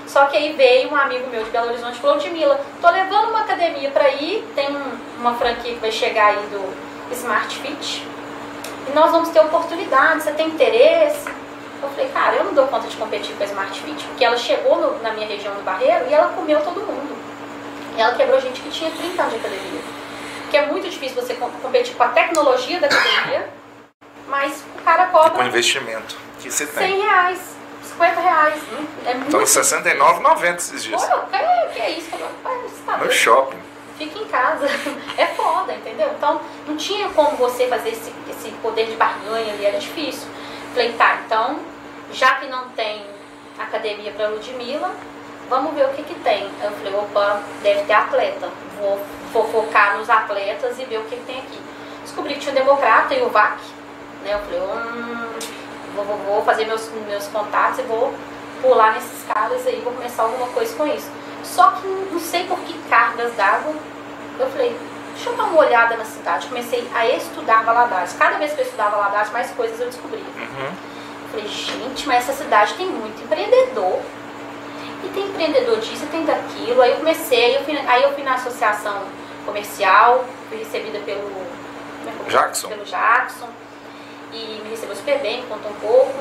Só 0.06 0.26
que 0.26 0.36
aí 0.36 0.52
veio 0.52 0.90
um 0.90 0.96
amigo 0.96 1.28
meu 1.30 1.42
de 1.42 1.50
Belo 1.50 1.68
Horizonte 1.68 1.96
e 1.96 2.00
falou, 2.00 2.20
Mila, 2.30 2.60
tô 2.80 2.90
levando 2.90 3.30
uma 3.30 3.40
academia 3.40 3.90
para 3.90 4.10
ir, 4.10 4.44
tem 4.54 4.68
uma 5.18 5.34
franquia 5.34 5.72
que 5.72 5.80
vai 5.80 5.90
chegar 5.90 6.26
aí 6.26 6.46
do 6.50 7.12
Smart 7.12 7.56
Fit. 7.58 8.06
E 8.88 8.92
nós 8.94 9.10
vamos 9.10 9.30
ter 9.30 9.40
oportunidade, 9.40 10.22
você 10.22 10.32
tem 10.32 10.48
interesse? 10.48 11.41
Eu 11.82 11.88
falei, 11.90 12.08
cara, 12.10 12.36
eu 12.36 12.44
não 12.44 12.54
dou 12.54 12.68
conta 12.68 12.86
de 12.86 12.96
competir 12.96 13.34
com 13.34 13.42
a 13.42 13.46
Smart 13.46 13.80
Fit, 13.80 14.04
porque 14.04 14.24
ela 14.24 14.36
chegou 14.36 14.80
no, 14.80 15.02
na 15.02 15.12
minha 15.12 15.26
região 15.26 15.52
do 15.54 15.62
Barreiro 15.62 16.06
e 16.08 16.14
ela 16.14 16.28
comeu 16.28 16.60
todo 16.60 16.80
mundo. 16.80 17.16
E 17.96 18.00
ela 18.00 18.14
quebrou 18.14 18.40
gente 18.40 18.60
que 18.60 18.70
tinha 18.70 18.90
30 18.90 19.20
anos 19.20 19.34
de 19.34 19.40
academia. 19.40 19.80
Porque 20.42 20.56
é 20.56 20.66
muito 20.66 20.88
difícil 20.88 21.20
você 21.20 21.34
competir 21.34 21.96
com 21.96 22.02
a 22.04 22.08
tecnologia 22.08 22.78
da 22.78 22.86
academia, 22.86 23.48
mas 24.28 24.62
o 24.78 24.82
cara 24.82 25.06
cobra. 25.06 25.30
Com 25.30 25.42
o 25.42 25.46
investimento 25.46 26.16
que 26.40 26.50
você 26.50 26.66
tem. 26.66 26.92
100 26.92 27.00
reais, 27.00 27.56
50 27.82 28.20
reais. 28.20 28.62
É 29.04 29.14
muito 29.14 29.28
então, 29.28 29.40
R$69,90 29.40 30.56
esses 30.56 30.84
dias. 30.84 31.04
Pô, 31.04 31.18
que, 31.18 31.74
que 31.74 31.80
é 31.80 31.90
isso? 31.90 32.10
Tá 32.86 32.96
no 32.98 33.10
shopping. 33.10 33.58
Fica 33.98 34.18
em 34.18 34.26
casa. 34.26 34.66
É 35.18 35.26
foda, 35.26 35.74
entendeu? 35.74 36.10
Então, 36.16 36.40
não 36.66 36.76
tinha 36.76 37.08
como 37.10 37.36
você 37.36 37.66
fazer 37.68 37.90
esse, 37.90 38.12
esse 38.30 38.50
poder 38.62 38.86
de 38.86 38.96
barganha 38.96 39.52
ali, 39.52 39.64
era 39.64 39.78
difícil. 39.78 40.26
Falei, 40.72 40.92
tá, 40.94 41.18
então 41.26 41.60
já 42.12 42.36
que 42.36 42.46
não 42.46 42.68
tem 42.70 43.04
academia 43.58 44.12
para 44.12 44.28
Ludmilla, 44.28 44.90
vamos 45.48 45.74
ver 45.74 45.86
o 45.86 45.88
que, 45.90 46.02
que 46.02 46.14
tem. 46.20 46.50
Eu 46.62 46.70
falei, 46.70 46.94
opa, 46.94 47.42
deve 47.62 47.84
ter 47.84 47.92
atleta. 47.92 48.48
Vou, 48.78 49.00
vou 49.32 49.48
focar 49.48 49.98
nos 49.98 50.08
atletas 50.08 50.78
e 50.78 50.84
ver 50.84 50.98
o 50.98 51.04
que, 51.04 51.16
que 51.16 51.24
tem 51.24 51.38
aqui. 51.38 51.60
Descobri 52.02 52.34
que 52.34 52.40
tinha 52.40 52.52
o 52.52 52.54
Democrata 52.54 53.14
e 53.14 53.22
o 53.22 53.28
VAC. 53.28 53.58
Né? 54.24 54.34
Eu 54.34 54.38
falei, 54.40 54.60
hum, 54.60 55.28
vou, 55.94 56.04
vou, 56.04 56.16
vou 56.18 56.42
fazer 56.42 56.64
meus, 56.66 56.88
meus 57.06 57.26
contatos 57.28 57.78
e 57.78 57.82
vou 57.82 58.12
pular 58.60 58.94
nesses 58.94 59.24
caras 59.24 59.66
aí, 59.66 59.80
vou 59.80 59.92
começar 59.92 60.22
alguma 60.22 60.46
coisa 60.48 60.74
com 60.76 60.86
isso. 60.86 61.10
Só 61.42 61.70
que 61.72 61.86
não 61.86 62.20
sei 62.20 62.44
por 62.44 62.58
que 62.60 62.74
cargas 62.88 63.34
d'água. 63.34 63.74
Eu 64.38 64.48
falei, 64.50 64.76
deixa 65.14 65.30
eu 65.30 65.36
dar 65.36 65.44
uma 65.44 65.58
olhada 65.58 65.96
na 65.96 66.04
cidade. 66.04 66.46
Comecei 66.46 66.88
a 66.94 67.06
estudar 67.08 67.64
Valadares. 67.64 68.14
Cada 68.14 68.38
vez 68.38 68.52
que 68.52 68.60
eu 68.60 68.64
estudava 68.64 68.96
Valadares, 68.96 69.32
mais 69.32 69.50
coisas 69.50 69.78
eu 69.80 69.86
descobria. 69.86 70.20
Uhum. 70.20 70.91
Falei, 71.32 71.48
gente, 71.48 72.06
mas 72.06 72.28
essa 72.28 72.44
cidade 72.44 72.74
tem 72.74 72.86
muito 72.90 73.22
empreendedor. 73.24 74.00
E 75.02 75.08
tem 75.14 75.24
empreendedor 75.24 75.80
disso, 75.80 76.06
tem 76.10 76.26
daquilo. 76.26 76.82
Aí 76.82 76.90
eu 76.90 76.96
comecei, 76.98 77.44
aí 77.46 77.54
eu 77.54 77.64
fui, 77.64 77.74
aí 77.74 78.02
eu 78.02 78.12
fui 78.12 78.22
na 78.22 78.34
associação 78.34 79.02
comercial, 79.46 80.26
fui 80.50 80.58
recebida 80.58 80.98
pelo 80.98 81.30
é 82.06 82.30
Jackson. 82.30 82.68
Pelo 82.68 82.84
Jackson. 82.84 83.48
E 84.30 84.60
me 84.62 84.70
recebeu 84.70 84.94
super 84.94 85.20
bem, 85.20 85.40
me 85.40 85.48
contou 85.48 85.70
um 85.70 85.74
pouco. 85.76 86.12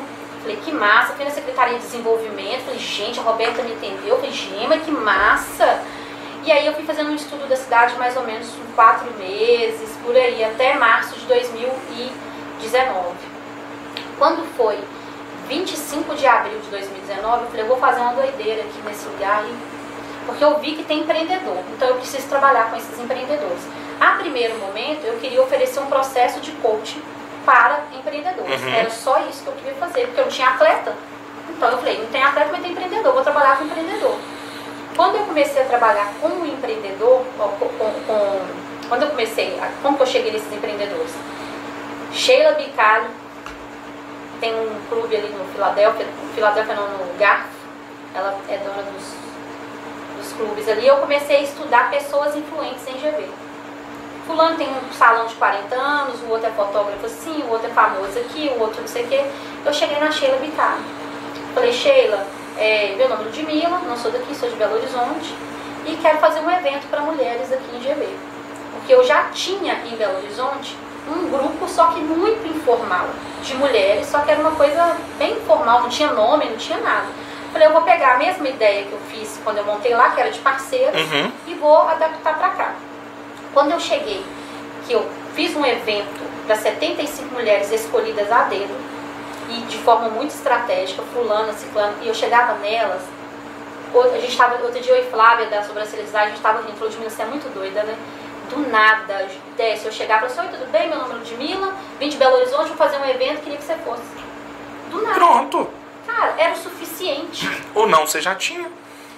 Falei, 0.41 0.55
que 0.63 0.71
massa. 0.71 1.13
Fui 1.13 1.25
na 1.25 1.31
Secretaria 1.31 1.77
de 1.77 1.83
Desenvolvimento. 1.83 2.63
Falei, 2.63 2.79
gente, 2.79 3.19
a 3.19 3.23
Roberta 3.23 3.61
me 3.63 3.73
entendeu. 3.73 4.15
Falei, 4.15 4.31
Gema, 4.31 4.77
que 4.77 4.91
massa. 4.91 5.83
E 6.45 6.51
aí 6.53 6.65
eu 6.65 6.73
fui 6.73 6.85
fazendo 6.85 7.11
um 7.11 7.15
estudo 7.15 7.49
da 7.49 7.57
cidade 7.57 7.97
mais 7.97 8.15
ou 8.15 8.23
menos 8.23 8.47
quatro 8.75 9.11
meses, 9.17 9.89
por 10.05 10.15
aí, 10.15 10.41
até 10.41 10.75
março 10.75 11.19
de 11.19 11.25
2019. 11.25 13.09
Quando 14.17 14.43
foi 14.55 14.79
25 15.51 16.15
de 16.15 16.25
abril 16.25 16.57
de 16.61 16.69
2019, 16.69 17.43
eu 17.43 17.47
falei, 17.49 17.61
eu 17.63 17.67
vou 17.67 17.77
fazer 17.77 17.99
uma 17.99 18.13
doideira 18.13 18.61
aqui 18.61 18.81
nesse 18.85 19.05
lugar, 19.09 19.43
porque 20.25 20.41
eu 20.41 20.57
vi 20.59 20.75
que 20.77 20.83
tem 20.83 21.01
empreendedor, 21.01 21.57
então 21.75 21.89
eu 21.89 21.95
preciso 21.95 22.25
trabalhar 22.29 22.71
com 22.71 22.77
esses 22.77 22.97
empreendedores. 22.97 23.59
A 23.99 24.13
primeiro 24.13 24.57
momento, 24.59 25.03
eu 25.03 25.19
queria 25.19 25.41
oferecer 25.41 25.81
um 25.81 25.87
processo 25.87 26.39
de 26.39 26.51
coaching 26.53 27.01
para 27.45 27.83
empreendedores. 27.93 28.61
Uhum. 28.61 28.73
Era 28.73 28.89
só 28.89 29.19
isso 29.29 29.43
que 29.43 29.49
eu 29.49 29.53
queria 29.55 29.73
fazer, 29.73 30.05
porque 30.05 30.21
eu 30.21 30.25
não 30.25 30.31
tinha 30.31 30.47
atleta. 30.47 30.95
Então 31.49 31.69
eu 31.69 31.77
falei, 31.79 31.97
não 31.99 32.07
tem 32.07 32.23
atleta, 32.23 32.49
mas 32.49 32.61
tem 32.61 32.71
empreendedor, 32.71 33.13
vou 33.13 33.21
trabalhar 33.21 33.57
com 33.57 33.65
empreendedor. 33.65 34.15
Quando 34.95 35.15
eu 35.15 35.25
comecei 35.25 35.61
a 35.61 35.65
trabalhar 35.65 36.13
com 36.21 36.29
um 36.29 36.45
empreendedor, 36.45 37.25
com, 37.37 37.49
com, 37.49 37.67
com, 37.67 38.41
quando 38.87 39.03
eu 39.03 39.09
comecei, 39.09 39.59
como 39.81 39.97
que 39.97 40.03
eu 40.03 40.07
cheguei 40.07 40.31
nesses 40.31 40.51
empreendedores? 40.53 41.11
Sheila 42.13 42.53
Bicalho, 42.53 43.07
tem 44.41 44.53
um 44.55 44.81
clube 44.89 45.15
ali 45.15 45.29
no 45.29 45.45
Filadélfia, 45.53 46.07
Filadélfia 46.33 46.73
não, 46.73 46.89
no 46.89 47.17
Garf, 47.17 47.47
ela 48.13 48.37
é 48.49 48.57
dona 48.57 48.81
dos, 48.91 49.13
dos 50.17 50.33
clubes 50.33 50.67
ali. 50.67 50.87
Eu 50.87 50.97
comecei 50.97 51.37
a 51.37 51.41
estudar 51.43 51.91
pessoas 51.91 52.35
influentes 52.35 52.85
em 52.87 52.93
GV. 52.93 53.29
Fulano 54.25 54.57
tem 54.57 54.67
um 54.67 54.93
salão 54.93 55.27
de 55.27 55.35
40 55.35 55.75
anos, 55.75 56.21
o 56.21 56.29
outro 56.29 56.47
é 56.47 56.51
fotógrafo 56.51 57.05
assim, 57.05 57.43
o 57.43 57.51
outro 57.51 57.67
é 57.67 57.73
famoso 57.73 58.17
aqui, 58.19 58.51
o 58.57 58.61
outro 58.61 58.81
não 58.81 58.87
sei 58.87 59.05
o 59.05 59.07
quê. 59.07 59.23
Eu 59.63 59.73
cheguei 59.73 59.99
na 59.99 60.11
Sheila 60.11 60.37
Bicardo. 60.37 60.83
Falei, 61.53 61.71
Sheila, 61.71 62.25
é, 62.57 62.95
meu 62.97 63.09
nome 63.09 63.23
é 63.23 63.25
Ludmilla, 63.25 63.79
não 63.87 63.97
sou 63.97 64.11
daqui, 64.11 64.35
sou 64.35 64.49
de 64.49 64.55
Belo 64.55 64.75
Horizonte 64.75 65.35
e 65.85 65.97
quero 65.97 66.17
fazer 66.19 66.39
um 66.39 66.49
evento 66.49 66.87
para 66.89 67.01
mulheres 67.01 67.51
aqui 67.51 67.75
em 67.75 67.79
GV. 67.79 68.07
Porque 68.73 68.93
eu 68.93 69.03
já 69.03 69.25
tinha 69.29 69.73
em 69.85 69.95
Belo 69.95 70.17
Horizonte 70.17 70.77
um 71.11 71.29
grupo, 71.29 71.67
só 71.67 71.87
que 71.87 71.99
muito 71.99 72.47
informal, 72.47 73.07
de 73.43 73.53
mulheres, 73.55 74.07
só 74.07 74.19
que 74.19 74.31
era 74.31 74.39
uma 74.39 74.51
coisa 74.51 74.95
bem 75.17 75.33
informal, 75.33 75.81
não 75.81 75.89
tinha 75.89 76.11
nome, 76.11 76.45
não 76.45 76.57
tinha 76.57 76.79
nada. 76.79 77.07
Falei, 77.51 77.67
eu 77.67 77.73
vou 77.73 77.81
pegar 77.81 78.13
a 78.13 78.17
mesma 78.17 78.47
ideia 78.47 78.85
que 78.85 78.93
eu 78.93 78.99
fiz 79.09 79.39
quando 79.43 79.57
eu 79.57 79.65
montei 79.65 79.93
lá, 79.93 80.11
que 80.11 80.21
era 80.21 80.31
de 80.31 80.39
parceiros, 80.39 81.01
uhum. 81.01 81.31
e 81.47 81.53
vou 81.55 81.77
adaptar 81.77 82.37
para 82.37 82.49
cá. 82.49 82.75
Quando 83.53 83.71
eu 83.71 83.79
cheguei, 83.79 84.23
que 84.87 84.93
eu 84.93 85.05
fiz 85.35 85.55
um 85.55 85.65
evento 85.65 86.21
para 86.47 86.55
75 86.55 87.33
mulheres 87.33 87.71
escolhidas 87.71 88.31
a 88.31 88.43
dedo, 88.43 88.73
e 89.49 89.61
de 89.63 89.77
forma 89.79 90.07
muito 90.07 90.31
estratégica, 90.31 91.03
fulana, 91.13 91.51
ciclana, 91.53 91.93
e 92.01 92.07
eu 92.07 92.13
chegava 92.13 92.53
nelas, 92.59 93.01
a 93.93 94.17
gente 94.17 94.29
estava, 94.29 94.63
outro 94.63 94.79
dia 94.79 94.93
eu 94.93 95.03
e 95.03 95.09
Flávia 95.09 95.47
da 95.47 95.61
sobrancelha 95.63 96.03
a 96.13 96.25
gente 96.27 96.37
estava 96.37 96.61
rindo, 96.61 96.77
falou 96.77 96.89
de 96.89 96.97
mim, 96.97 97.09
você 97.09 97.21
é 97.21 97.25
muito 97.25 97.53
doida, 97.53 97.83
né? 97.83 97.95
Do 98.51 98.69
nada, 98.69 99.27
desce, 99.55 99.85
eu 99.85 99.91
chegava 99.91 100.25
e 100.25 100.29
falava 100.29 100.49
assim, 100.49 100.55
oi, 100.55 100.59
tudo 100.59 100.71
bem? 100.71 100.89
Meu 100.89 100.99
nome 100.99 101.13
é 101.13 101.17
Ludmilla, 101.17 101.73
vim 101.99 102.09
de 102.09 102.17
Belo 102.17 102.35
Horizonte, 102.35 102.67
vou 102.67 102.77
fazer 102.77 102.97
um 102.97 103.05
evento, 103.05 103.41
queria 103.41 103.57
que 103.57 103.63
você 103.63 103.75
fosse. 103.77 104.01
Do 104.89 105.01
nada. 105.01 105.15
Pronto. 105.15 105.69
Cara, 106.05 106.35
era 106.37 106.53
o 106.53 106.57
suficiente. 106.57 107.49
Ou 107.73 107.87
não, 107.87 108.05
você 108.05 108.19
já 108.19 108.35
tinha. 108.35 108.69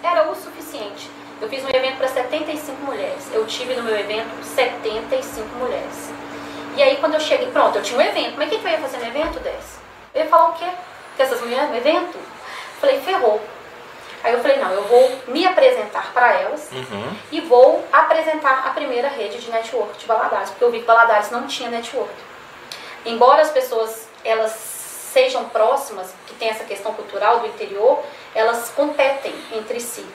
Era 0.03 0.29
o 0.29 0.35
suficiente. 0.35 1.09
Eu 1.41 1.49
fiz 1.49 1.63
um 1.65 1.69
evento 1.69 1.97
para 1.97 2.07
75 2.07 2.85
mulheres. 2.85 3.27
Eu 3.33 3.45
tive 3.47 3.73
no 3.73 3.83
meu 3.83 3.97
evento 3.97 4.29
75 4.43 5.47
mulheres. 5.57 6.11
E 6.77 6.83
aí 6.83 6.97
quando 6.97 7.15
eu 7.15 7.19
cheguei, 7.19 7.47
pronto, 7.51 7.77
eu 7.77 7.81
tinha 7.81 7.97
um 7.97 8.01
evento. 8.01 8.35
Mas 8.37 8.47
o 8.47 8.51
que, 8.51 8.59
que 8.59 8.65
eu 8.65 8.71
ia 8.71 8.77
fazer 8.77 8.97
no 8.97 9.07
evento, 9.07 9.39
Dez? 9.39 9.79
Eu 10.13 10.23
ia 10.23 10.29
falar 10.29 10.49
o 10.49 10.53
quê? 10.53 10.67
Que 11.15 11.23
essas 11.23 11.41
mulheres 11.41 11.69
no 11.69 11.75
evento? 11.75 12.17
Falei, 12.79 12.99
ferrou. 13.01 13.41
Aí 14.23 14.33
eu 14.33 14.39
falei, 14.39 14.57
não, 14.57 14.71
eu 14.71 14.83
vou 14.83 15.11
me 15.27 15.45
apresentar 15.45 16.13
para 16.13 16.33
elas 16.33 16.69
uhum. 16.71 17.17
e 17.29 17.41
vou 17.41 17.85
apresentar 17.91 18.65
a 18.65 18.69
primeira 18.69 19.09
rede 19.09 19.39
de 19.39 19.51
network 19.51 19.97
de 19.97 20.05
Valadares, 20.05 20.49
porque 20.51 20.63
eu 20.63 20.71
vi 20.71 20.79
que 20.79 20.85
Valadares 20.85 21.29
não 21.29 21.45
tinha 21.45 21.69
network. 21.69 22.13
Embora 23.05 23.41
as 23.41 23.51
pessoas 23.51 24.07
elas 24.23 24.51
sejam 24.51 25.45
próximas, 25.49 26.13
que 26.25 26.33
tem 26.35 26.49
essa 26.49 26.63
questão 26.63 26.93
cultural 26.93 27.41
do 27.41 27.47
interior, 27.47 28.01
elas 28.33 28.71
competem 28.75 29.33
entre 29.53 29.79
si. 29.79 30.05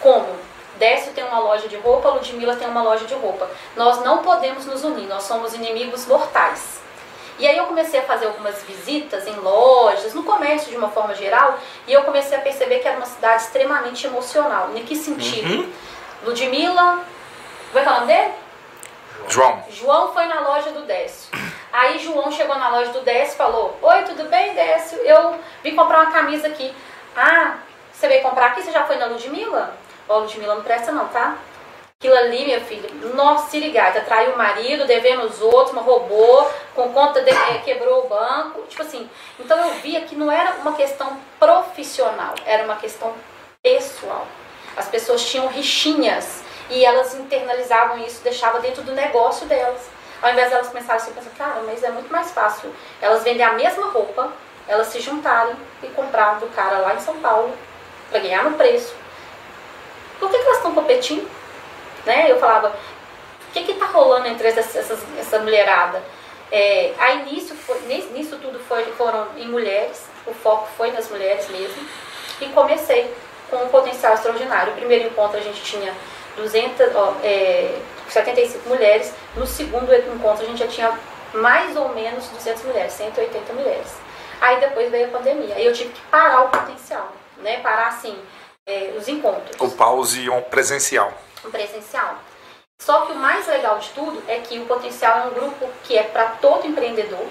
Como? 0.00 0.28
Décio 0.76 1.12
tem 1.12 1.24
uma 1.24 1.38
loja 1.38 1.68
de 1.68 1.76
roupa, 1.76 2.10
Ludmilla 2.10 2.56
tem 2.56 2.68
uma 2.68 2.82
loja 2.82 3.06
de 3.06 3.14
roupa. 3.14 3.48
Nós 3.76 4.02
não 4.02 4.18
podemos 4.18 4.66
nos 4.66 4.82
unir, 4.82 5.06
nós 5.06 5.22
somos 5.22 5.54
inimigos 5.54 6.06
mortais. 6.06 6.81
E 7.38 7.46
aí 7.46 7.56
eu 7.56 7.66
comecei 7.66 8.00
a 8.00 8.02
fazer 8.04 8.26
algumas 8.26 8.62
visitas 8.62 9.26
em 9.26 9.34
lojas, 9.36 10.14
no 10.14 10.22
comércio 10.22 10.70
de 10.70 10.76
uma 10.76 10.88
forma 10.88 11.14
geral, 11.14 11.58
e 11.86 11.92
eu 11.92 12.02
comecei 12.04 12.36
a 12.36 12.40
perceber 12.40 12.78
que 12.78 12.88
era 12.88 12.96
uma 12.96 13.06
cidade 13.06 13.42
extremamente 13.42 14.06
emocional. 14.06 14.70
Em 14.74 14.84
que 14.84 14.94
sentido? 14.94 15.54
Uhum. 15.54 15.72
Ludmilla, 16.24 17.00
como 17.72 17.78
é 17.78 17.82
que 17.82 17.88
é 17.88 17.90
o 17.90 17.94
nome 17.94 18.06
dele? 18.06 18.32
João. 19.28 19.64
João 19.70 20.12
foi 20.12 20.26
na 20.26 20.40
loja 20.40 20.70
do 20.72 20.82
Décio. 20.82 21.30
Aí 21.72 21.98
João 21.98 22.30
chegou 22.30 22.56
na 22.56 22.68
loja 22.68 22.92
do 22.92 23.00
Décio 23.00 23.34
e 23.34 23.36
falou: 23.36 23.78
Oi, 23.80 24.02
tudo 24.02 24.28
bem, 24.28 24.54
Décio? 24.54 24.98
Eu 24.98 25.38
vim 25.62 25.74
comprar 25.74 26.00
uma 26.00 26.12
camisa 26.12 26.48
aqui. 26.48 26.72
Ah, 27.16 27.58
você 27.92 28.08
veio 28.08 28.22
comprar 28.22 28.46
aqui? 28.46 28.62
Você 28.62 28.70
já 28.70 28.84
foi 28.84 28.96
na 28.96 29.06
Ludmilla? 29.06 29.74
Ó, 30.08 30.18
Ludmilla 30.18 30.54
não 30.54 30.62
presta 30.62 30.92
não, 30.92 31.08
tá? 31.08 31.36
Aquilo 32.02 32.16
ali, 32.16 32.44
minha 32.44 32.60
filha, 32.60 32.90
nossa, 33.14 33.48
se 33.48 33.60
ligar, 33.60 33.94
traiu 34.04 34.32
o 34.32 34.36
marido, 34.36 34.88
devendo 34.88 35.22
os 35.22 35.40
outros, 35.40 35.80
roubou, 35.84 36.52
com 36.74 36.92
conta 36.92 37.22
de, 37.22 37.30
é, 37.30 37.58
quebrou 37.58 38.06
o 38.06 38.08
banco. 38.08 38.62
Tipo 38.62 38.82
assim, 38.82 39.08
então 39.38 39.56
eu 39.56 39.74
via 39.74 40.00
que 40.00 40.16
não 40.16 40.28
era 40.28 40.56
uma 40.56 40.72
questão 40.72 41.16
profissional, 41.38 42.34
era 42.44 42.64
uma 42.64 42.74
questão 42.74 43.14
pessoal. 43.62 44.26
As 44.76 44.88
pessoas 44.88 45.24
tinham 45.24 45.46
rixinhas 45.46 46.42
e 46.68 46.84
elas 46.84 47.14
internalizavam 47.14 47.98
isso, 47.98 48.20
deixavam 48.24 48.60
dentro 48.60 48.82
do 48.82 48.90
negócio 48.90 49.46
delas. 49.46 49.88
Ao 50.20 50.32
invés 50.32 50.48
de 50.48 50.54
elas 50.54 50.66
começarem 50.66 51.00
a 51.00 51.06
pensar, 51.06 51.30
cara, 51.38 51.62
mas 51.64 51.84
é 51.84 51.90
muito 51.90 52.10
mais 52.10 52.32
fácil 52.32 52.74
elas 53.00 53.22
vendem 53.22 53.46
a 53.46 53.52
mesma 53.52 53.86
roupa, 53.90 54.32
elas 54.66 54.88
se 54.88 54.98
juntarem 54.98 55.54
e 55.80 55.86
comprar 55.86 56.40
do 56.40 56.48
cara 56.48 56.78
lá 56.78 56.94
em 56.94 57.00
São 57.00 57.14
Paulo 57.20 57.54
para 58.10 58.18
ganhar 58.18 58.42
no 58.42 58.56
preço. 58.56 58.92
Por 60.18 60.28
que, 60.28 60.36
que 60.36 60.44
elas 60.44 60.56
estão 60.56 60.74
competindo? 60.74 61.41
Né? 62.04 62.30
Eu 62.30 62.38
falava, 62.38 62.74
o 63.48 63.52
que 63.52 63.70
está 63.70 63.86
rolando 63.86 64.28
entre 64.28 64.48
essas, 64.48 64.74
essas, 64.74 65.00
essa 65.18 65.38
mulherada? 65.38 66.02
É, 66.50 66.92
a 66.98 67.12
início, 67.14 67.54
foi, 67.54 67.80
nisso 68.12 68.36
tudo 68.36 68.58
foi, 68.60 68.84
foram 68.92 69.26
em 69.36 69.48
mulheres, 69.48 70.04
o 70.26 70.34
foco 70.34 70.68
foi 70.76 70.90
nas 70.92 71.08
mulheres 71.08 71.48
mesmo, 71.48 71.86
e 72.40 72.46
comecei 72.48 73.12
com 73.48 73.56
um 73.56 73.68
potencial 73.68 74.14
extraordinário. 74.14 74.72
O 74.72 74.76
primeiro 74.76 75.08
encontro 75.08 75.38
a 75.38 75.42
gente 75.42 75.62
tinha 75.62 75.94
200, 76.36 76.94
ó, 76.94 77.14
é, 77.22 77.78
75 78.08 78.68
mulheres, 78.68 79.12
no 79.34 79.46
segundo 79.46 79.94
encontro 79.94 80.44
a 80.44 80.46
gente 80.46 80.58
já 80.58 80.68
tinha 80.68 80.98
mais 81.32 81.76
ou 81.76 81.88
menos 81.90 82.28
200 82.28 82.64
mulheres, 82.64 82.92
180 82.92 83.52
mulheres. 83.54 83.94
Aí 84.40 84.60
depois 84.60 84.90
veio 84.90 85.06
a 85.06 85.10
pandemia, 85.10 85.54
aí 85.54 85.64
eu 85.64 85.72
tive 85.72 85.90
que 85.90 86.00
parar 86.10 86.42
o 86.42 86.48
potencial, 86.48 87.12
né? 87.38 87.60
Parar 87.60 87.88
assim, 87.88 88.18
é, 88.66 88.92
os 88.98 89.08
encontros. 89.08 89.56
O 89.58 89.70
pause 89.74 90.28
presencial 90.50 91.12
presencial. 91.50 92.18
Só 92.80 93.02
que 93.02 93.12
o 93.12 93.16
mais 93.16 93.46
legal 93.46 93.78
de 93.78 93.90
tudo 93.90 94.22
é 94.26 94.38
que 94.40 94.58
o 94.58 94.66
Potencial 94.66 95.18
é 95.18 95.24
um 95.26 95.34
grupo 95.34 95.70
que 95.84 95.96
é 95.96 96.02
para 96.02 96.30
todo 96.40 96.66
empreendedor. 96.66 97.26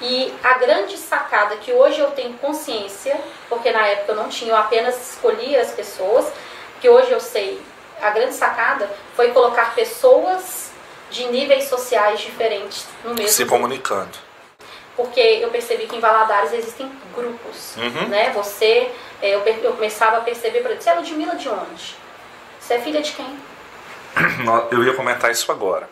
E 0.00 0.32
a 0.42 0.54
grande 0.54 0.96
sacada 0.96 1.56
que 1.56 1.72
hoje 1.72 2.00
eu 2.00 2.12
tenho 2.12 2.32
consciência, 2.34 3.20
porque 3.48 3.70
na 3.70 3.86
época 3.86 4.12
eu 4.12 4.16
não 4.16 4.28
tinha, 4.28 4.52
eu 4.52 4.56
apenas 4.56 5.12
escolhia 5.12 5.60
as 5.60 5.72
pessoas, 5.72 6.32
que 6.80 6.88
hoje 6.88 7.10
eu 7.10 7.20
sei, 7.20 7.60
a 8.00 8.10
grande 8.10 8.34
sacada 8.34 8.88
foi 9.14 9.32
colocar 9.32 9.74
pessoas 9.74 10.70
de 11.10 11.26
níveis 11.26 11.64
sociais 11.64 12.20
diferentes 12.20 12.86
no 13.04 13.14
mesmo 13.14 13.28
se 13.28 13.44
comunicando. 13.44 14.16
Porque 14.96 15.20
eu 15.20 15.50
percebi 15.50 15.86
que 15.86 15.96
em 15.96 16.00
Valadares 16.00 16.52
existem 16.52 16.90
grupos, 17.14 17.76
uhum. 17.76 18.08
né? 18.08 18.30
Você, 18.30 18.90
é, 19.20 19.34
eu, 19.34 19.40
eu 19.40 19.72
começava 19.72 20.18
a 20.18 20.20
perceber, 20.20 20.60
por 20.60 20.70
exemplo, 20.70 20.82
você 20.82 20.90
é 20.90 20.94
Ludmilla 20.94 21.34
de 21.36 21.48
onde? 21.48 21.99
Você 22.70 22.74
é 22.74 22.80
filha 22.82 23.02
de 23.02 23.10
quem? 23.10 23.26
Eu 24.70 24.84
ia 24.84 24.94
comentar 24.94 25.28
isso 25.32 25.50
agora. 25.50 25.90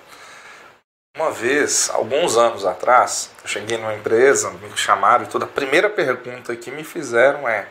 Uma 1.16 1.32
vez, 1.32 1.90
alguns 1.90 2.36
anos 2.36 2.64
atrás, 2.64 3.32
eu 3.42 3.48
cheguei 3.48 3.76
numa 3.76 3.94
empresa, 3.94 4.50
me 4.50 4.70
chamaram 4.76 5.24
e 5.24 5.26
toda 5.26 5.44
a 5.44 5.48
primeira 5.48 5.90
pergunta 5.90 6.54
que 6.54 6.70
me 6.70 6.84
fizeram 6.84 7.48
é: 7.48 7.66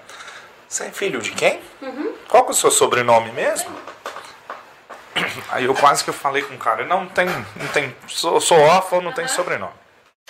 Você 0.68 0.88
é 0.88 0.92
filho 0.92 1.22
de 1.22 1.32
quem? 1.32 1.62
Uhum. 1.82 2.14
Qual 2.28 2.44
que 2.44 2.50
é 2.50 2.52
o 2.52 2.56
seu 2.56 2.70
sobrenome 2.70 3.32
mesmo? 3.32 3.74
Aí 5.52 5.64
eu 5.64 5.74
quase 5.74 6.04
que 6.04 6.12
falei 6.12 6.42
com 6.42 6.56
o 6.56 6.60
cara: 6.60 6.84
Não 6.84 7.08
tem, 7.08 7.28
não 7.28 7.68
tem, 7.72 7.96
sou, 8.10 8.42
sou 8.42 8.60
órfão, 8.60 9.00
não 9.00 9.12
uhum. 9.12 9.16
tem 9.16 9.28
sobrenome. 9.30 9.72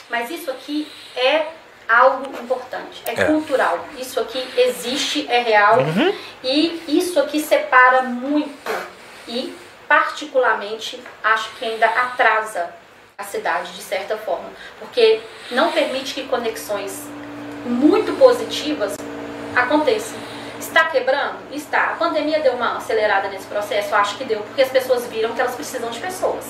Mas 0.08 0.30
isso 0.30 0.52
aqui 0.52 0.88
é 1.16 1.48
algo 1.88 2.30
importante, 2.42 3.02
é, 3.06 3.12
é, 3.12 3.26
cultural. 3.26 3.86
Isso 3.98 4.20
aqui 4.20 4.46
existe, 4.58 5.28
é 5.30 5.42
real 5.42 5.80
uhum. 5.80 6.14
e 6.44 6.84
isso 6.88 7.20
aqui 7.20 7.40
separa 7.40 8.04
muito 8.04 8.72
e 9.28 9.56
particularmente 9.88 11.02
acho 11.24 11.50
que 11.56 11.66
ainda 11.66 11.86
atrasa 11.86 12.70
a 13.18 13.24
cidade 13.24 13.74
de 13.74 13.82
certa 13.82 14.18
forma, 14.18 14.50
porque 14.80 15.22
não 15.52 15.72
permite 15.72 16.14
que 16.14 16.28
conexões 16.28 17.08
muito 17.66 18.14
positivas 18.20 18.96
aconteçam. 19.56 20.18
Está 20.60 20.86
quebrando? 20.86 21.38
Está. 21.52 21.92
A 21.92 21.96
pandemia 21.96 22.40
deu 22.40 22.54
uma 22.54 22.78
acelerada 22.78 23.28
nesse 23.30 23.46
processo? 23.46 23.94
Acho 23.96 24.18
que 24.18 24.24
deu, 24.24 24.42
porque 24.42 24.62
as 24.62 24.70
pessoas 24.70 25.06
viram 25.08 25.34
que 25.34 25.42
elas 25.42 25.56
precisam 25.56 25.90
de 25.90 26.00
pessoas. 26.00 26.46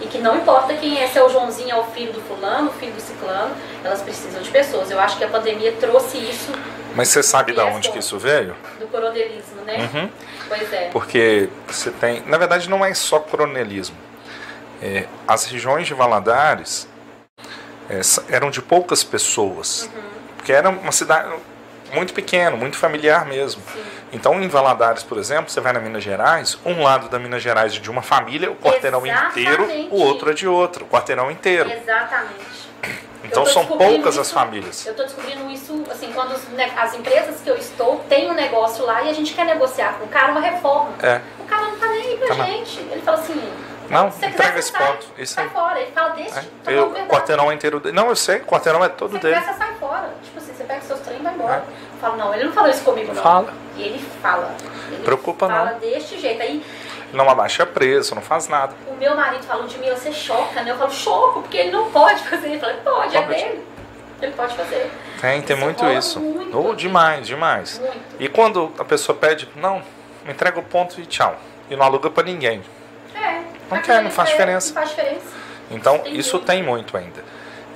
E 0.00 0.06
que 0.06 0.18
não 0.18 0.36
importa 0.36 0.74
quem 0.74 1.00
é, 1.00 1.06
se 1.08 1.18
é 1.18 1.22
o 1.22 1.28
Joãozinho, 1.28 1.70
é 1.70 1.76
o 1.76 1.84
filho 1.84 2.12
do 2.12 2.20
fulano, 2.22 2.68
o 2.68 2.72
filho 2.72 2.92
do 2.92 3.00
ciclano, 3.00 3.54
elas 3.82 4.02
precisam 4.02 4.42
de 4.42 4.50
pessoas. 4.50 4.90
Eu 4.90 5.00
acho 5.00 5.16
que 5.16 5.24
a 5.24 5.28
pandemia 5.28 5.72
trouxe 5.72 6.18
isso. 6.18 6.52
Mas 6.94 7.08
você 7.08 7.22
sabe 7.22 7.52
de 7.52 7.60
onde 7.60 7.90
que 7.90 7.98
isso 7.98 8.18
veio? 8.18 8.56
Do 8.78 8.86
coronelismo, 8.86 9.62
né? 9.62 9.88
Uhum. 9.92 10.10
Pois 10.48 10.72
é. 10.72 10.88
Porque 10.90 11.48
você 11.66 11.90
tem. 11.90 12.22
Na 12.26 12.38
verdade, 12.38 12.68
não 12.68 12.84
é 12.84 12.92
só 12.94 13.18
coronelismo. 13.18 13.96
É, 14.82 15.06
as 15.26 15.46
regiões 15.46 15.86
de 15.86 15.94
Valadares 15.94 16.88
é, 17.88 18.00
eram 18.28 18.50
de 18.50 18.60
poucas 18.62 19.02
pessoas. 19.02 19.88
Uhum. 19.94 20.02
Porque 20.36 20.52
era 20.52 20.68
uma 20.68 20.92
cidade 20.92 21.34
muito 21.94 22.12
pequena, 22.12 22.56
muito 22.56 22.76
familiar 22.76 23.24
mesmo. 23.24 23.62
Sim. 23.72 23.82
Então, 24.12 24.40
em 24.40 24.48
Valadares, 24.48 25.02
por 25.02 25.18
exemplo, 25.18 25.50
você 25.50 25.60
vai 25.60 25.72
na 25.72 25.80
Minas 25.80 26.02
Gerais, 26.02 26.58
um 26.64 26.82
lado 26.82 27.08
da 27.08 27.18
Minas 27.18 27.42
Gerais 27.42 27.74
é 27.74 27.80
de 27.80 27.90
uma 27.90 28.02
família, 28.02 28.50
o 28.50 28.56
quarteirão 28.56 29.04
Exatamente. 29.04 29.40
inteiro, 29.40 29.88
o 29.90 30.00
outro 30.00 30.30
é 30.30 30.34
de 30.34 30.46
outro, 30.46 30.84
o 30.84 30.88
quarteirão 30.88 31.30
inteiro. 31.30 31.70
Exatamente. 31.70 32.54
Então 33.24 33.46
são 33.46 33.66
poucas 33.66 34.14
isso, 34.14 34.20
as 34.20 34.30
famílias. 34.30 34.86
Eu 34.86 34.92
estou 34.92 35.06
descobrindo 35.06 35.50
isso, 35.50 35.82
assim, 35.90 36.12
quando 36.12 36.32
os, 36.32 36.44
né, 36.50 36.70
as 36.76 36.94
empresas 36.94 37.40
que 37.40 37.48
eu 37.48 37.56
estou 37.56 37.98
têm 38.08 38.30
um 38.30 38.34
negócio 38.34 38.84
lá 38.84 39.02
e 39.02 39.10
a 39.10 39.12
gente 39.12 39.34
quer 39.34 39.46
negociar 39.46 39.94
com 39.94 40.04
o 40.04 40.08
cara 40.08 40.30
uma 40.30 40.40
reforma. 40.40 40.92
É. 41.02 41.20
O 41.40 41.44
cara 41.44 41.62
não 41.62 41.74
está 41.74 41.88
nem 41.88 42.02
aí 42.02 42.16
pra 42.18 42.36
tá 42.36 42.44
gente. 42.44 42.78
Ele 42.78 43.02
fala 43.02 43.18
assim. 43.18 43.52
Não, 43.88 44.08
entrega 44.08 44.58
esse 44.58 44.70
sai, 44.70 44.86
ponto. 44.86 45.06
Isso 45.18 45.34
sai 45.34 45.48
fora. 45.48 45.80
Ele 45.80 45.90
fala, 45.92 46.10
deixa. 46.10 46.40
É. 46.40 46.44
Tá 46.62 46.72
eu, 46.72 46.90
o 46.90 47.06
quarteirão 47.06 47.52
inteiro 47.52 47.80
dele. 47.80 47.94
Não, 47.94 48.08
eu 48.08 48.16
sei, 48.16 48.36
o 48.36 48.44
quarteirão 48.44 48.84
é 48.84 48.88
todo 48.88 49.12
você 49.12 49.18
dele. 49.18 49.40
Você 49.40 49.54
sai 49.54 49.74
fora. 49.74 50.14
Tipo 50.22 50.38
assim, 50.38 50.54
você 50.54 50.64
pega 50.64 50.80
seus 50.82 51.00
trem 51.00 51.18
e 51.18 51.22
vai 51.22 51.34
embora. 51.34 51.64
É. 51.66 51.83
Falo, 52.04 52.18
não, 52.18 52.34
ele 52.34 52.44
não 52.44 52.52
falou 52.52 52.68
isso 52.68 52.84
comigo, 52.84 53.14
não. 53.14 53.22
Fala. 53.22 53.50
E 53.78 53.82
ele 53.82 53.98
fala. 54.20 54.54
Ele 54.88 55.02
Preocupa 55.02 55.48
fala 55.48 55.58
não. 55.58 55.66
Fala 55.68 55.80
deste 55.80 56.20
jeito. 56.20 56.42
Aí 56.42 56.62
não 57.14 57.30
abaixa 57.30 57.64
preço, 57.64 58.14
não 58.14 58.20
faz 58.20 58.46
nada. 58.46 58.74
O 58.86 58.94
meu 58.94 59.16
marido 59.16 59.42
falou 59.44 59.66
de 59.66 59.78
mim, 59.78 59.88
você 59.88 60.12
choca, 60.12 60.62
né? 60.62 60.72
Eu 60.72 60.76
falo, 60.76 60.90
choco, 60.90 61.40
porque 61.40 61.56
ele 61.56 61.70
não 61.70 61.90
pode 61.90 62.20
fazer. 62.24 62.48
Ele 62.48 62.58
fala, 62.58 62.74
pode, 62.84 63.16
é 63.16 63.22
dele. 63.22 63.64
Ele 64.20 64.32
pode 64.32 64.54
fazer. 64.54 64.90
Tem, 65.18 65.40
tem 65.40 65.56
isso 65.56 65.64
muito 65.64 65.86
isso. 65.86 66.20
Muito 66.20 66.58
oh, 66.58 66.74
demais, 66.74 67.26
demais. 67.26 67.78
Muito. 67.78 67.96
E 68.20 68.28
quando 68.28 68.70
a 68.78 68.84
pessoa 68.84 69.16
pede, 69.16 69.48
não, 69.56 69.82
entrega 70.28 70.60
o 70.60 70.62
ponto 70.62 71.00
e 71.00 71.06
tchau. 71.06 71.34
E 71.70 71.76
não 71.76 71.86
aluga 71.86 72.10
para 72.10 72.24
ninguém. 72.24 72.62
É. 73.14 73.40
Não 73.70 73.80
quer, 73.80 74.02
não 74.02 74.10
faz 74.10 74.28
diferença. 74.28 74.74
Não 74.74 74.74
faz 74.74 74.90
diferença. 74.90 75.26
Então, 75.70 76.00
tem 76.00 76.18
isso 76.18 76.36
muito. 76.36 76.46
tem 76.46 76.62
muito 76.62 76.96
ainda. 76.98 77.24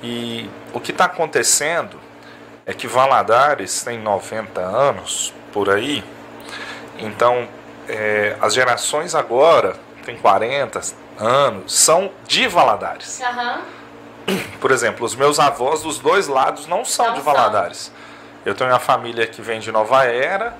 E 0.03 0.47
o 0.71 0.79
que 0.79 0.91
está 0.91 1.05
acontecendo 1.05 1.99
é 2.69 2.73
que 2.75 2.85
Valadares 2.87 3.81
tem 3.81 3.97
90 3.97 4.61
anos, 4.61 5.33
por 5.51 5.71
aí. 5.71 6.03
Então, 6.99 7.47
é, 7.87 8.37
as 8.39 8.53
gerações 8.53 9.15
agora, 9.15 9.75
tem 10.05 10.15
40 10.15 10.79
anos, 11.17 11.73
são 11.73 12.11
de 12.27 12.47
Valadares. 12.47 13.21
Uhum. 13.21 14.37
Por 14.61 14.69
exemplo, 14.69 15.03
os 15.03 15.15
meus 15.15 15.39
avós 15.39 15.81
dos 15.81 15.97
dois 15.97 16.27
lados 16.27 16.67
não 16.67 16.85
são 16.85 17.07
não 17.07 17.13
de 17.15 17.21
Valadares. 17.21 17.77
São. 17.77 17.93
Eu 18.45 18.53
tenho 18.53 18.69
uma 18.69 18.79
família 18.79 19.25
que 19.25 19.41
vem 19.41 19.59
de 19.59 19.71
Nova 19.71 20.05
Era 20.05 20.55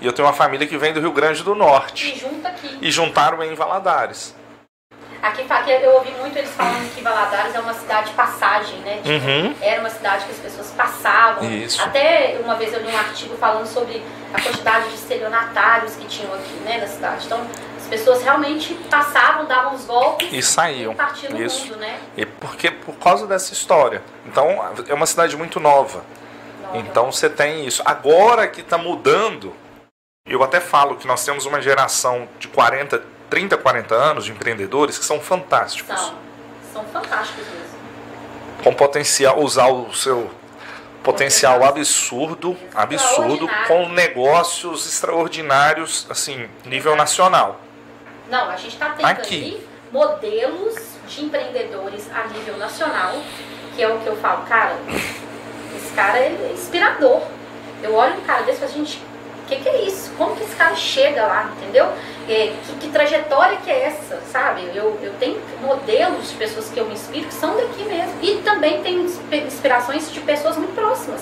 e 0.00 0.06
eu 0.06 0.12
tenho 0.12 0.26
uma 0.26 0.34
família 0.34 0.66
que 0.66 0.76
vem 0.76 0.92
do 0.92 0.98
Rio 0.98 1.12
Grande 1.12 1.44
do 1.44 1.54
Norte. 1.54 2.12
E 2.12 2.18
junta 2.18 2.48
aqui. 2.48 2.78
E 2.82 2.90
juntaram 2.90 3.40
em 3.40 3.54
Valadares. 3.54 4.34
Aqui, 5.22 5.46
aqui 5.48 5.70
eu 5.70 5.92
ouvi 5.92 6.10
muito 6.18 6.36
eles 6.36 6.50
falando 6.50 6.92
que 6.92 7.00
Valadares 7.00 7.54
é 7.54 7.60
uma 7.60 7.74
cidade 7.74 8.08
de 8.08 8.14
passagem, 8.14 8.76
né? 8.80 8.96
Tipo, 8.96 9.08
uhum. 9.08 9.54
Era 9.62 9.80
uma 9.80 9.88
cidade 9.88 10.24
que 10.24 10.32
as 10.32 10.38
pessoas 10.38 10.70
passavam. 10.72 11.48
Isso. 11.48 11.80
Até 11.80 12.40
uma 12.42 12.56
vez 12.56 12.72
eu 12.72 12.80
li 12.80 12.92
um 12.92 12.98
artigo 12.98 13.36
falando 13.36 13.66
sobre 13.66 14.02
a 14.34 14.42
quantidade 14.42 14.88
de 14.88 14.96
estelionatários 14.96 15.94
que 15.94 16.06
tinham 16.06 16.34
aqui, 16.34 16.54
né, 16.64 16.78
na 16.78 16.88
cidade. 16.88 17.26
Então, 17.26 17.46
as 17.76 17.86
pessoas 17.86 18.20
realmente 18.20 18.74
passavam, 18.90 19.46
davam 19.46 19.74
os 19.74 19.84
golpes 19.84 20.28
e 20.32 20.42
saíam. 20.42 20.90
E 20.90 20.96
partiam 20.96 21.40
Isso. 21.40 21.66
mundo, 21.66 21.76
né? 21.76 22.00
E 22.16 22.26
porque 22.26 22.72
por 22.72 22.96
causa 22.96 23.24
dessa 23.24 23.52
história. 23.52 24.02
Então, 24.26 24.48
é 24.88 24.92
uma 24.92 25.06
cidade 25.06 25.36
muito 25.36 25.60
nova. 25.60 26.02
nova. 26.60 26.78
Então, 26.78 27.12
você 27.12 27.30
tem 27.30 27.64
isso. 27.64 27.80
Agora 27.84 28.48
que 28.48 28.60
está 28.60 28.76
mudando 28.76 29.54
Eu 30.24 30.42
até 30.42 30.60
falo 30.60 30.96
que 30.96 31.06
nós 31.06 31.24
temos 31.24 31.46
uma 31.46 31.60
geração 31.60 32.28
de 32.38 32.46
40, 32.46 33.02
30, 33.32 33.56
40 33.56 33.94
anos 33.94 34.24
de 34.26 34.30
empreendedores 34.30 34.98
que 34.98 35.06
são 35.06 35.18
fantásticos. 35.18 35.98
São, 35.98 36.14
são 36.70 36.84
fantásticos 36.84 37.46
mesmo. 37.46 37.78
Com 38.62 38.74
potencial, 38.74 39.40
usar 39.40 39.68
o 39.68 39.90
seu 39.94 40.30
potencial 41.02 41.64
absurdo, 41.64 42.54
absurdo, 42.74 43.48
com 43.66 43.88
negócios 43.88 44.86
extraordinários, 44.86 46.06
assim, 46.10 46.46
nível 46.66 46.94
nacional. 46.94 47.58
Não, 48.28 48.50
a 48.50 48.56
gente 48.56 48.74
está 48.74 48.90
tendo 48.90 49.06
Aqui. 49.06 49.66
modelos 49.90 50.74
de 51.08 51.24
empreendedores 51.24 52.10
a 52.14 52.26
nível 52.26 52.58
nacional, 52.58 53.14
que 53.74 53.82
é 53.82 53.88
o 53.88 53.98
que 54.00 54.08
eu 54.08 54.16
falo, 54.16 54.44
cara, 54.44 54.76
esse 55.74 55.94
cara 55.94 56.18
é 56.18 56.52
inspirador. 56.52 57.22
Eu 57.82 57.94
olho 57.94 58.12
um 58.12 58.24
cara 58.24 58.42
desse 58.42 58.58
e 58.58 58.68
falo, 58.68 58.72
gente, 58.72 59.02
o 59.42 59.46
que, 59.46 59.56
que 59.56 59.68
é 59.68 59.82
isso? 59.82 60.12
Como 60.16 60.34
que 60.36 60.42
esse 60.44 60.54
cara 60.56 60.74
chega 60.74 61.26
lá, 61.26 61.50
entendeu? 61.56 61.86
É, 62.28 62.52
que, 62.66 62.74
que 62.80 62.88
trajetória 62.88 63.58
que 63.64 63.70
é 63.70 63.84
essa, 63.86 64.20
sabe? 64.30 64.70
Eu, 64.74 64.98
eu 65.02 65.12
tenho 65.18 65.40
modelos 65.60 66.30
de 66.30 66.36
pessoas 66.36 66.68
que 66.70 66.78
eu 66.78 66.86
me 66.86 66.94
inspiro 66.94 67.26
que 67.26 67.34
são 67.34 67.56
daqui 67.56 67.82
mesmo. 67.84 68.14
E 68.22 68.36
também 68.42 68.82
tenho 68.82 69.02
inspi- 69.02 69.38
inspirações 69.46 70.10
de 70.12 70.20
pessoas 70.20 70.56
muito 70.56 70.74
próximas. 70.74 71.20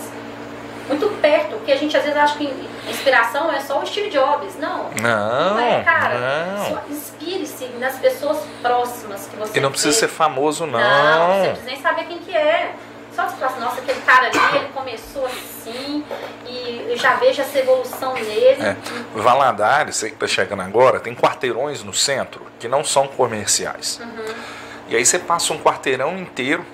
Muito 0.88 1.08
perto, 1.20 1.50
porque 1.56 1.70
a 1.70 1.76
gente 1.76 1.96
às 1.96 2.02
vezes 2.02 2.18
acha 2.18 2.36
que 2.36 2.52
inspiração 2.88 3.50
é 3.52 3.60
só 3.60 3.78
o 3.80 3.86
Steve 3.86 4.10
Jobs. 4.10 4.56
Não, 4.58 4.90
Não, 5.00 5.54
não 5.54 5.60
é, 5.60 5.82
cara. 5.84 6.16
Inspire-se 6.90 7.66
nas 7.78 7.96
pessoas 7.96 8.38
próximas 8.60 9.26
que 9.26 9.36
você 9.36 9.58
E 9.58 9.60
não 9.60 9.70
precisa 9.70 9.92
vê. 9.92 9.98
ser 10.00 10.08
famoso, 10.08 10.66
não. 10.66 10.80
Não, 10.80 11.34
você 11.42 11.48
precisa 11.50 11.66
nem 11.70 11.80
saber 11.80 12.04
quem 12.06 12.18
que 12.18 12.36
é. 12.36 12.74
Só 13.28 13.36
falar 13.36 13.46
assim, 13.52 13.60
nossa, 13.60 13.80
aquele 13.80 14.00
cara 14.02 14.26
ali, 14.28 14.56
ele 14.58 14.68
começou 14.68 15.26
assim, 15.26 16.04
e 16.46 16.86
eu 16.88 16.96
já 16.96 17.14
vejo 17.16 17.40
essa 17.42 17.58
evolução 17.58 18.14
nele. 18.14 18.62
É. 18.62 18.76
Valadares, 19.14 19.96
você 19.96 20.08
que 20.08 20.14
está 20.14 20.26
chegando 20.26 20.62
agora, 20.62 21.00
tem 21.00 21.14
quarteirões 21.14 21.82
no 21.82 21.92
centro 21.92 22.46
que 22.58 22.68
não 22.68 22.82
são 22.84 23.06
comerciais. 23.06 24.00
Uhum. 24.02 24.34
E 24.88 24.96
aí 24.96 25.04
você 25.04 25.18
passa 25.18 25.52
um 25.52 25.58
quarteirão 25.58 26.16
inteiro. 26.18 26.64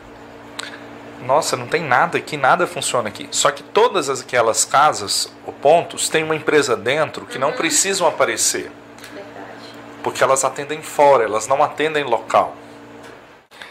Nossa, 1.23 1.57
não 1.57 1.67
tem 1.67 1.83
nada 1.83 2.19
aqui, 2.19 2.37
nada 2.37 2.67
funciona 2.67 3.09
aqui. 3.09 3.29
Só 3.33 3.51
que 3.51 3.63
todas 3.63 4.09
as- 4.09 4.21
aquelas 4.21 4.65
casas 4.65 5.33
ou 5.47 5.53
pontos 5.53 6.09
têm 6.09 6.23
uma 6.23 6.37
empresa 6.37 6.77
dentro 6.77 7.27
que 7.27 7.39
não 7.39 7.49
Uhum. 7.51 7.57
precisam 7.57 8.07
aparecer, 8.07 8.71
Verdade. 9.13 9.49
porque 10.03 10.23
elas 10.23 10.45
atendem 10.45 10.83
fora, 10.83 11.25
elas 11.25 11.47
não 11.49 11.63
atendem 11.63 12.05
local. 12.05 12.55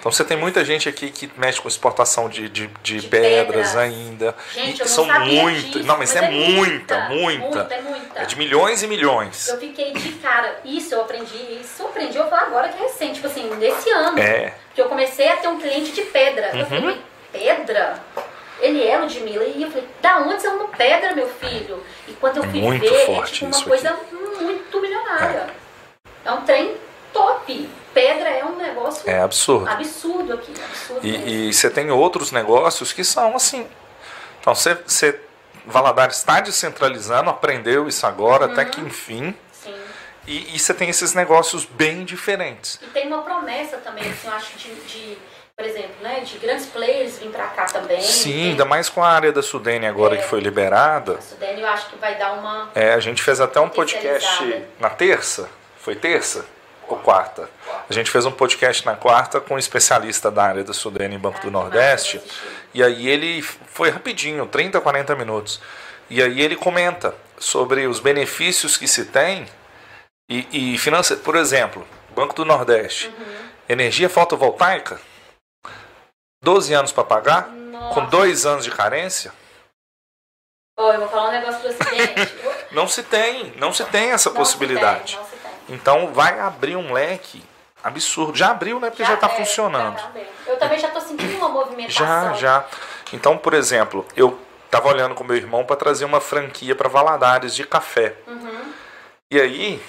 Então 0.06 0.12
você 0.12 0.24
tem 0.24 0.38
muita 0.38 0.64
gente 0.64 0.88
aqui 0.88 1.10
que 1.10 1.32
mexe 1.36 1.60
com 1.60 1.68
exportação 1.68 2.30
de, 2.30 2.48
de, 2.48 2.68
de 2.84 3.00
De 3.00 3.08
pedras, 3.08 3.72
pedras. 3.72 3.76
ainda. 3.76 4.36
Gente, 4.54 4.78
E 4.78 4.82
eu 4.82 4.86
não 4.86 4.94
são 4.94 5.06
muitas. 5.22 5.64
disso, 5.64 5.84
Não, 5.84 5.98
mas, 5.98 6.16
é, 6.16 6.30
muita, 6.30 7.00
muita. 7.10 7.40
Muita, 7.58 7.74
é 7.74 7.82
muita. 7.82 8.20
É 8.20 8.26
de 8.26 8.38
milhões 8.38 8.84
e 8.84 8.88
milhões. 8.88 9.48
Eu 9.48 9.58
fiquei 9.60 9.94
de 9.94 10.12
cara. 10.20 10.60
Isso 10.64 10.94
eu 10.94 11.02
aprendi, 11.02 11.36
isso 11.60 11.82
eu 11.82 11.88
aprendi, 11.88 12.18
eu 12.18 12.22
vou 12.22 12.30
falar 12.30 12.44
agora 12.44 12.70
que 12.70 12.78
é 12.78 12.86
recente, 12.86 13.16
tipo 13.16 13.26
assim, 13.26 13.50
desse 13.56 13.90
ano. 13.90 14.20
É. 14.20 14.54
Que 14.76 14.82
eu 14.82 14.86
comecei 14.88 15.28
a 15.28 15.38
ter 15.38 15.48
um 15.48 15.58
cliente 15.60 15.92
de 15.92 16.04
pedra. 16.04 16.52
Eu 16.54 16.60
Uhum. 16.60 16.66
falei, 16.68 17.02
pedra? 17.32 18.00
Ele 18.60 18.84
é 18.88 18.98
Ludmilla. 19.00 19.44
E 19.46 19.64
eu 19.64 19.72
falei, 19.72 19.88
da 20.04 20.20
onde 20.20 20.40
você 20.40 20.48
uma 20.50 20.68
pedra, 20.68 21.16
meu 21.16 21.28
filho? 21.28 21.84
E 22.08 22.14
quando 22.14 22.38
eu 22.38 22.44
fui 22.44 22.62
Muito 22.62 22.82
ver, 22.88 22.94
é 22.94 23.06
forte 23.08 23.34
tipo 23.34 23.46
uma 23.48 23.64
coisa 23.64 23.98
muito 24.12 24.80
milionária. 24.80 25.48
É. 26.24 26.32
um 26.32 26.42
trem 26.42 26.76
top. 27.16 27.70
Pedra 27.94 28.30
é 28.30 28.44
um 28.44 28.58
negócio 28.58 29.10
É 29.10 29.22
absurdo. 29.22 29.70
absurdo 29.70 30.34
aqui. 30.34 30.54
Absurdo. 30.62 31.08
E, 31.08 31.48
e 31.50 31.54
você 31.54 31.70
tem 31.70 31.90
outros 31.90 32.32
negócios 32.32 32.92
que 32.92 33.04
são 33.04 33.36
assim. 33.36 33.66
Então 34.42 34.54
você, 34.54 34.76
você 34.86 35.20
Valadares 35.66 36.18
está 36.18 36.42
descentralizando, 36.42 37.30
aprendeu 37.30 37.88
isso 37.88 38.06
agora, 38.06 38.46
até 38.46 38.64
Uhum. 38.64 38.70
que 38.70 38.82
enfim. 38.82 39.36
Sim. 39.52 39.74
E, 40.28 40.56
e 40.56 40.60
você 40.60 40.74
tem 40.74 40.90
esses 40.90 41.14
negócios 41.14 41.66
bem 41.66 42.04
diferentes. 42.04 42.80
E 42.84 42.88
tem 42.88 43.08
uma 43.08 43.22
promessa 43.24 43.78
também, 43.78 44.04
assim, 44.10 44.28
eu 44.28 44.34
acho, 44.34 44.58
de, 44.58 44.76
de, 44.76 45.18
por 45.58 45.66
exemplo, 45.66 45.96
né, 46.02 46.20
de 46.20 46.38
grandes 46.38 46.66
players 46.68 47.18
vir 47.18 47.30
pra 47.32 47.48
cá 47.48 47.66
também. 47.66 48.02
Sim, 48.02 48.32
Tem- 48.34 48.50
ainda 48.52 48.66
mais 48.66 48.90
com 48.90 49.02
a 49.04 49.10
área 49.10 49.32
da 49.32 49.42
Sudene 49.42 49.88
agora 49.88 50.16
É. 50.16 50.18
que 50.18 50.28
foi 50.28 50.40
liberada. 50.40 51.14
A 51.14 51.22
Sudene 51.22 51.62
eu 51.62 51.68
acho 51.70 51.90
que 51.90 51.98
vai 51.98 52.16
dar 52.16 52.34
uma. 52.34 52.70
É, 52.76 52.94
a 52.94 53.00
gente 53.00 53.24
fez 53.24 53.40
até 53.42 53.60
um 53.60 53.70
podcast 53.70 54.64
na 54.80 54.90
terça. 54.90 55.50
Foi 55.80 55.96
terça? 55.96 56.46
Ou 56.88 56.98
quarta? 56.98 57.50
A 57.90 57.94
gente 57.94 58.12
fez 58.12 58.26
um 58.26 58.32
podcast 58.32 58.86
na 58.86 58.96
quarta 58.96 59.42
com 59.42 59.56
um 59.56 59.58
especialista 59.58 60.30
da 60.30 60.44
área 60.44 60.64
da 60.64 60.74
Sudene 60.74 61.16
em 61.16 61.20
Banco 61.20 61.40
do 61.42 61.50
Nordeste. 61.50 62.22
E 62.74 62.84
aí 62.84 63.08
ele 63.08 63.42
foi 63.42 63.90
rapidinho, 63.90 64.46
30, 64.46 64.80
40 64.82 65.16
minutos. 65.16 65.60
E 66.10 66.22
aí 66.22 66.42
ele 66.42 66.56
comenta 66.56 67.16
sobre 67.40 67.88
os 67.88 68.00
benefícios 68.00 68.78
que 68.78 68.88
se 68.88 69.06
tem 69.06 69.48
e, 70.30 70.74
e 70.74 70.78
financeiro. 70.78 71.22
Por 71.24 71.36
exemplo, 71.36 71.86
Banco 72.16 72.36
do 72.36 72.46
Nordeste. 72.46 73.08
Uhum. 73.08 73.46
Energia 73.68 74.08
fotovoltaica, 74.08 75.00
12 76.44 76.74
anos 76.74 76.92
para 76.92 77.04
pagar, 77.04 77.48
Nossa. 77.50 77.94
com 77.96 78.06
dois 78.06 78.46
anos 78.46 78.64
de 78.64 78.70
carência. 78.72 79.34
Ó, 80.78 80.94
eu 80.94 81.00
vou 81.00 81.10
falar 81.10 81.30
um 81.30 81.32
negócio 81.32 81.62
do 81.62 81.68
acidente. 81.70 82.36
Não 82.72 82.88
se 82.88 83.02
tem, 83.04 83.54
não 83.56 83.72
se 83.72 83.86
tem 83.86 84.12
essa 84.12 84.30
Não 84.30 84.36
possibilidade. 84.36 85.12
se 85.12 85.18
tem. 85.18 85.35
Então 85.70 86.14
vai 86.14 86.40
abrir 86.40 86.76
um 86.76 86.94
leque 86.94 87.44
absurdo. 87.84 88.38
Já 88.38 88.52
abriu, 88.52 88.80
né? 88.80 88.90
Porque 88.90 89.06
já 89.06 89.14
está 89.16 89.28
é, 89.28 89.30
funcionando. 89.30 89.98
já 90.00 90.12
eu 90.48 90.58
também 90.58 90.80
já 90.80 90.90
tô 90.90 91.00
sentindo 91.00 91.38
uma 91.38 91.50
movimentação. 91.50 92.06
Já, 92.06 92.34
já. 92.34 92.66
Então, 93.14 93.38
por 93.38 93.54
exemplo, 93.54 94.06
eu 94.16 94.40
estava 94.66 94.88
olhando 94.90 95.16
com 95.16 95.24
meu 95.24 95.36
irmão 95.36 95.64
para 95.66 95.76
trazer 95.76 96.06
uma 96.06 96.20
franquia 96.22 96.76
para 96.76 96.90
Valadares 96.90 97.56
de 97.56 97.66
café. 97.66 98.16
Uhum. 98.28 98.74
E 99.32 99.40
aí, 99.40 99.82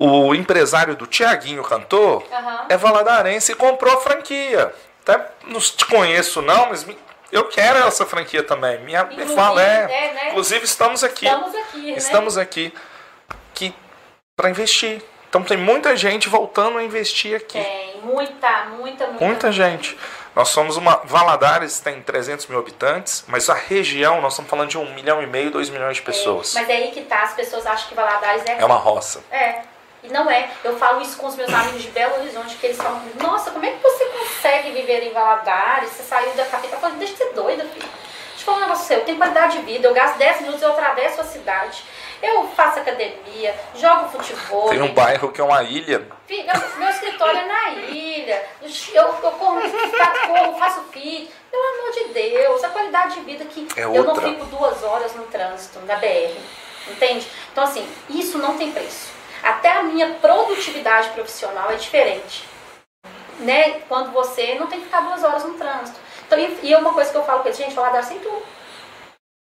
o 0.00 0.34
empresário 0.34 0.96
do 0.96 1.06
Tiaguinho 1.06 1.62
Cantor 1.62 2.24
Aham. 2.32 2.66
é 2.68 2.76
valadarense 2.76 3.52
e 3.52 3.54
comprou 3.54 3.94
a 3.94 4.00
franquia. 4.00 4.74
Até 5.02 5.30
não 5.46 5.60
te 5.60 5.84
conheço 5.86 6.42
não, 6.42 6.70
mas 6.70 6.84
me- 6.84 6.98
eu 7.30 7.48
quero 7.48 7.78
essa 7.86 8.04
franquia 8.04 8.42
também. 8.42 8.78
Me, 8.80 8.92
me 9.16 9.26
fala, 9.34 9.62
é. 9.62 9.84
é, 9.90 10.12
né? 10.14 10.28
Inclusive 10.30 10.64
estamos 10.64 11.04
aqui. 11.04 11.26
Estamos 11.26 11.54
aqui, 11.54 11.78
né? 11.92 11.96
Estamos 11.96 12.38
aqui 12.38 12.70
que 12.70 12.78
para 14.42 14.50
investir. 14.50 15.00
Então 15.28 15.42
tem 15.42 15.56
muita 15.56 15.96
gente 15.96 16.28
voltando 16.28 16.76
a 16.76 16.84
investir 16.84 17.36
aqui. 17.36 17.58
Tem 17.58 18.00
muita, 18.02 18.64
muita, 18.76 19.06
muita. 19.06 19.24
Muita 19.24 19.52
gente. 19.52 19.96
Nós 20.34 20.48
somos 20.48 20.76
uma. 20.76 20.96
Valadares 21.04 21.80
tem 21.80 22.02
300 22.02 22.46
mil 22.48 22.58
habitantes, 22.58 23.24
mas 23.28 23.48
a 23.48 23.54
região, 23.54 24.20
nós 24.20 24.32
estamos 24.32 24.50
falando 24.50 24.68
de 24.68 24.76
um 24.76 24.94
milhão 24.94 25.22
e 25.22 25.26
meio, 25.26 25.50
dois 25.50 25.70
milhões 25.70 25.96
de 25.96 26.02
pessoas. 26.02 26.54
É, 26.56 26.60
mas 26.60 26.68
é 26.68 26.72
aí 26.72 26.90
que 26.90 27.02
tá, 27.02 27.22
as 27.22 27.34
pessoas 27.34 27.64
acham 27.66 27.88
que 27.88 27.94
Valadares 27.94 28.44
é 28.46 28.60
É 28.60 28.64
uma 28.64 28.76
roça. 28.76 29.22
É. 29.30 29.62
E 30.02 30.08
não 30.08 30.28
é. 30.30 30.50
Eu 30.64 30.76
falo 30.76 31.00
isso 31.00 31.16
com 31.16 31.28
os 31.28 31.36
meus 31.36 31.52
amigos 31.52 31.80
de 31.80 31.88
Belo 31.90 32.16
Horizonte, 32.16 32.56
que 32.56 32.66
eles 32.66 32.76
falam, 32.76 33.00
nossa, 33.20 33.52
como 33.52 33.64
é 33.64 33.70
que 33.70 33.82
você 33.82 34.04
consegue 34.06 34.72
viver 34.72 35.04
em 35.04 35.12
Valadares? 35.12 35.90
Você 35.90 36.02
saiu 36.02 36.32
da 36.32 36.44
capital. 36.44 36.74
Eu 36.74 36.80
falo, 36.80 36.96
deixa 36.96 37.12
de 37.12 37.18
ser 37.18 37.32
doida, 37.32 37.64
filho. 37.64 37.88
Deixa 38.32 38.40
eu 38.40 38.44
falar 38.44 38.58
um 38.58 38.60
negócio 38.62 38.86
seu, 38.86 38.98
eu 38.98 39.04
tenho 39.04 39.18
qualidade 39.18 39.58
de 39.58 39.64
vida, 39.64 39.86
eu 39.86 39.94
gasto 39.94 40.18
10 40.18 40.40
minutos, 40.40 40.62
eu 40.62 40.72
atravesso 40.72 41.20
a 41.20 41.24
cidade, 41.24 41.84
eu 42.22 42.48
faço 42.48 42.78
academia, 42.78 43.54
jogo 43.74 44.08
futebol. 44.08 44.68
Tem 44.70 44.80
um 44.80 44.94
bairro 44.94 45.30
que 45.32 45.40
é 45.40 45.44
uma 45.44 45.62
ilha. 45.62 46.06
Fica- 46.26 46.52
Meu 46.78 46.88
escritório 46.88 47.40
é 47.40 47.44
na 47.46 47.70
ilha. 47.90 48.42
Eu, 48.62 49.02
eu 49.02 49.12
corro, 49.32 49.60
corro, 49.60 50.58
faço 50.58 50.82
fit. 50.92 51.30
Pelo 51.50 51.62
amor 51.62 51.92
de 51.92 52.04
Deus, 52.14 52.64
a 52.64 52.68
qualidade 52.70 53.14
de 53.14 53.20
vida 53.20 53.44
que 53.44 53.68
É 53.76 53.84
eu 53.84 54.04
não 54.04 54.14
fico 54.14 54.44
duas 54.46 54.82
horas 54.82 55.14
no 55.14 55.24
trânsito, 55.24 55.80
na 55.80 55.96
BR. 55.96 56.34
Entende? 56.88 57.26
Então, 57.52 57.64
assim, 57.64 57.86
isso 58.08 58.38
não 58.38 58.56
tem 58.56 58.72
preço. 58.72 59.10
Até 59.42 59.72
a 59.72 59.82
minha 59.82 60.14
produtividade 60.14 61.10
profissional 61.10 61.70
é 61.70 61.74
diferente. 61.74 62.48
Né? 63.40 63.80
Quando 63.88 64.12
você 64.12 64.54
não 64.54 64.66
tem 64.68 64.78
que 64.78 64.86
ficar 64.86 65.00
duas 65.00 65.22
horas 65.24 65.44
no 65.44 65.54
trânsito. 65.54 65.98
Então, 66.26 66.38
e, 66.38 66.58
e 66.62 66.74
uma 66.76 66.92
coisa 66.94 67.10
que 67.10 67.16
eu 67.16 67.24
falo 67.24 67.40
com 67.40 67.48
eles, 67.48 67.58
gente, 67.58 67.74
falar 67.74 67.90
dar 67.90 68.02
sem 68.04 68.18
tudo. 68.20 68.42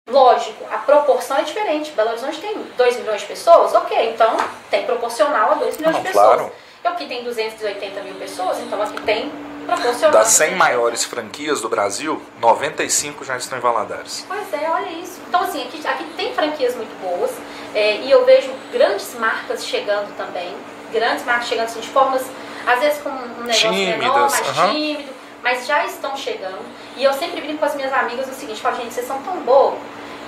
Lógico, 0.10 0.66
a 0.72 0.78
proporção 0.78 1.38
é 1.38 1.44
diferente. 1.44 1.92
Belo 1.92 2.10
Horizonte 2.10 2.40
tem 2.40 2.56
2 2.78 2.98
milhões 2.98 3.22
de 3.22 3.28
pessoas, 3.28 3.74
ok, 3.74 4.12
então 4.12 4.36
tem 4.70 4.86
proporcional 4.86 5.52
a 5.52 5.56
2 5.56 5.78
milhões 5.78 5.96
Não, 5.96 6.02
de 6.02 6.08
pessoas. 6.08 6.26
claro. 6.36 6.52
E 6.84 6.88
aqui 6.88 7.06
tem 7.08 7.24
280 7.24 8.02
mil 8.02 8.16
pessoas, 8.16 8.58
então 8.60 8.82
aqui 8.82 9.02
tem 9.02 9.32
proporcional. 9.66 10.12
Das 10.12 10.30
100 10.30 10.56
maiores 10.56 11.04
franquias 11.04 11.62
do 11.62 11.70
Brasil, 11.70 12.22
95 12.40 13.24
já 13.24 13.38
estão 13.38 13.58
em 13.58 13.62
Valadares. 13.62 14.26
Pois 14.28 14.54
é, 14.54 14.70
olha 14.70 14.90
isso. 14.90 15.20
Então, 15.28 15.42
assim, 15.42 15.62
aqui, 15.64 15.86
aqui 15.86 16.04
tem 16.16 16.34
franquias 16.34 16.76
muito 16.76 16.96
boas 17.02 17.32
é, 17.76 17.98
e 17.98 18.10
eu 18.10 18.26
vejo 18.26 18.52
grandes 18.72 19.14
marcas 19.16 19.66
chegando 19.66 20.16
também. 20.18 20.56
Grandes 20.92 21.24
marcas 21.26 21.48
chegando 21.48 21.66
assim, 21.66 21.82
de 21.82 21.90
formas, 21.90 22.26
às 22.66 22.80
vezes 22.80 23.02
com 23.02 23.10
um 23.10 23.44
negócio 23.44 23.72
menor, 23.72 24.30
Tímidas, 24.30 24.32
mais 24.32 24.58
aham. 24.58 24.72
tímido, 24.72 25.14
mas 25.44 25.68
já 25.68 25.86
estão 25.86 26.18
chegando. 26.18 26.60
E 26.96 27.04
eu 27.04 27.14
sempre 27.14 27.42
brinco 27.42 27.60
com 27.60 27.66
as 27.66 27.76
minhas 27.76 27.94
amigas 27.94 28.28
o 28.28 28.34
seguinte: 28.34 28.60
falo, 28.60 28.78
gente, 28.78 28.94
vocês 28.94 29.06
são 29.06 29.22
tão 29.22 29.38
boas 29.42 29.76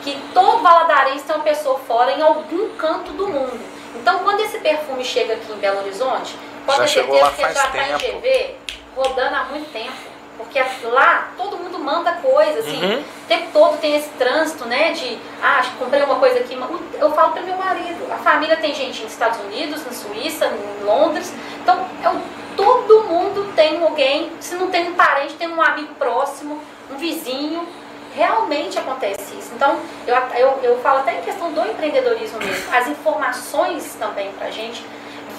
que 0.03 0.17
todo 0.33 0.61
valadarense 0.61 1.23
tem 1.25 1.35
uma 1.35 1.43
pessoa 1.43 1.79
fora 1.79 2.11
em 2.11 2.21
algum 2.21 2.69
canto 2.75 3.11
do 3.13 3.27
mundo. 3.27 3.59
Então, 3.95 4.19
quando 4.19 4.39
esse 4.41 4.57
perfume 4.59 5.03
chega 5.03 5.33
aqui 5.33 5.51
em 5.51 5.57
Belo 5.57 5.79
Horizonte, 5.79 6.35
pode 6.65 6.79
Já 6.79 6.83
ter 6.85 6.89
certeza 6.89 7.31
que 7.31 7.41
ele 7.41 7.53
já 7.53 7.65
está 7.65 7.87
em. 7.87 7.97
GV 7.97 8.55
rodando 8.95 9.35
há 9.35 9.43
muito 9.45 9.71
tempo. 9.71 10.11
Porque 10.37 10.59
lá 10.87 11.29
todo 11.37 11.55
mundo 11.57 11.77
manda 11.77 12.13
coisa, 12.13 12.59
assim, 12.59 12.83
Uhum. 12.83 12.99
o 12.99 13.27
tempo 13.27 13.47
todo 13.53 13.77
tem 13.79 13.95
esse 13.95 14.09
trânsito, 14.11 14.65
né? 14.65 14.91
De, 14.91 15.19
ah, 15.41 15.63
comprei 15.77 16.01
uma 16.01 16.15
coisa 16.15 16.39
aqui. 16.39 16.57
Eu 16.99 17.11
falo 17.11 17.33
para 17.33 17.43
meu 17.43 17.57
marido, 17.57 18.11
a 18.11 18.17
família 18.17 18.57
tem 18.57 18.73
gente 18.73 19.03
nos 19.03 19.11
Estados 19.11 19.39
Unidos, 19.41 19.85
na 19.85 19.91
Suíça, 19.91 20.47
em 20.47 20.83
Londres. 20.83 21.31
Então, 21.61 21.85
é 22.03 22.41
todo 22.55 23.03
mundo 23.03 23.53
tem 23.55 23.81
alguém, 23.83 24.31
se 24.39 24.55
não 24.55 24.69
tem 24.69 24.89
um 24.89 24.95
parente, 24.95 25.33
tem 25.35 25.47
um 25.47 25.61
amigo 25.61 25.93
próximo, 25.95 26.59
um 26.91 26.97
vizinho. 26.97 27.67
Realmente 28.15 28.77
acontece 28.77 29.35
isso. 29.37 29.51
Então, 29.55 29.79
eu, 30.05 30.15
eu, 30.37 30.59
eu 30.63 30.79
falo 30.81 30.99
até 30.99 31.17
em 31.17 31.21
questão 31.21 31.51
do 31.53 31.61
empreendedorismo 31.61 32.39
mesmo. 32.39 32.75
As 32.75 32.87
informações 32.87 33.95
também 33.99 34.31
pra 34.33 34.51
gente 34.51 34.85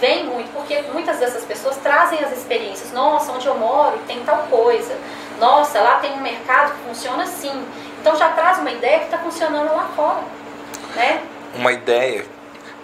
vem 0.01 0.25
muito, 0.25 0.51
porque 0.53 0.83
muitas 0.93 1.19
dessas 1.19 1.45
pessoas 1.45 1.77
trazem 1.77 2.19
as 2.19 2.33
experiências. 2.33 2.93
Nossa, 2.93 3.31
onde 3.33 3.47
eu 3.47 3.55
moro 3.55 3.99
tem 4.07 4.23
tal 4.25 4.39
coisa. 4.51 4.97
Nossa, 5.39 5.81
lá 5.81 5.97
tem 5.97 6.13
um 6.13 6.21
mercado 6.21 6.73
que 6.73 6.89
funciona 6.89 7.23
assim. 7.23 7.53
Então 8.01 8.17
já 8.17 8.31
traz 8.31 8.59
uma 8.59 8.71
ideia 8.71 8.99
que 8.99 9.05
está 9.05 9.19
funcionando 9.19 9.73
lá 9.75 9.89
fora. 9.95 10.23
Né? 10.97 11.23
Uma 11.55 11.73
ideia. 11.73 12.27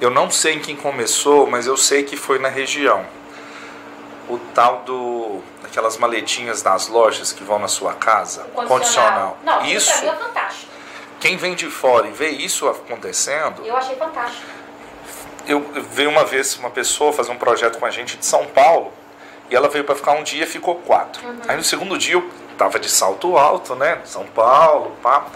Eu 0.01 0.11
não 0.11 0.31
sei 0.31 0.55
em 0.55 0.61
quem 0.61 0.77
começou, 0.77 1.49
mas 1.49 1.67
eu 1.67 1.77
sei 1.77 2.05
que 2.05 2.17
foi 2.17 2.39
na 2.39 2.49
região. 2.49 3.05
O 4.29 4.39
tal 4.55 4.83
do. 4.87 5.43
Aquelas 5.69 5.97
maletinhas 5.97 6.63
das 6.63 6.89
lojas 6.89 7.33
que 7.33 7.45
vão 7.45 7.59
na 7.59 7.69
sua 7.69 7.95
casa. 7.95 8.47
O 8.55 8.65
condicional. 8.65 9.37
Não, 9.45 9.65
isso 9.65 9.93
pra 9.93 10.03
mim 10.03 10.09
é 10.09 10.17
fantástico. 10.25 10.73
Quem 11.21 11.37
vem 11.37 11.55
de 11.55 11.67
fora 11.69 12.07
e 12.07 12.13
vê 12.13 12.29
isso 12.29 12.69
acontecendo, 12.69 13.65
Eu 13.65 13.77
achei 13.77 13.97
fantástico. 13.97 14.47
eu 15.47 15.61
veio 15.91 16.11
uma 16.11 16.25
vez 16.25 16.57
uma 16.57 16.71
pessoa 16.71 17.13
fazer 17.13 17.33
um 17.33 17.37
projeto 17.39 17.79
com 17.79 17.87
a 17.87 17.91
gente 17.91 18.17
de 18.17 18.25
São 18.25 18.47
Paulo 18.47 18.93
e 19.51 19.57
ela 19.57 19.69
veio 19.69 19.85
para 19.85 19.95
ficar 19.95 20.13
um 20.13 20.23
dia 20.23 20.45
e 20.45 20.47
ficou 20.47 20.77
quatro. 20.77 21.27
Uhum. 21.27 21.41
Aí 21.49 21.57
no 21.57 21.65
segundo 21.65 21.97
dia 21.99 22.15
eu 22.15 22.31
tava 22.57 22.79
de 22.79 22.89
salto 22.89 23.37
alto, 23.37 23.75
né? 23.75 24.01
São 24.05 24.25
Paulo, 24.27 24.93
pá. 25.03 25.27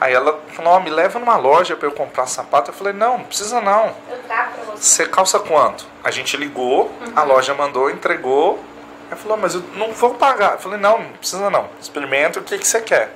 Aí 0.00 0.14
ela 0.14 0.40
falou, 0.52 0.80
me 0.80 0.90
leva 0.90 1.18
numa 1.18 1.36
loja 1.36 1.74
para 1.74 1.88
eu 1.88 1.92
comprar 1.92 2.26
sapato. 2.26 2.70
Eu 2.70 2.74
falei, 2.74 2.92
não, 2.92 3.18
não 3.18 3.24
precisa 3.24 3.60
não. 3.60 3.94
Eu 4.08 4.18
trago 4.28 4.52
pra 4.52 4.64
você. 4.76 4.82
Você 4.82 5.06
calça 5.06 5.40
quanto? 5.40 5.86
A 6.04 6.10
gente 6.12 6.36
ligou, 6.36 6.90
a 7.16 7.22
loja 7.24 7.52
mandou, 7.52 7.90
entregou. 7.90 8.62
Ela 9.08 9.16
falou, 9.16 9.36
mas 9.38 9.54
eu 9.54 9.62
não 9.74 9.92
vou 9.92 10.14
pagar. 10.14 10.52
Eu 10.52 10.58
falei, 10.58 10.78
não, 10.78 10.98
não 10.98 11.12
precisa 11.12 11.50
não. 11.50 11.68
Experimenta 11.80 12.40
o 12.40 12.42
que, 12.42 12.58
que 12.58 12.66
você 12.66 12.80
quer. 12.80 13.12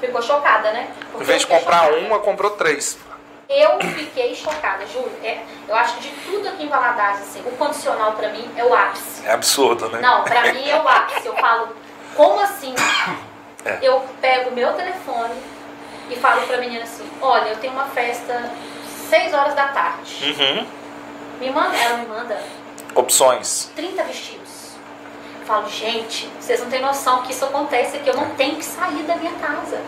Ficou 0.00 0.22
chocada, 0.22 0.72
né? 0.72 0.88
Porque 1.10 1.24
Em 1.24 1.26
vez 1.26 1.40
de 1.42 1.46
comprar 1.46 1.84
chocada. 1.84 1.96
uma, 1.98 2.18
comprou 2.20 2.50
três. 2.52 2.98
Eu 3.48 3.78
fiquei 3.80 4.34
chocada, 4.34 4.86
juro. 4.86 5.10
É, 5.22 5.42
eu 5.68 5.74
acho 5.74 5.96
que 5.96 6.08
de 6.08 6.08
tudo 6.24 6.48
aqui 6.48 6.64
em 6.64 6.68
Valadares, 6.68 7.20
assim, 7.20 7.40
o 7.44 7.50
condicional 7.52 8.12
pra 8.12 8.30
mim 8.30 8.50
é 8.56 8.64
o 8.64 8.74
ápice. 8.74 9.26
É 9.26 9.32
absurdo, 9.32 9.88
né? 9.90 10.00
Não, 10.00 10.24
pra 10.24 10.52
mim 10.52 10.68
é 10.68 10.80
o 10.80 10.88
ápice. 10.88 11.26
Eu 11.26 11.36
falo, 11.36 11.68
como 12.16 12.40
assim? 12.40 12.74
É. 13.64 13.78
Eu 13.80 14.04
pego 14.20 14.50
o 14.50 14.52
meu 14.52 14.72
telefone 14.72 15.34
e 16.10 16.16
falo 16.16 16.44
pra 16.48 16.56
menina 16.56 16.82
assim, 16.82 17.08
olha, 17.20 17.50
eu 17.50 17.56
tenho 17.58 17.72
uma 17.72 17.86
festa 17.86 18.50
6 19.08 19.32
horas 19.32 19.54
da 19.54 19.68
tarde. 19.68 20.34
Uhum. 20.36 20.66
Me 21.38 21.48
manda, 21.48 21.76
ela 21.76 21.98
me 21.98 22.06
manda 22.06 22.42
Opções. 22.92 23.70
30 23.76 24.02
vestidos. 24.02 24.41
Eu 25.42 25.46
falo, 25.46 25.68
gente, 25.68 26.30
vocês 26.40 26.60
não 26.60 26.70
têm 26.70 26.80
noção 26.80 27.22
que 27.22 27.32
isso 27.32 27.44
acontece, 27.44 27.98
que 27.98 28.08
eu 28.08 28.14
não 28.14 28.30
tenho 28.36 28.54
que 28.56 28.64
sair 28.64 29.02
da 29.02 29.16
minha 29.16 29.32
casa. 29.32 29.80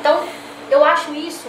Então, 0.00 0.24
eu 0.70 0.82
acho 0.82 1.12
isso. 1.12 1.46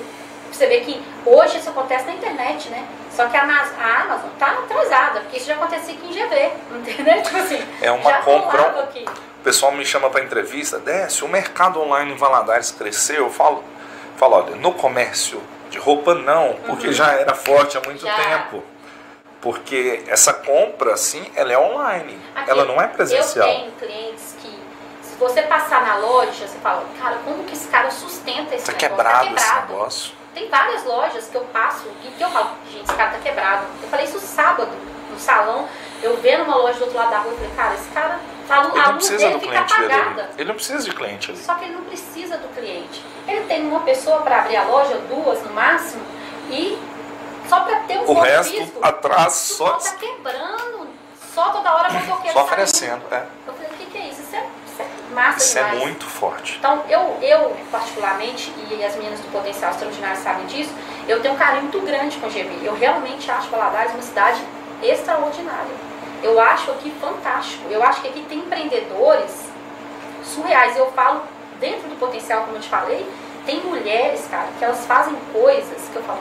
Você 0.51 0.67
vê 0.67 0.81
que 0.81 1.01
hoje 1.25 1.57
isso 1.59 1.69
acontece 1.69 2.05
na 2.05 2.13
internet, 2.13 2.67
né? 2.69 2.85
Só 3.09 3.25
que 3.27 3.37
a 3.37 3.43
Amaz- 3.43 3.71
a 3.79 4.01
Amazon 4.01 4.29
tá 4.37 4.47
atrasada, 4.47 5.21
porque 5.21 5.37
isso 5.37 5.47
já 5.47 5.53
acontecia 5.55 5.93
aqui 5.93 6.05
em 6.07 6.11
GV, 6.11 6.51
entendeu? 6.89 7.23
Tipo 7.23 7.37
assim, 7.37 7.65
É 7.81 7.89
uma 7.89 8.11
compra-. 8.17 8.89
O 9.39 9.43
pessoal 9.43 9.71
me 9.71 9.85
chama 9.85 10.09
para 10.09 10.21
entrevista, 10.23 10.77
desce, 10.77 11.23
o 11.23 11.27
mercado 11.29 11.81
online 11.81 12.11
em 12.11 12.17
Valadares 12.17 12.69
cresceu. 12.71 13.23
Eu 13.23 13.29
falo, 13.29 13.63
falo, 14.17 14.35
olha, 14.35 14.55
no 14.57 14.73
comércio 14.73 15.41
de 15.69 15.79
roupa 15.79 16.13
não, 16.13 16.57
porque 16.65 16.91
já 16.91 17.13
era 17.13 17.33
forte 17.33 17.77
há 17.77 17.81
muito 17.81 18.05
Uhum. 18.05 18.11
Já. 18.11 18.23
tempo. 18.23 18.63
Porque 19.43 20.01
essa 20.07 20.31
compra, 20.33 20.93
assim, 20.93 21.29
ela 21.35 21.51
é 21.53 21.57
online. 21.59 22.17
Aqui, 22.33 22.49
ela 22.49 22.63
não 22.65 22.81
é 22.81 22.87
presencial. 22.87 23.47
Eu 23.47 23.53
tenho 23.55 23.71
clientes 23.73 24.35
que, 24.41 24.57
se 25.01 25.15
você 25.19 25.41
passar 25.41 25.85
na 25.85 25.97
loja, 25.97 26.47
você 26.47 26.57
fala, 26.59 26.83
cara, 26.97 27.17
como 27.25 27.43
que 27.43 27.53
esse 27.53 27.67
cara 27.67 27.91
sustenta 27.91 28.55
esse 28.55 28.65
Tá 28.65 28.71
negócio? 28.71 28.77
quebrado 28.89 29.17
tá 29.27 29.33
esse 29.35 29.45
quebrado. 29.45 29.71
negócio. 29.73 30.11
Tem 30.33 30.49
várias 30.49 30.83
lojas 30.85 31.27
que 31.27 31.35
eu 31.35 31.41
passo 31.51 31.85
e 32.05 32.07
que 32.07 32.23
eu 32.23 32.29
falo, 32.29 32.51
gente, 32.71 32.85
esse 32.85 32.93
cara 32.95 33.11
tá 33.11 33.19
quebrado. 33.19 33.65
Eu 33.83 33.89
falei 33.89 34.05
isso 34.05 34.19
sábado, 34.19 34.71
no 35.11 35.19
salão, 35.19 35.67
eu 36.01 36.15
vendo 36.17 36.43
uma 36.45 36.55
loja 36.55 36.79
do 36.79 36.85
outro 36.85 36.97
lado 36.97 37.11
da 37.11 37.17
rua, 37.19 37.31
eu 37.33 37.37
falei, 37.37 37.51
cara, 37.55 37.73
esse 37.75 37.89
cara, 37.89 38.19
a 38.49 38.61
lu- 38.61 38.71
Ele 38.77 38.85
não 38.87 38.95
precisa 38.95 39.29
do 39.29 39.39
cliente 39.39 39.73
apagada. 39.73 40.29
Ele 40.37 40.47
não 40.47 40.55
precisa 40.55 40.83
de 40.83 40.95
cliente 40.95 41.31
ali. 41.31 41.39
Só 41.39 41.53
que 41.55 41.65
ele 41.65 41.75
não 41.75 41.83
precisa 41.83 42.37
do 42.37 42.47
cliente. 42.55 43.03
Ele 43.27 43.41
tem 43.45 43.67
uma 43.67 43.81
pessoa 43.81 44.21
para 44.21 44.39
abrir 44.39 44.55
a 44.55 44.63
loja, 44.63 44.95
duas 45.09 45.43
no 45.43 45.53
máximo, 45.53 46.01
e 46.49 46.77
só 47.47 47.59
para 47.61 47.79
ter 47.81 47.99
um 47.99 48.09
O 48.09 48.19
resto, 48.21 48.53
físico, 48.53 48.79
atrás, 48.81 49.51
o 49.51 49.53
só, 49.55 49.69
pau 49.71 49.79
tá 49.79 49.91
quebrando, 49.91 50.87
só 51.33 51.49
toda 51.49 51.75
hora 51.75 51.91
motoqueiro 51.91 52.33
só 52.33 52.39
saindo. 52.39 52.39
oferecendo. 52.45 53.01
É. 53.11 53.25
Eu 53.47 53.53
falei, 53.53 53.69
o 53.69 53.73
que, 53.73 53.85
que 53.85 53.97
é 53.97 54.07
isso? 54.07 54.21
Isso 54.21 54.35
é, 54.35 54.47
isso 54.65 54.81
é 54.81 55.13
massa 55.13 55.37
Isso 55.39 55.57
é 55.59 55.63
demais. 55.63 55.79
muito 55.83 56.05
forte. 56.05 56.57
Então, 56.57 56.83
eu, 56.89 57.17
eu, 57.21 57.55
particularmente, 57.71 58.53
e 58.69 58.83
as 58.83 58.95
meninas 58.95 59.19
do 59.19 59.31
Potencial 59.31 59.71
Extraordinário 59.71 60.21
sabem 60.21 60.45
disso, 60.47 60.73
eu 61.07 61.21
tenho 61.21 61.33
um 61.33 61.37
carinho 61.37 61.63
muito 61.63 61.79
grande 61.81 62.17
com 62.17 62.27
o 62.27 62.29
GV. 62.29 62.59
Eu 62.63 62.75
realmente 62.75 63.29
acho 63.29 63.49
Valadares 63.49 63.93
uma 63.93 64.01
cidade 64.01 64.41
extraordinária. 64.81 65.93
Eu 66.21 66.39
acho 66.39 66.71
aqui 66.71 66.89
fantástico. 67.01 67.67
Eu 67.69 67.83
acho 67.83 68.01
que 68.01 68.07
aqui 68.07 68.25
tem 68.29 68.39
empreendedores 68.39 69.45
surreais. 70.23 70.77
Eu 70.77 70.91
falo, 70.93 71.21
dentro 71.59 71.87
do 71.89 71.99
Potencial, 71.99 72.43
como 72.43 72.57
eu 72.57 72.61
te 72.61 72.69
falei, 72.69 73.05
tem 73.45 73.59
mulheres, 73.61 74.25
cara, 74.31 74.47
que 74.57 74.63
elas 74.63 74.85
fazem 74.85 75.15
coisas 75.33 75.89
que 75.91 75.95
eu 75.95 76.03
falo, 76.03 76.19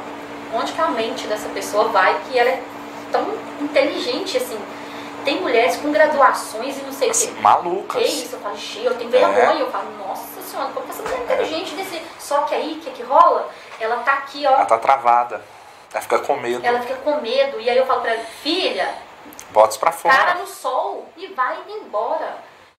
onde 0.55 0.73
que 0.73 0.81
a 0.81 0.89
mente 0.89 1.27
dessa 1.27 1.49
pessoa 1.51 1.89
vai, 1.89 2.19
que 2.29 2.39
ela 2.39 2.51
é 2.51 2.63
tão 3.11 3.27
inteligente, 3.61 4.37
assim. 4.37 4.59
Tem 5.25 5.41
mulheres 5.41 5.77
com 5.77 5.93
graduações 5.93 6.77
e 6.79 6.83
não 6.83 6.93
sei 6.93 7.09
o 7.09 7.11
Assim, 7.13 7.33
quê. 7.35 7.41
malucas. 7.41 8.03
Que 8.03 8.09
isso, 8.09 8.35
eu 8.35 8.41
falo, 8.41 8.57
cheio, 8.59 8.87
eu 8.87 8.95
tenho 8.97 9.15
É. 9.15 9.19
vergonha. 9.21 9.61
Eu 9.61 9.71
falo, 9.71 9.89
nossa 9.97 10.41
senhora, 10.43 10.71
como 10.73 10.85
que 10.85 10.91
essa 10.93 11.03
mulher 11.03 11.19
é 11.21 11.23
inteligente 11.23 11.75
desse. 11.77 12.03
Só 12.19 12.43
que 12.43 12.55
aí, 12.55 12.73
o 12.73 12.81
que, 12.81 12.91
que 12.91 13.03
rola? 13.05 13.49
Ela 13.79 13.99
tá 13.99 14.15
aqui, 14.15 14.45
ó. 14.47 14.51
Ela 14.53 14.65
tá 14.65 14.79
travada. 14.79 15.41
Ela 15.93 16.03
fica 16.03 16.19
com 16.21 16.37
medo. 16.37 16.67
Ela 16.67 16.81
fica 16.81 16.95
com 16.97 17.21
medo. 17.21 17.61
E 17.61 17.71
aí 17.71 17.77
eu 17.77 17.87
falo 17.87 18.01
pra 18.01 18.15
ela, 18.15 18.25
filha, 18.43 18.95
Bota 19.51 19.79
pra 19.79 19.93
fora. 19.93 20.15
cara 20.17 20.35
no 20.35 20.47
sol 20.47 21.07
e 21.17 21.29
vai 21.29 21.57
embora. 21.69 22.39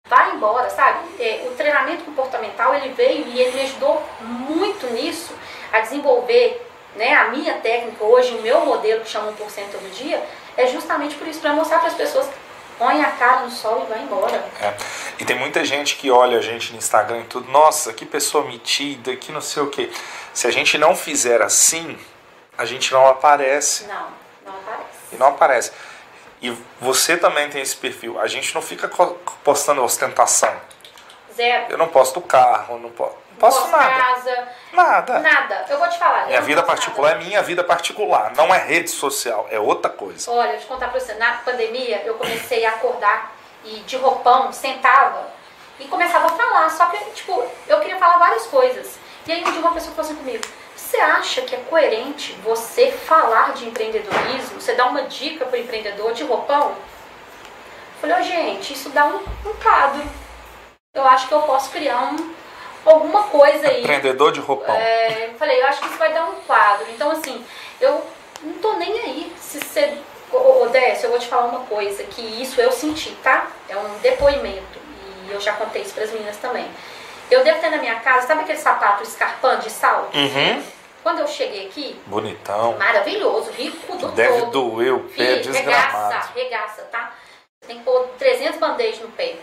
Vai 0.10 0.32
embora, 0.36 0.70
sabe? 0.70 1.00
É, 1.20 1.48
o 1.50 1.56
treinamento 1.56 2.04
comportamental, 2.04 2.76
ele 2.76 2.90
veio 2.90 3.26
e 3.26 3.40
ele 3.40 3.56
me 3.56 3.62
ajudou 3.62 4.04
muito 4.20 4.86
nisso, 4.88 5.34
a 5.72 5.80
desenvolver 5.80 6.70
né, 6.96 7.14
a 7.16 7.30
minha 7.30 7.56
técnica 7.56 8.04
hoje, 8.04 8.36
o 8.36 8.42
meu 8.42 8.66
modelo 8.66 9.02
que 9.02 9.10
chama 9.10 9.32
1% 9.32 9.36
todo 9.72 9.92
dia, 9.94 10.24
é 10.56 10.68
justamente 10.68 11.16
por 11.16 11.28
isso, 11.28 11.40
para 11.40 11.54
mostrar 11.54 11.80
para 11.80 11.90
as 11.90 11.96
pessoas, 11.96 12.30
põe 12.78 13.02
a 13.02 13.12
cara 13.12 13.42
no 13.42 13.52
sol 13.52 13.86
e 13.86 13.90
vai 13.90 14.04
embora. 14.04 14.36
É. 14.62 14.74
E 15.20 15.26
tem 15.26 15.38
muita 15.38 15.64
gente 15.66 15.96
que 15.96 16.12
olha 16.12 16.38
a 16.38 16.42
gente 16.42 16.72
no 16.72 16.78
Instagram 16.78 17.22
e 17.22 17.24
tudo, 17.26 17.52
nossa, 17.52 17.94
que 17.94 18.06
pessoa 18.06 18.46
metida, 18.46 19.16
que 19.16 19.32
não 19.32 19.42
sei 19.42 19.64
o 19.64 19.70
que. 19.70 19.92
Se 20.34 20.48
a 20.48 20.52
gente 20.52 20.78
não 20.78 20.96
fizer 20.96 21.42
assim, 21.42 21.98
a 22.58 22.66
gente 22.66 22.92
não 22.92 23.08
aparece. 23.08 23.86
Não, 23.86 24.08
não 24.46 24.54
aparece. 24.54 24.90
E 25.12 25.16
não 25.16 25.28
aparece. 25.28 25.72
E 26.42 26.58
você 26.80 27.16
também 27.16 27.50
tem 27.50 27.62
esse 27.62 27.76
perfil. 27.76 28.20
A 28.20 28.28
gente 28.28 28.54
não 28.54 28.62
fica 28.62 28.90
postando 29.44 29.82
ostentação. 29.82 30.54
Zero. 31.34 31.66
Eu 31.70 31.78
não 31.78 31.88
posto 31.88 32.22
carro, 32.22 32.78
não, 32.80 32.90
po 32.90 33.10
não 33.34 33.40
Posso 33.40 33.68
nada. 33.68 33.90
casa, 33.90 34.48
Nada. 34.72 35.20
nada. 35.20 35.66
Eu 35.70 35.78
vou 35.80 35.88
te 35.90 35.98
falar. 36.00 36.28
Minha 36.28 36.40
não 36.40 36.48
vida 36.48 36.64
particular 36.64 37.10
é 37.10 37.14
nada. 37.16 37.26
minha 37.26 37.42
vida 37.44 37.64
particular. 37.64 38.34
Não 38.36 38.54
é 38.54 38.58
rede 38.60 38.90
social, 38.90 39.48
é 39.52 39.60
outra 39.60 39.90
coisa. 39.90 40.32
Olha, 40.32 40.52
deixa 40.52 40.64
eu 40.64 40.68
contar 40.70 40.90
pra 40.90 41.00
você. 41.00 41.14
Na 41.16 41.34
pandemia, 41.34 42.02
eu 42.06 42.16
comecei 42.16 42.66
a 42.66 42.70
acordar 42.72 43.32
e 43.66 43.80
de 43.82 43.98
roupão, 43.98 44.52
sentava 44.52 45.28
e 45.80 45.86
começava 45.86 46.28
a 46.28 46.30
falar. 46.30 46.70
Só 46.70 46.86
que, 46.88 46.98
tipo, 47.12 47.44
eu 47.68 47.80
queria 47.80 47.98
falar 47.98 48.18
várias 48.18 48.46
coisas. 48.48 48.98
E 49.26 49.32
aí 49.32 49.42
um 49.44 49.52
dia 49.52 49.60
uma 49.62 49.74
pessoa 49.74 49.96
falou 49.96 50.12
assim 50.12 50.20
comigo, 50.20 50.44
você 50.76 50.98
acha 50.98 51.42
que 51.44 51.56
é 51.56 51.60
coerente 51.70 52.34
você 52.44 52.92
falar 52.92 53.54
de 53.54 53.66
empreendedorismo? 53.68 54.60
Você 54.60 54.74
dá 54.74 54.86
uma 54.86 55.04
dica 55.04 55.46
pro 55.46 55.58
empreendedor 55.58 56.14
de 56.14 56.24
roupão? 56.24 56.70
Eu 56.72 58.10
falei, 58.10 58.20
ô 58.20 58.22
gente, 58.24 58.74
isso 58.74 58.90
dá 58.90 59.06
um, 59.06 59.16
um 59.46 59.54
quadro. 59.64 60.04
Eu 60.94 61.08
acho 61.08 61.28
que 61.28 61.34
eu 61.34 61.42
posso 61.44 61.72
criar 61.72 61.98
um, 62.12 62.34
alguma 62.86 63.24
coisa 63.24 63.68
aí. 63.68 63.82
Empreendedor 63.82 64.32
de 64.32 64.40
roupão. 64.40 64.76
É, 64.76 65.28
eu 65.30 65.34
falei, 65.36 65.62
eu 65.62 65.68
acho 65.68 65.80
que 65.82 65.88
isso 65.88 65.98
vai 65.98 66.14
dar 66.14 66.26
um 66.26 66.36
quadro. 66.48 66.86
Então, 66.90 67.12
assim, 67.12 67.44
eu 67.80 68.04
não 68.42 68.54
tô 68.56 68.74
nem 68.74 69.00
aí. 69.00 69.34
Se 69.40 69.60
você. 69.60 69.98
Ô, 70.32 70.68
Décio, 70.72 71.06
eu 71.06 71.12
vou 71.12 71.20
te 71.20 71.28
falar 71.28 71.46
uma 71.46 71.62
coisa, 71.66 72.04
que 72.04 72.22
isso 72.42 72.60
eu 72.60 72.72
senti, 72.72 73.12
tá? 73.24 73.48
É 73.70 73.78
um 73.78 73.98
depoimento. 74.00 74.80
E 75.28 75.32
eu 75.32 75.40
já 75.40 75.54
contei 75.54 75.84
isso 75.84 75.94
pras 75.94 76.12
meninas 76.12 76.38
também. 76.38 76.68
Eu 77.30 77.44
devo 77.44 77.60
ter 77.62 77.70
na 77.70 77.78
minha 77.78 78.00
casa, 78.00 78.28
sabe 78.28 78.42
aquele 78.42 78.58
sapato 78.58 79.04
escarpão 79.04 79.60
de 79.60 79.70
sal? 79.70 80.10
Uhum. 80.14 80.64
Quando 81.04 81.20
eu 81.20 81.28
cheguei 81.28 81.68
aqui, 81.68 82.00
Bonitão. 82.08 82.78
maravilhoso, 82.78 83.52
rico 83.52 83.96
do 83.98 84.08
Deve 84.14 84.40
todo. 84.40 84.52
doer 84.52 84.94
o 84.94 85.00
pé 85.02 85.14
Filho, 85.14 85.42
desgramado. 85.52 85.98
regaça, 86.10 86.32
regaça, 86.34 86.82
tá? 86.84 87.14
Você 87.62 87.68
tem 87.68 87.78
que 87.80 87.84
pôr 87.84 88.08
300 88.18 88.58
band-aids 88.60 89.02
no 89.02 89.10
pé. 89.10 89.36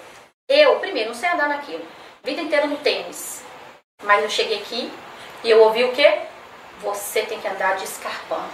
Eu, 0.48 0.76
primeiro, 0.76 1.10
não 1.10 1.14
sei 1.14 1.28
andar 1.28 1.48
naquilo. 1.48 1.84
Vida 2.22 2.42
inteira 2.42 2.66
no 2.66 2.76
tênis. 2.76 3.42
Mas 4.02 4.22
eu 4.22 4.28
cheguei 4.28 4.58
aqui 4.58 4.92
e 5.42 5.50
eu 5.50 5.62
ouvi 5.62 5.84
o 5.84 5.92
quê? 5.92 6.18
Você 6.82 7.22
tem 7.22 7.40
que 7.40 7.48
andar 7.48 7.76
de 7.76 7.84
escarpão. 7.84 8.44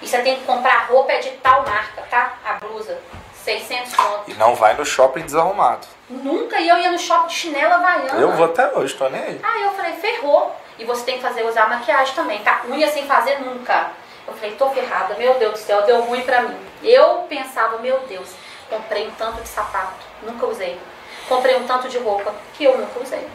E 0.00 0.08
você 0.08 0.20
tem 0.22 0.36
que 0.36 0.44
comprar 0.44 0.86
roupa 0.86 1.12
é 1.12 1.18
de 1.18 1.30
tal 1.32 1.62
marca, 1.62 2.02
tá? 2.10 2.34
A 2.44 2.54
blusa. 2.54 2.98
600 3.44 3.94
conto. 3.94 4.30
E 4.30 4.34
não 4.34 4.54
vai 4.54 4.74
no 4.74 4.84
shopping 4.84 5.22
desarrumado. 5.22 5.86
Nunca 6.08 6.60
eu 6.60 6.78
ia 6.78 6.90
no 6.90 6.98
shopping 6.98 7.28
de 7.28 7.34
chinela 7.34 7.74
havaiana. 7.74 8.20
Eu 8.20 8.32
vou 8.32 8.46
até 8.46 8.72
hoje, 8.76 8.94
tô 8.94 9.08
nem 9.08 9.20
aí. 9.20 9.40
Aí 9.42 9.62
eu 9.62 9.72
falei, 9.72 9.92
ferrou. 9.94 10.54
E 10.78 10.84
você 10.84 11.04
tem 11.04 11.16
que 11.16 11.22
fazer 11.22 11.44
usar 11.44 11.68
maquiagem 11.68 12.14
também, 12.14 12.42
tá? 12.42 12.62
Unha 12.68 12.88
sem 12.88 13.06
fazer 13.06 13.40
nunca. 13.40 13.90
Eu 14.26 14.32
falei, 14.34 14.52
tô 14.52 14.70
ferrada, 14.70 15.14
meu 15.14 15.34
Deus 15.34 15.52
do 15.52 15.58
céu, 15.58 15.82
deu 15.82 16.00
ruim 16.02 16.22
pra 16.22 16.42
mim. 16.42 16.58
Eu 16.82 17.26
pensava, 17.28 17.78
meu 17.78 17.98
Deus, 18.08 18.30
comprei 18.70 19.06
um 19.06 19.10
tanto 19.12 19.42
de 19.42 19.48
sapato, 19.48 20.06
nunca 20.22 20.46
usei. 20.46 20.78
Comprei 21.28 21.56
um 21.56 21.66
tanto 21.66 21.88
de 21.88 21.98
roupa 21.98 22.34
que 22.54 22.64
eu 22.64 22.76
nunca 22.76 23.00
usei. 23.00 23.26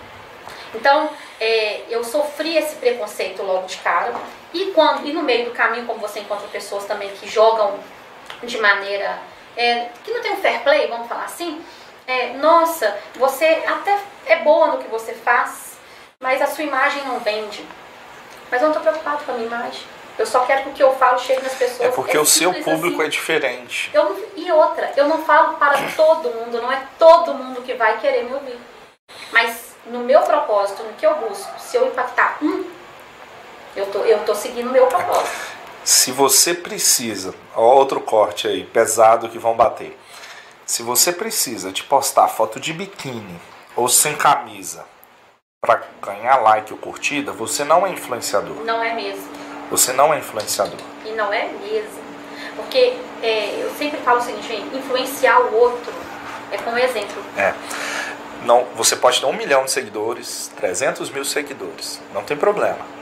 Então, 0.73 1.09
é, 1.39 1.83
eu 1.89 2.03
sofri 2.03 2.57
esse 2.57 2.75
preconceito 2.75 3.41
logo 3.41 3.67
de 3.67 3.77
cara. 3.77 4.13
E, 4.53 4.71
quando, 4.71 5.05
e 5.05 5.13
no 5.13 5.23
meio 5.23 5.45
do 5.45 5.51
caminho, 5.51 5.85
como 5.85 5.99
você 5.99 6.19
encontra 6.19 6.47
pessoas 6.47 6.85
também 6.85 7.09
que 7.11 7.27
jogam 7.27 7.79
de 8.43 8.57
maneira. 8.59 9.19
É, 9.55 9.89
que 10.03 10.11
não 10.11 10.21
tem 10.21 10.33
um 10.33 10.37
fair 10.37 10.61
play, 10.61 10.87
vamos 10.87 11.07
falar 11.07 11.25
assim. 11.25 11.63
É, 12.05 12.33
nossa, 12.33 12.97
você 13.15 13.63
até 13.67 13.99
é 14.25 14.37
boa 14.37 14.67
no 14.67 14.77
que 14.77 14.87
você 14.87 15.13
faz, 15.13 15.77
mas 16.19 16.41
a 16.41 16.47
sua 16.47 16.63
imagem 16.63 17.03
não 17.03 17.19
vende. 17.19 17.65
Mas 18.49 18.61
eu 18.61 18.69
não 18.69 18.77
estou 18.77 18.81
preocupado 18.81 19.25
com 19.25 19.31
a 19.31 19.35
minha 19.35 19.47
imagem. 19.47 19.96
Eu 20.17 20.25
só 20.25 20.45
quero 20.45 20.63
que 20.63 20.69
o 20.69 20.73
que 20.73 20.83
eu 20.83 20.95
falo 20.95 21.19
chegue 21.19 21.43
nas 21.43 21.53
pessoas. 21.53 21.89
É 21.89 21.91
porque 21.91 22.17
o 22.17 22.25
seu 22.25 22.51
público 22.63 23.01
assim. 23.01 23.07
é 23.07 23.09
diferente. 23.09 23.91
Eu 23.93 24.05
não, 24.05 24.19
e 24.35 24.51
outra, 24.51 24.91
eu 24.97 25.07
não 25.07 25.23
falo 25.23 25.57
para 25.57 25.77
todo 25.95 26.29
mundo, 26.29 26.61
não 26.61 26.71
é 26.71 26.87
todo 26.97 27.33
mundo 27.33 27.61
que 27.61 27.75
vai 27.75 27.99
querer 27.99 28.23
me 28.23 28.33
ouvir. 28.33 28.59
Mas 29.31 29.75
no 29.85 29.99
meu 29.99 30.21
propósito, 30.21 30.83
no 30.83 30.93
que 30.93 31.05
eu 31.05 31.15
busco, 31.15 31.59
se 31.59 31.77
eu 31.77 31.87
impactar 31.87 32.37
um, 32.41 32.65
eu 33.75 33.85
tô, 33.87 33.99
eu 33.99 34.19
tô 34.25 34.33
seguindo 34.33 34.69
o 34.69 34.71
meu 34.71 34.87
propósito. 34.87 35.57
Se 35.83 36.11
você 36.11 36.53
precisa, 36.53 37.33
ó, 37.55 37.61
outro 37.61 38.01
corte 38.01 38.47
aí, 38.47 38.65
pesado 38.65 39.29
que 39.29 39.37
vão 39.37 39.55
bater. 39.55 39.97
Se 40.65 40.83
você 40.83 41.13
precisa 41.13 41.71
de 41.71 41.83
postar 41.83 42.27
foto 42.27 42.59
de 42.59 42.73
biquíni 42.73 43.39
ou 43.75 43.87
sem 43.87 44.15
camisa 44.15 44.83
para 45.61 45.83
ganhar 46.01 46.37
like 46.37 46.73
ou 46.73 46.79
curtida, 46.79 47.31
você 47.31 47.63
não 47.63 47.87
é 47.87 47.91
influenciador. 47.91 48.65
Não 48.65 48.83
é 48.83 48.93
mesmo. 48.93 49.46
Você 49.69 49.93
não 49.93 50.13
é 50.13 50.19
influenciador. 50.19 50.79
E 51.05 51.11
não 51.11 51.31
é 51.31 51.49
mesmo. 51.61 52.07
Porque 52.55 52.97
é, 53.21 53.61
eu 53.61 53.71
sempre 53.77 53.99
falo 53.99 54.19
o 54.19 54.23
seguinte, 54.23 54.53
influenciar 54.73 55.39
o 55.39 55.55
outro 55.55 55.93
é 56.51 56.57
como 56.57 56.77
exemplo. 56.77 57.23
É. 57.37 57.53
Não, 58.43 58.65
você 58.75 58.95
pode 58.95 59.19
ter 59.19 59.25
um 59.25 59.33
milhão 59.33 59.65
de 59.65 59.71
seguidores, 59.71 60.51
300 60.55 61.09
mil 61.09 61.25
seguidores, 61.25 61.99
não 62.13 62.23
tem 62.23 62.37
problema. 62.37 62.97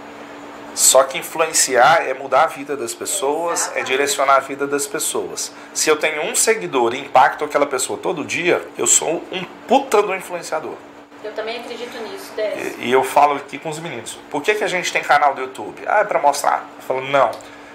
Só 0.74 1.04
que 1.04 1.18
influenciar 1.18 2.06
é 2.06 2.14
mudar 2.14 2.44
a 2.44 2.48
vida 2.48 2.76
das 2.76 2.94
pessoas, 2.94 3.72
é 3.76 3.84
direcionar 3.84 4.36
a 4.36 4.40
vida 4.40 4.68
das 4.68 4.86
pessoas. 4.86 5.54
Se 5.74 5.90
eu 5.90 5.96
tenho 5.96 6.24
um 6.24 6.36
seguidor 6.36 6.94
e 6.94 7.00
impacto 7.00 7.46
aquela 7.46 7.66
pessoa 7.66 7.98
todo 7.98 8.26
dia, 8.26 8.62
eu 8.78 8.86
sou 8.86 9.24
um 9.32 9.44
puta 9.68 10.02
do 10.02 10.14
influenciador. 10.14 10.76
Eu 11.26 11.34
também 11.34 11.60
acredito 11.60 11.98
nisso, 12.04 12.32
Dez. 12.36 12.78
E, 12.78 12.86
e 12.86 12.92
eu 12.92 13.04
falo 13.04 13.36
aqui 13.36 13.58
com 13.58 13.70
os 13.70 13.80
meninos. 13.80 14.20
Por 14.30 14.44
que, 14.44 14.54
que 14.54 14.64
a 14.64 14.68
gente 14.68 14.94
tem 14.94 15.02
canal 15.02 15.34
do 15.34 15.42
YouTube? 15.42 15.82
Ah, 15.88 16.02
é 16.02 16.04
pra 16.04 16.20
mostrar. 16.20 16.64
Eu 16.78 16.84
falo, 16.84 17.02
não. 17.02 17.32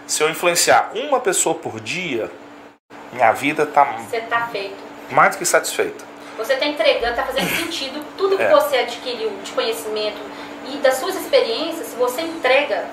Se 0.07 0.23
eu 0.23 0.31
influenciar 0.31 0.91
uma 0.95 1.19
pessoa 1.19 1.57
por 1.57 1.81
dia, 1.81 2.31
minha 3.13 3.33
vida 3.33 3.67
tá 3.67 3.85
Você 4.09 4.21
tá 4.21 4.47
feito. 4.47 4.77
mais 5.11 5.35
do 5.35 5.39
que 5.39 5.45
satisfeita. 5.45 6.05
Você 6.39 6.53
está 6.55 6.65
entregando, 6.65 7.11
está 7.11 7.25
fazendo 7.25 7.49
sentido 7.57 8.05
tudo 8.17 8.37
que 8.37 8.43
É. 8.45 8.51
você 8.51 8.77
adquiriu 8.79 9.31
de 9.43 9.51
conhecimento 9.51 10.19
e 10.73 10.77
das 10.79 10.95
suas 10.95 11.17
experiências. 11.17 11.89
Se 11.89 11.97
você 11.97 12.23
entrega 12.23 12.87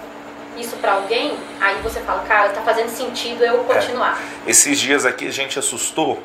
isso 0.57 0.75
para 0.77 0.93
alguém, 0.93 1.37
aí 1.61 1.75
você 1.83 1.99
fala, 2.01 2.23
cara, 2.23 2.49
tá 2.49 2.61
fazendo 2.61 2.89
sentido 2.89 3.43
eu 3.45 3.63
continuar. 3.63 4.19
Esses 4.47 4.79
dias 4.79 5.05
aqui 5.05 5.27
a 5.27 5.31
gente 5.31 5.57
assustou 5.59 6.21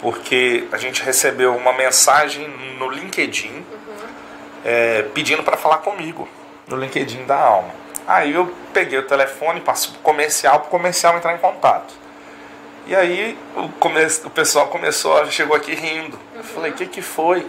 porque 0.00 0.66
a 0.72 0.76
gente 0.78 1.02
recebeu 1.02 1.54
uma 1.56 1.72
mensagem 1.72 2.48
no 2.78 2.88
LinkedIn 2.88 3.64
é, 4.64 5.02
pedindo 5.14 5.42
para 5.42 5.56
falar 5.56 5.78
comigo 5.78 6.28
no 6.66 6.76
LinkedIn 6.76 7.24
da 7.24 7.38
Alma. 7.38 7.70
Aí 8.06 8.32
eu 8.34 8.52
peguei 8.72 8.98
o 8.98 9.06
telefone, 9.06 9.60
passei 9.60 9.90
pro 9.92 10.00
comercial, 10.00 10.60
pro 10.60 10.70
comercial 10.70 11.16
entrar 11.16 11.34
em 11.34 11.38
contato. 11.38 11.94
E 12.86 12.96
aí 12.96 13.38
o, 13.56 13.68
come- 13.78 14.04
o 14.24 14.30
pessoal 14.30 14.68
começou, 14.68 15.24
chegou 15.30 15.54
aqui 15.56 15.74
rindo. 15.74 16.18
Eu 16.34 16.42
falei, 16.42 16.72
o 16.72 16.74
que, 16.74 16.86
que 16.86 17.02
foi? 17.02 17.46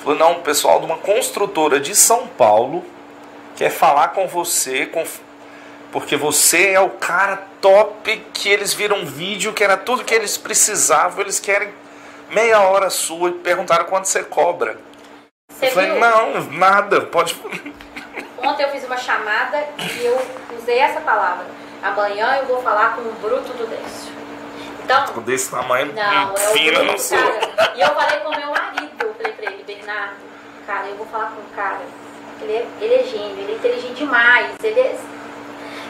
Falou, 0.00 0.18
não, 0.18 0.32
o 0.32 0.42
pessoal 0.42 0.80
de 0.80 0.86
uma 0.86 0.98
construtora 0.98 1.80
de 1.80 1.94
São 1.94 2.26
Paulo 2.26 2.84
quer 3.56 3.70
falar 3.70 4.08
com 4.08 4.26
você, 4.26 4.86
com, 4.86 5.04
porque 5.96 6.14
você 6.14 6.72
é 6.72 6.80
o 6.80 6.90
cara 6.90 7.42
top 7.58 8.22
que 8.34 8.50
eles 8.50 8.74
viram 8.74 8.98
um 8.98 9.06
vídeo 9.06 9.54
que 9.54 9.64
era 9.64 9.78
tudo 9.78 10.04
que 10.04 10.14
eles 10.14 10.36
precisavam, 10.36 11.22
eles 11.22 11.40
querem 11.40 11.72
meia 12.28 12.60
hora 12.60 12.90
sua 12.90 13.30
e 13.30 13.32
perguntaram 13.32 13.86
quanto 13.86 14.06
você 14.06 14.22
cobra. 14.22 14.76
Você 15.50 15.68
eu 15.68 15.70
falei, 15.70 15.92
viu? 15.92 15.98
não, 15.98 16.44
nada, 16.50 17.00
pode. 17.00 17.34
Ontem 18.36 18.62
eu 18.64 18.68
fiz 18.72 18.84
uma 18.84 18.98
chamada 18.98 19.56
e 19.78 20.04
eu 20.04 20.20
usei 20.58 20.80
essa 20.80 21.00
palavra. 21.00 21.46
Amanhã 21.82 22.40
eu 22.42 22.44
vou 22.44 22.60
falar 22.60 22.94
com 22.94 23.00
o 23.00 23.12
bruto 23.14 23.54
do 23.54 23.66
Décio. 23.66 24.12
Então, 24.84 25.22
Desse 25.22 25.50
tamanho, 25.50 25.94
Não, 25.94 26.02
é 26.02 26.26
o 26.26 26.36
fina 26.52 26.72
Bruno, 26.72 26.92
não 26.92 26.98
sou. 26.98 27.16
cara. 27.16 27.72
E 27.74 27.80
eu 27.80 27.88
falei 27.94 28.20
com 28.20 28.28
o 28.28 28.36
meu 28.36 28.50
marido, 28.50 28.92
eu 29.00 29.14
falei 29.14 29.32
pra 29.32 29.50
ele, 29.50 29.64
Bernardo, 29.66 30.16
cara, 30.66 30.88
eu 30.88 30.96
vou 30.96 31.06
falar 31.06 31.30
com 31.30 31.40
o 31.40 31.56
cara. 31.56 31.80
Ele 32.42 32.52
é, 32.52 32.66
ele 32.82 32.94
é 32.96 33.02
gênio, 33.02 33.38
ele 33.38 33.52
é 33.52 33.54
inteligente 33.54 33.94
demais. 33.94 34.54
Ele 34.62 34.78
é... 34.78 34.98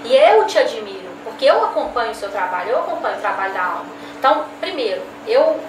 E 0.05 0.15
eu 0.15 0.45
te 0.47 0.59
admiro, 0.59 1.09
porque 1.25 1.45
eu 1.45 1.65
acompanho 1.65 2.13
o 2.13 2.15
seu 2.15 2.31
trabalho, 2.31 2.71
eu 2.71 2.79
acompanho 2.81 3.17
o 3.17 3.21
trabalho 3.21 3.53
da 3.53 3.63
alma. 3.65 3.87
Então, 4.19 4.45
primeiro, 4.61 5.03
eu, 5.27 5.61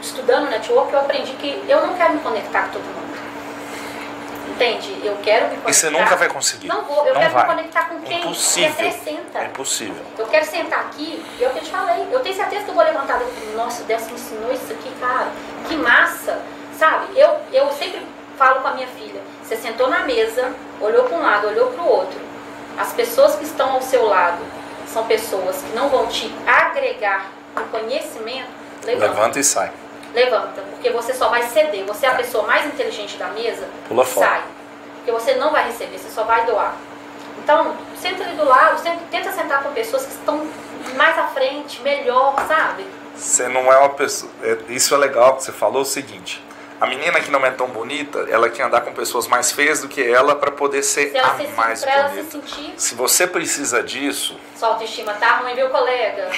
estudando 0.00 0.48
network, 0.50 0.92
eu 0.92 1.00
aprendi 1.00 1.32
que 1.32 1.64
eu 1.68 1.86
não 1.86 1.94
quero 1.94 2.14
me 2.14 2.20
conectar 2.20 2.62
com 2.64 2.70
todo 2.72 2.82
mundo. 2.82 3.08
Entende? 4.48 5.00
Eu 5.04 5.16
quero 5.22 5.44
me 5.44 5.50
conectar. 5.50 5.70
E 5.70 5.74
você 5.74 5.90
nunca 5.90 6.16
vai 6.16 6.28
conseguir. 6.28 6.66
Não 6.66 6.82
vou, 6.82 7.06
eu 7.06 7.14
Não 7.14 7.20
quero 7.20 7.32
vai. 7.32 7.42
me 7.44 7.48
conectar 7.54 7.88
com 7.88 8.00
quem 8.02 8.20
Impossível. 8.20 8.68
me 8.70 8.74
acrescenta. 8.88 9.38
É 9.38 9.44
impossível. 9.44 10.02
Eu 10.18 10.26
quero 10.26 10.44
sentar 10.46 10.80
aqui, 10.80 11.24
e 11.38 11.44
é 11.44 11.48
o 11.48 11.50
que 11.52 11.58
eu 11.58 11.62
te 11.62 11.70
falei. 11.70 12.08
Eu 12.10 12.20
tenho 12.20 12.34
certeza 12.34 12.64
que 12.64 12.70
eu 12.70 12.74
vou 12.74 12.82
levantar 12.84 13.18
daqui. 13.18 13.52
Nossa, 13.54 13.84
Décio 13.84 14.08
me 14.08 14.14
ensinou 14.14 14.52
isso 14.52 14.72
aqui, 14.72 14.90
cara. 15.00 15.28
Que 15.68 15.76
massa. 15.76 16.40
Sabe? 16.76 17.06
Eu, 17.16 17.36
eu 17.52 17.70
sempre 17.72 18.02
falo 18.36 18.60
com 18.60 18.68
a 18.68 18.72
minha 18.72 18.86
filha. 18.88 19.20
Você 19.44 19.56
sentou 19.56 19.88
na 19.88 20.00
mesa, 20.00 20.52
olhou 20.80 21.04
para 21.04 21.16
um 21.16 21.22
lado, 21.22 21.46
olhou 21.48 21.68
para 21.70 21.82
o 21.82 21.88
outro. 21.88 22.18
As 22.78 22.92
pessoas 22.92 23.34
que 23.36 23.44
estão 23.44 23.72
ao 23.72 23.82
seu 23.82 24.06
lado 24.06 24.38
são 24.92 25.04
pessoas 25.06 25.56
que 25.62 25.74
não 25.74 25.88
vão 25.88 26.06
te 26.06 26.32
agregar 26.46 27.26
no 27.56 27.64
conhecimento. 27.66 28.48
Levanta. 28.84 29.06
Levanta 29.12 29.38
e 29.40 29.44
sai. 29.44 29.70
Levanta. 30.14 30.62
Porque 30.70 30.90
você 30.90 31.12
só 31.12 31.28
vai 31.28 31.42
ceder. 31.42 31.84
Você 31.84 32.06
é 32.06 32.08
a 32.10 32.12
É. 32.12 32.16
pessoa 32.16 32.46
mais 32.46 32.66
inteligente 32.66 33.16
da 33.16 33.26
mesa. 33.28 33.66
Pula 33.88 34.04
fora. 34.04 34.26
Sai. 34.28 34.42
Porque 34.96 35.12
você 35.12 35.34
não 35.34 35.50
vai 35.50 35.66
receber, 35.66 35.98
você 35.98 36.08
só 36.10 36.22
vai 36.24 36.44
doar. 36.46 36.74
Então, 37.42 37.74
senta 38.00 38.24
ali 38.24 38.36
do 38.36 38.44
lado, 38.44 38.80
sempre 38.80 39.00
tenta 39.10 39.32
sentar 39.32 39.62
com 39.62 39.72
pessoas 39.72 40.04
que 40.04 40.12
estão 40.12 40.46
mais 40.96 41.18
à 41.18 41.24
frente, 41.28 41.80
melhor, 41.82 42.34
sabe? 42.46 42.86
Você 43.16 43.48
não 43.48 43.72
é 43.72 43.78
uma 43.78 43.88
pessoa. 43.90 44.30
é- 44.42 44.58
isso 44.68 44.94
é 44.94 44.98
legal 44.98 45.34
que 45.36 45.42
você 45.44 45.52
falou 45.52 45.82
o 45.82 45.84
seguinte. 45.84 46.42
A 46.80 46.86
menina 46.86 47.20
que 47.20 47.30
não 47.30 47.44
é 47.44 47.50
tão 47.50 47.66
bonita, 47.68 48.20
ela 48.30 48.48
quer 48.48 48.62
andar 48.62 48.82
com 48.82 48.92
pessoas 48.92 49.26
mais 49.26 49.50
feias 49.50 49.80
do 49.80 49.88
que 49.88 50.00
ela 50.02 50.36
para 50.36 50.50
poder 50.52 50.82
ser 50.84 51.10
Se 51.10 51.18
a 51.18 51.34
se, 51.36 51.46
mais 51.48 51.82
pra 51.82 51.92
ela 51.92 52.08
se 52.10 52.14
bonita. 52.22 52.30
sentir, 52.30 52.74
Se 52.76 52.94
você 52.94 53.26
precisa 53.26 53.82
disso, 53.82 54.38
sua 54.56 54.68
autoestima 54.68 55.12
tá 55.14 55.38
ruim, 55.38 55.54
viu, 55.56 55.68
colega? 55.70 56.30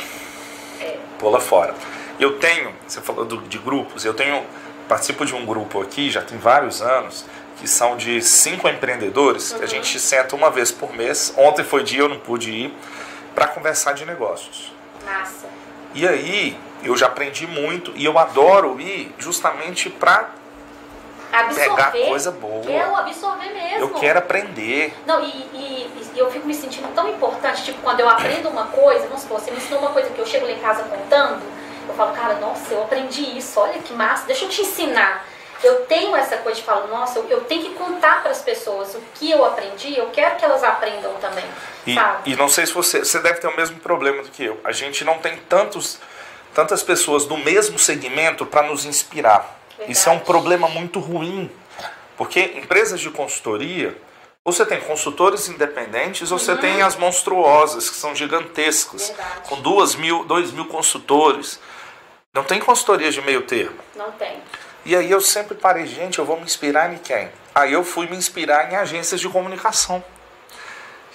É, 0.80 0.96
pula 1.18 1.40
fora. 1.40 1.74
Eu 2.18 2.38
tenho, 2.38 2.74
você 2.86 3.00
falou 3.02 3.24
do- 3.26 3.42
de 3.42 3.58
grupos, 3.58 4.04
eu 4.06 4.14
tenho, 4.14 4.46
participo 4.88 5.26
de 5.26 5.34
um 5.34 5.44
grupo 5.44 5.82
aqui, 5.82 6.10
já 6.10 6.22
tem 6.22 6.38
vários 6.38 6.80
anos, 6.80 7.26
que 7.58 7.68
são 7.68 7.96
de 7.98 8.22
cinco 8.22 8.66
empreendedores, 8.66 9.52
que 9.52 9.62
a 9.62 9.66
gente 9.66 10.00
senta 10.00 10.34
uma 10.34 10.50
vez 10.50 10.70
por 10.72 10.94
mês. 10.94 11.34
Ontem 11.36 11.62
foi 11.62 11.82
dia, 11.82 12.00
eu 12.00 12.08
não 12.08 12.18
pude 12.18 12.50
ir, 12.50 12.74
para 13.34 13.46
conversar 13.46 13.92
de 13.92 14.06
negócios. 14.06 14.72
massa. 15.04 15.46
E 15.94 16.06
aí, 16.08 16.56
eu 16.82 16.96
já 16.96 17.06
aprendi 17.06 17.46
muito 17.46 17.92
e 17.94 18.04
eu 18.04 18.18
adoro 18.18 18.80
ir 18.80 19.14
justamente 19.18 19.88
para 19.90 20.30
pegar 21.54 21.92
coisa 21.92 22.30
boa. 22.32 22.64
Quero 22.64 22.96
absorver 22.96 23.50
mesmo. 23.52 23.78
Eu 23.78 23.88
quero 23.90 24.18
aprender. 24.18 24.94
Não, 25.06 25.22
e, 25.22 25.26
e- 25.28 26.10
e 26.14 26.18
eu 26.18 26.30
fico 26.30 26.46
me 26.46 26.54
sentindo 26.54 26.92
tão 26.94 27.08
importante, 27.08 27.64
tipo, 27.64 27.80
quando 27.82 28.00
eu 28.00 28.08
aprendo 28.08 28.48
uma 28.48 28.66
coisa, 28.66 29.06
vamos 29.06 29.22
supor, 29.22 29.40
você 29.40 29.50
me 29.52 29.58
ensinou 29.58 29.80
uma 29.80 29.90
coisa 29.92 30.10
que 30.10 30.18
eu 30.18 30.26
chego 30.26 30.44
lá 30.46 30.52
em 30.52 30.58
casa 30.58 30.82
contando, 30.82 31.40
eu 31.88 31.94
falo, 31.94 32.12
cara, 32.12 32.34
nossa, 32.34 32.74
eu 32.74 32.82
aprendi 32.82 33.38
isso, 33.38 33.60
olha 33.60 33.78
que 33.78 33.92
massa, 33.92 34.26
deixa 34.26 34.44
eu 34.44 34.48
te 34.48 34.62
ensinar. 34.62 35.24
Eu 35.62 35.82
tenho 35.86 36.16
essa 36.16 36.38
coisa 36.38 36.58
de 36.58 36.64
falar, 36.66 36.86
nossa, 36.86 37.18
eu, 37.18 37.28
eu 37.28 37.40
tenho 37.42 37.62
que 37.62 37.74
contar 37.74 38.22
para 38.22 38.30
as 38.32 38.40
pessoas 38.40 38.94
o 38.94 39.02
que 39.14 39.30
eu 39.30 39.44
aprendi, 39.44 39.96
eu 39.96 40.06
quero 40.10 40.36
que 40.36 40.44
elas 40.44 40.64
aprendam 40.64 41.12
também, 41.20 41.44
E, 41.86 41.94
sabe? 41.94 42.30
e 42.32 42.34
não 42.36 42.48
sei 42.48 42.66
se 42.66 42.72
você. 42.72 43.04
Você 43.04 43.18
deve 43.20 43.40
ter 43.40 43.46
o 43.46 43.54
mesmo 43.54 43.78
problema 43.78 44.22
do 44.22 44.30
que 44.30 44.42
eu. 44.44 44.58
A 44.64 44.72
gente 44.72 45.04
não 45.04 45.18
tem 45.18 45.36
tantos, 45.48 45.98
tantas 46.54 46.82
pessoas 46.82 47.24
do 47.26 47.36
mesmo 47.36 47.78
segmento 47.78 48.44
para 48.46 48.62
nos 48.62 48.84
inspirar. 48.84 49.58
Verdade. 49.76 49.92
Isso 49.92 50.08
é 50.08 50.12
um 50.12 50.18
problema 50.18 50.68
muito 50.68 50.98
ruim. 51.00 51.50
Porque 52.16 52.40
empresas 52.56 53.00
de 53.00 53.08
consultoria, 53.10 53.96
ou 54.44 54.52
você 54.52 54.66
tem 54.66 54.80
consultores 54.80 55.48
independentes, 55.48 56.30
ou 56.30 56.38
você 56.38 56.54
tem 56.56 56.82
as 56.82 56.96
monstruosas, 56.96 57.88
que 57.88 57.96
são 57.96 58.14
gigantescas, 58.14 59.08
Uhum. 59.08 59.14
Verdade. 59.16 59.48
com 59.48 59.60
duas 59.62 59.94
mil, 59.94 60.24
dois 60.24 60.50
mil 60.50 60.66
consultores. 60.66 61.58
Não 62.34 62.44
tem 62.44 62.60
consultoria 62.60 63.10
de 63.10 63.20
meio 63.22 63.42
termo. 63.42 63.76
Não 63.96 64.12
tem. 64.12 64.36
E 64.84 64.94
aí 64.94 65.10
eu 65.10 65.20
sempre 65.20 65.54
parei, 65.54 65.86
gente, 65.86 66.18
eu 66.18 66.24
vou 66.24 66.36
me 66.36 66.44
inspirar 66.44 66.92
em 66.92 66.98
quem? 66.98 67.30
Aí 67.54 67.72
eu 67.72 67.84
fui 67.84 68.06
me 68.06 68.16
inspirar 68.16 68.70
em 68.72 68.76
agências 68.76 69.20
de 69.20 69.28
comunicação. 69.28 70.02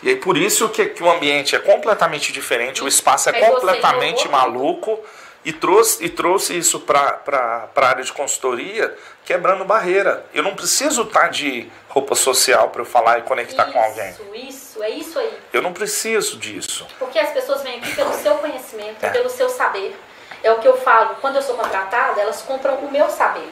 E 0.03 0.09
aí 0.09 0.15
por 0.17 0.37
isso 0.37 0.69
que, 0.69 0.85
que 0.87 1.01
o 1.01 1.09
ambiente 1.09 1.55
é 1.55 1.59
completamente 1.59 2.31
diferente, 2.33 2.83
o 2.83 2.87
espaço 2.87 3.29
é 3.29 3.33
completamente 3.33 4.27
maluco 4.27 4.99
e 5.45 5.53
trouxe, 5.53 6.03
e 6.03 6.09
trouxe 6.09 6.57
isso 6.57 6.79
para 6.79 7.69
a 7.75 7.85
área 7.85 8.03
de 8.03 8.11
consultoria, 8.11 8.93
quebrando 9.23 9.63
barreira. 9.63 10.25
Eu 10.33 10.43
não 10.43 10.55
preciso 10.55 11.03
estar 11.03 11.29
de 11.29 11.69
roupa 11.87 12.15
social 12.15 12.69
para 12.69 12.81
eu 12.81 12.85
falar 12.85 13.19
e 13.19 13.21
conectar 13.21 13.65
com 13.65 13.79
alguém. 13.79 14.09
Isso, 14.09 14.25
isso, 14.33 14.83
é 14.83 14.89
isso 14.89 15.19
aí. 15.19 15.37
Eu 15.53 15.61
não 15.61 15.71
preciso 15.71 16.37
disso. 16.37 16.87
Porque 16.97 17.19
as 17.19 17.29
pessoas 17.29 17.61
vêm 17.61 17.77
aqui 17.77 17.95
pelo 17.95 18.13
seu 18.15 18.35
conhecimento, 18.35 19.03
É. 19.03 19.09
pelo 19.09 19.29
seu 19.29 19.47
saber. 19.47 19.95
É 20.43 20.51
o 20.51 20.59
que 20.59 20.67
eu 20.67 20.77
falo, 20.77 21.15
quando 21.21 21.37
eu 21.37 21.41
sou 21.41 21.55
contratada, 21.55 22.19
elas 22.19 22.41
compram 22.41 22.75
o 22.75 22.91
meu 22.91 23.09
saber. 23.09 23.49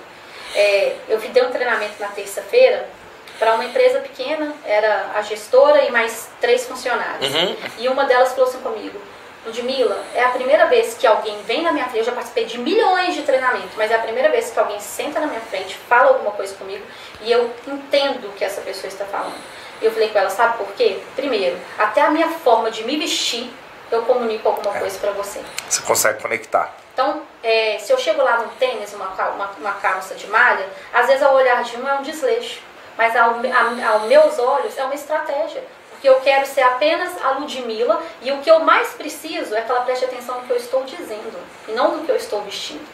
É, 0.55 0.95
eu 1.07 1.17
dei 1.19 1.43
um 1.43 1.51
treinamento 1.51 1.93
na 1.99 2.07
terça-feira 2.09 2.87
para 3.39 3.55
uma 3.55 3.65
empresa 3.65 3.99
pequena, 3.99 4.53
era 4.65 5.11
a 5.15 5.21
gestora 5.21 5.83
e 5.85 5.91
mais 5.91 6.29
três 6.39 6.65
funcionários. 6.67 7.33
Uhum. 7.33 7.55
E 7.79 7.87
uma 7.87 8.05
delas 8.05 8.29
falou 8.33 8.47
assim 8.47 8.59
comigo, 8.59 8.99
Ludmilla, 9.45 10.01
é 10.15 10.23
a 10.23 10.29
primeira 10.29 10.65
vez 10.67 10.95
que 10.97 11.05
alguém 11.05 11.37
vem 11.43 11.61
na 11.61 11.71
minha 11.71 11.85
frente, 11.85 11.99
eu 11.99 12.03
já 12.05 12.11
participei 12.13 12.45
de 12.45 12.57
milhões 12.57 13.13
de 13.13 13.23
treinamentos, 13.23 13.71
mas 13.75 13.91
é 13.91 13.95
a 13.95 13.99
primeira 13.99 14.29
vez 14.29 14.49
que 14.51 14.59
alguém 14.59 14.79
senta 14.79 15.19
na 15.19 15.27
minha 15.27 15.41
frente, 15.41 15.75
fala 15.89 16.09
alguma 16.09 16.31
coisa 16.31 16.55
comigo 16.55 16.83
e 17.21 17.31
eu 17.31 17.51
entendo 17.67 18.29
o 18.29 18.31
que 18.33 18.45
essa 18.45 18.61
pessoa 18.61 18.87
está 18.87 19.05
falando. 19.05 19.35
Eu 19.81 19.91
falei 19.91 20.09
com 20.09 20.17
ela, 20.19 20.29
sabe 20.29 20.57
por 20.57 20.67
quê? 20.73 20.99
Primeiro, 21.15 21.57
até 21.77 22.01
a 22.01 22.09
minha 22.09 22.29
forma 22.29 22.71
de 22.71 22.83
me 22.85 22.97
vestir, 22.97 23.51
eu 23.91 24.01
comunico 24.03 24.47
alguma 24.47 24.75
É. 24.77 24.79
coisa 24.79 24.97
para 24.97 25.11
você. 25.11 25.41
Você 25.69 25.81
consegue 25.81 26.21
conectar. 26.21 26.73
Então, 26.93 27.23
é, 27.43 27.77
se 27.79 27.91
eu 27.91 27.97
chego 27.97 28.21
lá 28.23 28.37
num 28.37 28.47
tênis, 28.59 28.93
uma, 28.93 29.07
uma, 29.07 29.51
uma 29.59 29.71
calça 29.73 30.15
de 30.15 30.27
malha, 30.27 30.65
às 30.93 31.07
vezes 31.07 31.21
ao 31.21 31.35
olhar 31.35 31.63
de 31.63 31.75
um 31.75 31.87
é 31.87 31.93
um 31.95 32.01
desleixo, 32.01 32.61
mas 32.97 33.15
ao, 33.15 33.31
a- 33.31 33.89
aos 33.93 34.03
meus 34.03 34.39
olhos 34.39 34.77
é 34.77 34.83
uma 34.85 34.95
estratégia. 34.95 35.63
Porque 36.03 36.17
eu 36.17 36.19
quero 36.19 36.45
ser 36.45 36.63
apenas 36.63 37.13
a 37.23 37.31
Ludmilla 37.31 38.03
e 38.21 38.29
o 38.33 38.39
que 38.39 38.51
eu 38.51 38.59
mais 38.59 38.89
preciso 38.89 39.55
é 39.55 39.61
que 39.61 39.71
ela 39.71 39.83
preste 39.83 40.03
atenção 40.03 40.41
no 40.41 40.45
que 40.45 40.51
eu 40.51 40.57
estou 40.57 40.83
dizendo 40.83 41.39
e 41.65 41.71
não 41.71 41.95
no 41.95 42.03
que 42.03 42.11
eu 42.11 42.17
estou 42.17 42.41
vestindo. 42.41 42.85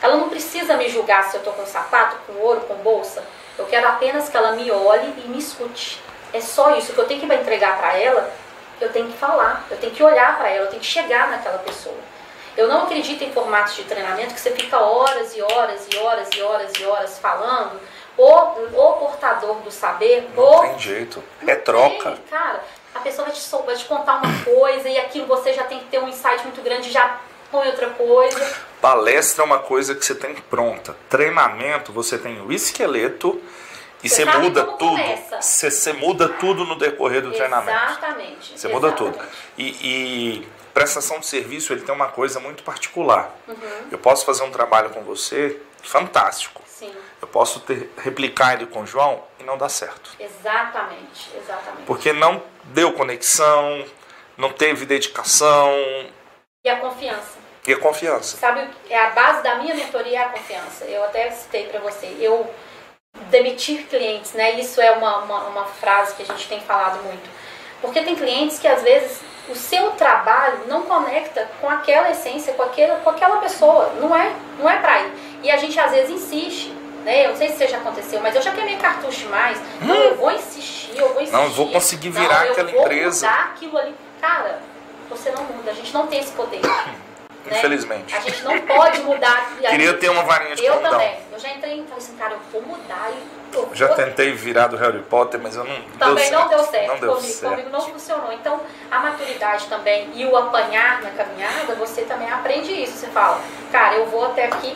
Ela 0.00 0.16
não 0.18 0.28
precisa 0.28 0.76
me 0.76 0.88
julgar 0.88 1.24
se 1.24 1.34
eu 1.34 1.40
estou 1.40 1.52
com 1.52 1.66
sapato, 1.66 2.16
com 2.24 2.34
ouro, 2.34 2.60
com 2.60 2.76
bolsa. 2.76 3.24
Eu 3.58 3.66
quero 3.66 3.88
apenas 3.88 4.28
que 4.28 4.36
ela 4.36 4.52
me 4.52 4.70
olhe 4.70 5.14
e 5.24 5.28
me 5.28 5.38
escute. 5.38 6.00
É 6.32 6.40
só 6.40 6.76
isso. 6.76 6.92
Que 6.92 6.98
eu 7.00 7.08
tenho 7.08 7.18
que 7.18 7.26
entregar 7.26 7.76
para 7.76 7.98
ela, 7.98 8.32
eu 8.80 8.92
tenho 8.92 9.08
que 9.08 9.18
falar, 9.18 9.66
eu 9.68 9.76
tenho 9.76 9.92
que 9.92 10.04
olhar 10.04 10.38
para 10.38 10.48
ela, 10.48 10.66
eu 10.66 10.70
tenho 10.70 10.80
que 10.80 10.86
chegar 10.86 11.30
naquela 11.30 11.58
pessoa. 11.58 11.98
Eu 12.56 12.68
não 12.68 12.84
acredito 12.84 13.24
em 13.24 13.32
formatos 13.32 13.74
de 13.74 13.82
treinamento 13.82 14.32
que 14.32 14.38
você 14.40 14.52
fica 14.52 14.78
horas 14.78 15.36
e 15.36 15.42
horas 15.42 15.88
e 15.92 15.98
horas 15.98 16.28
e 16.32 16.40
horas 16.40 16.72
e 16.78 16.84
horas 16.84 17.18
falando, 17.18 17.80
ou 18.16 18.68
o 18.72 18.92
portador 18.98 19.56
do 19.56 19.70
saber, 19.70 20.28
Não 20.34 20.42
ou 20.42 20.60
tem 20.60 20.78
jeito. 20.78 21.22
não 21.42 21.52
É 21.52 21.56
troca. 21.56 22.12
tem, 22.12 22.20
cara, 22.30 22.62
a 22.94 23.00
pessoa 23.00 23.26
vai 23.26 23.34
te, 23.34 23.50
vai 23.66 23.76
te 23.76 23.84
contar 23.86 24.22
uma 24.22 24.44
coisa 24.44 24.88
e 24.88 24.96
aquilo 24.98 25.26
você 25.26 25.52
já 25.52 25.64
tem 25.64 25.80
que 25.80 25.86
ter 25.86 25.98
um 25.98 26.08
insight 26.08 26.42
muito 26.44 26.62
grande, 26.62 26.90
já 26.90 27.18
põe 27.50 27.66
outra 27.66 27.90
coisa. 27.90 28.56
Palestra 28.80 29.42
é 29.42 29.46
uma 29.46 29.58
coisa 29.58 29.94
que 29.94 30.04
você 30.04 30.14
tem 30.14 30.34
pronta. 30.34 30.96
Treinamento, 31.08 31.92
você 31.92 32.18
tem 32.18 32.40
o 32.40 32.52
esqueleto 32.52 33.40
e 34.02 34.08
Você 34.08 34.24
muda 34.26 34.64
tudo. 34.64 35.00
Você, 35.40 35.70
você 35.70 35.92
muda 35.94 36.28
tudo 36.28 36.64
no 36.64 36.76
decorrer 36.76 37.22
do 37.22 37.32
treinamento. 37.32 37.78
Exatamente. 37.90 38.58
Você 38.58 38.68
muda 38.68 38.92
tudo. 38.92 39.10
exatamente. 39.10 39.36
E, 39.56 39.64
e 40.42 40.48
prestação 40.74 41.20
de 41.20 41.26
serviço, 41.26 41.72
ele 41.72 41.80
tem 41.82 41.94
uma 41.94 42.08
coisa 42.08 42.38
muito 42.38 42.62
particular. 42.62 43.30
Uhum. 43.48 43.54
Eu 43.90 43.96
posso 43.98 44.26
fazer 44.26 44.42
um 44.42 44.50
trabalho 44.50 44.90
com 44.90 45.00
você 45.02 45.58
fantástico. 45.82 46.62
Sim, 46.86 46.94
Eu 47.22 47.28
posso 47.28 47.60
ter, 47.60 47.90
replicar 47.98 48.54
ele 48.54 48.66
com 48.66 48.82
o 48.82 48.86
João 48.86 49.22
e 49.40 49.44
não 49.44 49.56
dá 49.56 49.68
certo. 49.68 50.10
exatamente, 50.18 51.30
exatamente. 51.36 51.84
Porque 51.86 52.12
não 52.12 52.42
deu 52.64 52.92
conexão, 52.92 53.84
não 54.36 54.50
teve 54.52 54.84
dedicação 54.86 55.70
E 56.64 56.68
a 56.68 56.76
confiança. 56.80 57.38
e 57.66 57.72
a 57.72 57.78
confiança. 57.78 58.36
Sabe, 58.36 58.68
é 58.90 58.98
a 58.98 59.10
base 59.10 59.42
da 59.42 59.56
minha 59.56 59.74
mentoria 59.74 60.18
é 60.18 60.22
a 60.22 60.28
confiança. 60.28 60.84
Eu 60.84 61.04
até 61.04 61.30
citei 61.30 61.66
para 61.68 61.80
você. 61.80 62.14
Eu 62.18 62.48
demitir 63.30 63.86
clientes, 63.86 64.32
né? 64.32 64.52
Isso 64.58 64.80
é 64.80 64.90
uma, 64.92 65.18
uma, 65.18 65.44
uma 65.44 65.64
frase 65.66 66.14
que 66.14 66.22
a 66.22 66.26
gente 66.26 66.48
tem 66.48 66.60
falado 66.60 67.02
muito. 67.04 67.28
Porque 67.80 68.02
tem 68.02 68.14
clientes 68.16 68.58
que 68.58 68.66
às 68.66 68.82
vezes 68.82 69.20
o 69.48 69.54
seu 69.54 69.90
trabalho 69.92 70.64
não 70.66 70.82
conecta 70.82 71.48
com 71.60 71.68
aquela 71.68 72.10
essência, 72.10 72.54
com 72.54 72.62
aquela, 72.62 72.98
com 73.00 73.10
aquela 73.10 73.36
pessoa. 73.38 73.90
Não 74.00 74.14
é, 74.16 74.34
não 74.58 74.68
é 74.68 74.78
pra 74.78 75.00
ir. 75.02 75.12
E 75.44 75.50
a 75.50 75.56
gente 75.56 75.78
às 75.78 75.90
vezes 75.92 76.10
insiste. 76.10 76.72
Né? 77.04 77.26
Eu 77.26 77.30
não 77.30 77.36
sei 77.36 77.48
se 77.50 77.62
isso 77.62 77.70
já 77.70 77.76
aconteceu, 77.76 78.18
mas 78.22 78.34
eu 78.34 78.40
já 78.40 78.50
queimei 78.52 78.76
cartucho 78.76 79.18
demais. 79.20 79.58
Não, 79.82 79.94
eu 79.94 80.14
vou 80.16 80.30
insistir, 80.32 80.96
eu 80.96 81.12
vou 81.12 81.20
insistir. 81.20 81.36
Hum. 81.36 81.42
Não, 81.44 81.50
vou 81.50 81.70
conseguir 81.70 82.08
virar 82.08 82.38
Não, 82.40 82.46
eu 82.46 82.52
aquela 82.52 82.70
vou 82.70 82.80
empresa. 82.80 83.28
Aquilo 83.28 83.76
ali. 83.76 83.94
Cara, 84.22 84.58
você 85.10 85.30
não 85.32 85.44
muda. 85.44 85.70
A 85.70 85.74
gente 85.74 85.92
não 85.92 86.06
tem 86.06 86.20
esse 86.20 86.32
poder. 86.32 86.62
né? 86.62 86.94
Infelizmente. 87.46 88.14
A 88.16 88.20
gente 88.20 88.42
não 88.42 88.58
pode 88.62 89.02
mudar. 89.02 89.50
Queria 89.60 89.88
gente- 89.90 89.98
ter 90.00 90.08
uma 90.08 90.22
varinha 90.22 90.56
de 90.56 90.64
Eu 90.64 90.76
condão. 90.76 90.92
também. 90.92 91.14
Eu 91.30 91.38
já 91.38 91.50
entrei 91.50 91.74
e 91.74 91.82
falei 91.82 91.98
assim, 91.98 92.16
cara, 92.16 92.32
eu 92.32 92.38
vou 92.50 92.62
mudar. 92.62 93.10
E 93.12 93.54
eu 93.54 93.68
Já 93.74 93.88
vou- 93.88 93.96
tentei 93.96 94.32
virar 94.32 94.68
do 94.68 94.78
Harry 94.78 95.02
Potter, 95.02 95.38
mas 95.42 95.54
eu 95.56 95.64
não 95.64 95.82
Também 95.98 96.30
deu 96.30 96.40
não 96.40 96.48
deu 96.48 96.58
certo. 96.60 96.70
certo. 96.70 96.88
Não 96.88 96.98
deu 97.00 97.14
comigo, 97.16 97.32
certo. 97.34 97.50
comigo 97.52 97.68
não 97.70 97.80
funcionou. 97.82 98.32
Então, 98.32 98.60
a 98.90 98.98
maturidade 98.98 99.66
também 99.66 100.08
e 100.14 100.24
o 100.24 100.34
apanhar 100.38 101.02
na 101.02 101.10
caminhada, 101.10 101.74
você 101.74 102.00
também 102.02 102.30
aprende 102.30 102.72
isso. 102.72 102.94
Você 102.96 103.08
fala, 103.08 103.38
cara, 103.70 103.96
eu 103.96 104.06
vou 104.06 104.24
até 104.24 104.46
aqui, 104.46 104.74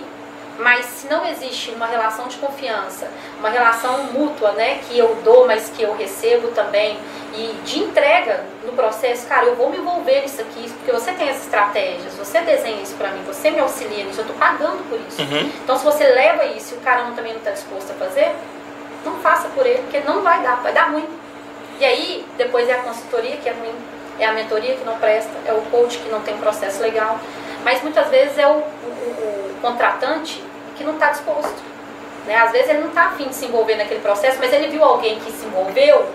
mas 0.58 0.84
se 0.86 1.06
não 1.08 1.24
existe 1.26 1.70
uma 1.70 1.86
relação 1.86 2.26
de 2.26 2.36
confiança, 2.38 3.08
uma 3.38 3.48
relação 3.48 4.04
mútua, 4.04 4.52
né, 4.52 4.80
que 4.88 4.98
eu 4.98 5.16
dou, 5.24 5.46
mas 5.46 5.70
que 5.70 5.82
eu 5.82 5.94
recebo 5.96 6.48
também, 6.48 6.98
e 7.34 7.60
de 7.64 7.78
entrega 7.78 8.44
no 8.64 8.72
processo, 8.72 9.26
cara, 9.28 9.44
eu 9.46 9.54
vou 9.54 9.70
me 9.70 9.76
envolver 9.78 10.22
nisso 10.22 10.40
aqui, 10.40 10.68
porque 10.70 10.90
você 10.90 11.12
tem 11.12 11.30
as 11.30 11.36
estratégias, 11.44 12.14
você 12.14 12.40
desenha 12.40 12.82
isso 12.82 12.94
pra 12.96 13.08
mim, 13.10 13.22
você 13.24 13.50
me 13.50 13.60
auxilia 13.60 14.04
nisso, 14.04 14.20
eu 14.20 14.26
tô 14.26 14.32
pagando 14.34 14.82
por 14.88 14.98
isso. 15.08 15.22
Uhum. 15.22 15.50
Então, 15.62 15.78
se 15.78 15.84
você 15.84 16.04
leva 16.08 16.44
isso 16.46 16.74
e 16.74 16.78
o 16.78 16.80
cara 16.80 17.04
não, 17.04 17.14
também 17.14 17.32
não 17.32 17.38
está 17.38 17.52
disposto 17.52 17.92
a 17.92 17.94
fazer, 17.94 18.34
não 19.04 19.14
faça 19.20 19.48
por 19.50 19.64
ele, 19.64 19.78
porque 19.82 20.00
não 20.00 20.22
vai 20.22 20.42
dar, 20.42 20.56
vai 20.56 20.72
dar 20.72 20.90
ruim. 20.90 21.06
E 21.78 21.84
aí, 21.84 22.26
depois 22.36 22.68
é 22.68 22.72
a 22.72 22.78
consultoria 22.78 23.36
que 23.36 23.48
é 23.48 23.52
ruim, 23.52 23.72
é 24.18 24.26
a 24.26 24.32
mentoria 24.32 24.74
que 24.74 24.84
não 24.84 24.98
presta, 24.98 25.30
é 25.46 25.52
o 25.52 25.60
coach 25.70 25.98
que 25.98 26.08
não 26.08 26.20
tem 26.22 26.34
um 26.34 26.38
processo 26.38 26.82
legal. 26.82 27.20
Mas 27.62 27.80
muitas 27.82 28.08
vezes 28.08 28.36
é 28.36 28.46
o, 28.48 28.50
o- 28.54 29.54
o 29.54 29.54
contratante 29.62 30.42
que 30.78 30.84
não 30.84 30.94
está 30.94 31.10
disposto. 31.10 31.62
Né? 32.26 32.34
Às 32.36 32.52
vezes 32.52 32.70
ele 32.70 32.78
não 32.80 32.88
está 32.88 33.06
afim 33.06 33.28
de 33.28 33.34
se 33.34 33.44
envolver 33.46 33.76
naquele 33.76 34.00
processo, 34.00 34.38
mas 34.38 34.52
ele 34.52 34.68
viu 34.68 34.82
alguém 34.84 35.18
que 35.20 35.30
se 35.32 35.44
envolveu, 35.46 36.08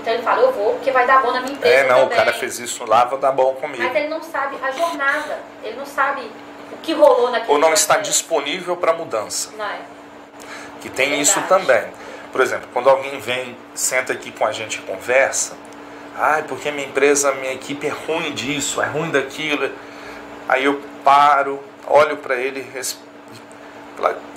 então 0.00 0.12
ele 0.14 0.22
fala, 0.22 0.42
eu 0.42 0.52
vou, 0.52 0.74
porque 0.74 0.90
vai 0.90 1.06
dar 1.06 1.22
bom 1.22 1.32
na 1.32 1.40
minha 1.40 1.52
empresa 1.54 1.74
É, 1.74 1.88
não, 1.88 1.98
o 1.98 2.02
também. 2.02 2.18
cara 2.18 2.32
fez 2.32 2.58
isso 2.58 2.84
lá, 2.84 3.04
vou 3.04 3.18
dar 3.18 3.32
bom 3.32 3.54
comigo. 3.54 3.82
Mas 3.82 3.94
ele 3.96 4.08
não 4.08 4.22
sabe 4.22 4.56
a 4.62 4.70
jornada, 4.70 5.38
ele 5.64 5.76
não 5.76 5.86
sabe 5.86 6.30
o 6.72 6.76
que 6.78 6.92
rolou 6.92 7.30
naquele 7.30 7.52
Ou 7.52 7.58
não 7.58 7.72
está 7.72 7.94
processo. 7.94 8.12
disponível 8.18 8.76
para 8.76 8.92
mudança. 8.92 9.50
Não 9.56 9.64
é. 9.64 9.78
Que 10.80 10.88
tem 10.88 11.06
Verdade. 11.10 11.22
isso 11.28 11.40
também. 11.42 11.84
Por 12.32 12.40
exemplo, 12.40 12.68
quando 12.72 12.88
alguém 12.88 13.18
vem, 13.20 13.56
senta 13.74 14.12
aqui 14.12 14.30
com 14.32 14.46
a 14.46 14.52
gente 14.52 14.76
e 14.78 14.82
conversa, 14.82 15.54
ai, 16.16 16.44
porque 16.44 16.70
minha 16.70 16.86
empresa, 16.86 17.32
minha 17.32 17.52
equipe 17.52 17.86
é 17.86 17.90
ruim 17.90 18.32
disso, 18.32 18.80
é 18.80 18.86
ruim 18.86 19.10
daquilo. 19.10 19.70
Aí 20.48 20.64
eu 20.64 20.80
paro, 21.04 21.60
olho 21.86 22.16
para 22.16 22.36
ele 22.36 22.60
res- 22.72 22.92
falo, 22.92 23.09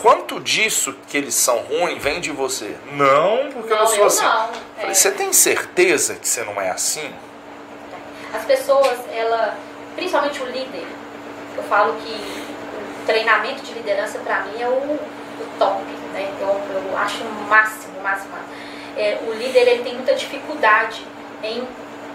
quanto 0.01 0.39
disso 0.39 0.95
que 1.07 1.17
eles 1.17 1.33
são 1.35 1.57
ruins 1.59 2.01
vem 2.01 2.19
de 2.19 2.31
você? 2.31 2.75
Não, 2.91 3.49
porque 3.51 3.71
eu 3.71 3.77
não 3.77 3.87
sou 3.87 4.05
assim. 4.05 4.23
Não. 4.25 4.47
Falei, 4.75 4.91
É. 4.91 4.93
você 4.93 5.11
tem 5.11 5.31
certeza 5.33 6.15
que 6.15 6.27
você 6.27 6.43
não 6.43 6.59
é 6.61 6.69
assim? 6.69 7.13
As 8.33 8.43
pessoas, 8.45 8.97
ela, 9.13 9.55
principalmente 9.95 10.41
o 10.41 10.45
líder, 10.45 10.85
eu 11.55 11.63
falo 11.63 11.93
que 12.03 12.13
o 12.13 13.05
treinamento 13.05 13.61
de 13.63 13.73
liderança 13.73 14.17
para 14.19 14.41
mim 14.41 14.61
é 14.61 14.67
o, 14.67 14.71
o 14.71 15.47
top, 15.59 15.83
né? 16.13 16.31
Eu, 16.41 16.47
eu 16.47 16.97
acho 16.97 17.23
o 17.23 17.47
máximo, 17.47 17.99
o 17.99 18.03
máximo. 18.03 18.33
É, 18.97 19.19
o 19.27 19.33
líder 19.33 19.67
ele 19.67 19.83
tem 19.83 19.93
muita 19.95 20.13
dificuldade 20.15 21.05
em 21.43 21.67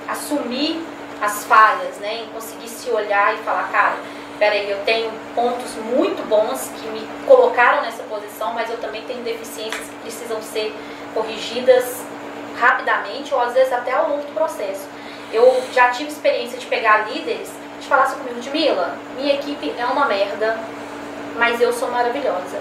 assumir 0.08 0.84
as 1.20 1.44
falhas, 1.44 1.96
né? 1.98 2.22
Em 2.22 2.26
conseguir 2.28 2.68
se 2.68 2.90
olhar 2.90 3.34
e 3.34 3.38
falar, 3.38 3.68
cara, 3.70 3.96
peraí, 4.38 4.70
eu 4.70 4.78
tenho 4.84 5.10
pontos 5.34 5.74
muito 5.76 6.26
bons 6.28 6.70
que 6.80 6.88
me 6.88 7.06
colocaram 7.26 7.82
nessa 7.82 8.02
posição, 8.04 8.52
mas 8.54 8.70
eu 8.70 8.78
também 8.78 9.02
tenho 9.02 9.22
deficiências 9.22 9.86
que 9.88 9.96
precisam 10.02 10.40
ser 10.42 10.74
corrigidas 11.14 12.02
rapidamente 12.58 13.32
ou 13.32 13.40
às 13.40 13.54
vezes 13.54 13.72
até 13.72 13.92
ao 13.92 14.10
longo 14.10 14.22
do 14.22 14.34
processo. 14.34 14.86
Eu 15.32 15.62
já 15.72 15.90
tive 15.90 16.10
experiência 16.10 16.58
de 16.58 16.66
pegar 16.66 17.08
líderes 17.10 17.50
de 17.80 17.86
falar 17.86 18.04
assim 18.04 18.18
comigo, 18.18 18.40
Mila, 18.50 18.96
minha 19.16 19.34
equipe 19.34 19.72
é 19.78 19.84
uma 19.86 20.06
merda, 20.06 20.58
mas 21.36 21.60
eu 21.60 21.72
sou 21.72 21.88
maravilhosa. 21.90 22.58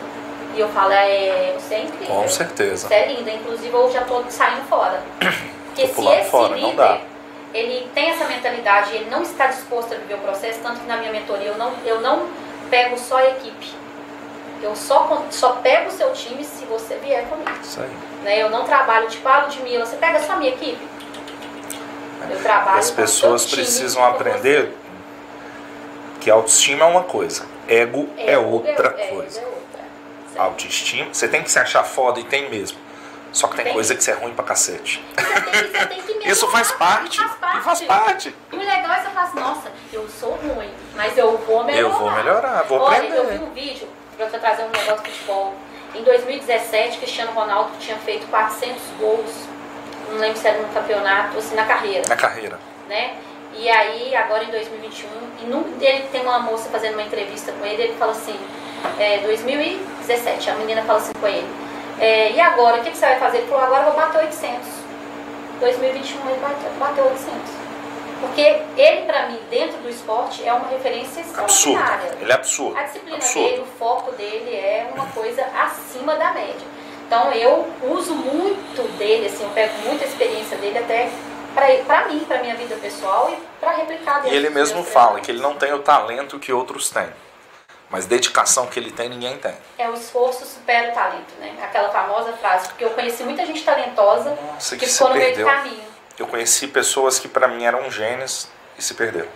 E 0.56 0.60
eu 0.60 0.70
falo, 0.70 0.92
é, 0.92 1.54
você 1.58 1.76
é 1.76 1.82
incrível. 1.84 2.16
Com 2.16 2.28
certeza. 2.28 2.88
Você 2.88 2.94
é 2.94 3.14
linda. 3.14 3.32
Inclusive, 3.32 3.72
eu 3.72 3.92
já 3.92 4.02
tô 4.02 4.24
saindo 4.30 4.64
fora. 4.68 5.02
Porque 5.68 5.88
Tô 5.88 6.02
se 6.02 6.08
esse 6.08 6.30
fora, 6.32 6.58
não 6.58 6.76
dá. 6.76 6.94
líder, 6.94 7.06
ele 7.54 7.90
tem 7.94 8.10
essa 8.10 8.26
mentalidade, 8.26 8.96
ele 8.96 9.10
não 9.10 9.22
está 9.22 9.48
disposto 9.48 9.94
a 9.94 9.98
viver 9.98 10.16
o 10.16 10.20
processo, 10.20 10.60
tanto 10.62 10.82
que 10.82 10.88
na 10.88 10.98
minha 10.98 11.12
mentoria 11.12 11.48
eu 11.48 11.58
não, 11.58 11.74
eu 11.86 12.02
não 12.02 12.28
pego 12.70 12.98
só 12.98 13.18
a 13.18 13.30
equipe. 13.30 13.74
Eu 14.62 14.76
só, 14.76 15.26
só 15.30 15.54
pego 15.54 15.90
o 15.90 15.92
seu 15.92 16.12
time 16.14 16.44
se 16.44 16.66
você 16.66 16.96
vier 16.96 17.28
comigo. 17.28 17.52
Isso 17.62 17.80
aí. 17.80 17.90
Né? 18.24 18.42
Eu 18.42 18.50
não 18.50 18.66
trabalho 18.66 19.08
tipo, 19.08 19.28
ah, 19.28 19.46
Ludmilla, 19.46 19.86
você 19.86 19.96
pega 19.98 20.20
só 20.20 20.34
a 20.34 20.36
minha 20.38 20.52
equipe. 20.52 20.86
Eu 22.30 22.42
trabalho 22.42 22.80
As 22.80 22.92
pessoas 22.92 23.46
precisam 23.46 24.04
aprender 24.04 24.76
que 26.20 26.30
autoestima 26.30 26.84
é 26.84 26.88
uma 26.88 27.04
coisa, 27.04 27.46
ego 27.68 28.10
você. 28.16 28.30
é 28.30 28.38
outra 28.38 28.96
é, 28.98 29.08
coisa. 29.08 29.40
É 29.40 29.46
outra. 29.46 29.82
Autoestima, 30.36 31.14
você 31.14 31.28
tem 31.28 31.42
que 31.42 31.50
se 31.50 31.60
achar 31.60 31.84
foda 31.84 32.20
e 32.20 32.24
tem 32.24 32.50
mesmo. 32.50 32.78
Só 33.38 33.48
que 33.48 33.56
tem 33.58 33.66
Tem. 33.66 33.74
coisa 33.76 33.94
que 33.96 34.04
você 34.04 34.10
é 34.10 34.14
ruim 34.16 34.34
pra 34.34 34.44
cacete. 34.44 35.00
Você 35.16 35.42
tem, 35.42 36.02
você 36.02 36.14
tem 36.14 36.18
Isso 36.28 36.48
faz 36.48 36.72
parte. 36.72 37.20
Faz 37.20 37.34
parte. 37.36 37.58
E 37.58 37.62
faz 37.62 37.82
parte. 37.82 38.36
E 38.52 38.56
o 38.56 38.60
legal 38.60 38.92
é 38.92 39.00
você 39.04 39.10
falar 39.10 39.24
assim, 39.28 39.40
nossa, 39.40 39.72
eu 39.94 40.10
sou 40.10 40.32
ruim, 40.32 40.72
mas 40.96 41.16
eu 41.16 41.38
vou 41.38 41.64
melhorar. 41.64 41.80
Eu 41.88 42.00
vou 42.00 42.12
melhorar, 42.12 42.64
vou 42.64 42.80
Olha, 42.80 42.98
aprender. 42.98 43.16
eu 43.16 43.28
vi 43.28 43.38
um 43.44 43.52
vídeo, 43.54 43.88
pra 44.18 44.26
eu 44.26 44.40
trazer 44.40 44.64
um 44.64 44.70
negócio 44.70 45.04
de 45.04 45.12
futebol. 45.12 45.54
Em 45.94 46.04
2017, 46.04 46.98
Cristiano 46.98 47.32
Ronaldo 47.34 47.70
tinha 47.80 47.96
feito 47.98 48.26
400 48.28 48.82
gols, 49.00 49.32
não 50.10 50.18
lembro 50.18 50.40
se 50.40 50.48
era 50.48 50.58
no 50.60 50.68
campeonato, 50.74 51.38
assim, 51.38 51.54
na 51.54 51.66
carreira, 51.66 52.10
Na 52.10 52.16
carreira. 52.16 52.60
né? 52.90 53.18
E 53.54 53.70
aí, 53.70 54.16
agora 54.16 54.44
em 54.46 54.50
2021, 54.50 55.08
e 55.44 55.46
num 55.46 55.62
dele 55.78 56.08
tem 56.12 56.22
uma 56.24 56.40
moça 56.40 56.70
fazendo 56.70 56.94
uma 56.94 57.04
entrevista 57.04 57.52
com 57.52 57.64
ele, 57.64 57.84
ele 57.84 57.94
fala 58.00 58.14
assim, 58.14 58.38
é, 59.00 59.20
2017, 59.20 60.50
a 60.50 60.56
menina 60.56 60.82
fala 60.84 60.98
assim 61.00 61.14
com 61.14 61.28
ele, 61.28 61.48
é, 62.00 62.32
e 62.32 62.40
agora, 62.40 62.78
o 62.78 62.84
que, 62.84 62.92
que 62.92 62.98
você 62.98 63.06
vai 63.06 63.20
fazer? 63.20 63.38
Ele 63.40 63.48
falou, 63.48 63.66
agora 63.66 63.88
eu 63.88 63.92
vou 63.92 64.02
bater 64.02 64.22
800. 64.26 64.68
2021 65.60 66.30
ele 66.30 66.40
bateu, 66.40 66.72
bateu 66.80 67.04
800. 67.06 67.32
Porque 68.20 68.62
ele, 68.76 69.06
pra 69.06 69.28
mim, 69.28 69.40
dentro 69.50 69.78
do 69.78 69.90
esporte, 69.90 70.48
é 70.48 70.52
uma 70.52 70.68
referência 70.70 71.22
Absurdo. 71.38 71.78
extraordinária. 71.80 72.18
Ele 72.20 72.32
é 72.32 72.36
absurdo. 72.36 72.78
A 72.78 72.84
disciplina 72.84 73.18
Absurdo. 73.18 73.50
dele, 73.50 73.62
o 73.62 73.78
foco 73.78 74.12
dele 74.14 74.56
é 74.56 74.90
uma 74.94 75.06
coisa 75.08 75.46
acima 75.56 76.16
da 76.16 76.32
média. 76.32 76.68
Então 77.06 77.32
eu 77.32 77.66
uso 77.84 78.14
muito 78.14 78.98
dele, 78.98 79.28
assim, 79.28 79.44
eu 79.44 79.50
pego 79.52 79.74
muita 79.86 80.04
experiência 80.04 80.58
dele 80.58 80.78
até 80.80 81.10
pra 81.86 82.08
mim, 82.08 82.20
pra 82.28 82.40
minha 82.40 82.56
vida 82.56 82.76
pessoal 82.76 83.32
e 83.32 83.38
pra 83.60 83.72
replicar 83.72 84.20
E 84.20 84.24
dentro 84.24 84.36
ele 84.36 84.50
mesmo 84.50 84.84
fala 84.84 85.20
que 85.20 85.32
ele 85.32 85.40
não 85.40 85.56
tem 85.56 85.74
o 85.74 85.80
talento 85.80 86.38
que 86.38 86.52
outros 86.52 86.90
têm. 86.90 87.08
Mas 87.90 88.06
dedicação 88.06 88.68
que 88.68 88.80
ele 88.80 88.92
tem, 88.92 89.10
ninguém 89.10 89.38
tem. 89.38 89.54
É 89.78 89.90
o 89.90 89.94
esforço 89.94 90.46
supera 90.46 90.92
o 90.92 90.94
talento, 90.94 91.34
né? 91.40 91.56
Aquela 91.64 91.90
famosa 91.90 92.34
frase, 92.34 92.68
porque 92.68 92.84
eu 92.84 92.90
conheci 92.90 93.24
muita 93.24 93.46
gente 93.46 93.64
talentosa 93.64 94.32
Nossa, 94.32 94.76
que 94.76 94.86
que 94.86 94.92
ficou 94.92 95.10
no 95.10 95.16
meio 95.16 95.38
do 95.38 95.46
caminho. 95.46 95.84
Eu 96.20 96.28
conheci 96.28 96.68
pessoas 96.68 97.20
que 97.20 97.28
pra 97.28 97.48
mim 97.48 97.64
eram 97.64 97.90
gênios 97.90 98.48
e 98.78 98.82
se 98.82 98.94
perderam. 98.94 99.30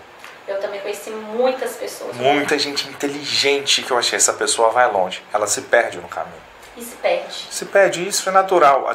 Eu 0.48 0.60
também 0.60 0.82
conheci 0.82 1.12
muitas 1.12 1.76
pessoas. 1.76 2.16
Muita 2.18 2.58
gente 2.60 2.90
inteligente 2.90 3.84
que 3.84 3.92
eu 3.92 3.98
achei 3.98 4.18
essa 4.18 4.34
pessoa 4.34 4.70
vai 4.70 4.92
longe. 4.92 5.24
Ela 5.32 5.48
se 5.48 5.62
perde 5.62 5.98
no 6.00 6.10
caminho. 6.10 6.42
E 6.76 6.82
se 6.82 6.96
perde. 6.96 7.48
Se 7.50 7.66
perde, 7.66 8.06
isso 8.06 8.28
é 8.28 8.32
natural. 8.32 8.90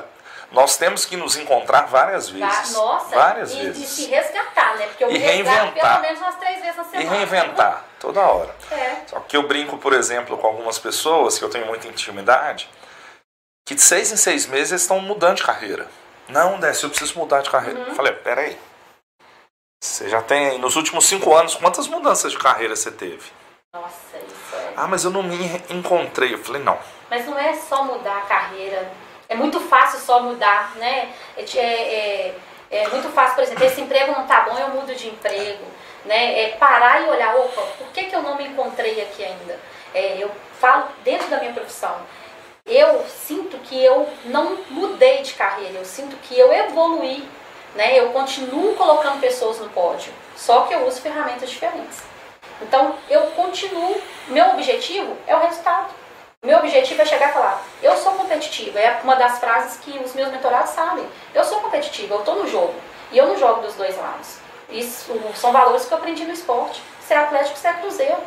Nós 0.52 0.76
temos 0.76 1.04
que 1.04 1.16
nos 1.16 1.36
encontrar 1.36 1.82
várias 1.86 2.28
Tá? 2.28 2.32
vezes. 2.34 2.72
Nossa, 2.74 3.14
várias 3.14 3.52
e, 3.52 3.56
vezes. 3.56 3.82
e 3.82 3.86
se 3.86 4.06
resgatar, 4.10 4.76
né? 4.76 4.86
Porque 4.86 5.04
eu 5.04 5.10
E 5.10 5.18
reinventar. 5.18 5.72
pelo 5.74 6.00
menos 6.00 6.20
umas 6.20 6.36
três 6.36 6.60
vezes 6.60 6.76
na 6.76 6.82
E 6.82 6.86
semana. 6.86 7.10
reinventar 7.10 7.84
toda 7.98 8.20
hora. 8.20 8.54
É. 8.70 8.96
Só 9.06 9.20
que 9.20 9.36
eu 9.36 9.42
brinco, 9.42 9.76
por 9.78 9.92
exemplo, 9.92 10.38
com 10.38 10.46
algumas 10.46 10.78
pessoas 10.78 11.36
que 11.38 11.44
eu 11.44 11.50
tenho 11.50 11.66
muita 11.66 11.88
intimidade, 11.88 12.68
que 13.66 13.74
de 13.74 13.82
seis 13.82 14.12
em 14.12 14.16
seis 14.16 14.46
meses 14.46 14.70
eles 14.70 14.82
estão 14.82 15.00
mudando 15.00 15.36
de 15.38 15.42
carreira. 15.42 15.88
Não, 16.28 16.58
Décio, 16.60 16.86
eu 16.86 16.90
preciso 16.90 17.18
mudar 17.18 17.42
de 17.42 17.50
carreira. 17.50 17.80
Uhum. 17.80 17.86
Eu 17.88 17.94
falei, 17.94 18.12
peraí. 18.12 18.58
Você 19.82 20.08
já 20.08 20.22
tem 20.22 20.48
aí, 20.50 20.58
nos 20.58 20.74
últimos 20.76 21.04
cinco 21.06 21.34
anos, 21.34 21.54
quantas 21.54 21.86
mudanças 21.86 22.32
de 22.32 22.38
carreira 22.38 22.74
você 22.74 22.90
teve? 22.90 23.30
Nossa, 23.74 24.16
isso 24.16 24.56
é. 24.56 24.72
Ah, 24.76 24.86
mas 24.86 25.04
eu 25.04 25.10
não 25.10 25.22
me 25.22 25.36
encontrei. 25.70 26.32
Eu 26.34 26.38
falei, 26.42 26.62
não. 26.62 26.78
Mas 27.10 27.26
não 27.26 27.38
é 27.38 27.52
só 27.54 27.84
mudar 27.84 28.18
a 28.18 28.20
carreira. 28.22 28.90
É 29.28 29.34
muito 29.34 29.58
fácil 29.60 29.98
só 30.00 30.20
mudar, 30.20 30.74
né? 30.76 31.12
É, 31.36 31.42
é, 31.58 31.60
é- 31.60 32.34
é 32.70 32.88
muito 32.88 33.08
fácil, 33.10 33.36
por 33.36 33.44
exemplo, 33.44 33.64
esse 33.64 33.80
emprego 33.80 34.12
não 34.12 34.26
tá 34.26 34.40
bom, 34.40 34.58
eu 34.58 34.68
mudo 34.70 34.94
de 34.94 35.08
emprego. 35.08 35.64
Né? 36.04 36.42
É 36.44 36.48
parar 36.50 37.02
e 37.02 37.08
olhar, 37.08 37.34
opa, 37.36 37.62
por 37.78 37.88
que, 37.88 38.04
que 38.04 38.14
eu 38.14 38.22
não 38.22 38.36
me 38.36 38.46
encontrei 38.46 39.00
aqui 39.02 39.24
ainda? 39.24 39.58
É, 39.94 40.16
eu 40.18 40.30
falo 40.60 40.88
dentro 41.02 41.28
da 41.28 41.38
minha 41.38 41.52
profissão. 41.52 41.96
Eu 42.64 43.04
sinto 43.08 43.58
que 43.58 43.82
eu 43.84 44.08
não 44.24 44.56
mudei 44.70 45.22
de 45.22 45.34
carreira, 45.34 45.78
eu 45.78 45.84
sinto 45.84 46.16
que 46.16 46.38
eu 46.38 46.52
evoluí. 46.52 47.28
Né? 47.74 47.98
Eu 47.98 48.10
continuo 48.10 48.74
colocando 48.74 49.20
pessoas 49.20 49.58
no 49.58 49.68
pódio, 49.68 50.12
só 50.36 50.62
que 50.62 50.74
eu 50.74 50.86
uso 50.86 51.00
ferramentas 51.00 51.50
diferentes. 51.50 52.02
Então, 52.62 52.96
eu 53.10 53.22
continuo. 53.32 54.00
Meu 54.28 54.50
objetivo 54.50 55.16
é 55.26 55.36
o 55.36 55.40
resultado. 55.40 55.92
Meu 56.46 56.58
objetivo 56.58 57.02
é 57.02 57.04
chegar 57.04 57.30
e 57.30 57.32
falar: 57.32 57.60
eu 57.82 57.96
sou 57.96 58.12
competitiva. 58.12 58.78
É 58.78 59.00
uma 59.02 59.16
das 59.16 59.40
frases 59.40 59.80
que 59.80 59.98
os 59.98 60.14
meus 60.14 60.30
mentorados 60.30 60.70
sabem. 60.70 61.04
Eu 61.34 61.44
sou 61.44 61.60
competitiva, 61.60 62.14
eu 62.14 62.20
estou 62.20 62.36
no 62.36 62.48
jogo. 62.48 62.74
E 63.10 63.18
eu 63.18 63.26
não 63.26 63.36
jogo 63.36 63.62
dos 63.62 63.74
dois 63.74 63.96
lados. 63.98 64.38
Isso 64.70 65.12
são 65.34 65.50
valores 65.50 65.84
que 65.84 65.92
eu 65.92 65.98
aprendi 65.98 66.24
no 66.24 66.32
esporte. 66.32 66.80
Ser 67.00 67.14
atlético, 67.14 67.58
ser 67.58 67.74
cruzeiro. 67.78 68.18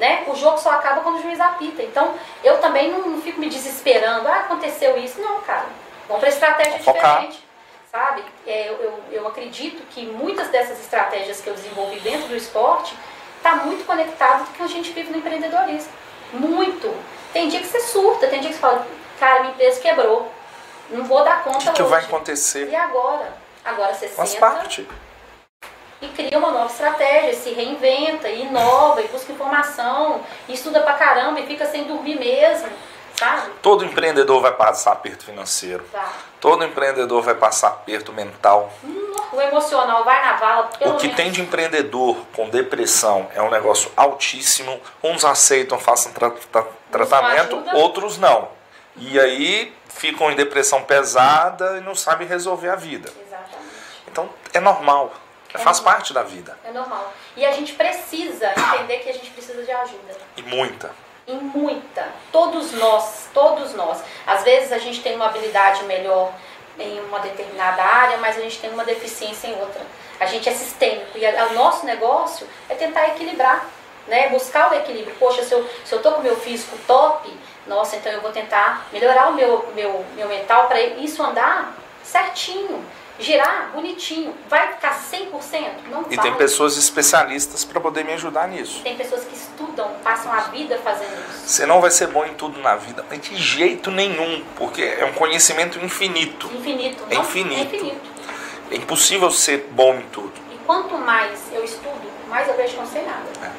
Né? 0.00 0.24
O 0.26 0.34
jogo 0.34 0.58
só 0.58 0.70
acaba 0.72 1.02
quando 1.02 1.18
o 1.18 1.22
juiz 1.22 1.40
apita. 1.40 1.80
Então, 1.82 2.14
eu 2.42 2.58
também 2.58 2.90
não, 2.90 3.06
não 3.06 3.22
fico 3.22 3.38
me 3.38 3.48
desesperando. 3.48 4.26
Ah, 4.26 4.40
aconteceu 4.40 4.98
isso. 4.98 5.20
Não, 5.20 5.40
cara. 5.42 5.66
Vamos 6.08 6.20
para 6.20 6.28
estratégia 6.30 6.80
focar. 6.80 7.20
diferente. 7.20 7.44
Sabe? 7.88 8.24
É, 8.44 8.68
eu, 8.68 8.74
eu, 8.74 9.04
eu 9.12 9.28
acredito 9.28 9.80
que 9.90 10.04
muitas 10.06 10.48
dessas 10.48 10.80
estratégias 10.80 11.40
que 11.40 11.46
eu 11.46 11.54
desenvolvi 11.54 12.00
dentro 12.00 12.26
do 12.26 12.34
esporte 12.34 12.96
está 13.36 13.54
muito 13.56 13.86
conectado 13.86 14.44
com 14.46 14.50
o 14.50 14.54
que 14.54 14.62
a 14.64 14.66
gente 14.66 14.90
vive 14.90 15.12
no 15.12 15.18
empreendedorismo. 15.18 15.92
Muito. 16.32 16.92
Tem 17.34 17.48
dia 17.48 17.60
que 17.60 17.66
você 17.66 17.80
surta, 17.80 18.28
tem 18.28 18.40
dia 18.40 18.48
que 18.48 18.54
você 18.54 18.60
fala, 18.60 18.86
cara, 19.18 19.40
minha 19.40 19.52
empresa 19.52 19.80
quebrou. 19.80 20.32
Não 20.88 21.04
vou 21.04 21.24
dar 21.24 21.40
O 21.40 21.44
conta 21.52 21.72
que, 21.72 21.72
que 21.72 21.82
vai 21.82 22.04
acontecer? 22.04 22.68
E 22.70 22.76
agora? 22.76 23.32
Agora 23.64 23.92
você 23.92 24.06
Faz 24.08 24.30
senta 24.30 24.46
parte. 24.46 24.86
e 26.00 26.08
cria 26.08 26.38
uma 26.38 26.52
nova 26.52 26.70
estratégia, 26.70 27.34
se 27.34 27.50
reinventa, 27.50 28.28
e 28.28 28.42
inova, 28.42 29.00
e 29.02 29.08
busca 29.08 29.32
informação, 29.32 30.20
e 30.48 30.54
estuda 30.54 30.80
pra 30.82 30.92
caramba, 30.94 31.40
e 31.40 31.46
fica 31.46 31.66
sem 31.66 31.84
dormir 31.84 32.18
mesmo, 32.20 32.68
sabe? 33.16 33.50
Todo 33.62 33.84
empreendedor 33.84 34.40
vai 34.40 34.52
passar 34.52 34.92
aperto 34.92 35.24
financeiro. 35.24 35.84
Tá. 35.92 36.12
Todo 36.40 36.64
empreendedor 36.64 37.22
vai 37.22 37.34
passar 37.34 37.68
aperto 37.68 38.12
mental. 38.12 38.72
O 39.32 39.40
emocional 39.40 40.04
vai 40.04 40.22
na 40.24 40.36
vala, 40.36 40.66
o 40.66 40.96
que 40.96 41.06
menos. 41.06 41.16
tem 41.16 41.30
de 41.32 41.40
empreendedor 41.40 42.16
com 42.34 42.48
depressão 42.48 43.28
é 43.34 43.42
um 43.42 43.50
negócio 43.50 43.90
altíssimo. 43.96 44.80
Uns 45.02 45.24
aceitam, 45.24 45.78
façam 45.78 46.12
tra- 46.12 46.30
tra- 46.30 46.66
tratamento, 46.90 47.56
ajuda. 47.56 47.76
outros 47.76 48.18
não. 48.18 48.48
E 48.96 49.18
aí 49.18 49.74
ficam 49.88 50.30
em 50.30 50.36
depressão 50.36 50.82
pesada 50.82 51.78
e 51.78 51.80
não 51.80 51.94
sabem 51.94 52.28
resolver 52.28 52.68
a 52.68 52.76
vida. 52.76 53.10
Exatamente. 53.26 53.58
Então 54.06 54.28
é 54.52 54.60
normal. 54.60 55.12
É 55.52 55.58
faz 55.58 55.78
normal. 55.78 55.94
parte 55.94 56.12
da 56.12 56.22
vida. 56.22 56.56
É 56.64 56.70
normal. 56.70 57.12
E 57.36 57.44
a 57.44 57.52
gente 57.52 57.72
precisa 57.74 58.52
entender 58.56 58.98
que 58.98 59.08
a 59.08 59.12
gente 59.12 59.30
precisa 59.30 59.62
de 59.64 59.70
ajuda. 59.72 60.14
E 60.36 60.42
muita. 60.42 60.90
E 61.26 61.32
muita. 61.32 62.08
Todos 62.30 62.72
nós, 62.72 63.28
todos 63.32 63.74
nós. 63.74 64.02
Às 64.26 64.42
vezes 64.42 64.72
a 64.72 64.78
gente 64.78 65.02
tem 65.02 65.16
uma 65.16 65.26
habilidade 65.26 65.82
melhor 65.84 66.32
em 66.78 67.00
uma 67.00 67.20
determinada 67.20 67.82
área, 67.82 68.18
mas 68.18 68.36
a 68.36 68.40
gente 68.40 68.58
tem 68.58 68.70
uma 68.70 68.84
deficiência 68.84 69.48
em 69.48 69.58
outra. 69.60 69.80
A 70.20 70.26
gente 70.26 70.48
é 70.48 70.52
sistêmico 70.52 71.16
e 71.16 71.24
o 71.24 71.54
nosso 71.54 71.86
negócio 71.86 72.46
é 72.68 72.74
tentar 72.74 73.08
equilibrar, 73.08 73.66
né? 74.06 74.28
Buscar 74.28 74.70
o 74.70 74.74
equilíbrio. 74.74 75.16
Poxa, 75.18 75.42
se 75.42 75.52
eu, 75.52 75.68
se 75.84 75.94
eu 75.94 76.02
tô 76.02 76.12
com 76.12 76.20
o 76.20 76.22
meu 76.22 76.36
físico 76.36 76.76
top, 76.86 77.32
nossa, 77.66 77.96
então 77.96 78.12
eu 78.12 78.20
vou 78.20 78.30
tentar 78.30 78.86
melhorar 78.92 79.28
o 79.28 79.34
meu, 79.34 79.66
meu, 79.74 80.04
meu 80.14 80.28
mental 80.28 80.66
para 80.68 80.80
isso 80.80 81.22
andar 81.22 81.74
certinho, 82.02 82.84
girar 83.18 83.70
bonitinho. 83.72 84.34
Vai 84.48 84.72
ficar 84.74 84.98
100%? 84.98 85.30
Não 85.90 86.04
E 86.10 86.16
vai. 86.16 86.24
tem 86.24 86.34
pessoas 86.34 86.76
especialistas 86.76 87.64
para 87.64 87.80
poder 87.80 88.04
me 88.04 88.12
ajudar 88.14 88.48
nisso. 88.48 88.80
Tem 88.82 88.96
pessoas 88.96 89.24
que 89.24 89.34
estudam, 89.34 89.88
passam 90.02 90.32
a 90.32 90.40
vida 90.40 90.78
fazendo 90.82 91.12
isso. 91.30 91.46
Você 91.48 91.66
não 91.66 91.80
vai 91.80 91.90
ser 91.90 92.08
bom 92.08 92.24
em 92.24 92.34
tudo 92.34 92.60
na 92.60 92.76
vida, 92.76 93.04
mas 93.08 93.20
de 93.20 93.36
jeito 93.36 93.90
nenhum, 93.90 94.42
porque 94.56 94.82
é 94.82 95.04
um 95.04 95.12
conhecimento 95.12 95.78
infinito. 95.84 96.50
Infinito. 96.52 97.04
É 97.10 97.14
não, 97.14 97.22
infinito. 97.22 97.60
É 97.60 97.76
infinito. 97.76 98.10
É 98.70 98.76
impossível 98.76 99.30
ser 99.30 99.68
bom 99.72 99.94
em 99.94 100.02
tudo. 100.12 100.32
E 100.52 100.56
quanto 100.66 100.96
mais 100.98 101.38
eu 101.52 101.62
estudo, 101.64 102.10
mais 102.28 102.48
eu 102.48 102.54
vejo 102.54 102.74
que 102.74 102.80
não 102.80 102.86
sei 102.86 103.02
nada. 103.02 103.26
É. 103.42 103.50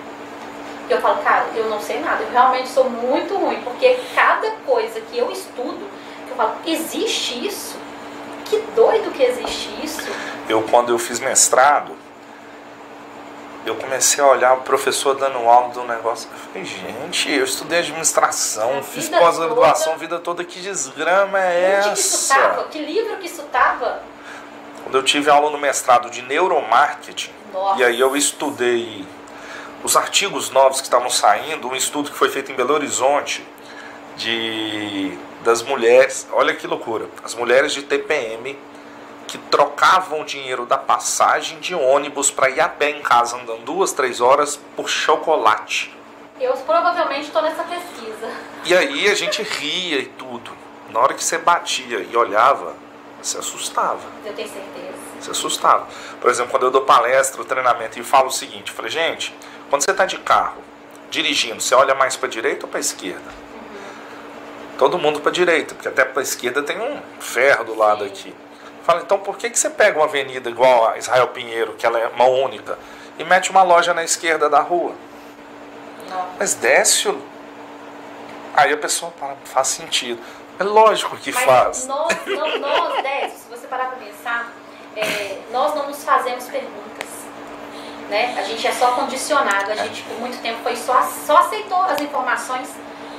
E 0.88 0.92
eu 0.92 1.02
falo, 1.02 1.22
cara, 1.24 1.48
eu 1.56 1.70
não 1.70 1.82
sei 1.82 2.00
nada. 2.00 2.22
Eu 2.24 2.30
realmente 2.32 2.70
sou 2.70 2.88
muito 2.90 3.36
ruim. 3.38 3.60
Porque 3.64 3.98
cada 4.14 4.52
coisa 4.66 5.02
que 5.02 5.18
eu 5.18 5.32
estudo, 5.32 5.88
eu 6.30 6.36
falo, 6.36 6.56
existe 6.66 7.46
isso? 7.46 7.76
Que 8.46 8.60
doido 8.76 9.12
que 9.12 9.24
existe 9.24 9.70
isso? 9.84 10.02
Eu, 10.48 10.62
quando 10.64 10.90
eu 10.90 11.00
fiz 11.00 11.20
mestrado, 11.20 11.94
eu 13.66 13.76
comecei 13.76 14.24
a 14.24 14.28
olhar 14.28 14.54
o 14.54 14.62
professor 14.62 15.16
dando 15.16 15.38
aula 15.40 15.70
do 15.74 15.84
negócio. 15.86 16.30
Eu 16.32 16.38
falei, 16.38 16.64
gente, 16.66 17.32
eu 17.32 17.44
estudei 17.44 17.80
administração, 17.80 18.78
A 18.80 18.84
fiz 18.84 19.10
pós-graduação 19.10 19.94
a 19.94 19.96
toda. 19.96 19.98
vida 19.98 20.20
toda, 20.20 20.44
que 20.44 20.60
desgrama 20.62 21.40
é 21.40 21.82
Onde 21.88 22.02
que 22.02 22.28
tava? 22.28 22.54
essa? 22.62 22.64
Que 22.70 22.80
livro 22.80 23.18
que 23.18 23.26
isso 23.26 23.42
tava? 23.52 24.04
Quando 24.84 24.96
eu 24.96 25.04
tive 25.04 25.32
aula 25.32 25.50
no 25.50 25.58
mestrado 25.58 26.12
de 26.12 26.22
neuromarketing, 26.22 27.32
Nossa. 27.52 27.80
e 27.80 27.84
aí 27.84 28.00
eu 28.00 28.16
estudei 28.16 29.04
os 29.84 29.96
artigos 29.98 30.52
novos 30.52 30.80
que 30.80 30.86
estavam 30.86 31.10
saindo, 31.10 31.68
um 31.68 31.76
estudo 31.76 32.12
que 32.12 32.18
foi 32.18 32.30
feito 32.30 32.52
em 32.52 32.56
Belo 32.56 32.74
Horizonte 32.76 33.44
de 34.16 35.18
das 35.46 35.62
mulheres, 35.62 36.28
olha 36.32 36.56
que 36.56 36.66
loucura, 36.66 37.08
as 37.24 37.36
mulheres 37.36 37.72
de 37.72 37.84
TPM 37.84 38.58
que 39.28 39.38
trocavam 39.38 40.22
o 40.22 40.26
dinheiro 40.26 40.66
da 40.66 40.78
passagem 40.78 41.60
de 41.60 41.76
ônibus 41.76 42.32
para 42.32 42.50
ir 42.50 42.60
a 42.60 42.68
pé 42.68 42.90
em 42.90 43.02
casa 43.02 43.38
andando 43.38 43.64
duas, 43.64 43.92
três 43.92 44.22
horas 44.22 44.60
por 44.76 44.90
chocolate. 44.90 45.96
Eu 46.42 46.54
provavelmente 46.54 47.28
estou 47.28 47.42
nessa 47.42 47.64
pesquisa. 47.64 48.32
E 48.66 48.76
aí 48.76 49.08
a 49.08 49.16
gente 49.16 49.42
ria 49.44 50.00
e 50.00 50.06
tudo. 50.08 50.52
Na 50.90 51.00
hora 51.00 51.14
que 51.14 51.24
você 51.24 51.38
batia 51.38 52.00
e 52.00 52.18
olhava, 52.18 52.76
você 53.22 53.38
assustava. 53.38 54.02
Eu 54.26 54.34
tenho 54.34 54.50
certeza. 54.50 54.98
Se 55.22 55.32
assustava. 55.32 55.88
Por 56.20 56.30
exemplo, 56.30 56.52
quando 56.52 56.64
eu 56.64 56.72
dou 56.72 56.82
palestra, 56.82 57.44
treinamento 57.44 58.00
e 58.00 58.04
falo 58.04 58.28
o 58.28 58.32
seguinte, 58.32 58.70
eu 58.72 58.76
falei, 58.76 58.92
gente, 58.92 59.36
quando 59.70 59.84
você 59.84 59.92
está 59.92 60.06
de 60.06 60.18
carro, 60.18 60.62
dirigindo, 61.10 61.62
você 61.62 61.74
olha 61.76 61.96
mais 61.96 62.16
para 62.16 62.30
direita 62.30 62.66
ou 62.66 62.70
para 62.70 62.80
esquerda? 62.80 63.45
Todo 64.78 64.98
mundo 64.98 65.22
para 65.22 65.32
direita, 65.32 65.74
porque 65.74 65.88
até 65.88 66.04
para 66.04 66.22
esquerda 66.22 66.62
tem 66.62 66.80
um 66.80 67.02
ferro 67.20 67.64
do 67.64 67.76
lado 67.76 68.04
aqui. 68.04 68.36
Fala, 68.84 69.02
então 69.02 69.18
por 69.18 69.38
que, 69.38 69.50
que 69.50 69.58
você 69.58 69.70
pega 69.70 69.98
uma 69.98 70.06
avenida 70.06 70.50
igual 70.50 70.90
a 70.90 70.98
Israel 70.98 71.30
Pinheiro, 71.30 71.74
que 71.74 71.86
ela 71.86 71.98
é 71.98 72.08
uma 72.08 72.26
única, 72.26 72.78
e 73.18 73.24
mete 73.24 73.50
uma 73.50 73.64
loja 73.64 73.94
na 73.94 74.04
esquerda 74.04 74.50
da 74.50 74.60
rua? 74.60 74.94
Não. 76.10 76.28
Mas 76.38 76.54
desce 76.54 77.10
o... 77.10 77.22
Aí 78.54 78.72
a 78.72 78.78
pessoa 78.78 79.12
fala, 79.18 79.38
faz 79.46 79.70
sentido. 79.70 80.22
É 80.58 80.64
lógico 80.64 81.18
que 81.18 81.32
Mas 81.34 81.44
faz. 81.44 81.88
nós, 81.88 82.14
não, 82.26 82.60
nós, 82.60 83.04
Décio, 83.04 83.40
se 83.40 83.50
você 83.50 83.68
parar 83.68 83.88
para 83.88 83.98
pensar, 83.98 84.54
é, 84.96 85.40
nós 85.52 85.76
não 85.76 85.88
nos 85.88 86.04
fazemos 86.04 86.46
perguntas. 86.46 87.10
Né? 88.10 88.36
A 88.38 88.44
gente 88.44 88.66
é 88.66 88.72
só 88.72 88.92
condicionado, 88.92 89.72
a 89.72 89.76
gente 89.76 90.04
por 90.04 90.18
muito 90.20 90.42
tempo 90.42 90.60
foi 90.64 90.76
só, 90.76 91.02
só 91.02 91.38
aceitou 91.38 91.82
as 91.82 92.00
informações, 92.00 92.70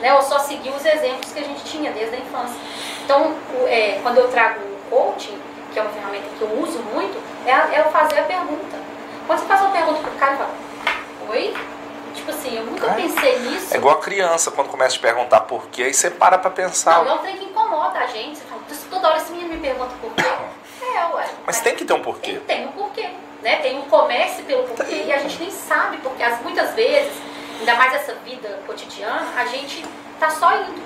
né? 0.01 0.15
ou 0.15 0.23
só 0.23 0.39
seguiu 0.39 0.73
os 0.75 0.85
exemplos 0.85 1.33
que 1.33 1.39
a 1.41 1.43
gente 1.43 1.65
tinha 1.65 1.91
desde 1.93 2.17
a 2.17 2.19
infância. 2.19 2.57
Então, 3.05 3.35
o- 3.61 3.67
é, 3.67 3.99
quando 4.03 4.19
eu 4.19 4.29
trago 4.29 4.61
o 4.61 4.91
coaching, 4.91 5.39
que 5.73 5.79
é 5.79 5.83
uma 5.83 5.91
ferramenta 5.91 6.25
que 6.39 6.43
eu 6.43 6.53
uso 6.61 6.79
muito, 6.95 7.19
é, 7.47 7.51
é 7.77 7.81
eu 7.81 7.91
fazer 7.91 8.19
a 8.19 8.23
pergunta. 8.25 8.77
Quando 9.27 9.39
você 9.41 9.47
faz 9.47 9.61
uma 9.61 9.71
pergunta 9.71 10.01
pro 10.01 10.11
cara 10.13 10.37
fala, 10.37 10.51
oi? 11.29 11.55
Tipo 12.15 12.31
assim, 12.31 12.57
eu 12.57 12.65
nunca 12.65 12.87
É. 12.87 12.95
pensei 12.95 13.39
nisso. 13.41 13.75
É 13.75 13.77
igual 13.77 13.97
a 13.97 14.01
criança, 14.01 14.51
quando 14.51 14.69
começa 14.69 14.97
a 14.97 15.01
perguntar 15.01 15.41
por 15.41 15.67
quê, 15.69 15.83
aí 15.85 15.95
você 15.95 16.11
para 16.11 16.39
pra 16.39 16.51
pensar. 16.51 17.05
Não, 17.05 17.11
é 17.13 17.15
um 17.15 17.19
trem 17.19 17.37
que 17.37 17.45
incomoda 17.45 17.99
a 17.99 18.07
gente. 18.07 18.39
Você 18.39 18.45
fala, 18.45 18.61
toda 18.91 19.09
hora 19.09 19.19
esse 19.19 19.33
menino 19.33 19.51
me 19.55 19.61
pergunta 19.61 19.95
por 20.01 20.13
quê. 20.15 20.23
É, 20.95 21.15
ué. 21.15 21.27
Mas 21.45 21.61
tem 21.61 21.75
que 21.75 21.85
ter 21.85 21.93
um 21.93 21.97
Tem, 21.97 22.05
porquê. 22.05 22.33
tem 22.47 22.67
um 22.67 22.73
porquê. 22.73 23.09
Né? 23.43 23.57
Tem 23.57 23.77
um 23.77 23.83
comércio 23.83 24.45
pelo 24.45 24.63
porquê 24.65 25.05
e 25.07 25.13
a 25.13 25.19
gente 25.19 25.39
nem 25.41 25.51
sabe, 25.51 25.99
porque 25.99 26.23
as, 26.23 26.41
muitas 26.43 26.73
vezes, 26.75 27.13
ainda 27.59 27.75
mais 27.75 27.95
essa 27.95 28.15
vida 28.25 28.61
cotidiana, 28.67 29.27
a 29.37 29.45
gente 29.47 29.85
tá 30.19 30.31
só 30.31 30.55
indo. 30.57 30.83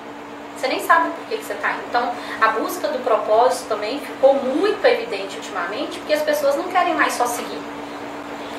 Você 0.57 0.69
nem 0.69 0.81
sabe 0.81 1.11
por 1.11 1.27
que, 1.27 1.39
que 1.39 1.45
você 1.45 1.55
tá 1.55 1.73
indo. 1.73 1.85
Então, 1.89 2.13
a 2.41 2.49
busca 2.49 2.89
do 2.89 2.99
propósito 3.03 3.69
também 3.69 3.99
ficou 4.01 4.35
muito 4.35 4.85
evidente 4.85 5.37
ultimamente, 5.37 5.99
porque 5.99 6.13
as 6.13 6.23
pessoas 6.23 6.57
não 6.57 6.65
querem 6.65 6.95
mais 6.95 7.15
só 7.15 7.25
seguir. 7.27 7.61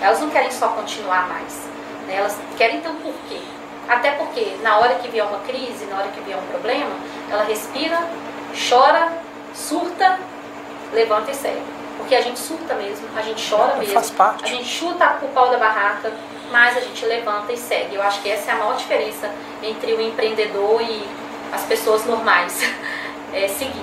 Elas 0.02 0.20
não 0.20 0.30
querem 0.32 0.50
só 0.52 0.70
continuar 0.70 1.28
mais. 1.28 1.54
né? 2.08 2.16
Elas 2.16 2.36
querem 2.58 2.82
ter 2.82 2.90
um 2.90 2.96
porquê. 2.96 3.40
Até 3.88 4.12
porque, 4.12 4.58
na 4.64 4.78
hora 4.78 4.96
que 4.96 5.10
vier 5.10 5.26
uma 5.26 5.40
crise, 5.40 5.86
na 5.86 5.98
hora 5.98 6.08
que 6.08 6.20
vier 6.22 6.38
um 6.38 6.48
problema, 6.48 6.92
ela 7.30 7.44
respira, 7.44 8.00
chora, 8.70 9.12
surta, 9.54 10.18
levanta 10.94 11.32
e 11.32 11.36
segue. 11.36 11.62
Porque 11.98 12.16
a 12.16 12.22
gente 12.22 12.40
surta 12.40 12.74
mesmo, 12.76 13.08
a 13.16 13.22
gente 13.22 13.48
chora 13.48 13.76
mesmo. 13.76 13.94
Faz 13.94 14.10
parte. 14.10 14.44
A 14.44 14.48
gente 14.48 14.66
chuta 14.66 15.18
o 15.22 15.28
pau 15.30 15.52
da 15.52 15.58
barraca, 15.58 16.12
mas 16.52 16.78
a 16.78 16.82
gente 16.82 17.06
levanta 17.06 17.52
e 17.54 17.58
segue. 17.58 17.96
Eu 17.96 18.02
acho 18.02 18.22
que 18.22 18.30
essa 18.30 18.52
é 18.52 18.54
a 18.54 18.58
maior 18.58 18.76
diferença 18.76 19.34
entre 19.64 19.94
o 19.94 20.02
empreendedor 20.02 20.82
e 20.82 21.08
as 21.52 21.64
pessoas 21.64 22.06
normais. 22.06 22.60
É 23.34 23.48
seguir, 23.48 23.82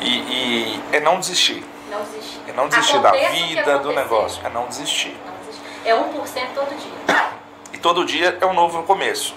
E, 0.00 0.08
e 0.08 0.80
é 0.90 1.00
não 1.00 1.20
desistir. 1.20 1.62
não 1.90 2.00
desistir. 2.00 2.40
É 2.48 2.52
não 2.54 2.66
desistir 2.66 2.98
da 2.98 3.10
o 3.10 3.12
que 3.12 3.26
vida, 3.26 3.78
do 3.78 3.92
negócio. 3.92 4.40
É 4.42 4.48
não 4.48 4.66
desistir. 4.68 5.14
Não 5.26 5.34
desistir. 5.44 5.62
É 5.84 5.94
1% 5.94 6.46
todo 6.54 6.74
dia. 6.80 7.28
E 7.74 7.76
todo 7.76 8.06
dia 8.06 8.38
é 8.40 8.46
um 8.46 8.54
novo 8.54 8.82
começo. 8.84 9.34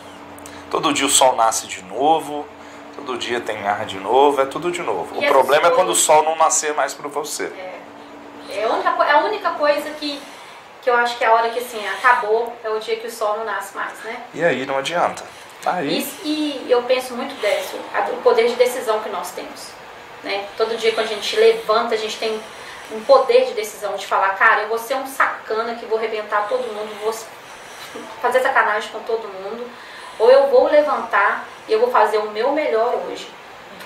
Todo 0.70 0.94
dia 0.94 1.06
o 1.06 1.10
sol 1.10 1.36
nasce 1.36 1.68
de 1.68 1.84
novo. 1.84 2.48
Todo 2.96 3.18
dia 3.18 3.42
tem 3.42 3.68
ar 3.68 3.86
de 3.86 4.00
novo. 4.00 4.40
É 4.40 4.46
tudo 4.46 4.72
de 4.72 4.82
novo. 4.82 5.14
E 5.16 5.18
o 5.18 5.24
as 5.26 5.30
problema 5.30 5.68
é 5.68 5.72
quando 5.72 5.90
o 5.90 5.96
sol 5.96 6.24
não 6.24 6.38
nascer 6.38 6.74
mais 6.74 6.94
para 6.94 7.10
você. 7.10 7.52
É 8.50 8.64
a 8.64 8.70
única, 8.70 8.90
é 9.04 9.12
a 9.12 9.20
única 9.26 9.50
coisa 9.52 9.90
que, 10.00 10.22
que 10.82 10.90
eu 10.90 10.96
acho 10.96 11.18
que 11.18 11.24
é 11.24 11.28
a 11.28 11.34
hora 11.34 11.50
que 11.50 11.60
assim, 11.60 11.86
acabou, 11.88 12.56
é 12.64 12.70
o 12.70 12.80
dia 12.80 12.98
que 12.98 13.08
o 13.08 13.12
sol 13.12 13.38
não 13.38 13.46
nasce 13.46 13.76
mais, 13.76 13.94
né? 14.00 14.24
E 14.34 14.44
aí 14.44 14.66
não 14.66 14.78
adianta. 14.78 15.24
Aí. 15.66 16.08
E, 16.24 16.66
e 16.66 16.72
eu 16.72 16.82
penso 16.84 17.14
muito 17.14 17.40
dessa, 17.40 17.78
o 18.12 18.18
poder 18.24 18.48
de 18.48 18.56
decisão 18.56 19.00
que 19.02 19.10
nós 19.10 19.32
temos. 19.32 19.68
Né? 20.24 20.48
Todo 20.58 20.78
dia 20.78 20.92
quando 20.94 21.06
a 21.06 21.10
gente 21.10 21.36
levanta, 21.36 21.94
a 21.94 21.98
gente 21.98 22.18
tem 22.18 22.42
um 22.92 23.02
poder 23.04 23.46
de 23.46 23.54
decisão 23.54 23.96
de 23.96 24.06
falar, 24.06 24.30
cara, 24.36 24.64
eu 24.64 24.70
vou 24.70 24.78
ser 24.78 24.96
um 24.96 25.08
sacana 25.08 25.76
que 25.76 25.86
vou 25.86 25.98
arrebentar 25.98 26.48
todo 26.48 26.62
mundo, 26.62 27.00
vou 27.02 27.14
fazer 28.22 28.42
sacanagem 28.42 28.92
com 28.92 29.00
todo 29.00 29.28
mundo, 29.28 29.70
ou 30.20 30.30
eu 30.30 30.48
vou 30.48 30.68
levantar 30.68 31.46
e 31.68 31.74
eu 31.74 31.80
vou 31.80 31.92
fazer 31.92 32.18
o 32.18 32.32
meu 32.32 32.52
melhor 32.52 32.96
hoje. 33.08 33.28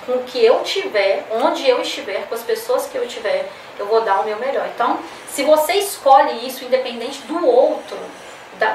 Com 0.06 0.14
o 0.14 0.24
que 0.24 0.44
eu 0.44 0.62
tiver, 0.64 1.26
onde 1.32 1.68
eu 1.68 1.82
estiver, 1.82 2.28
com 2.28 2.36
as 2.36 2.42
pessoas 2.44 2.86
que 2.86 2.96
eu 2.98 3.08
tiver, 3.08 3.50
eu 3.80 3.86
vou 3.88 4.02
dar 4.02 4.20
o 4.22 4.24
meu 4.26 4.38
melhor. 4.38 4.68
Então, 4.74 5.00
se 5.30 5.44
você 5.44 5.74
escolhe 5.74 6.48
isso, 6.48 6.64
independente 6.64 7.22
do 7.24 7.46
outro, 7.46 7.98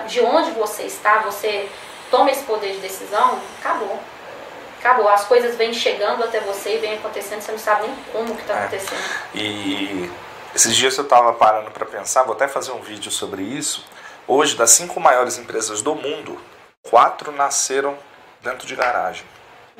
de 0.09 0.21
onde 0.21 0.51
você 0.53 0.83
está, 0.83 1.19
você 1.21 1.69
toma 2.11 2.31
esse 2.31 2.43
poder 2.43 2.73
de 2.73 2.81
decisão, 2.81 3.39
acabou. 3.61 3.99
Acabou. 4.81 5.09
As 5.09 5.25
coisas 5.25 5.57
vêm 5.57 5.73
chegando 5.73 6.25
até 6.25 6.41
você 6.41 6.75
e 6.75 6.79
vêm 6.79 6.95
acontecendo, 6.95 7.41
você 7.43 7.53
não 7.53 7.59
sabe 7.59 7.83
nem 7.87 7.95
como 8.13 8.35
que 8.35 8.43
está 8.43 8.55
É. 8.55 8.59
acontecendo. 8.61 9.01
E 9.35 10.11
esses 10.55 10.75
dias 10.75 10.97
eu 10.99 11.05
estava 11.05 11.33
parando 11.35 11.71
para 11.71 11.87
pensar, 11.87 12.25
vou 12.25 12.35
até 12.35 12.49
fazer 12.49 12.73
um 12.73 12.81
vídeo 12.81 13.11
sobre 13.11 13.43
isso. 13.43 13.85
Hoje, 14.27 14.57
das 14.57 14.71
cinco 14.71 14.99
maiores 15.01 15.39
empresas 15.39 15.81
do 15.83 15.95
mundo, 15.95 16.41
quatro 16.83 17.31
nasceram 17.31 17.97
dentro 18.43 18.67
de 18.67 18.75
garagem. 18.75 19.25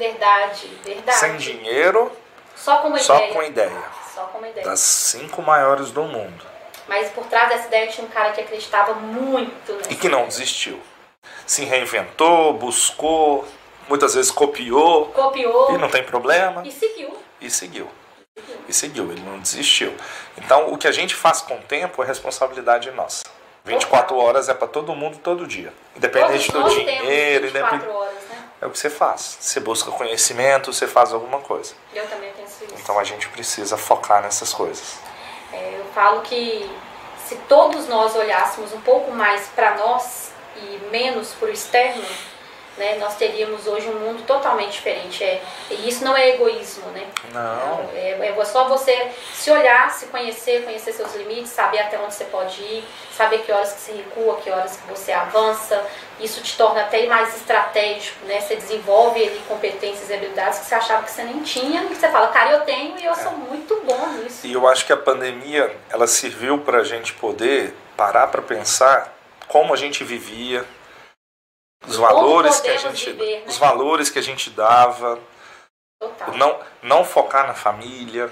Verdade, 0.01 0.67
verdade. 0.83 1.19
Sem 1.19 1.37
dinheiro, 1.37 2.11
Só 2.57 2.79
com 2.79 2.89
uma 2.89 2.99
só 2.99 3.17
ideia. 3.17 3.33
com 3.35 3.43
ideia. 3.43 3.83
Só 4.15 4.23
com 4.23 4.39
uma 4.39 4.49
ideia. 4.49 4.67
Das 4.67 4.81
cinco 4.81 5.43
maiores 5.43 5.91
do 5.91 6.05
mundo. 6.05 6.43
Mas 6.89 7.11
por 7.11 7.27
trás 7.27 7.51
dessa 7.51 7.67
ideia 7.69 7.87
tinha 7.89 8.07
um 8.07 8.11
cara 8.11 8.33
que 8.33 8.41
acreditava 8.41 8.95
muito 8.95 9.73
nessa 9.75 9.93
E 9.93 9.97
que 9.97 10.09
não 10.09 10.27
desistiu. 10.27 10.81
Se 11.47 11.65
reinventou, 11.67 12.55
buscou, 12.55 13.47
muitas 13.89 14.15
vezes 14.15 14.31
copiou, 14.31 15.07
Copiou 15.09 15.75
e 15.75 15.77
não 15.79 15.91
tem 15.91 16.03
problema, 16.03 16.63
e 16.67 16.71
seguiu. 16.73 17.15
e 17.39 17.51
seguiu. 17.51 17.87
E 18.67 18.73
seguiu, 18.73 19.13
ele 19.13 19.21
não 19.21 19.39
desistiu. 19.39 19.95
Então, 20.39 20.73
o 20.73 20.79
que 20.79 20.89
a 20.89 20.93
gente 20.93 21.15
faz 21.15 21.43
com 21.43 21.57
o 21.57 21.63
tempo 21.63 22.03
é 22.03 22.07
responsabilidade 22.07 22.91
nossa. 22.93 23.25
24 23.67 24.17
horas 24.17 24.49
é 24.49 24.55
para 24.55 24.67
todo 24.67 24.95
mundo, 24.95 25.19
todo 25.19 25.47
dia. 25.47 25.73
Independente 25.95 26.51
Todos 26.51 26.73
do 26.73 26.79
nós 26.79 26.85
temos 26.87 27.01
dinheiro, 27.03 27.43
24 27.45 27.77
independente. 27.77 27.97
horas, 27.99 28.15
né? 28.30 28.30
É 28.61 28.67
o 28.67 28.71
que 28.71 28.79
você 28.79 28.91
faz. 28.91 29.39
Você 29.41 29.59
busca 29.61 29.91
conhecimento, 29.91 30.73
você 30.73 30.87
faz 30.87 31.13
alguma 31.13 31.41
coisa. 31.41 31.75
Eu 31.95 32.07
também 32.09 32.31
penso 32.33 32.65
isso. 32.65 32.75
Então 32.79 32.99
a 32.99 33.05
gente 33.05 33.29
precisa 33.29 33.77
focar 33.77 34.23
nessas 34.23 34.53
coisas. 34.53 34.99
É, 35.53 35.79
eu 35.79 35.85
falo 35.95 36.21
que 36.21 36.71
se 37.27 37.37
todos 37.49 37.89
nós 37.89 38.15
olhássemos 38.15 38.73
um 38.73 38.81
pouco 38.81 39.11
mais 39.13 39.47
para 39.49 39.77
nós 39.77 40.31
e 40.57 40.79
menos 40.91 41.33
para 41.33 41.49
o 41.49 41.51
externo, 41.51 42.05
né, 42.77 42.97
nós 42.99 43.17
teríamos 43.17 43.67
hoje 43.67 43.89
um 43.89 43.99
mundo 44.01 44.23
totalmente 44.27 44.73
diferente. 44.73 45.23
É, 45.23 45.43
e 45.71 45.89
isso 45.89 46.05
não 46.05 46.17
é 46.17 46.31
egoísmo, 46.31 46.91
né? 46.91 47.07
Não. 47.33 47.91
É, 47.95 48.19
é 48.21 48.45
só 48.45 48.69
você 48.69 49.11
se 49.35 49.51
olhar, 49.51 49.91
se 49.91 50.07
conhecer, 50.07 50.65
conhecer 50.65 50.93
seus 50.93 51.15
limites, 51.15 51.51
saber 51.51 51.81
até 51.81 51.99
onde 51.99 52.15
você 52.15 52.25
pode 52.25 52.61
ir, 52.63 52.85
saber 53.13 53.39
que 53.39 53.53
horas 53.53 53.73
que 53.73 53.81
você 53.81 53.93
recua, 53.93 54.37
que 54.37 54.51
horas 54.51 54.77
que 54.77 54.89
você 54.89 55.13
avança. 55.13 55.85
Isso 56.19 56.43
te 56.43 56.57
torna 56.57 56.83
até 56.83 57.07
mais 57.07 57.37
estratégico, 57.37 58.25
né? 58.27 58.41
Você 58.41 58.57
desenvolve 58.57 59.23
ali 59.23 59.43
competências 59.49 60.11
e 60.11 60.15
habilidades 60.15 60.61
que 60.61 60.67
você 60.67 60.75
achava 60.75 61.03
que 61.03 61.11
você 61.11 61.23
nem 61.23 61.43
tinha, 61.43 61.83
e 61.85 61.95
você 61.95 62.09
fala, 62.09 62.29
cara, 62.29 62.53
eu 62.53 62.61
tenho 62.61 62.99
e 62.99 63.05
eu 63.05 63.15
sou 63.15 63.33
muito 63.33 63.81
bom 63.85 64.07
nisso. 64.09 64.47
E 64.47 64.53
eu 64.53 64.67
acho 64.69 64.87
que 64.87 64.93
a 64.93 64.97
pandemia 64.97 65.75
ela 65.91 66.07
serviu 66.07 66.59
para 66.59 66.79
a 66.79 66.85
gente 66.85 67.15
poder 67.15 67.75
parar 67.97 68.27
para 68.29 68.43
pensar 68.43 69.15
como 69.49 69.75
a 69.75 69.77
gente 69.77 70.05
vivia, 70.05 70.65
os 71.87 71.97
valores 71.97 72.61
que 72.61 72.69
a 72.71 72.77
gente, 72.77 73.13
viver, 73.13 73.41
né? 73.41 73.45
os 73.47 73.57
valores 73.59 74.11
que 74.11 74.19
a 74.19 74.23
gente 74.23 74.51
dava, 74.51 75.19
Total. 76.01 76.35
não 76.37 76.59
não 76.83 77.05
focar 77.05 77.47
na 77.47 77.55
família. 77.55 78.31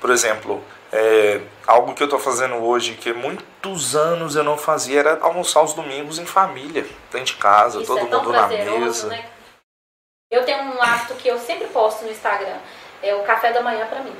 Por 0.00 0.10
exemplo, 0.10 0.62
É, 0.92 1.40
algo 1.66 1.94
que 1.94 2.02
eu 2.02 2.06
estou 2.06 2.18
fazendo 2.18 2.54
hoje, 2.64 2.94
que 2.94 3.12
muitos 3.12 3.96
anos 3.96 4.36
eu 4.36 4.44
não 4.44 4.56
fazia, 4.56 5.00
era 5.00 5.18
almoçar 5.20 5.60
os 5.62 5.74
domingos 5.74 6.20
em 6.20 6.24
família, 6.24 6.86
dentro 7.10 7.24
de 7.24 7.34
casa, 7.34 7.78
Isso 7.82 7.86
todo 7.88 7.98
é 7.98 8.02
mundo 8.04 8.32
na 8.32 8.46
mesa. 8.46 9.08
né? 9.08 9.28
Eu 10.30 10.44
tenho 10.44 10.62
um 10.62 10.80
hábito 10.80 11.14
que 11.16 11.26
eu 11.28 11.38
sempre 11.40 11.66
posto 11.68 12.04
no 12.04 12.10
Instagram, 12.12 12.56
é 13.02 13.12
o 13.16 13.24
café 13.24 13.52
da 13.52 13.60
manhã 13.62 13.84
pra 13.88 13.98
mim. 14.00 14.14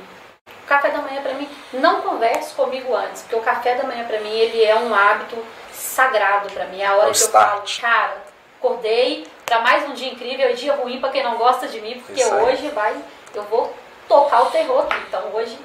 O 0.63 0.67
café 0.67 0.89
da 0.91 1.01
manhã 1.01 1.21
pra 1.21 1.33
mim, 1.35 1.49
não 1.71 2.01
converse 2.01 2.53
comigo 2.53 2.93
antes, 2.93 3.21
porque 3.21 3.35
o 3.37 3.41
café 3.41 3.75
da 3.75 3.83
manhã 3.85 4.05
pra 4.05 4.19
mim, 4.19 4.29
ele 4.37 4.61
é 4.63 4.75
um 4.75 4.93
hábito 4.93 5.37
sagrado 5.71 6.49
pra 6.51 6.65
mim. 6.65 6.81
É 6.81 6.85
a 6.87 6.95
hora 6.97 7.09
É 7.09 7.13
que 7.13 7.23
eu 7.23 7.29
falo, 7.29 7.63
start. 7.63 7.79
cara, 7.81 8.17
acordei 8.57 9.27
pra 9.45 9.61
mais 9.61 9.87
um 9.89 9.93
dia 9.93 10.11
incrível, 10.11 10.49
e 10.49 10.55
dia 10.55 10.75
ruim 10.75 10.99
pra 10.99 11.09
quem 11.09 11.23
não 11.23 11.37
gosta 11.37 11.67
de 11.67 11.79
mim, 11.79 12.01
porque 12.05 12.23
hoje 12.23 12.69
vai, 12.69 12.95
eu 13.33 13.43
vou 13.43 13.73
tocar 14.07 14.43
o 14.43 14.51
terror 14.51 14.83
aqui. 14.83 14.97
Então 15.07 15.23
hoje, 15.33 15.57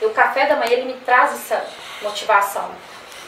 o 0.00 0.10
café 0.10 0.46
da 0.46 0.56
manhã, 0.56 0.72
ele 0.72 0.92
me 0.92 1.00
traz 1.00 1.32
essa 1.32 1.64
motivação. 2.02 2.70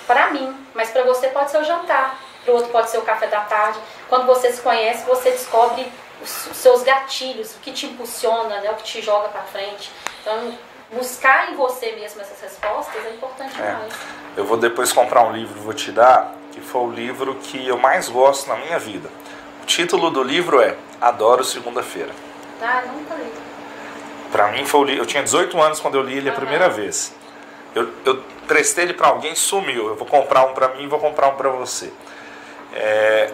Pra 0.07 0.31
mim, 0.31 0.55
mas 0.75 0.91
pra 0.91 1.03
você 1.03 1.29
pode 1.29 1.51
ser 1.51 1.59
o 1.59 1.65
jantar, 1.65 2.19
pro 2.45 2.55
outro 2.55 2.71
pode 2.71 2.91
ser 2.91 2.99
o 2.99 3.03
café 3.03 3.27
da 3.27 3.41
tarde. 3.41 3.79
Quando 4.09 4.27
você 4.27 4.53
se 4.53 4.61
conhece, 4.61 5.05
você 5.05 5.33
descobre 5.33 5.91
os 6.23 6.31
seus 6.31 6.83
gatilhos, 6.83 7.57
o 7.57 7.59
que 7.59 7.73
te 7.73 7.87
impulsiona, 7.87 8.61
né, 8.61 8.71
o 8.71 8.75
que 8.75 8.85
te 8.85 9.03
joga 9.03 9.29
pra 9.29 9.43
frente. 9.43 9.91
Então, 10.21 10.57
buscar 10.93 11.51
em 11.51 11.57
você 11.57 11.93
mesmo 11.93 12.21
essas 12.21 12.41
respostas 12.41 13.05
é 13.05 13.11
importante 13.11 13.61
É. 13.61 13.67
demais. 13.67 13.93
Eu 14.37 14.45
vou 14.45 14.57
depois 14.57 14.93
comprar 14.93 15.25
um 15.25 15.33
livro, 15.33 15.61
vou 15.61 15.75
te 15.75 15.91
dar, 15.91 16.33
que 16.57 16.63
foi 16.63 16.81
o 16.81 16.91
livro 16.91 17.35
que 17.35 17.69
eu 17.69 17.77
mais 17.77 18.09
gosto 18.09 18.49
na 18.49 18.57
minha 18.57 18.79
vida. 18.79 19.11
O 19.63 19.67
título 19.67 20.11
do 20.11 20.23
livro 20.23 20.59
é 20.63 20.75
Adoro 20.99 21.45
Segunda-feira. 21.45 22.11
Ah, 22.63 22.83
nunca 22.87 23.15
li. 23.15 23.31
Pra 24.33 24.49
mim 24.53 24.65
foi 24.65 24.81
o 24.81 24.85
livro. 24.85 25.03
Eu 25.03 25.07
tinha 25.07 25.23
18 25.23 25.61
anos 25.61 25.81
quando 25.81 25.97
eu 25.97 26.03
li 26.03 26.17
ele 26.17 26.31
a 26.31 26.33
primeira 26.33 26.71
vez. 26.71 27.15
Eu, 27.75 27.91
eu 28.07 28.23
prestei 28.49 28.85
ele 28.85 28.95
pra 28.95 29.09
alguém, 29.09 29.35
sumiu. 29.35 29.89
Eu 29.89 29.97
vou 29.97 30.07
comprar 30.07 30.47
um 30.47 30.55
pra 30.55 30.69
mim 30.69 30.85
e 30.85 30.87
vou 30.87 30.99
comprar 30.99 31.29
um 31.29 31.35
pra 31.35 31.51
você. 31.51 31.93
É, 32.73 33.31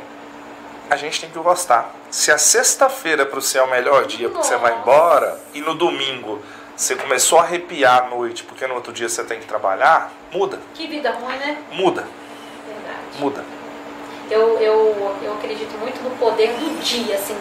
a 0.91 0.97
gente 0.97 1.21
tem 1.21 1.31
que 1.31 1.39
gostar. 1.39 1.95
Se 2.11 2.33
a 2.33 2.39
sexta-feira 2.39 3.25
para 3.25 3.41
você 3.41 3.59
é 3.59 3.63
o 3.63 3.71
melhor 3.71 4.05
dia 4.07 4.29
porque 4.29 4.45
você 4.47 4.57
vai 4.57 4.77
embora 4.79 5.41
e 5.55 5.61
no 5.61 5.75
domingo 5.75 6.43
você 6.77 6.97
começou 6.97 7.39
a 7.39 7.43
arrepiar 7.43 8.03
à 8.05 8.07
noite 8.09 8.43
porque 8.43 8.67
no 8.67 8.75
outro 8.75 8.93
dia 8.93 9.09
você 9.09 9.23
tem 9.23 9.39
que 9.39 9.47
trabalhar, 9.47 10.11
muda, 10.33 10.59
Que 10.75 10.89
vida 10.89 11.13
ruim, 11.13 11.37
né? 11.37 11.57
muda, 11.71 12.05
Muda. 13.19 13.45
Eu, 14.31 14.59
eu, 14.59 15.17
eu 15.23 15.33
acredito 15.35 15.77
muito 15.79 16.01
no 16.03 16.11
poder 16.17 16.49
do 16.55 16.81
dia, 16.83 17.17
assim. 17.17 17.37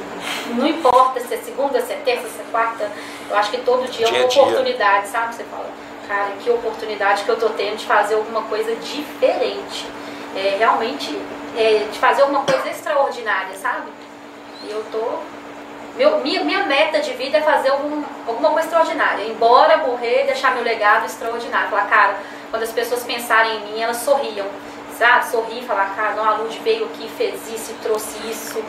Não 0.48 0.68
importa 0.68 1.20
se 1.22 1.34
é 1.34 1.38
segunda, 1.38 1.80
se 1.80 1.94
é 1.94 1.96
terça, 2.04 2.28
se 2.28 2.40
é 2.40 2.44
quarta. 2.52 2.92
Eu 3.30 3.38
acho 3.38 3.50
que 3.52 3.58
todo 3.62 3.90
dia 3.90 4.06
é 4.08 4.10
Dia 4.10 4.20
uma 4.20 4.26
a 4.26 4.28
dia. 4.28 4.42
oportunidade, 4.42 5.08
sabe? 5.08 5.34
Você 5.36 5.44
fala, 5.46 5.70
cara, 6.08 6.32
que 6.44 6.50
oportunidade 6.50 7.24
que 7.24 7.30
eu 7.30 7.40
tô 7.40 7.50
tendo 7.50 7.78
de 7.78 7.86
fazer 7.86 8.16
alguma 8.16 8.42
coisa 8.44 8.76
diferente. 8.76 9.88
É, 10.36 10.56
realmente, 10.58 11.18
é, 11.58 11.86
de 11.90 11.98
fazer 12.00 12.24
alguma 12.24 12.42
coisa 12.44 12.70
extraordinária, 12.70 13.56
sabe? 13.56 13.90
E 14.68 14.72
eu 14.72 14.84
tô. 14.92 15.20
Meu, 15.96 16.20
minha, 16.20 16.44
minha 16.44 16.64
meta 16.64 17.00
de 17.00 17.12
vida 17.14 17.38
é 17.38 17.42
fazer 17.42 17.70
algum, 17.70 18.04
alguma 18.28 18.50
coisa 18.52 18.68
extraordinária. 18.68 19.24
Embora 19.26 19.78
morrer, 19.78 20.26
deixar 20.26 20.54
meu 20.56 20.64
legado 20.64 21.06
extraordinário. 21.06 21.70
Falar, 21.70 21.88
cara, 21.88 22.18
quando 22.50 22.64
as 22.64 22.72
pessoas 22.72 23.04
pensarem 23.04 23.58
em 23.58 23.72
mim, 23.74 23.82
elas 23.82 23.98
sorriam. 23.98 24.46
Sorrir 25.24 25.64
e 25.64 25.66
falar, 25.66 25.96
cara, 25.96 26.14
não, 26.16 26.28
a 26.28 26.34
Lud 26.38 26.58
veio 26.60 26.86
aqui, 26.86 27.10
fez 27.18 27.36
isso 27.52 27.72
e 27.72 27.76
trouxe 27.76 28.18
isso. 28.30 28.64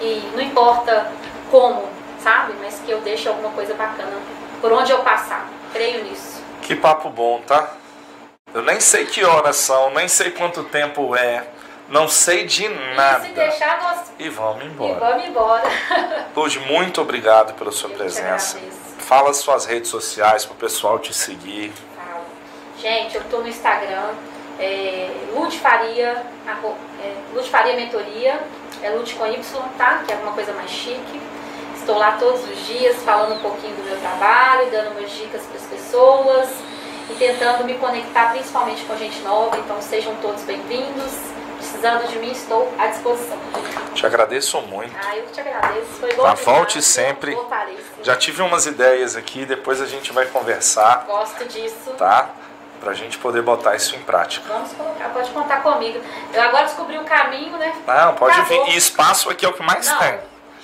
E 0.00 0.30
não 0.34 0.40
importa 0.40 1.10
como, 1.50 1.88
sabe? 2.22 2.54
Mas 2.60 2.80
que 2.84 2.90
eu 2.90 3.00
deixe 3.00 3.28
alguma 3.28 3.50
coisa 3.50 3.74
bacana 3.74 4.16
por 4.60 4.72
onde 4.72 4.90
eu 4.92 4.98
passar. 5.00 5.46
Creio 5.72 6.04
nisso. 6.04 6.42
Que 6.62 6.74
papo 6.74 7.10
bom, 7.10 7.40
tá? 7.46 7.70
Eu 8.54 8.62
nem 8.62 8.80
sei 8.80 9.04
que 9.06 9.24
horas 9.24 9.56
são, 9.56 9.90
nem 9.90 10.06
sei 10.08 10.30
quanto 10.30 10.62
tempo 10.64 11.14
é, 11.16 11.44
não 11.88 12.08
sei 12.08 12.44
de 12.46 12.64
E 12.64 12.94
nada. 12.94 13.24
se 13.26 13.32
deixar, 13.32 13.82
nós. 13.82 14.12
E 14.18 14.28
vamos 14.28 14.62
E 14.62 14.66
embora. 14.68 14.94
vamos 15.00 15.26
embora. 15.26 15.64
Lud, 16.34 16.60
muito 16.60 17.00
obrigado 17.02 17.52
pela 17.54 17.70
sua 17.72 17.90
Eu 17.90 17.96
presença. 17.96 18.58
Fala 19.00 19.30
as 19.30 19.36
suas 19.38 19.66
redes 19.66 19.90
sociais 19.90 20.44
para 20.46 20.54
o 20.54 20.56
pessoal 20.56 20.98
te 20.98 21.12
seguir. 21.12 21.72
Gente, 22.78 23.16
eu 23.16 23.24
tô 23.24 23.38
no 23.38 23.48
Instagram, 23.48 24.10
é, 24.58 25.10
Lud 25.34 25.58
Faria, 25.58 26.22
arro- 26.46 26.76
é, 27.02 27.14
Lud 27.34 27.48
Faria 27.50 27.74
Mentoria, 27.74 28.40
é 28.82 28.90
Lud 28.90 29.12
com 29.14 29.26
Y, 29.26 29.42
tá? 29.78 30.02
Que 30.06 30.12
é 30.12 30.14
alguma 30.16 30.32
coisa 30.32 30.52
mais 30.52 30.70
chique. 30.70 31.20
Estou 31.76 31.98
lá 31.98 32.12
todos 32.12 32.42
os 32.48 32.66
dias 32.66 32.96
falando 33.02 33.34
um 33.34 33.38
pouquinho 33.40 33.74
do 33.76 33.82
meu 33.84 33.96
trabalho, 33.98 34.70
dando 34.70 34.98
umas 34.98 35.10
dicas 35.10 35.42
para 35.42 35.56
as 35.56 35.66
pessoas 35.66 36.48
e 37.10 37.14
tentando 37.14 37.64
me 37.64 37.74
conectar 37.74 38.30
principalmente 38.30 38.82
com 38.84 38.96
gente 38.96 39.20
nova. 39.20 39.56
Então 39.58 39.80
sejam 39.82 40.14
todos 40.16 40.42
bem-vindos. 40.44 41.12
Precisando 41.58 42.06
de 42.08 42.18
mim, 42.18 42.30
estou 42.30 42.70
à 42.78 42.88
disposição. 42.88 43.38
Te 43.94 44.04
agradeço 44.04 44.60
muito. 44.62 44.94
Ah, 45.02 45.16
eu 45.16 45.24
te 45.26 45.40
agradeço. 45.40 45.86
Foi 45.98 46.12
bom. 46.12 46.22
Tá, 46.22 46.34
volte 46.34 46.82
sempre. 46.82 47.34
Voltarei. 47.34 47.78
Já 48.02 48.16
tive 48.16 48.42
umas 48.42 48.66
ideias 48.66 49.16
aqui, 49.16 49.46
depois 49.46 49.80
a 49.80 49.86
gente 49.86 50.12
vai 50.12 50.26
conversar, 50.26 51.04
Gosto 51.06 51.44
disso. 51.46 51.92
tá? 51.96 52.28
Pra 52.84 52.92
gente 52.92 53.16
poder 53.16 53.40
botar 53.40 53.74
isso 53.74 53.96
em 53.96 54.00
prática. 54.00 54.46
Vamos 54.46 54.74
colocar, 54.74 55.08
pode 55.08 55.30
contar 55.30 55.62
comigo. 55.62 55.98
Eu 56.34 56.42
agora 56.42 56.64
descobri 56.64 56.98
o 56.98 57.04
caminho, 57.04 57.56
né? 57.56 57.74
Não, 57.86 58.14
pode 58.14 58.38
Acabou. 58.38 58.66
vir. 58.66 58.74
E 58.74 58.76
espaço 58.76 59.30
aqui 59.30 59.46
é 59.46 59.48
o 59.48 59.54
que 59.54 59.62
mais 59.62 59.88
Não, 59.88 59.98
tem. 59.98 60.18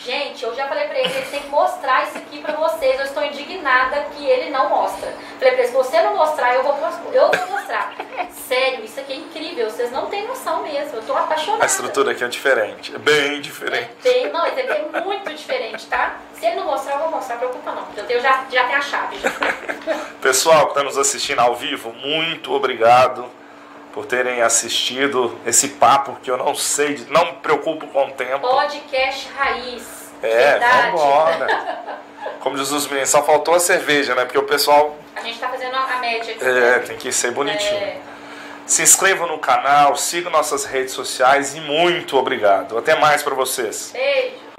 Gente, 0.04 0.44
eu 0.44 0.54
já 0.54 0.66
falei 0.66 0.86
pra 0.88 0.98
ele, 0.98 1.12
ele 1.12 1.26
tem 1.26 1.40
que 1.40 1.48
mostrar 1.48 2.04
isso 2.04 2.18
aqui 2.18 2.40
pra 2.40 2.54
vocês. 2.54 2.98
Eu 2.98 3.06
estou 3.06 3.24
indignada 3.24 4.00
que 4.16 4.24
ele 4.26 4.50
não 4.50 4.68
mostra. 4.68 5.12
Falei 5.38 5.54
pra 5.54 5.62
ele, 5.62 5.68
se 5.68 5.72
você 5.74 6.00
não 6.02 6.16
mostrar, 6.16 6.54
eu 6.54 6.62
vou, 6.62 6.76
eu 7.12 7.30
vou 7.30 7.46
mostrar. 7.48 7.94
Sério, 8.30 8.84
isso 8.84 8.98
aqui 9.00 9.12
é 9.12 9.16
incrível. 9.16 9.70
Vocês 9.70 9.90
não 9.92 10.06
têm 10.06 10.26
noção 10.26 10.62
mesmo. 10.62 10.96
Eu 10.96 11.02
tô 11.02 11.14
apaixonada. 11.16 11.62
A 11.62 11.66
estrutura 11.66 12.12
aqui 12.12 12.24
é 12.24 12.28
diferente, 12.28 12.94
é 12.94 12.98
bem 12.98 13.36
É 13.36 13.40
diferente. 13.40 13.90
bem, 14.02 14.30
não, 14.30 14.44
é 14.44 15.00
muito 15.02 15.32
diferente, 15.34 15.86
tá? 15.86 16.16
Se 16.34 16.46
ele 16.46 16.56
não 16.56 16.64
mostrar, 16.66 16.94
eu 16.94 17.00
vou 17.00 17.10
mostrar, 17.10 17.36
preocupa 17.36 17.72
não. 17.72 17.84
porque 17.84 18.00
Eu 18.00 18.06
tenho, 18.06 18.20
já, 18.20 18.44
já 18.50 18.64
tenho 18.64 18.78
a 18.78 18.82
chave. 18.82 19.18
Já. 19.18 19.30
Pessoal 20.20 20.62
que 20.66 20.70
está 20.72 20.82
nos 20.82 20.96
assistindo 20.98 21.40
ao 21.40 21.54
vivo, 21.54 21.92
muito 21.92 22.52
obrigado 22.52 23.30
por 23.92 24.06
terem 24.06 24.40
assistido 24.42 25.36
esse 25.46 25.68
papo 25.68 26.16
que 26.22 26.30
eu 26.30 26.36
não 26.36 26.54
sei, 26.54 27.04
não 27.10 27.24
me 27.26 27.32
preocupo 27.34 27.86
com 27.88 28.06
o 28.06 28.10
tempo. 28.12 28.40
Podcast 28.46 29.28
raiz. 29.36 30.10
É, 30.22 30.50
Verdade. 30.52 30.90
vambora. 30.92 32.00
Como 32.40 32.56
diz 32.56 32.70
os 32.70 32.86
meninos, 32.86 33.10
só 33.10 33.22
faltou 33.22 33.54
a 33.54 33.60
cerveja, 33.60 34.14
né? 34.14 34.24
Porque 34.24 34.38
o 34.38 34.42
pessoal 34.44 34.96
A 35.16 35.20
gente 35.22 35.38
tá 35.38 35.48
fazendo 35.48 35.74
a 35.74 35.80
a 35.84 35.96
média 35.98 36.34
aqui. 36.34 36.44
é, 36.44 36.50
né? 36.52 36.78
tem 36.80 36.96
que 36.96 37.10
ser 37.12 37.30
bonitinho. 37.32 37.74
É, 37.82 37.98
Se 38.66 38.82
inscrevam 38.82 39.26
no 39.26 39.38
canal, 39.38 39.96
sigam 39.96 40.30
nossas 40.30 40.64
redes 40.64 40.92
sociais 40.92 41.54
e 41.54 41.60
muito 41.60 42.16
obrigado. 42.16 42.76
Até 42.78 42.94
mais 42.98 43.22
para 43.22 43.34
vocês. 43.34 43.90
beijo. 43.92 44.49